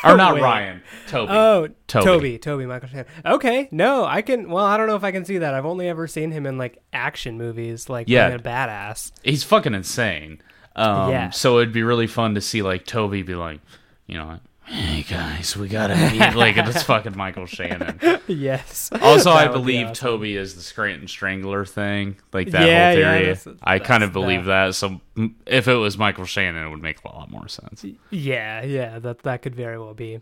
or 0.04 0.16
not 0.18 0.36
Wait. 0.36 0.42
Ryan, 0.44 0.82
Toby. 1.08 1.32
Oh, 1.34 1.68
Toby. 1.88 2.06
Toby. 2.06 2.38
Toby, 2.40 2.66
Michael 2.66 2.90
Shannon. 2.90 3.06
Okay, 3.26 3.68
no, 3.72 4.06
I 4.06 4.22
can. 4.22 4.50
Well, 4.50 4.66
I 4.66 4.78
don't 4.78 4.88
know 4.88 4.96
if 4.96 5.04
I 5.04 5.12
can 5.12 5.26
see 5.26 5.38
that. 5.40 5.54
I've 5.54 5.66
only 5.66 5.88
ever 5.90 6.08
seen 6.08 6.32
him 6.32 6.46
in 6.46 6.58
like 6.58 6.78
action 6.94 7.38
movies, 7.38 7.90
like 7.90 8.08
Yeah. 8.10 8.30
being 8.30 8.40
a 8.40 8.44
badass. 8.44 9.12
He's 9.24 9.44
fucking 9.44 9.74
insane. 9.74 10.42
Um, 10.76 11.10
Yeah. 11.12 11.30
So 11.32 11.58
it'd 11.60 11.74
be 11.74 11.84
really 11.84 12.08
fun 12.08 12.36
to 12.36 12.42
see 12.42 12.62
like 12.62 12.86
Toby 12.86 13.24
be 13.24 13.36
like, 13.36 13.62
you 14.06 14.18
know, 14.18 14.40
hey 14.68 15.04
guys, 15.04 15.56
we 15.56 15.68
gotta 15.68 15.96
meet. 15.96 16.36
like 16.36 16.58
it's 16.58 16.84
fucking 16.84 17.16
Michael 17.18 17.46
Shannon. 17.46 18.00
yes. 18.28 18.90
Also, 19.02 19.32
I 19.32 19.44
That 19.46 19.54
would 19.54 19.58
be 19.60 19.62
believe 19.74 19.88
awesome. 19.88 20.08
Toby 20.10 20.36
is 20.36 20.56
the 20.56 20.62
Scranton 20.62 21.08
Strangler 21.08 21.66
thing, 21.66 22.18
like 22.34 22.52
that 22.52 22.68
Yeah, 22.68 22.90
whole 22.92 23.00
yeah, 23.00 23.12
theory. 23.14 23.26
that's- 23.34 23.48
I 23.64 23.80
kind 23.80 24.04
of 24.04 24.10
that's 24.10 24.14
believe 24.14 24.46
that. 24.46 24.76
So 24.76 25.00
mm, 25.16 25.34
if 25.46 25.68
it 25.68 25.76
was 25.76 25.98
Michael 25.98 26.26
Shannon, 26.26 26.66
it 26.66 26.70
would 26.70 26.82
make 26.82 27.04
a 27.04 27.08
lot 27.08 27.32
more 27.32 27.48
sense. 27.48 27.86
Yeah, 28.10 28.64
yeah, 28.64 29.00
that 29.00 29.24
that 29.24 29.42
could 29.42 29.56
very 29.56 29.80
well 29.80 29.94
be. 29.94 30.22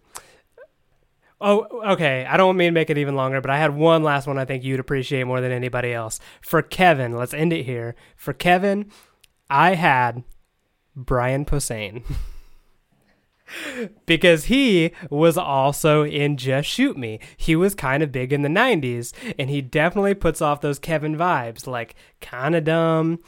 Oh, 1.41 1.68
okay. 1.93 2.26
I 2.26 2.38
don't 2.38 2.56
mean 2.56 2.68
to 2.68 2.72
make 2.72 2.89
it 2.89 2.98
even 2.98 3.16
longer, 3.16 3.41
but 3.41 3.52
I 3.52 3.58
had 3.58 3.76
one 3.76 4.04
last 4.04 4.26
one 4.26 4.38
I 4.38 4.46
think 4.46 4.64
you'd 4.64 4.80
appreciate 4.80 5.26
more 5.26 5.41
than 5.41 5.52
anybody 5.52 5.91
else. 5.93 6.20
For 6.41 6.62
Kevin, 6.62 7.12
let's 7.18 7.34
end 7.34 7.52
it 7.52 7.64
here. 7.66 7.93
For 8.16 8.32
Kevin, 8.32 8.89
I 9.50 9.76
had 9.76 10.24
Brian 10.96 11.43
Posehn. 11.46 12.04
because 14.06 14.46
he 14.46 14.91
was 15.10 15.38
also 15.38 16.04
in 16.04 16.38
Just 16.38 16.68
Shoot 16.70 16.98
Me. 16.98 17.20
He 17.38 17.56
was 17.56 17.76
kind 17.76 18.04
of 18.04 18.12
big 18.12 18.34
in 18.34 18.41
the 18.41 18.50
90s, 18.50 19.14
and 19.38 19.50
he 19.50 19.62
definitely 19.62 20.14
puts 20.14 20.41
off 20.41 20.62
those 20.62 20.80
Kevin 20.80 21.16
vibes, 21.16 21.68
like 21.68 21.96
kind 22.22 22.56
of 22.56 22.64
dumb, 22.64 23.20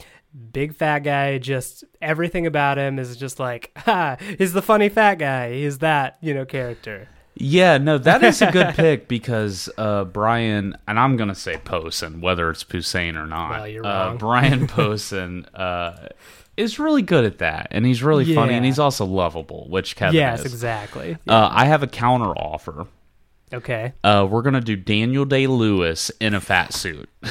big 0.52 0.74
fat 0.74 1.00
guy, 1.00 1.38
just 1.38 1.84
everything 2.00 2.46
about 2.46 2.78
him 2.78 2.98
is 2.98 3.16
just 3.16 3.38
like, 3.38 3.70
ha, 3.76 4.16
he's 4.38 4.52
the 4.52 4.62
funny 4.62 4.88
fat 4.88 5.16
guy. 5.16 5.52
He's 5.52 5.78
that, 5.78 6.18
you 6.20 6.34
know, 6.34 6.44
character. 6.44 7.08
Yeah, 7.40 7.78
no, 7.78 7.98
that 7.98 8.24
is 8.24 8.42
a 8.42 8.50
good 8.50 8.68
pick 8.74 9.06
because 9.06 9.70
uh, 9.78 10.04
Brian, 10.04 10.76
and 10.88 10.98
I'm 10.98 11.16
gonna 11.16 11.36
say 11.36 11.56
Posen, 11.56 12.20
whether 12.20 12.50
it's 12.50 12.64
Poussin 12.64 13.16
or 13.16 13.26
not. 13.26 13.50
Well, 13.50 13.68
you're 13.68 13.86
uh. 13.86 14.16
Brian 14.16 14.66
Posen 14.68 15.44
uh, 15.54 16.08
is 16.58 16.78
really 16.78 17.02
good 17.02 17.24
at 17.24 17.38
that, 17.38 17.68
and 17.70 17.86
he's 17.86 18.02
really 18.02 18.34
funny, 18.34 18.54
and 18.54 18.64
he's 18.64 18.80
also 18.80 19.04
lovable, 19.04 19.66
which 19.68 19.94
Kevin 19.94 20.16
yes, 20.16 20.40
is. 20.40 20.52
exactly. 20.52 21.16
Uh, 21.26 21.48
I 21.52 21.66
have 21.66 21.82
a 21.84 21.86
counter 21.86 22.36
offer. 22.36 22.86
Okay. 23.52 23.92
Uh, 24.02 24.26
we're 24.28 24.42
gonna 24.42 24.60
do 24.60 24.76
Daniel 24.76 25.24
Day 25.24 25.46
Lewis 25.46 26.10
in 26.20 26.34
a 26.34 26.40
fat 26.40 26.74
suit. 26.74 27.08
the 27.22 27.30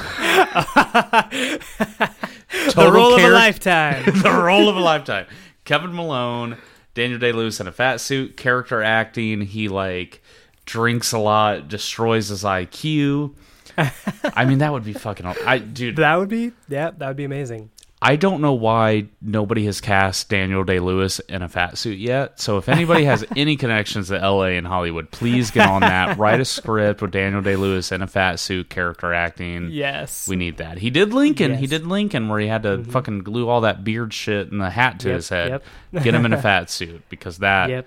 role 2.77 3.15
of 3.15 3.21
a 3.21 3.29
lifetime. 3.29 4.05
the 4.23 4.31
role 4.31 4.69
of 4.69 4.77
a 4.77 4.79
lifetime. 4.79 5.27
Kevin 5.65 5.93
Malone, 5.93 6.57
Daniel 6.93 7.19
Day 7.19 7.33
Lewis 7.33 7.59
in 7.59 7.67
a 7.67 7.71
fat 7.71 7.99
suit, 7.99 8.37
character 8.37 8.81
acting. 8.81 9.41
He 9.41 9.67
like 9.67 10.23
drinks 10.65 11.11
a 11.11 11.19
lot, 11.19 11.67
destroys 11.67 12.29
his 12.29 12.43
IQ. 12.43 13.35
I 13.77 14.45
mean, 14.45 14.59
that 14.59 14.71
would 14.71 14.85
be 14.85 14.93
fucking. 14.93 15.25
I 15.25 15.59
dude, 15.59 15.97
that 15.97 16.15
would 16.15 16.29
be, 16.29 16.53
yeah, 16.67 16.91
that 16.97 17.07
would 17.07 17.17
be 17.17 17.25
amazing. 17.25 17.69
I 18.07 18.15
don't 18.15 18.39
know 18.39 18.53
why 18.53 19.07
nobody 19.21 19.65
has 19.65 19.81
cast 19.81 20.29
Daniel 20.29 20.63
Day 20.63 20.79
Lewis 20.79 21.19
in 21.19 21.41
a 21.41 21.49
fat 21.49 21.77
suit 21.77 21.99
yet. 21.99 22.39
So 22.39 22.57
if 22.57 22.69
anybody 22.69 23.03
has 23.03 23.25
any 23.35 23.57
connections 23.57 24.07
to 24.07 24.17
LA 24.17 24.51
and 24.55 24.65
Hollywood, 24.65 25.11
please 25.11 25.51
get 25.51 25.67
on 25.67 25.81
that. 25.81 26.17
Write 26.17 26.39
a 26.39 26.45
script 26.45 27.01
with 27.01 27.11
Daniel 27.11 27.41
Day 27.41 27.57
Lewis 27.57 27.91
in 27.91 28.01
a 28.01 28.07
fat 28.07 28.39
suit, 28.39 28.69
character 28.69 29.13
acting. 29.13 29.71
Yes. 29.71 30.25
We 30.25 30.37
need 30.37 30.55
that. 30.55 30.77
He 30.77 30.89
did 30.89 31.13
Lincoln. 31.13 31.55
He 31.55 31.67
did 31.67 31.85
Lincoln 31.85 32.29
where 32.29 32.39
he 32.39 32.47
had 32.47 32.63
to 32.63 32.77
mm-hmm. 32.77 32.91
fucking 32.91 33.19
glue 33.23 33.49
all 33.49 33.59
that 33.61 33.83
beard 33.83 34.13
shit 34.13 34.53
and 34.53 34.61
the 34.61 34.69
hat 34.69 35.01
to 35.01 35.09
Yep, 35.09 35.15
his 35.17 35.27
head. 35.27 35.49
yep. 35.91 36.03
Get 36.05 36.15
him 36.15 36.25
in 36.25 36.31
a 36.31 36.41
fat 36.41 36.69
suit 36.69 37.03
because 37.09 37.39
that 37.39 37.69
Yep. 37.69 37.85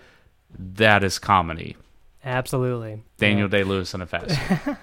that 0.59 1.03
is 1.03 1.19
comedy. 1.19 1.79
Absolutely. 2.23 3.03
Daniel 3.17 3.49
Day 3.49 3.65
Lewis 3.65 3.95
in 3.95 4.03
a 4.03 4.07
fat 4.07 4.31
suit. 4.31 4.77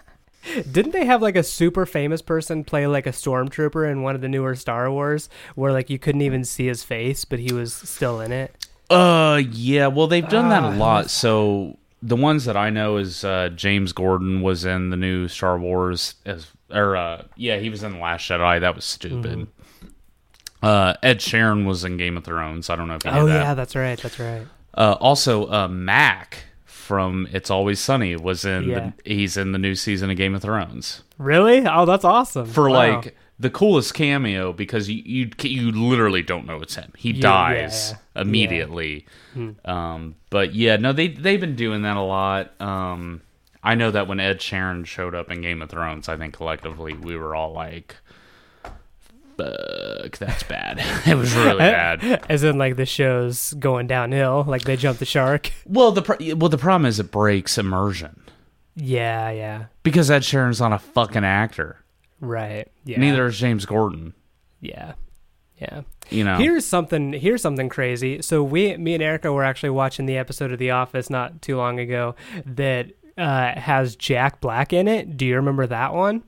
Didn't 0.72 0.92
they 0.92 1.06
have 1.06 1.22
like 1.22 1.36
a 1.36 1.44
super 1.44 1.86
famous 1.86 2.22
person 2.22 2.64
play 2.64 2.88
like 2.88 3.06
a 3.08 3.12
stormtrooper 3.12 3.90
in 3.92 4.02
one 4.02 4.16
of 4.16 4.22
the 4.22 4.28
newer 4.30 4.56
Star 4.56 4.90
Wars 4.92 5.30
where 5.56 5.72
like 5.72 5.90
you 5.90 6.00
couldn't 6.00 6.22
even 6.22 6.44
see 6.46 6.68
his 6.68 6.84
face, 6.84 7.26
but 7.26 7.40
he 7.40 7.54
was 7.54 7.74
still 7.74 8.20
in 8.22 8.32
it? 8.32 8.54
uh 8.90 9.42
yeah, 9.52 9.88
well 9.88 10.08
they've 10.08 10.30
done 10.30 10.50
that 10.50 10.64
Ah, 10.64 10.74
a 10.74 10.76
lot. 10.78 11.10
So 11.10 11.78
the 12.02 12.16
ones 12.16 12.46
that 12.46 12.56
I 12.56 12.70
know 12.70 12.98
is 12.98 13.24
uh, 13.26 13.50
James 13.56 13.92
Gordon 13.92 14.42
was 14.42 14.64
in 14.64 14.92
the 14.92 14.98
new 14.98 15.28
Star 15.28 15.58
Wars 15.60 16.16
as 16.26 16.48
or 16.72 16.96
uh, 16.96 17.24
yeah, 17.36 17.58
he 17.58 17.70
was 17.70 17.84
in 17.84 17.94
the 17.94 17.98
Last 18.00 18.30
Jedi. 18.30 18.62
That 18.62 18.76
was 18.76 18.86
stupid. 18.86 19.40
Mm-hmm. 19.40 19.88
Uh, 20.62 20.94
Ed 21.04 21.20
Sheeran 21.20 21.66
was 21.66 21.84
in 21.84 21.98
Game 21.98 22.18
of 22.18 22.24
Thrones. 22.24 22.70
I 22.70 22.76
don't 22.76 22.88
know 22.88 22.96
if 22.96 23.06
you 23.06 23.12
Oh 23.12 23.26
that. 23.26 23.34
yeah, 23.42 23.54
that's 23.54 23.76
right. 23.76 24.00
That's 24.02 24.20
right. 24.20 24.46
Uh, 24.74 24.96
also, 25.00 25.52
uh, 25.52 25.68
Mac 25.68 26.46
from 26.88 27.28
It's 27.32 27.52
Always 27.52 27.80
Sunny 27.80 28.16
was 28.16 28.46
in. 28.46 28.64
Yeah. 28.70 28.92
The, 29.04 29.14
he's 29.14 29.38
in 29.38 29.52
the 29.52 29.60
new 29.60 29.76
season 29.76 30.10
of 30.10 30.18
Game 30.18 30.34
of 30.34 30.42
Thrones 30.42 31.04
Really? 31.20 31.66
Oh, 31.68 31.86
that's 31.86 32.06
awesome. 32.06 32.46
for 32.48 32.70
Wow. 32.70 32.96
like 32.96 33.16
the 33.40 33.50
coolest 33.52 33.94
cameo 33.94 34.52
because 34.54 34.90
you 34.90 35.04
you 35.06 35.30
you 35.44 35.72
literally 35.72 36.24
don't 36.24 36.48
know 36.48 36.60
it's 36.62 36.76
him. 36.76 36.92
He 36.98 37.12
Yeah, 37.12 37.22
dies 37.22 37.94
yeah, 38.16 38.22
immediately. 38.24 39.06
Hmm. 39.34 39.52
Um, 39.66 40.16
but 40.32 40.56
yeah, 40.56 40.78
no, 40.78 40.92
they 40.94 41.10
they've 41.10 41.40
been 41.40 41.56
doing 41.56 41.82
that 41.84 41.98
a 41.98 42.02
lot. 42.02 42.60
Um, 42.60 43.22
I 43.64 43.76
know 43.76 43.92
that 43.92 44.08
when 44.08 44.20
Ed 44.20 44.40
Sheeran 44.40 44.86
showed 44.86 45.14
up 45.14 45.30
in 45.30 45.42
Game 45.42 45.62
of 45.62 45.70
Thrones, 45.70 46.08
I 46.10 46.16
think 46.18 46.34
collectively 46.34 46.94
we 46.94 47.16
were 47.18 47.36
all 47.36 47.52
like. 47.54 47.96
Fuck, 49.38 50.18
that's 50.18 50.44
bad. 50.44 50.80
it 51.08 51.16
was 51.16 51.36
really 51.36 51.58
bad. 51.60 52.26
as 52.30 52.44
in 52.44 52.58
like 52.58 52.76
the 52.76 52.86
show's 52.86 53.54
going 53.54 53.88
downhill, 53.88 54.44
like 54.48 54.64
they 54.64 54.76
jumped 54.76 55.00
the 55.00 55.06
shark. 55.06 55.52
Well, 55.66 55.92
the 55.92 56.02
pro- 56.02 56.36
well 56.36 56.50
the 56.50 56.58
problem 56.58 56.86
is 56.86 57.00
it 57.00 57.12
breaks 57.12 57.58
immersion. 57.58 58.22
Yeah, 58.76 59.30
yeah. 59.32 59.66
Because 59.84 60.10
Ed 60.10 60.22
Sheeran's 60.22 60.60
not 60.60 60.72
a 60.72 60.80
fucking 60.80 61.24
actor. 61.26 61.84
Right. 62.20 62.68
Yeah. 62.86 63.00
Neither 63.00 63.26
is 63.28 63.38
James 63.38 63.66
Gordon. 63.66 64.14
Yeah. 64.62 64.94
Yeah. 65.60 65.82
You 66.10 66.24
know. 66.24 66.38
Here's 66.38 66.66
something. 66.66 67.14
Here's 67.14 67.42
something 67.42 67.70
crazy. 67.70 68.22
So 68.22 68.44
we, 68.44 68.78
me 68.78 68.94
and 68.94 69.04
Erica, 69.04 69.32
were 69.34 69.44
actually 69.44 69.72
watching 69.72 70.06
the 70.06 70.18
episode 70.18 70.52
of 70.52 70.60
The 70.60 70.72
Office 70.72 71.10
not 71.10 71.42
too 71.42 71.58
long 71.58 71.80
ago 71.80 72.16
that 72.46 72.92
uh, 73.18 73.60
has 73.60 73.96
Jack 73.96 74.40
Black 74.40 74.72
in 74.74 74.88
it. 74.88 75.18
Do 75.18 75.26
you 75.26 75.36
remember 75.36 75.68
that 75.68 75.94
one? 75.94 76.24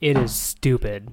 It 0.00 0.16
is 0.16 0.34
stupid. 0.34 1.12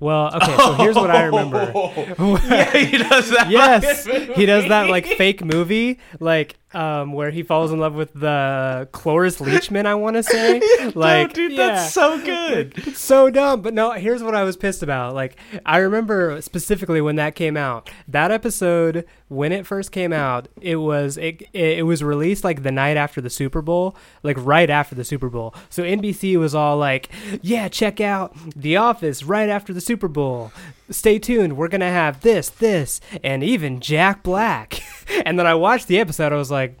Well, 0.00 0.34
okay. 0.34 0.56
So 0.56 0.72
here's 0.74 0.96
what 0.96 1.10
I 1.10 1.22
remember. 1.24 1.72
yeah, 1.74 2.70
he 2.72 2.98
does 2.98 3.30
that. 3.30 3.46
yes, 3.50 4.04
he 4.36 4.46
does 4.46 4.68
that 4.68 4.88
like 4.88 5.06
fake 5.06 5.44
movie, 5.44 5.98
like 6.20 6.56
um, 6.74 7.12
where 7.12 7.30
he 7.30 7.42
falls 7.42 7.72
in 7.72 7.78
love 7.78 7.94
with 7.94 8.12
the 8.14 8.88
Cloris 8.92 9.38
Leachman. 9.38 9.86
I 9.86 9.94
want 9.94 10.16
to 10.16 10.22
say, 10.22 10.60
like, 10.94 11.32
dude, 11.32 11.52
yeah. 11.52 11.68
that's 11.68 11.92
so 11.92 12.22
good. 12.24 12.96
So 12.96 13.30
dumb. 13.30 13.62
But 13.62 13.74
no, 13.74 13.92
here's 13.92 14.22
what 14.22 14.34
I 14.34 14.42
was 14.42 14.56
pissed 14.56 14.82
about. 14.82 15.14
Like, 15.14 15.36
I 15.64 15.78
remember 15.78 16.40
specifically 16.42 17.00
when 17.00 17.16
that 17.16 17.34
came 17.34 17.56
out. 17.56 17.90
That 18.08 18.30
episode, 18.30 19.06
when 19.28 19.52
it 19.52 19.66
first 19.66 19.92
came 19.92 20.12
out, 20.12 20.48
it 20.60 20.76
was 20.76 21.16
it 21.16 21.48
it 21.52 21.86
was 21.86 22.02
released 22.02 22.44
like 22.44 22.62
the 22.62 22.72
night 22.72 22.96
after 22.96 23.20
the 23.20 23.30
Super 23.30 23.62
Bowl, 23.62 23.96
like 24.22 24.36
right 24.40 24.68
after 24.68 24.94
the 24.94 25.04
Super 25.04 25.28
Bowl. 25.28 25.54
So 25.70 25.84
NBC 25.84 26.36
was 26.38 26.54
all 26.54 26.76
like, 26.76 27.08
"Yeah, 27.40 27.68
check 27.68 28.00
out 28.00 28.36
The 28.56 28.76
Office 28.76 29.22
right 29.22 29.48
after 29.48 29.72
the 29.72 29.80
Super 29.84 30.08
Bowl. 30.08 30.52
Stay 30.90 31.18
tuned. 31.18 31.56
We're 31.56 31.68
gonna 31.68 31.90
have 31.90 32.20
this, 32.20 32.48
this, 32.48 33.00
and 33.22 33.42
even 33.42 33.80
Jack 33.80 34.22
Black." 34.22 34.82
and 35.24 35.38
then 35.38 35.46
I 35.46 35.54
watched 35.54 35.88
the 35.88 35.98
episode. 36.00 36.32
I 36.32 36.36
was 36.36 36.50
like. 36.50 36.78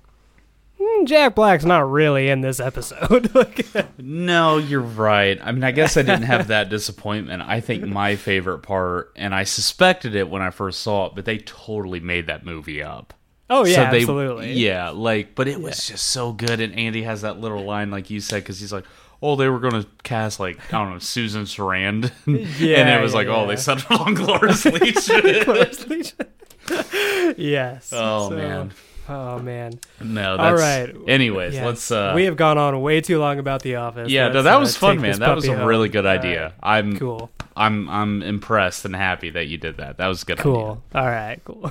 "Hmm, 0.80 1.04
Jack 1.04 1.34
Black's 1.36 1.64
not 1.64 1.88
really 1.88 2.28
in 2.28 2.40
this 2.40 2.58
episode. 2.58 3.32
like, 3.34 3.64
No, 3.96 4.58
you're 4.58 4.80
right. 4.80 5.38
I 5.42 5.52
mean, 5.52 5.62
I 5.64 5.70
guess 5.70 5.96
I 5.96 6.02
didn't 6.02 6.24
have 6.24 6.48
that 6.48 6.68
disappointment. 6.68 7.42
I 7.42 7.60
think 7.60 7.84
my 7.86 8.16
favorite 8.16 8.58
part, 8.58 9.12
and 9.16 9.34
I 9.34 9.44
suspected 9.44 10.14
it 10.16 10.28
when 10.28 10.42
I 10.42 10.50
first 10.50 10.80
saw 10.80 11.06
it, 11.06 11.12
but 11.14 11.24
they 11.24 11.38
totally 11.38 12.00
made 12.00 12.26
that 12.26 12.44
movie 12.44 12.82
up. 12.82 13.14
oh 13.48 13.64
yeah, 13.64 13.88
they, 13.90 14.00
absolutely. 14.00 14.52
Yeah, 14.54 14.90
like, 14.90 15.34
but 15.36 15.46
it 15.48 15.60
was 15.60 15.86
just 15.86 16.10
so 16.10 16.32
good. 16.32 16.60
And 16.60 16.74
Andy 16.74 17.02
has 17.02 17.22
that 17.22 17.38
little 17.40 17.62
line, 17.64 17.90
like 17.90 18.10
you 18.10 18.20
said, 18.20 18.42
because 18.42 18.58
he's 18.58 18.72
like, 18.72 18.84
"Oh, 19.22 19.36
they 19.36 19.48
were 19.48 19.58
going 19.60 19.82
to 19.82 19.86
cast 20.02 20.40
like 20.40 20.58
I 20.72 20.78
don't 20.82 20.92
know 20.92 20.98
Susan 20.98 21.44
Sarandon," 21.44 22.10
and 22.26 22.36
it 22.36 23.02
was 23.02 23.12
yeah, 23.12 23.18
like, 23.18 23.26
"Oh, 23.28 23.42
yeah. 23.42 23.46
they 23.46 23.56
settled 23.56 24.00
on 24.00 24.14
Cloris 24.16 24.64
Leachman." 24.64 25.44
Cloris 25.44 25.84
Leachman. 25.84 27.34
yes. 27.38 27.90
oh 27.92 28.30
So- 28.30 28.36
man, 28.36 28.72
Oh 29.06 29.38
man. 29.38 29.78
no. 30.02 30.30
All 30.32 30.56
That's, 30.56 30.60
right. 30.60 30.94
Anyways, 31.08 31.52
Yes. 31.54 31.64
let's. 31.66 31.90
uh 31.90 32.12
we 32.14 32.24
have 32.24 32.36
gone 32.36 32.56
on 32.56 32.80
way 32.80 33.02
too 33.02 33.18
long 33.18 33.38
about 33.38 33.60
the 33.62 33.76
office. 33.76 34.10
Yeah, 34.10 34.28
no, 34.28 34.34
Let's, 34.36 34.44
that 34.44 34.56
uh, 34.56 34.60
was 34.60 34.76
fun, 34.78 35.00
man. 35.00 35.18
That 35.18 35.34
was 35.36 35.46
a 35.46 35.66
really 35.66 35.90
good 35.90 36.06
idea. 36.06 36.42
right. 36.44 36.78
I'm 36.78 36.96
Cool. 36.96 37.30
I'm 37.54 37.88
I'm 37.90 38.22
impressed 38.22 38.84
and 38.86 38.96
happy 38.96 39.28
that 39.30 39.46
you 39.46 39.58
did 39.58 39.76
that. 39.76 39.98
That 39.98 40.06
was 40.06 40.22
a 40.22 40.26
good. 40.26 40.38
Cool. 40.38 40.82
All 40.94 41.06
right. 41.06 41.38
Cool. 41.44 41.70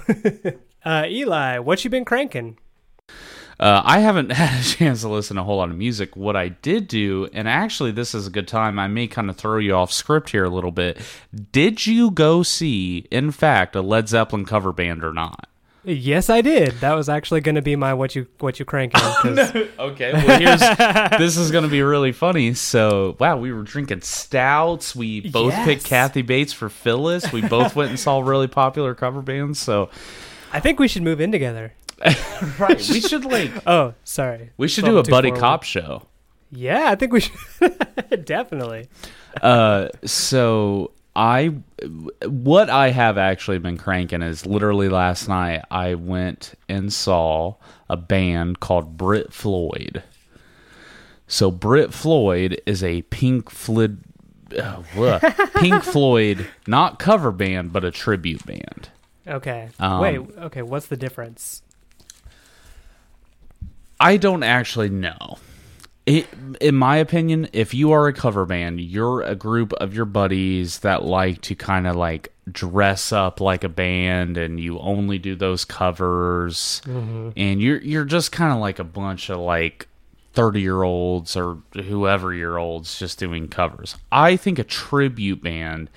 uh, 0.85 1.05
Eli, 1.09 1.57
what 1.57 1.83
you 1.83 1.89
been 1.89 2.05
cranking? 2.05 2.57
Uh, 3.63 3.81
I 3.85 3.99
haven't 3.99 4.31
had 4.33 4.59
a 4.59 4.63
chance 4.63 5.01
to 5.01 5.07
listen 5.09 5.35
to 5.37 5.41
a 5.41 5.45
whole 5.45 5.57
lot 5.57 5.69
of 5.69 5.77
music. 5.77 6.17
What 6.17 6.35
I 6.35 6.49
did 6.49 6.87
do, 6.89 7.29
and 7.33 7.47
actually, 7.47 7.91
this 7.91 8.13
is 8.13 8.27
a 8.27 8.29
good 8.29 8.47
time. 8.47 8.77
I 8.77 8.87
may 8.87 9.07
kind 9.07 9.29
of 9.29 9.37
throw 9.37 9.57
you 9.57 9.73
off 9.73 9.91
script 9.93 10.31
here 10.31 10.43
a 10.43 10.49
little 10.49 10.71
bit. 10.71 10.99
Did 11.53 11.87
you 11.87 12.11
go 12.11 12.43
see, 12.43 13.07
in 13.09 13.31
fact, 13.31 13.75
a 13.75 13.81
Led 13.81 14.09
Zeppelin 14.09 14.43
cover 14.45 14.73
band 14.73 15.01
or 15.03 15.13
not? 15.13 15.47
Yes, 15.85 16.29
I 16.29 16.41
did. 16.41 16.71
That 16.81 16.93
was 16.93 17.07
actually 17.09 17.41
going 17.41 17.55
to 17.55 17.61
be 17.61 17.75
my 17.75 17.93
what 17.93 18.15
you 18.15 18.27
what 18.39 18.57
you 18.59 18.65
cranking. 18.65 18.99
'cause- 19.21 19.55
Okay, 19.79 20.11
well, 20.13 20.39
here's 20.39 20.59
this 21.19 21.37
is 21.37 21.51
going 21.51 21.63
to 21.65 21.69
be 21.69 21.81
really 21.83 22.11
funny. 22.13 22.53
So, 22.53 23.15
wow, 23.19 23.37
we 23.37 23.51
were 23.53 23.63
drinking 23.63 24.01
stouts. 24.01 24.93
We 24.95 25.21
both 25.29 25.51
Yes. 25.53 25.65
picked 25.65 25.85
Kathy 25.85 26.21
Bates 26.21 26.51
for 26.53 26.67
Phyllis. 26.69 27.31
We 27.33 27.41
both 27.41 27.75
went 27.77 27.89
and 27.91 27.99
saw 27.99 28.19
really 28.21 28.47
popular 28.47 28.93
cover 28.95 29.21
bands. 29.21 29.59
So, 29.59 29.89
I 30.53 30.59
think 30.59 30.79
we 30.79 30.87
should 30.87 31.03
move 31.03 31.19
in 31.21 31.31
together. 31.31 31.73
right, 32.59 32.77
we 32.89 32.99
should 33.01 33.25
like 33.25 33.51
Oh, 33.67 33.93
sorry. 34.03 34.51
we 34.57 34.67
should 34.67 34.85
do 34.85 34.97
a 34.97 35.03
buddy 35.03 35.29
forward. 35.29 35.39
cop 35.39 35.63
show. 35.63 36.03
Yeah, 36.51 36.89
I 36.91 36.95
think 36.95 37.13
we 37.13 37.21
should. 37.21 38.25
Definitely. 38.25 38.87
uh 39.41 39.87
so 40.05 40.91
i 41.15 41.47
what 42.27 42.69
i 42.69 42.89
have 42.89 43.17
actually 43.17 43.57
been 43.59 43.77
cranking 43.77 44.21
is 44.21 44.45
literally 44.45 44.89
last 44.89 45.27
night 45.27 45.63
i 45.71 45.95
went 45.95 46.53
and 46.69 46.91
saw 46.93 47.55
a 47.89 47.97
band 47.97 48.59
called 48.59 48.95
brit 48.97 49.33
floyd 49.33 50.03
so 51.27 51.49
brit 51.49 51.93
floyd 51.93 52.61
is 52.67 52.83
a 52.83 53.01
pink 53.03 53.49
floyd 53.49 53.99
uh, 54.59 54.81
pink 55.55 55.83
floyd 55.83 56.47
not 56.67 56.99
cover 56.99 57.31
band 57.31 57.73
but 57.73 57.83
a 57.83 57.91
tribute 57.91 58.45
band 58.45 58.89
Okay. 59.25 59.69
Um, 59.79 60.01
Wait. 60.01 60.19
Okay. 60.37 60.61
What's 60.63 60.87
the 60.87 60.97
difference? 60.97 61.61
I 64.03 64.17
don't 64.17 64.43
actually 64.43 64.89
know. 64.89 65.37
It, 66.05 66.27
in 66.59 66.75
my 66.75 66.97
opinion, 66.97 67.47
if 67.53 67.73
you 67.73 67.93
are 67.93 68.07
a 68.07 68.13
cover 68.13 68.45
band, 68.45 68.81
you're 68.81 69.21
a 69.21 69.33
group 69.33 69.71
of 69.73 69.95
your 69.95 70.03
buddies 70.03 70.79
that 70.79 71.05
like 71.05 71.39
to 71.43 71.55
kind 71.55 71.87
of 71.87 71.95
like 71.95 72.33
dress 72.51 73.13
up 73.13 73.39
like 73.39 73.63
a 73.63 73.69
band, 73.69 74.37
and 74.37 74.59
you 74.59 74.77
only 74.79 75.19
do 75.19 75.35
those 75.35 75.63
covers, 75.63 76.81
mm-hmm. 76.83 77.29
and 77.37 77.61
you're 77.61 77.81
you're 77.81 78.03
just 78.03 78.33
kind 78.33 78.51
of 78.51 78.59
like 78.59 78.79
a 78.79 78.83
bunch 78.83 79.29
of 79.29 79.39
like 79.39 79.87
thirty 80.33 80.59
year 80.59 80.83
olds 80.83 81.37
or 81.37 81.59
whoever 81.73 82.33
year 82.33 82.57
olds 82.57 82.99
just 82.99 83.17
doing 83.17 83.47
covers. 83.47 83.95
I 84.11 84.35
think 84.35 84.59
a 84.59 84.65
tribute 84.65 85.41
band 85.41 85.89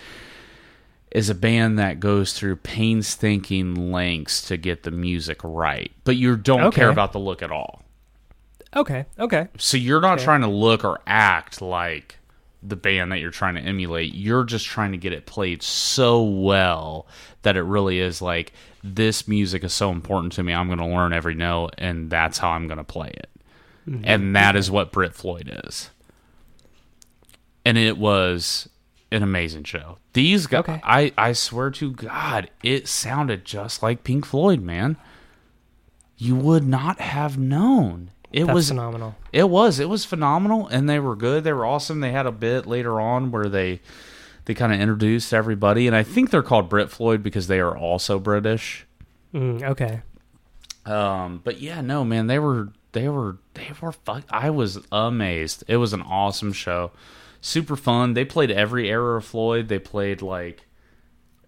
is 1.11 1.29
a 1.29 1.35
band 1.35 1.81
that 1.81 1.99
goes 1.99 2.35
through 2.35 2.57
painstaking 2.57 3.91
lengths 3.91 4.47
to 4.47 4.57
get 4.57 4.85
the 4.85 4.93
music 4.93 5.41
right, 5.43 5.91
but 6.05 6.15
you 6.15 6.37
don't 6.37 6.73
care 6.73 6.91
about 6.91 7.13
the 7.13 7.19
look 7.19 7.43
at 7.43 7.51
all. 7.51 7.83
Okay. 8.77 9.07
Okay. 9.18 9.49
So 9.59 9.77
you're 9.77 10.01
not 10.01 10.18
Okay. 10.18 10.24
trying 10.24 10.43
to 10.43 10.47
look 10.49 10.85
or 10.85 11.01
act 11.07 11.61
like 11.62 12.18
the 12.62 12.77
band 12.77 13.11
that 13.12 13.18
you're 13.20 13.31
trying 13.31 13.55
to 13.55 13.61
emulate. 13.61 14.14
You're 14.14 14.45
just 14.45 14.66
trying 14.66 14.93
to 14.93 14.99
get 14.99 15.12
it 15.12 15.24
played 15.27 15.62
so 15.62 16.22
well 16.22 17.07
that 17.43 17.57
it 17.57 17.62
really 17.62 17.99
is 18.01 18.20
like 18.20 18.53
this 18.85 19.27
music 19.27 19.64
is 19.64 19.72
so 19.72 19.91
important 19.91 20.33
to 20.35 20.43
me. 20.43 20.53
I'm 20.53 20.66
going 20.66 20.79
to 20.79 20.87
learn 20.87 21.12
every 21.12 21.35
note 21.35 21.74
and 21.79 22.11
that's 22.11 22.39
how 22.39 22.51
I'm 22.51 22.66
going 22.68 22.79
to 22.79 22.85
play 22.85 23.09
it. 23.09 23.31
Mm-hmm. 23.89 24.05
And 24.05 24.37
that 24.37 24.57
is 24.57 24.70
what 24.70 24.93
Brit 24.93 25.14
Floyd 25.14 25.61
is. 25.64 25.91
And 27.64 27.79
it 27.79 27.99
was 27.99 28.68
an 29.12 29.22
amazing 29.22 29.64
show. 29.64 29.99
These 30.12 30.47
guys, 30.47 30.61
Okay. 30.61 30.81
I, 30.83 31.12
I 31.16 31.33
swear 31.33 31.70
to 31.70 31.93
God, 31.93 32.51
it 32.62 32.89
sounded 32.89 33.45
just 33.45 33.83
like 33.83 34.05
Pink 34.05 34.24
Floyd, 34.27 34.61
man. 34.61 34.97
You 36.16 36.35
would 36.37 36.66
not 36.66 37.01
have 37.01 37.37
known. 37.39 38.11
It 38.37 38.45
That's 38.45 38.55
was 38.55 38.68
phenomenal. 38.68 39.14
it 39.32 39.49
was. 39.49 39.80
It 39.80 39.89
was 39.89 40.05
phenomenal, 40.05 40.66
and 40.66 40.87
they 40.87 41.01
were 41.01 41.16
good. 41.16 41.43
They 41.43 41.55
were 41.55 41.64
awesome. 41.64 42.01
They 42.01 42.12
had 42.12 42.26
a 42.26 42.30
bit 42.30 42.66
later 42.66 43.01
on 43.01 43.30
where 43.30 43.49
they 43.49 43.80
they 44.45 44.53
kind 44.53 44.74
of 44.74 44.78
introduced 44.78 45.32
everybody, 45.32 45.87
and 45.87 45.97
I 45.97 46.03
think 46.03 46.30
they're 46.30 46.43
called 46.43 46.68
Brit 46.68 46.91
Floyd 46.91 47.22
because 47.22 47.47
they 47.47 47.61
are 47.61 47.74
also 47.74 48.18
British. 48.18 48.87
Mm, 49.32 49.62
okay. 49.62 50.03
Um, 50.84 51.41
but 51.45 51.61
yeah, 51.61 51.80
no, 51.80 52.05
man, 52.05 52.26
they 52.26 52.39
were 52.39 52.68
they 52.93 53.09
were 53.09 53.39
they 53.55 53.70
were 53.80 53.93
fuck. 53.93 54.24
I 54.28 54.51
was 54.51 54.80
amazed. 54.93 55.64
It 55.66 55.78
was 55.78 55.95
an 55.95 56.03
awesome 56.03 56.53
show, 56.53 56.91
super 57.41 57.74
fun. 57.74 58.12
They 58.12 58.26
played 58.26 58.51
every 58.51 58.91
era 58.91 59.16
of 59.16 59.24
Floyd. 59.24 59.68
They 59.68 59.78
played 59.78 60.20
like. 60.20 60.66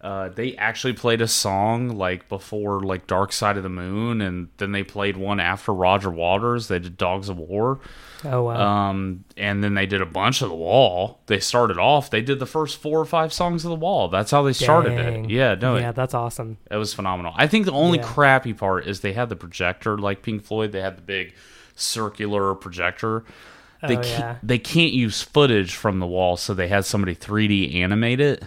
Uh, 0.01 0.29
they 0.29 0.55
actually 0.57 0.93
played 0.93 1.21
a 1.21 1.27
song 1.27 1.89
like 1.99 2.29
before 2.29 2.81
like 2.83 3.09
Dark 3.09 3.33
Side 3.33 3.57
of 3.57 3.65
the 3.65 3.69
Moon, 3.69 4.21
and 4.21 4.49
then 4.59 4.71
they 4.71 4.85
played 4.85 5.17
one 5.17 5.41
after 5.41 5.73
Roger 5.75 6.09
Waters. 6.11 6.69
They 6.69 6.79
did 6.79 6.97
Dogs 6.97 7.29
of 7.29 7.37
War. 7.37 7.81
Oh 8.25 8.45
wow. 8.45 8.89
Um, 8.91 9.25
and 9.37 9.63
then 9.63 9.75
they 9.75 9.87
did 9.87 10.01
a 10.01 10.07
bunch 10.07 10.41
of 10.41 10.51
the 10.51 10.55
wall. 10.55 11.21
They 11.27 11.41
started 11.41 11.79
off. 11.79 12.11
They 12.11 12.21
did 12.23 12.39
the 12.39 12.47
first 12.47 12.81
four 12.81 13.01
or 13.01 13.05
five 13.05 13.33
songs 13.33 13.65
of 13.65 13.71
the 13.71 13.77
wall. 13.77 14.07
That's 14.09 14.31
how 14.31 14.43
they 14.43 14.53
started 14.53 14.91
Dang. 14.97 15.25
it. 15.25 15.31
Yeah, 15.31 15.55
no, 15.57 15.77
yeah, 15.77 15.91
it, 15.91 15.97
that's 15.97 16.15
awesome. 16.15 16.59
it 16.71 16.77
was 16.77 16.95
phenomenal. 16.95 17.33
I 17.37 17.49
think 17.49 17.67
the 17.67 17.73
only 17.73 17.99
Yeah. 17.99 18.05
crappy 18.07 18.53
part 18.55 18.87
is 18.87 19.01
they 19.01 19.13
had 19.15 19.29
the 19.29 19.37
projector, 19.37 19.99
like 19.99 20.23
Pink 20.23 20.45
Floyd. 20.45 20.71
They 20.71 20.81
had 20.81 20.97
the 20.97 21.03
big 21.03 21.35
circular 21.75 22.55
projector. 22.55 23.25
They 23.87 23.97
Oh, 23.97 24.03
can't, 24.03 24.39
they 24.47 24.59
can't 24.59 24.93
use 24.93 25.23
footage 25.23 25.75
from 25.75 26.01
the 26.01 26.07
wall, 26.07 26.37
so 26.37 26.53
they 26.55 26.67
had 26.69 26.85
somebody 26.85 27.15
3D 27.15 27.77
animate 27.77 28.21
it. 28.21 28.45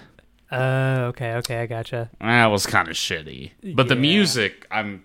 Oh, 0.51 1.03
okay, 1.05 1.33
okay, 1.35 1.59
I 1.61 1.65
gotcha. 1.65 2.09
That 2.19 2.47
was 2.47 2.65
kind 2.65 2.87
of 2.89 2.95
shitty. 2.95 3.51
But 3.75 3.87
the 3.87 3.95
music, 3.95 4.67
I'm 4.69 5.03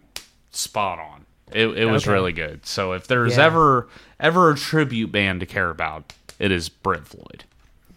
spot 0.51 0.99
on. 0.99 1.25
It, 1.53 1.69
it 1.79 1.85
was 1.87 2.05
Okay. 2.05 2.13
really 2.13 2.33
good. 2.33 2.67
So 2.67 2.93
if 2.93 3.07
there's 3.07 3.37
Yeah. 3.37 3.45
ever 3.47 3.89
ever 4.19 4.51
a 4.51 4.57
tribute 4.57 5.13
band 5.13 5.41
to 5.41 5.47
care 5.47 5.71
about, 5.71 6.13
it 6.39 6.51
is 6.51 6.69
Brit 6.69 7.07
Floyd. 7.07 7.45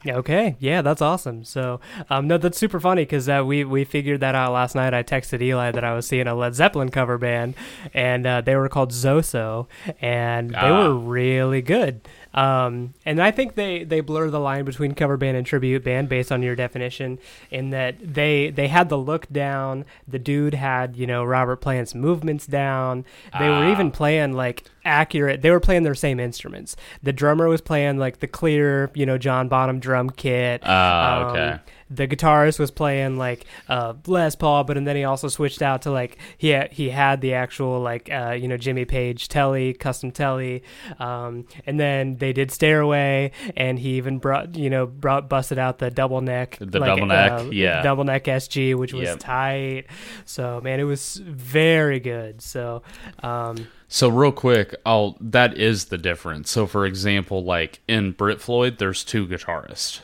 Okay, 0.07 0.55
yeah, 0.59 0.81
that's 0.81 1.01
awesome. 1.01 1.43
So, 1.43 1.81
um, 2.09 2.26
no, 2.26 2.38
that's 2.38 2.57
super 2.57 2.80
funny 2.80 3.01
because 3.01 3.27
uh, 3.27 3.43
we 3.45 3.65
we 3.65 3.84
figured 3.84 4.21
that 4.21 4.34
out 4.34 4.53
last 4.53 4.73
night. 4.73 4.93
I 4.93 5.03
texted 5.03 5.41
Eli 5.41 5.71
that 5.71 5.84
I 5.84 5.93
was 5.93 6.07
seeing 6.07 6.26
a 6.26 6.35
Led 6.35 6.55
Zeppelin 6.55 6.88
cover 6.89 7.17
band, 7.17 7.55
and 7.93 8.26
uh, 8.26 8.39
they 8.39 8.55
were 8.55 8.69
called 8.69 8.91
Zoso, 8.93 9.67
and 9.99 10.51
they 10.51 10.55
Ah. 10.57 10.88
were 10.88 10.95
really 10.95 11.61
good. 11.61 11.99
Um, 12.34 12.93
and 13.06 13.22
I 13.22 13.31
think 13.31 13.56
they, 13.56 13.84
they 13.84 14.01
blur 14.01 14.30
the 14.30 14.39
line 14.39 14.64
between 14.64 14.93
cover 14.93 15.18
band 15.18 15.35
and 15.35 15.45
tribute 15.47 15.84
band 15.84 16.10
based 16.10 16.31
on 16.31 16.43
your 16.43 16.56
definition. 16.56 17.18
In 17.49 17.72
that 17.72 17.95
they 18.14 18.51
they 18.51 18.68
had 18.68 18.89
the 18.89 18.97
look 18.97 19.27
down. 19.31 19.85
The 20.07 20.19
dude 20.19 20.53
had 20.53 20.95
you 20.95 21.07
know 21.07 21.23
Robert 21.23 21.57
Plant's 21.57 21.95
movements 21.95 22.45
down. 22.45 23.03
They 23.39 23.49
were 23.49 23.56
Ah. 23.65 23.72
even 23.72 23.89
playing 23.91 24.34
like 24.34 24.64
accurate. 24.85 25.41
They 25.41 25.49
were 25.51 25.60
playing 25.60 25.84
their 25.84 25.95
same 25.95 26.19
instruments. 26.19 26.76
The 27.01 27.14
drummer 27.14 27.47
was 27.47 27.61
playing 27.61 27.97
like 27.97 28.19
the 28.19 28.27
clear 28.27 28.91
you 28.93 29.06
know 29.06 29.18
John 29.18 29.47
Bonham 29.47 29.80
drum 29.80 30.10
kit. 30.11 30.61
Ah, 30.65 31.22
Um, 31.23 31.31
okay. 31.31 31.60
The 31.90 32.07
guitarist 32.07 32.60
was 32.60 32.72
playing 32.72 33.18
like 33.18 33.45
uh, 33.68 33.94
Les 34.06 34.36
Paul, 34.36 34.64
but 34.64 34.78
and 34.78 34.88
then 34.88 34.95
he 34.95 35.03
also 35.03 35.28
switched 35.28 35.61
out 35.61 35.82
to 35.84 35.91
like 35.91 36.18
he 36.38 36.49
had, 36.49 36.72
he 36.72 36.90
had 36.90 37.22
the 37.22 37.34
actual 37.34 37.80
like 37.80 38.10
uh, 38.11 38.32
you 38.32 38.48
know 38.48 38.57
Jimmy 38.57 38.86
Page 38.86 39.28
Tele, 39.28 39.74
custom 39.74 40.11
Tele, 40.11 40.61
um, 40.99 41.45
and 41.66 41.80
then 41.80 42.18
they 42.18 42.34
did 42.34 42.52
Stairway, 42.52 43.32
and 43.57 43.80
he 43.80 43.98
even 43.98 44.20
brought 44.20 44.56
you 44.56 44.70
know 44.70 44.86
brought 44.86 45.30
busted 45.30 45.57
out 45.57 45.80
the 45.80 45.90
double 45.90 46.22
neck, 46.22 46.57
The 46.60 46.80
like, 46.80 46.90
double 46.90 47.06
neck, 47.07 47.32
uh, 47.32 47.44
yeah. 47.52 47.82
double 47.82 48.03
neck 48.03 48.26
SG, 48.26 48.76
which 48.76 48.94
was 48.94 49.03
Yep. 49.03 49.20
tight. 49.20 49.84
So 50.26 50.61
man, 50.64 50.80
it 50.80 50.84
was 50.84 51.16
very 51.26 51.99
good. 51.99 52.41
So 52.41 52.84
um, 53.24 53.68
So 53.88 54.10
real 54.10 54.32
quick, 54.32 54.76
I'll 54.86 55.18
that 55.22 55.57
is 55.57 55.86
the 55.86 55.98
difference. 55.98 56.52
So 56.52 56.68
for 56.68 56.86
example, 56.86 57.44
like 57.44 57.80
in 57.88 58.11
Brit 58.11 58.40
Floyd, 58.41 58.78
there's 58.78 59.03
two 59.03 59.28
guitarists. 59.28 60.02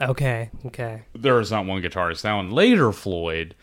Okay, 0.00 0.50
okay, 0.66 1.02
There 1.14 1.38
is 1.40 1.50
not 1.50 1.66
one 1.66 1.82
guitarist. 1.82 2.24
Now 2.24 2.40
in 2.40 2.50
later 2.50 2.92
Floyd, 2.92 3.54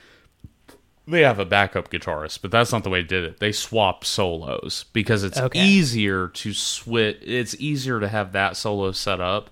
they 1.08 1.22
have 1.22 1.40
a 1.40 1.46
backup 1.46 1.90
guitarist, 1.90 2.42
but 2.42 2.52
that's 2.52 2.72
not 2.72 2.84
the 2.84 2.90
way 2.90 3.02
they 3.02 3.08
did 3.08 3.24
it. 3.26 3.40
They 3.40 3.52
swap 3.52 4.06
solos 4.06 4.86
because 4.94 5.24
it's 5.24 5.40
Okay. 5.40 5.60
easier 5.64 6.28
to 6.30 6.54
switch. 6.54 7.18
It's 7.22 7.56
easier 7.60 8.00
to 8.00 8.08
have 8.08 8.32
that 8.34 8.56
solo 8.56 8.92
set 8.92 9.20
up. 9.20 9.50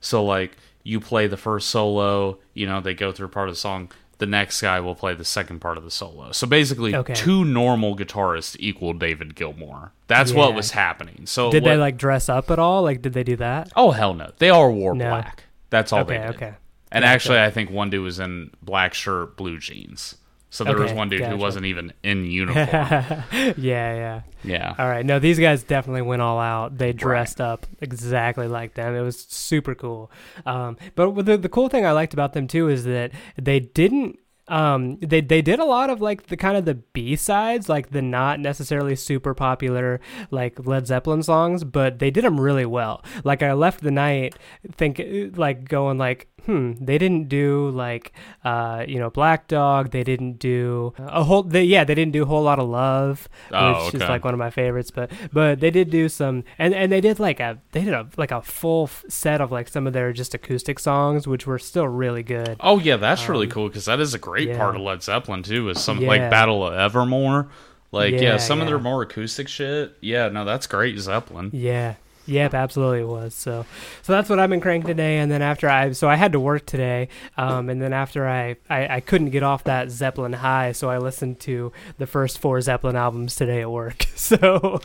So 0.00 0.24
like 0.24 0.56
you 0.82 1.00
play 1.00 1.26
the 1.26 1.36
first 1.36 1.68
solo, 1.68 2.38
you 2.54 2.66
know, 2.66 2.80
they 2.80 2.94
go 2.94 3.12
through 3.12 3.28
part 3.28 3.48
of 3.48 3.54
the 3.54 3.60
song. 3.60 3.90
The 4.18 4.26
next 4.26 4.60
guy 4.60 4.80
will 4.80 4.94
play 4.94 5.14
the 5.14 5.24
second 5.24 5.60
part 5.60 5.76
of 5.78 5.84
the 5.84 5.90
solo. 5.90 6.32
So 6.32 6.46
basically, 6.46 6.94
Okay. 6.94 7.14
two 7.14 7.42
normal 7.44 7.96
guitarists 7.96 8.54
equal 8.58 8.92
David 8.92 9.34
Gilmour. 9.34 9.90
That's 10.08 10.32
what 10.32 10.54
was 10.54 10.70
happening. 10.72 11.22
So 11.24 11.50
did 11.50 11.62
what- 11.62 11.70
they 11.70 11.76
like 11.76 11.96
dress 11.96 12.28
up 12.28 12.50
at 12.50 12.58
all? 12.58 12.82
Like, 12.82 13.00
did 13.02 13.12
they 13.14 13.24
do 13.24 13.36
that? 13.36 13.70
Oh 13.76 13.90
hell 13.92 14.12
no! 14.14 14.30
They 14.38 14.50
all 14.50 14.72
wore 14.72 14.94
No. 14.94 15.08
black. 15.08 15.44
That's 15.70 15.92
all 15.92 16.00
Okay, 16.00 16.18
they 16.18 16.26
did. 16.26 16.36
okay. 16.36 16.54
And 16.92 17.02
Gotcha. 17.02 17.12
actually, 17.14 17.38
I 17.40 17.50
think 17.50 17.70
one 17.70 17.90
dude 17.90 18.02
was 18.02 18.18
in 18.18 18.50
black 18.62 18.94
shirt, 18.94 19.36
blue 19.36 19.58
jeans. 19.58 20.16
So 20.52 20.64
there 20.64 20.76
was 20.76 20.92
one 20.92 21.08
dude 21.08 21.20
gotcha. 21.20 21.30
who 21.30 21.36
wasn't 21.36 21.66
even 21.66 21.92
in 22.02 22.24
uniform. 22.30 22.66
yeah, 22.72 23.54
yeah. 23.56 24.20
yeah. 24.42 24.74
All 24.76 24.88
right. 24.88 25.06
No, 25.06 25.20
these 25.20 25.38
guys 25.38 25.62
definitely 25.62 26.02
went 26.02 26.22
all 26.22 26.40
out. 26.40 26.76
They 26.76 26.92
dressed 26.92 27.40
up 27.40 27.68
exactly 27.80 28.48
like 28.48 28.74
them. 28.74 28.96
It 28.96 29.02
was 29.02 29.16
super 29.20 29.76
cool. 29.76 30.10
Um, 30.44 30.76
but 30.96 31.12
the, 31.24 31.36
the 31.36 31.48
cool 31.48 31.68
thing 31.68 31.86
I 31.86 31.92
liked 31.92 32.14
about 32.14 32.32
them 32.32 32.48
too 32.48 32.68
is 32.68 32.82
that 32.84 33.12
they 33.40 33.60
didn't. 33.60 34.18
Um, 34.50 34.98
they 35.00 35.20
they 35.20 35.42
did 35.42 35.58
a 35.60 35.64
lot 35.64 35.90
of 35.90 36.00
like 36.00 36.26
the 36.26 36.36
kind 36.36 36.56
of 36.56 36.64
the 36.64 36.74
B 36.74 37.16
sides, 37.16 37.68
like 37.68 37.90
the 37.90 38.02
not 38.02 38.40
necessarily 38.40 38.96
super 38.96 39.32
popular 39.32 40.00
like 40.30 40.66
Led 40.66 40.86
Zeppelin 40.86 41.22
songs, 41.22 41.64
but 41.64 41.98
they 42.00 42.10
did 42.10 42.24
them 42.24 42.40
really 42.40 42.66
well. 42.66 43.04
Like 43.24 43.42
I 43.42 43.52
left 43.52 43.82
the 43.82 43.90
night 43.90 44.34
think 44.76 45.00
like 45.36 45.68
going 45.68 45.98
like, 45.98 46.28
hmm, 46.46 46.72
they 46.80 46.98
didn't 46.98 47.28
do 47.28 47.70
like 47.70 48.12
uh 48.44 48.84
you 48.88 48.98
know 48.98 49.10
Black 49.10 49.46
Dog. 49.48 49.90
They 49.90 50.02
didn't 50.04 50.38
do 50.38 50.92
a 50.98 51.22
whole. 51.22 51.44
They, 51.44 51.64
yeah, 51.64 51.84
they 51.84 51.94
didn't 51.94 52.12
do 52.12 52.24
a 52.24 52.26
Whole 52.26 52.42
Lotta 52.42 52.64
Love, 52.64 53.28
Oh, 53.52 53.84
which 53.86 53.94
is 53.94 54.00
like 54.08 54.24
one 54.24 54.34
of 54.34 54.38
my 54.38 54.50
favorites. 54.50 54.90
But 54.90 55.10
but 55.32 55.60
they 55.60 55.70
did 55.70 55.90
do 55.90 56.08
some, 56.08 56.42
and 56.58 56.74
and 56.74 56.90
they 56.90 57.00
did 57.00 57.20
like 57.20 57.38
a 57.40 57.58
they 57.72 57.84
did 57.84 57.94
a 57.94 58.08
like 58.16 58.32
a 58.32 58.42
full 58.42 58.84
f- 58.84 59.04
set 59.08 59.40
of 59.40 59.52
like 59.52 59.68
some 59.68 59.86
of 59.86 59.92
their 59.92 60.12
just 60.12 60.34
acoustic 60.34 60.78
songs, 60.80 61.28
which 61.28 61.46
were 61.46 61.58
still 61.58 61.86
really 61.86 62.22
good. 62.24 62.56
Oh 62.60 62.78
yeah, 62.80 62.96
that's 62.96 63.28
really 63.28 63.46
cool 63.46 63.68
because 63.68 63.84
that 63.84 64.00
is 64.00 64.12
a 64.14 64.18
great 64.18 64.39
Um, 64.44 64.50
yeah. 64.52 64.58
part 64.58 64.76
of 64.76 64.82
Led 64.82 65.02
Zeppelin 65.02 65.42
too. 65.42 65.68
Is 65.68 65.80
some 65.82 66.00
Yeah. 66.00 66.08
like 66.08 66.30
Battle 66.30 66.66
of 66.66 66.74
Evermore, 66.74 67.48
like 67.92 68.14
Yeah, 68.14 68.36
some 68.38 68.60
of 68.60 68.66
their 68.66 68.78
more 68.78 69.02
acoustic 69.02 69.48
shit. 69.48 69.96
Yeah, 70.00 70.28
no, 70.28 70.44
that's 70.44 70.66
great 70.66 70.98
Zeppelin. 70.98 71.50
Yeah. 71.52 71.94
Yep, 72.26 72.54
absolutely 72.54 73.00
it 73.00 73.08
was. 73.08 73.34
So, 73.34 73.64
so 74.02 74.12
that's 74.12 74.28
what 74.28 74.38
I've 74.38 74.50
been 74.50 74.60
cranking 74.60 74.86
today. 74.86 75.18
And 75.18 75.30
then 75.32 75.42
after 75.42 75.68
I, 75.68 75.92
so 75.92 76.08
I 76.08 76.14
had 76.16 76.32
to 76.32 76.40
work 76.40 76.64
today. 76.64 77.08
Um, 77.36 77.68
and 77.68 77.82
then 77.82 77.92
after 77.92 78.28
I, 78.28 78.56
I, 78.68 78.96
I 78.96 79.00
couldn't 79.00 79.30
get 79.30 79.42
off 79.42 79.64
that 79.64 79.90
Zeppelin 79.90 80.34
high, 80.34 80.72
so 80.72 80.88
I 80.90 80.98
listened 80.98 81.40
to 81.40 81.72
the 81.98 82.06
first 82.06 82.38
four 82.38 82.60
Zeppelin 82.60 82.94
albums 82.94 83.34
today 83.34 83.60
at 83.62 83.70
work. 83.70 84.06
So, 84.20 84.80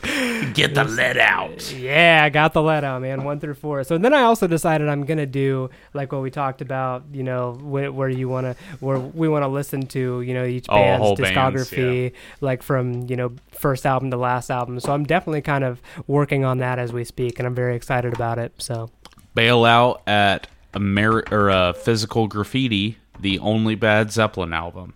Get 0.54 0.74
the 0.74 0.84
lead 0.84 1.18
out. 1.18 1.70
yeah, 1.72 2.22
I 2.24 2.30
got 2.30 2.54
the 2.54 2.62
lead 2.62 2.84
out, 2.84 3.02
man, 3.02 3.22
one 3.22 3.38
through 3.38 3.54
four. 3.54 3.84
So 3.84 3.98
then 3.98 4.14
I 4.14 4.22
also 4.22 4.46
decided 4.46 4.88
I'm 4.88 5.04
gonna 5.04 5.26
do 5.26 5.68
like 5.92 6.10
what 6.10 6.22
we 6.22 6.30
talked 6.30 6.62
about, 6.62 7.04
you 7.12 7.22
know, 7.22 7.52
where, 7.62 7.92
where 7.92 8.08
you 8.08 8.30
wanna, 8.30 8.56
where 8.80 8.98
we 8.98 9.28
want 9.28 9.42
to 9.42 9.48
listen 9.48 9.86
to, 9.88 10.22
you 10.22 10.32
know, 10.32 10.44
each 10.46 10.66
Oh, 10.70 10.76
band's 10.76 11.02
whole 11.02 11.16
bands, 11.16 11.36
discography, 11.70 12.12
like 12.40 12.62
from 12.62 13.08
you 13.10 13.16
know 13.16 13.32
first 13.50 13.84
album 13.84 14.10
to 14.10 14.16
last 14.16 14.50
album. 14.50 14.80
So 14.80 14.92
I'm 14.92 15.04
definitely 15.04 15.42
kind 15.42 15.62
of 15.64 15.82
working 16.06 16.44
on 16.46 16.56
that 16.58 16.78
as 16.78 16.92
we 16.92 17.04
speak, 17.04 17.25
and 17.38 17.46
I'm 17.46 17.54
very 17.54 17.76
excited 17.76 18.14
about 18.14 18.38
it. 18.38 18.52
So 18.58 18.90
Bail 19.34 19.64
out 19.64 20.02
at 20.06 20.48
Ameri- 20.72 21.30
or 21.32 21.50
uh, 21.50 21.72
Physical 21.72 22.26
Graffiti, 22.28 22.98
the 23.20 23.38
only 23.38 23.74
Bad 23.74 24.10
Zeppelin 24.12 24.52
album. 24.52 24.94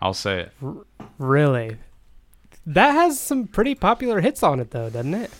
I'll 0.00 0.14
say 0.14 0.40
it. 0.40 0.52
really, 1.18 1.76
that 2.66 2.92
has 2.92 3.20
some 3.20 3.46
pretty 3.46 3.74
popular 3.74 4.20
hits 4.20 4.42
on 4.42 4.60
it, 4.60 4.70
though, 4.70 4.90
doesn't 4.90 5.14
it? 5.14 5.30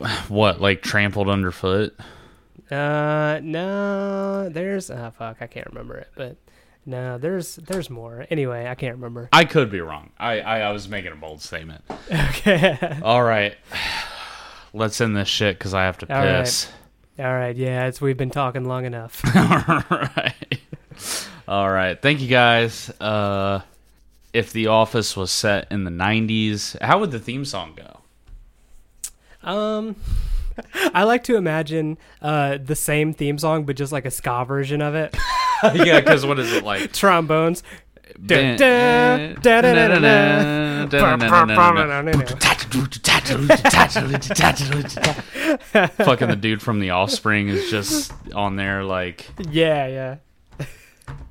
What 0.28 0.60
like 0.60 0.80
trampled 0.82 1.28
underfoot? 1.28 1.94
Uh, 2.70 3.40
no, 3.42 4.48
there's 4.48 4.90
ah 4.90 5.10
fuck, 5.10 5.38
I 5.40 5.46
can't 5.46 5.66
remember 5.66 5.96
it, 5.96 6.08
but 6.14 6.36
no, 6.86 7.18
there's 7.18 7.56
there's 7.56 7.90
more. 7.90 8.24
Anyway, 8.30 8.66
I 8.66 8.74
can't 8.76 8.94
remember. 8.94 9.28
I 9.32 9.44
could 9.44 9.70
be 9.70 9.80
wrong. 9.80 10.10
I, 10.18 10.40
I, 10.40 10.60
I 10.60 10.72
was 10.72 10.88
making 10.88 11.12
a 11.12 11.16
bold 11.16 11.42
statement. 11.42 11.84
Okay. 12.10 12.78
All 13.02 13.22
right. 13.22 13.54
Let's 14.72 15.00
end 15.00 15.16
this 15.16 15.28
shit 15.28 15.58
because 15.58 15.74
I 15.74 15.84
have 15.84 15.98
to 15.98 16.14
All 16.14 16.24
right. 16.24 16.44
piss. 16.44 16.68
All 17.18 17.32
right, 17.32 17.54
yeah, 17.56 17.86
it's 17.86 18.00
we've 18.00 18.16
been 18.16 18.30
talking 18.30 18.64
long 18.64 18.84
enough. 18.84 19.20
All 19.36 19.82
right. 19.90 20.60
All 21.46 21.70
right. 21.70 22.00
Thank 22.00 22.20
you 22.20 22.28
guys. 22.28 22.88
Uh, 23.00 23.60
if 24.32 24.52
The 24.52 24.68
Office 24.68 25.16
was 25.16 25.30
set 25.30 25.66
in 25.70 25.84
the 25.84 25.90
90s, 25.90 26.80
how 26.80 27.00
would 27.00 27.10
the 27.10 27.18
theme 27.18 27.44
song 27.44 27.76
go? 27.76 28.00
Um, 29.42 29.96
I 30.94 31.04
like 31.04 31.24
to 31.24 31.36
imagine 31.36 31.98
uh 32.22 32.58
the 32.62 32.76
same 32.76 33.12
theme 33.12 33.38
song, 33.38 33.64
but 33.64 33.76
just 33.76 33.92
like 33.92 34.04
a 34.04 34.10
ska 34.10 34.44
version 34.46 34.80
of 34.82 34.94
it. 34.94 35.16
yeah, 35.74 36.00
because 36.00 36.24
what 36.24 36.38
is 36.38 36.52
it 36.52 36.64
like? 36.64 36.92
Trombones. 36.92 37.62
Fucking 46.04 46.28
the 46.28 46.38
dude 46.40 46.62
from 46.62 46.80
The 46.80 46.90
Offspring 46.90 47.48
is 47.48 47.70
just 47.70 48.12
on 48.34 48.56
there, 48.56 48.84
like. 48.84 49.30
Yeah, 49.50 49.86
yeah. 49.86 50.16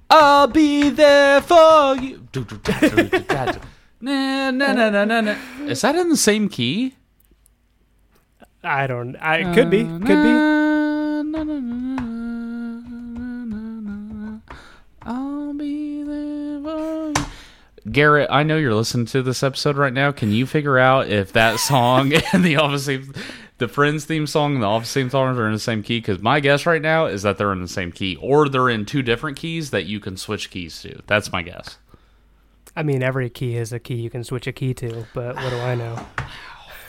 I'll 0.10 0.48
be 0.48 0.90
there 0.90 1.42
for 1.42 1.96
you. 1.96 2.28
Na, 4.02 4.52
na, 4.52 4.74
na, 4.74 5.06
na, 5.06 5.22
na. 5.22 5.36
Is 5.68 5.82
that 5.82 5.96
in 5.96 6.10
the 6.10 6.18
same 6.18 6.50
key? 6.50 6.96
I 8.64 8.88
don't. 8.88 9.16
It 9.16 9.54
could 9.54 9.70
be. 9.70 9.84
Could 9.84 10.08
be. 10.08 10.50
Garrett, 17.92 18.30
I 18.32 18.44
know 18.44 18.58
you're 18.58 18.74
listening 18.74 19.06
to 19.08 19.22
this 19.22 19.44
episode 19.44 19.78
right 19.78 19.94
now. 19.94 20.12
Can 20.12 20.32
you 20.32 20.46
figure 20.46 20.78
out 20.78 21.08
if 21.08 21.34
that 21.34 21.60
song 21.60 22.14
and 22.34 22.44
the 22.44 22.58
Office 22.58 22.86
theme, 22.86 23.14
the 23.58 23.68
Friends 23.68 24.06
theme 24.06 24.28
song 24.28 24.56
and 24.56 24.64
the 24.64 24.68
Office 24.68 24.94
theme 24.94 25.10
song 25.10 25.38
are 25.38 25.48
in 25.48 25.54
the 25.54 25.60
same 25.60 25.84
key? 25.84 26.00
Because 26.00 26.20
my 26.20 26.40
guess 26.40 26.66
right 26.66 26.82
now 26.82 27.06
is 27.06 27.24
that 27.24 27.38
they're 27.38 27.54
in 27.54 27.62
the 27.62 27.68
same 27.68 27.92
key, 27.92 28.18
or 28.22 28.50
they're 28.50 28.70
in 28.70 28.86
two 28.86 29.02
different 29.02 29.38
keys 29.38 29.72
that 29.72 29.86
you 29.86 30.00
can 30.00 30.18
switch 30.18 30.50
keys 30.50 30.82
to. 30.82 31.02
That's 31.08 31.32
my 31.32 31.42
guess. 31.42 31.78
I 32.76 32.84
mean, 32.84 33.04
every 33.04 33.30
key 33.30 33.58
is 33.58 33.74
a 33.74 33.80
key 33.80 33.96
you 33.96 34.10
can 34.10 34.24
switch 34.24 34.48
a 34.48 34.52
key 34.52 34.74
to, 34.76 35.06
but 35.14 35.36
what 35.36 35.50
do 35.50 35.58
I 35.58 35.76
know? 35.76 36.06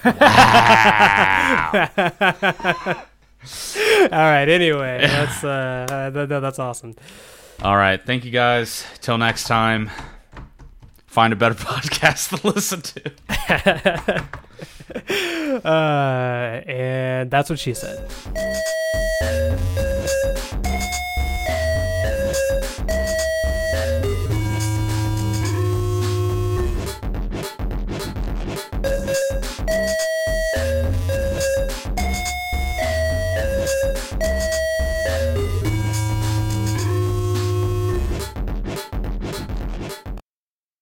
All 4.13 4.19
right. 4.19 4.49
Anyway, 4.49 4.99
that's 5.03 5.45
uh, 5.45 6.11
th- 6.13 6.29
th- 6.29 6.41
that's 6.41 6.59
awesome. 6.59 6.97
All 7.63 7.77
right, 7.77 8.03
thank 8.03 8.25
you 8.25 8.31
guys. 8.31 8.87
Till 9.03 9.19
next 9.19 9.45
time, 9.45 9.91
find 11.11 11.33
a 11.33 11.37
better 11.37 11.55
podcast 11.71 12.39
to 12.39 12.47
listen 12.47 12.81
to. 12.83 13.13
uh, 15.69 16.63
and 16.67 17.31
that's 17.31 17.51
what 17.51 17.59
she 17.59 17.75
said. 17.75 18.09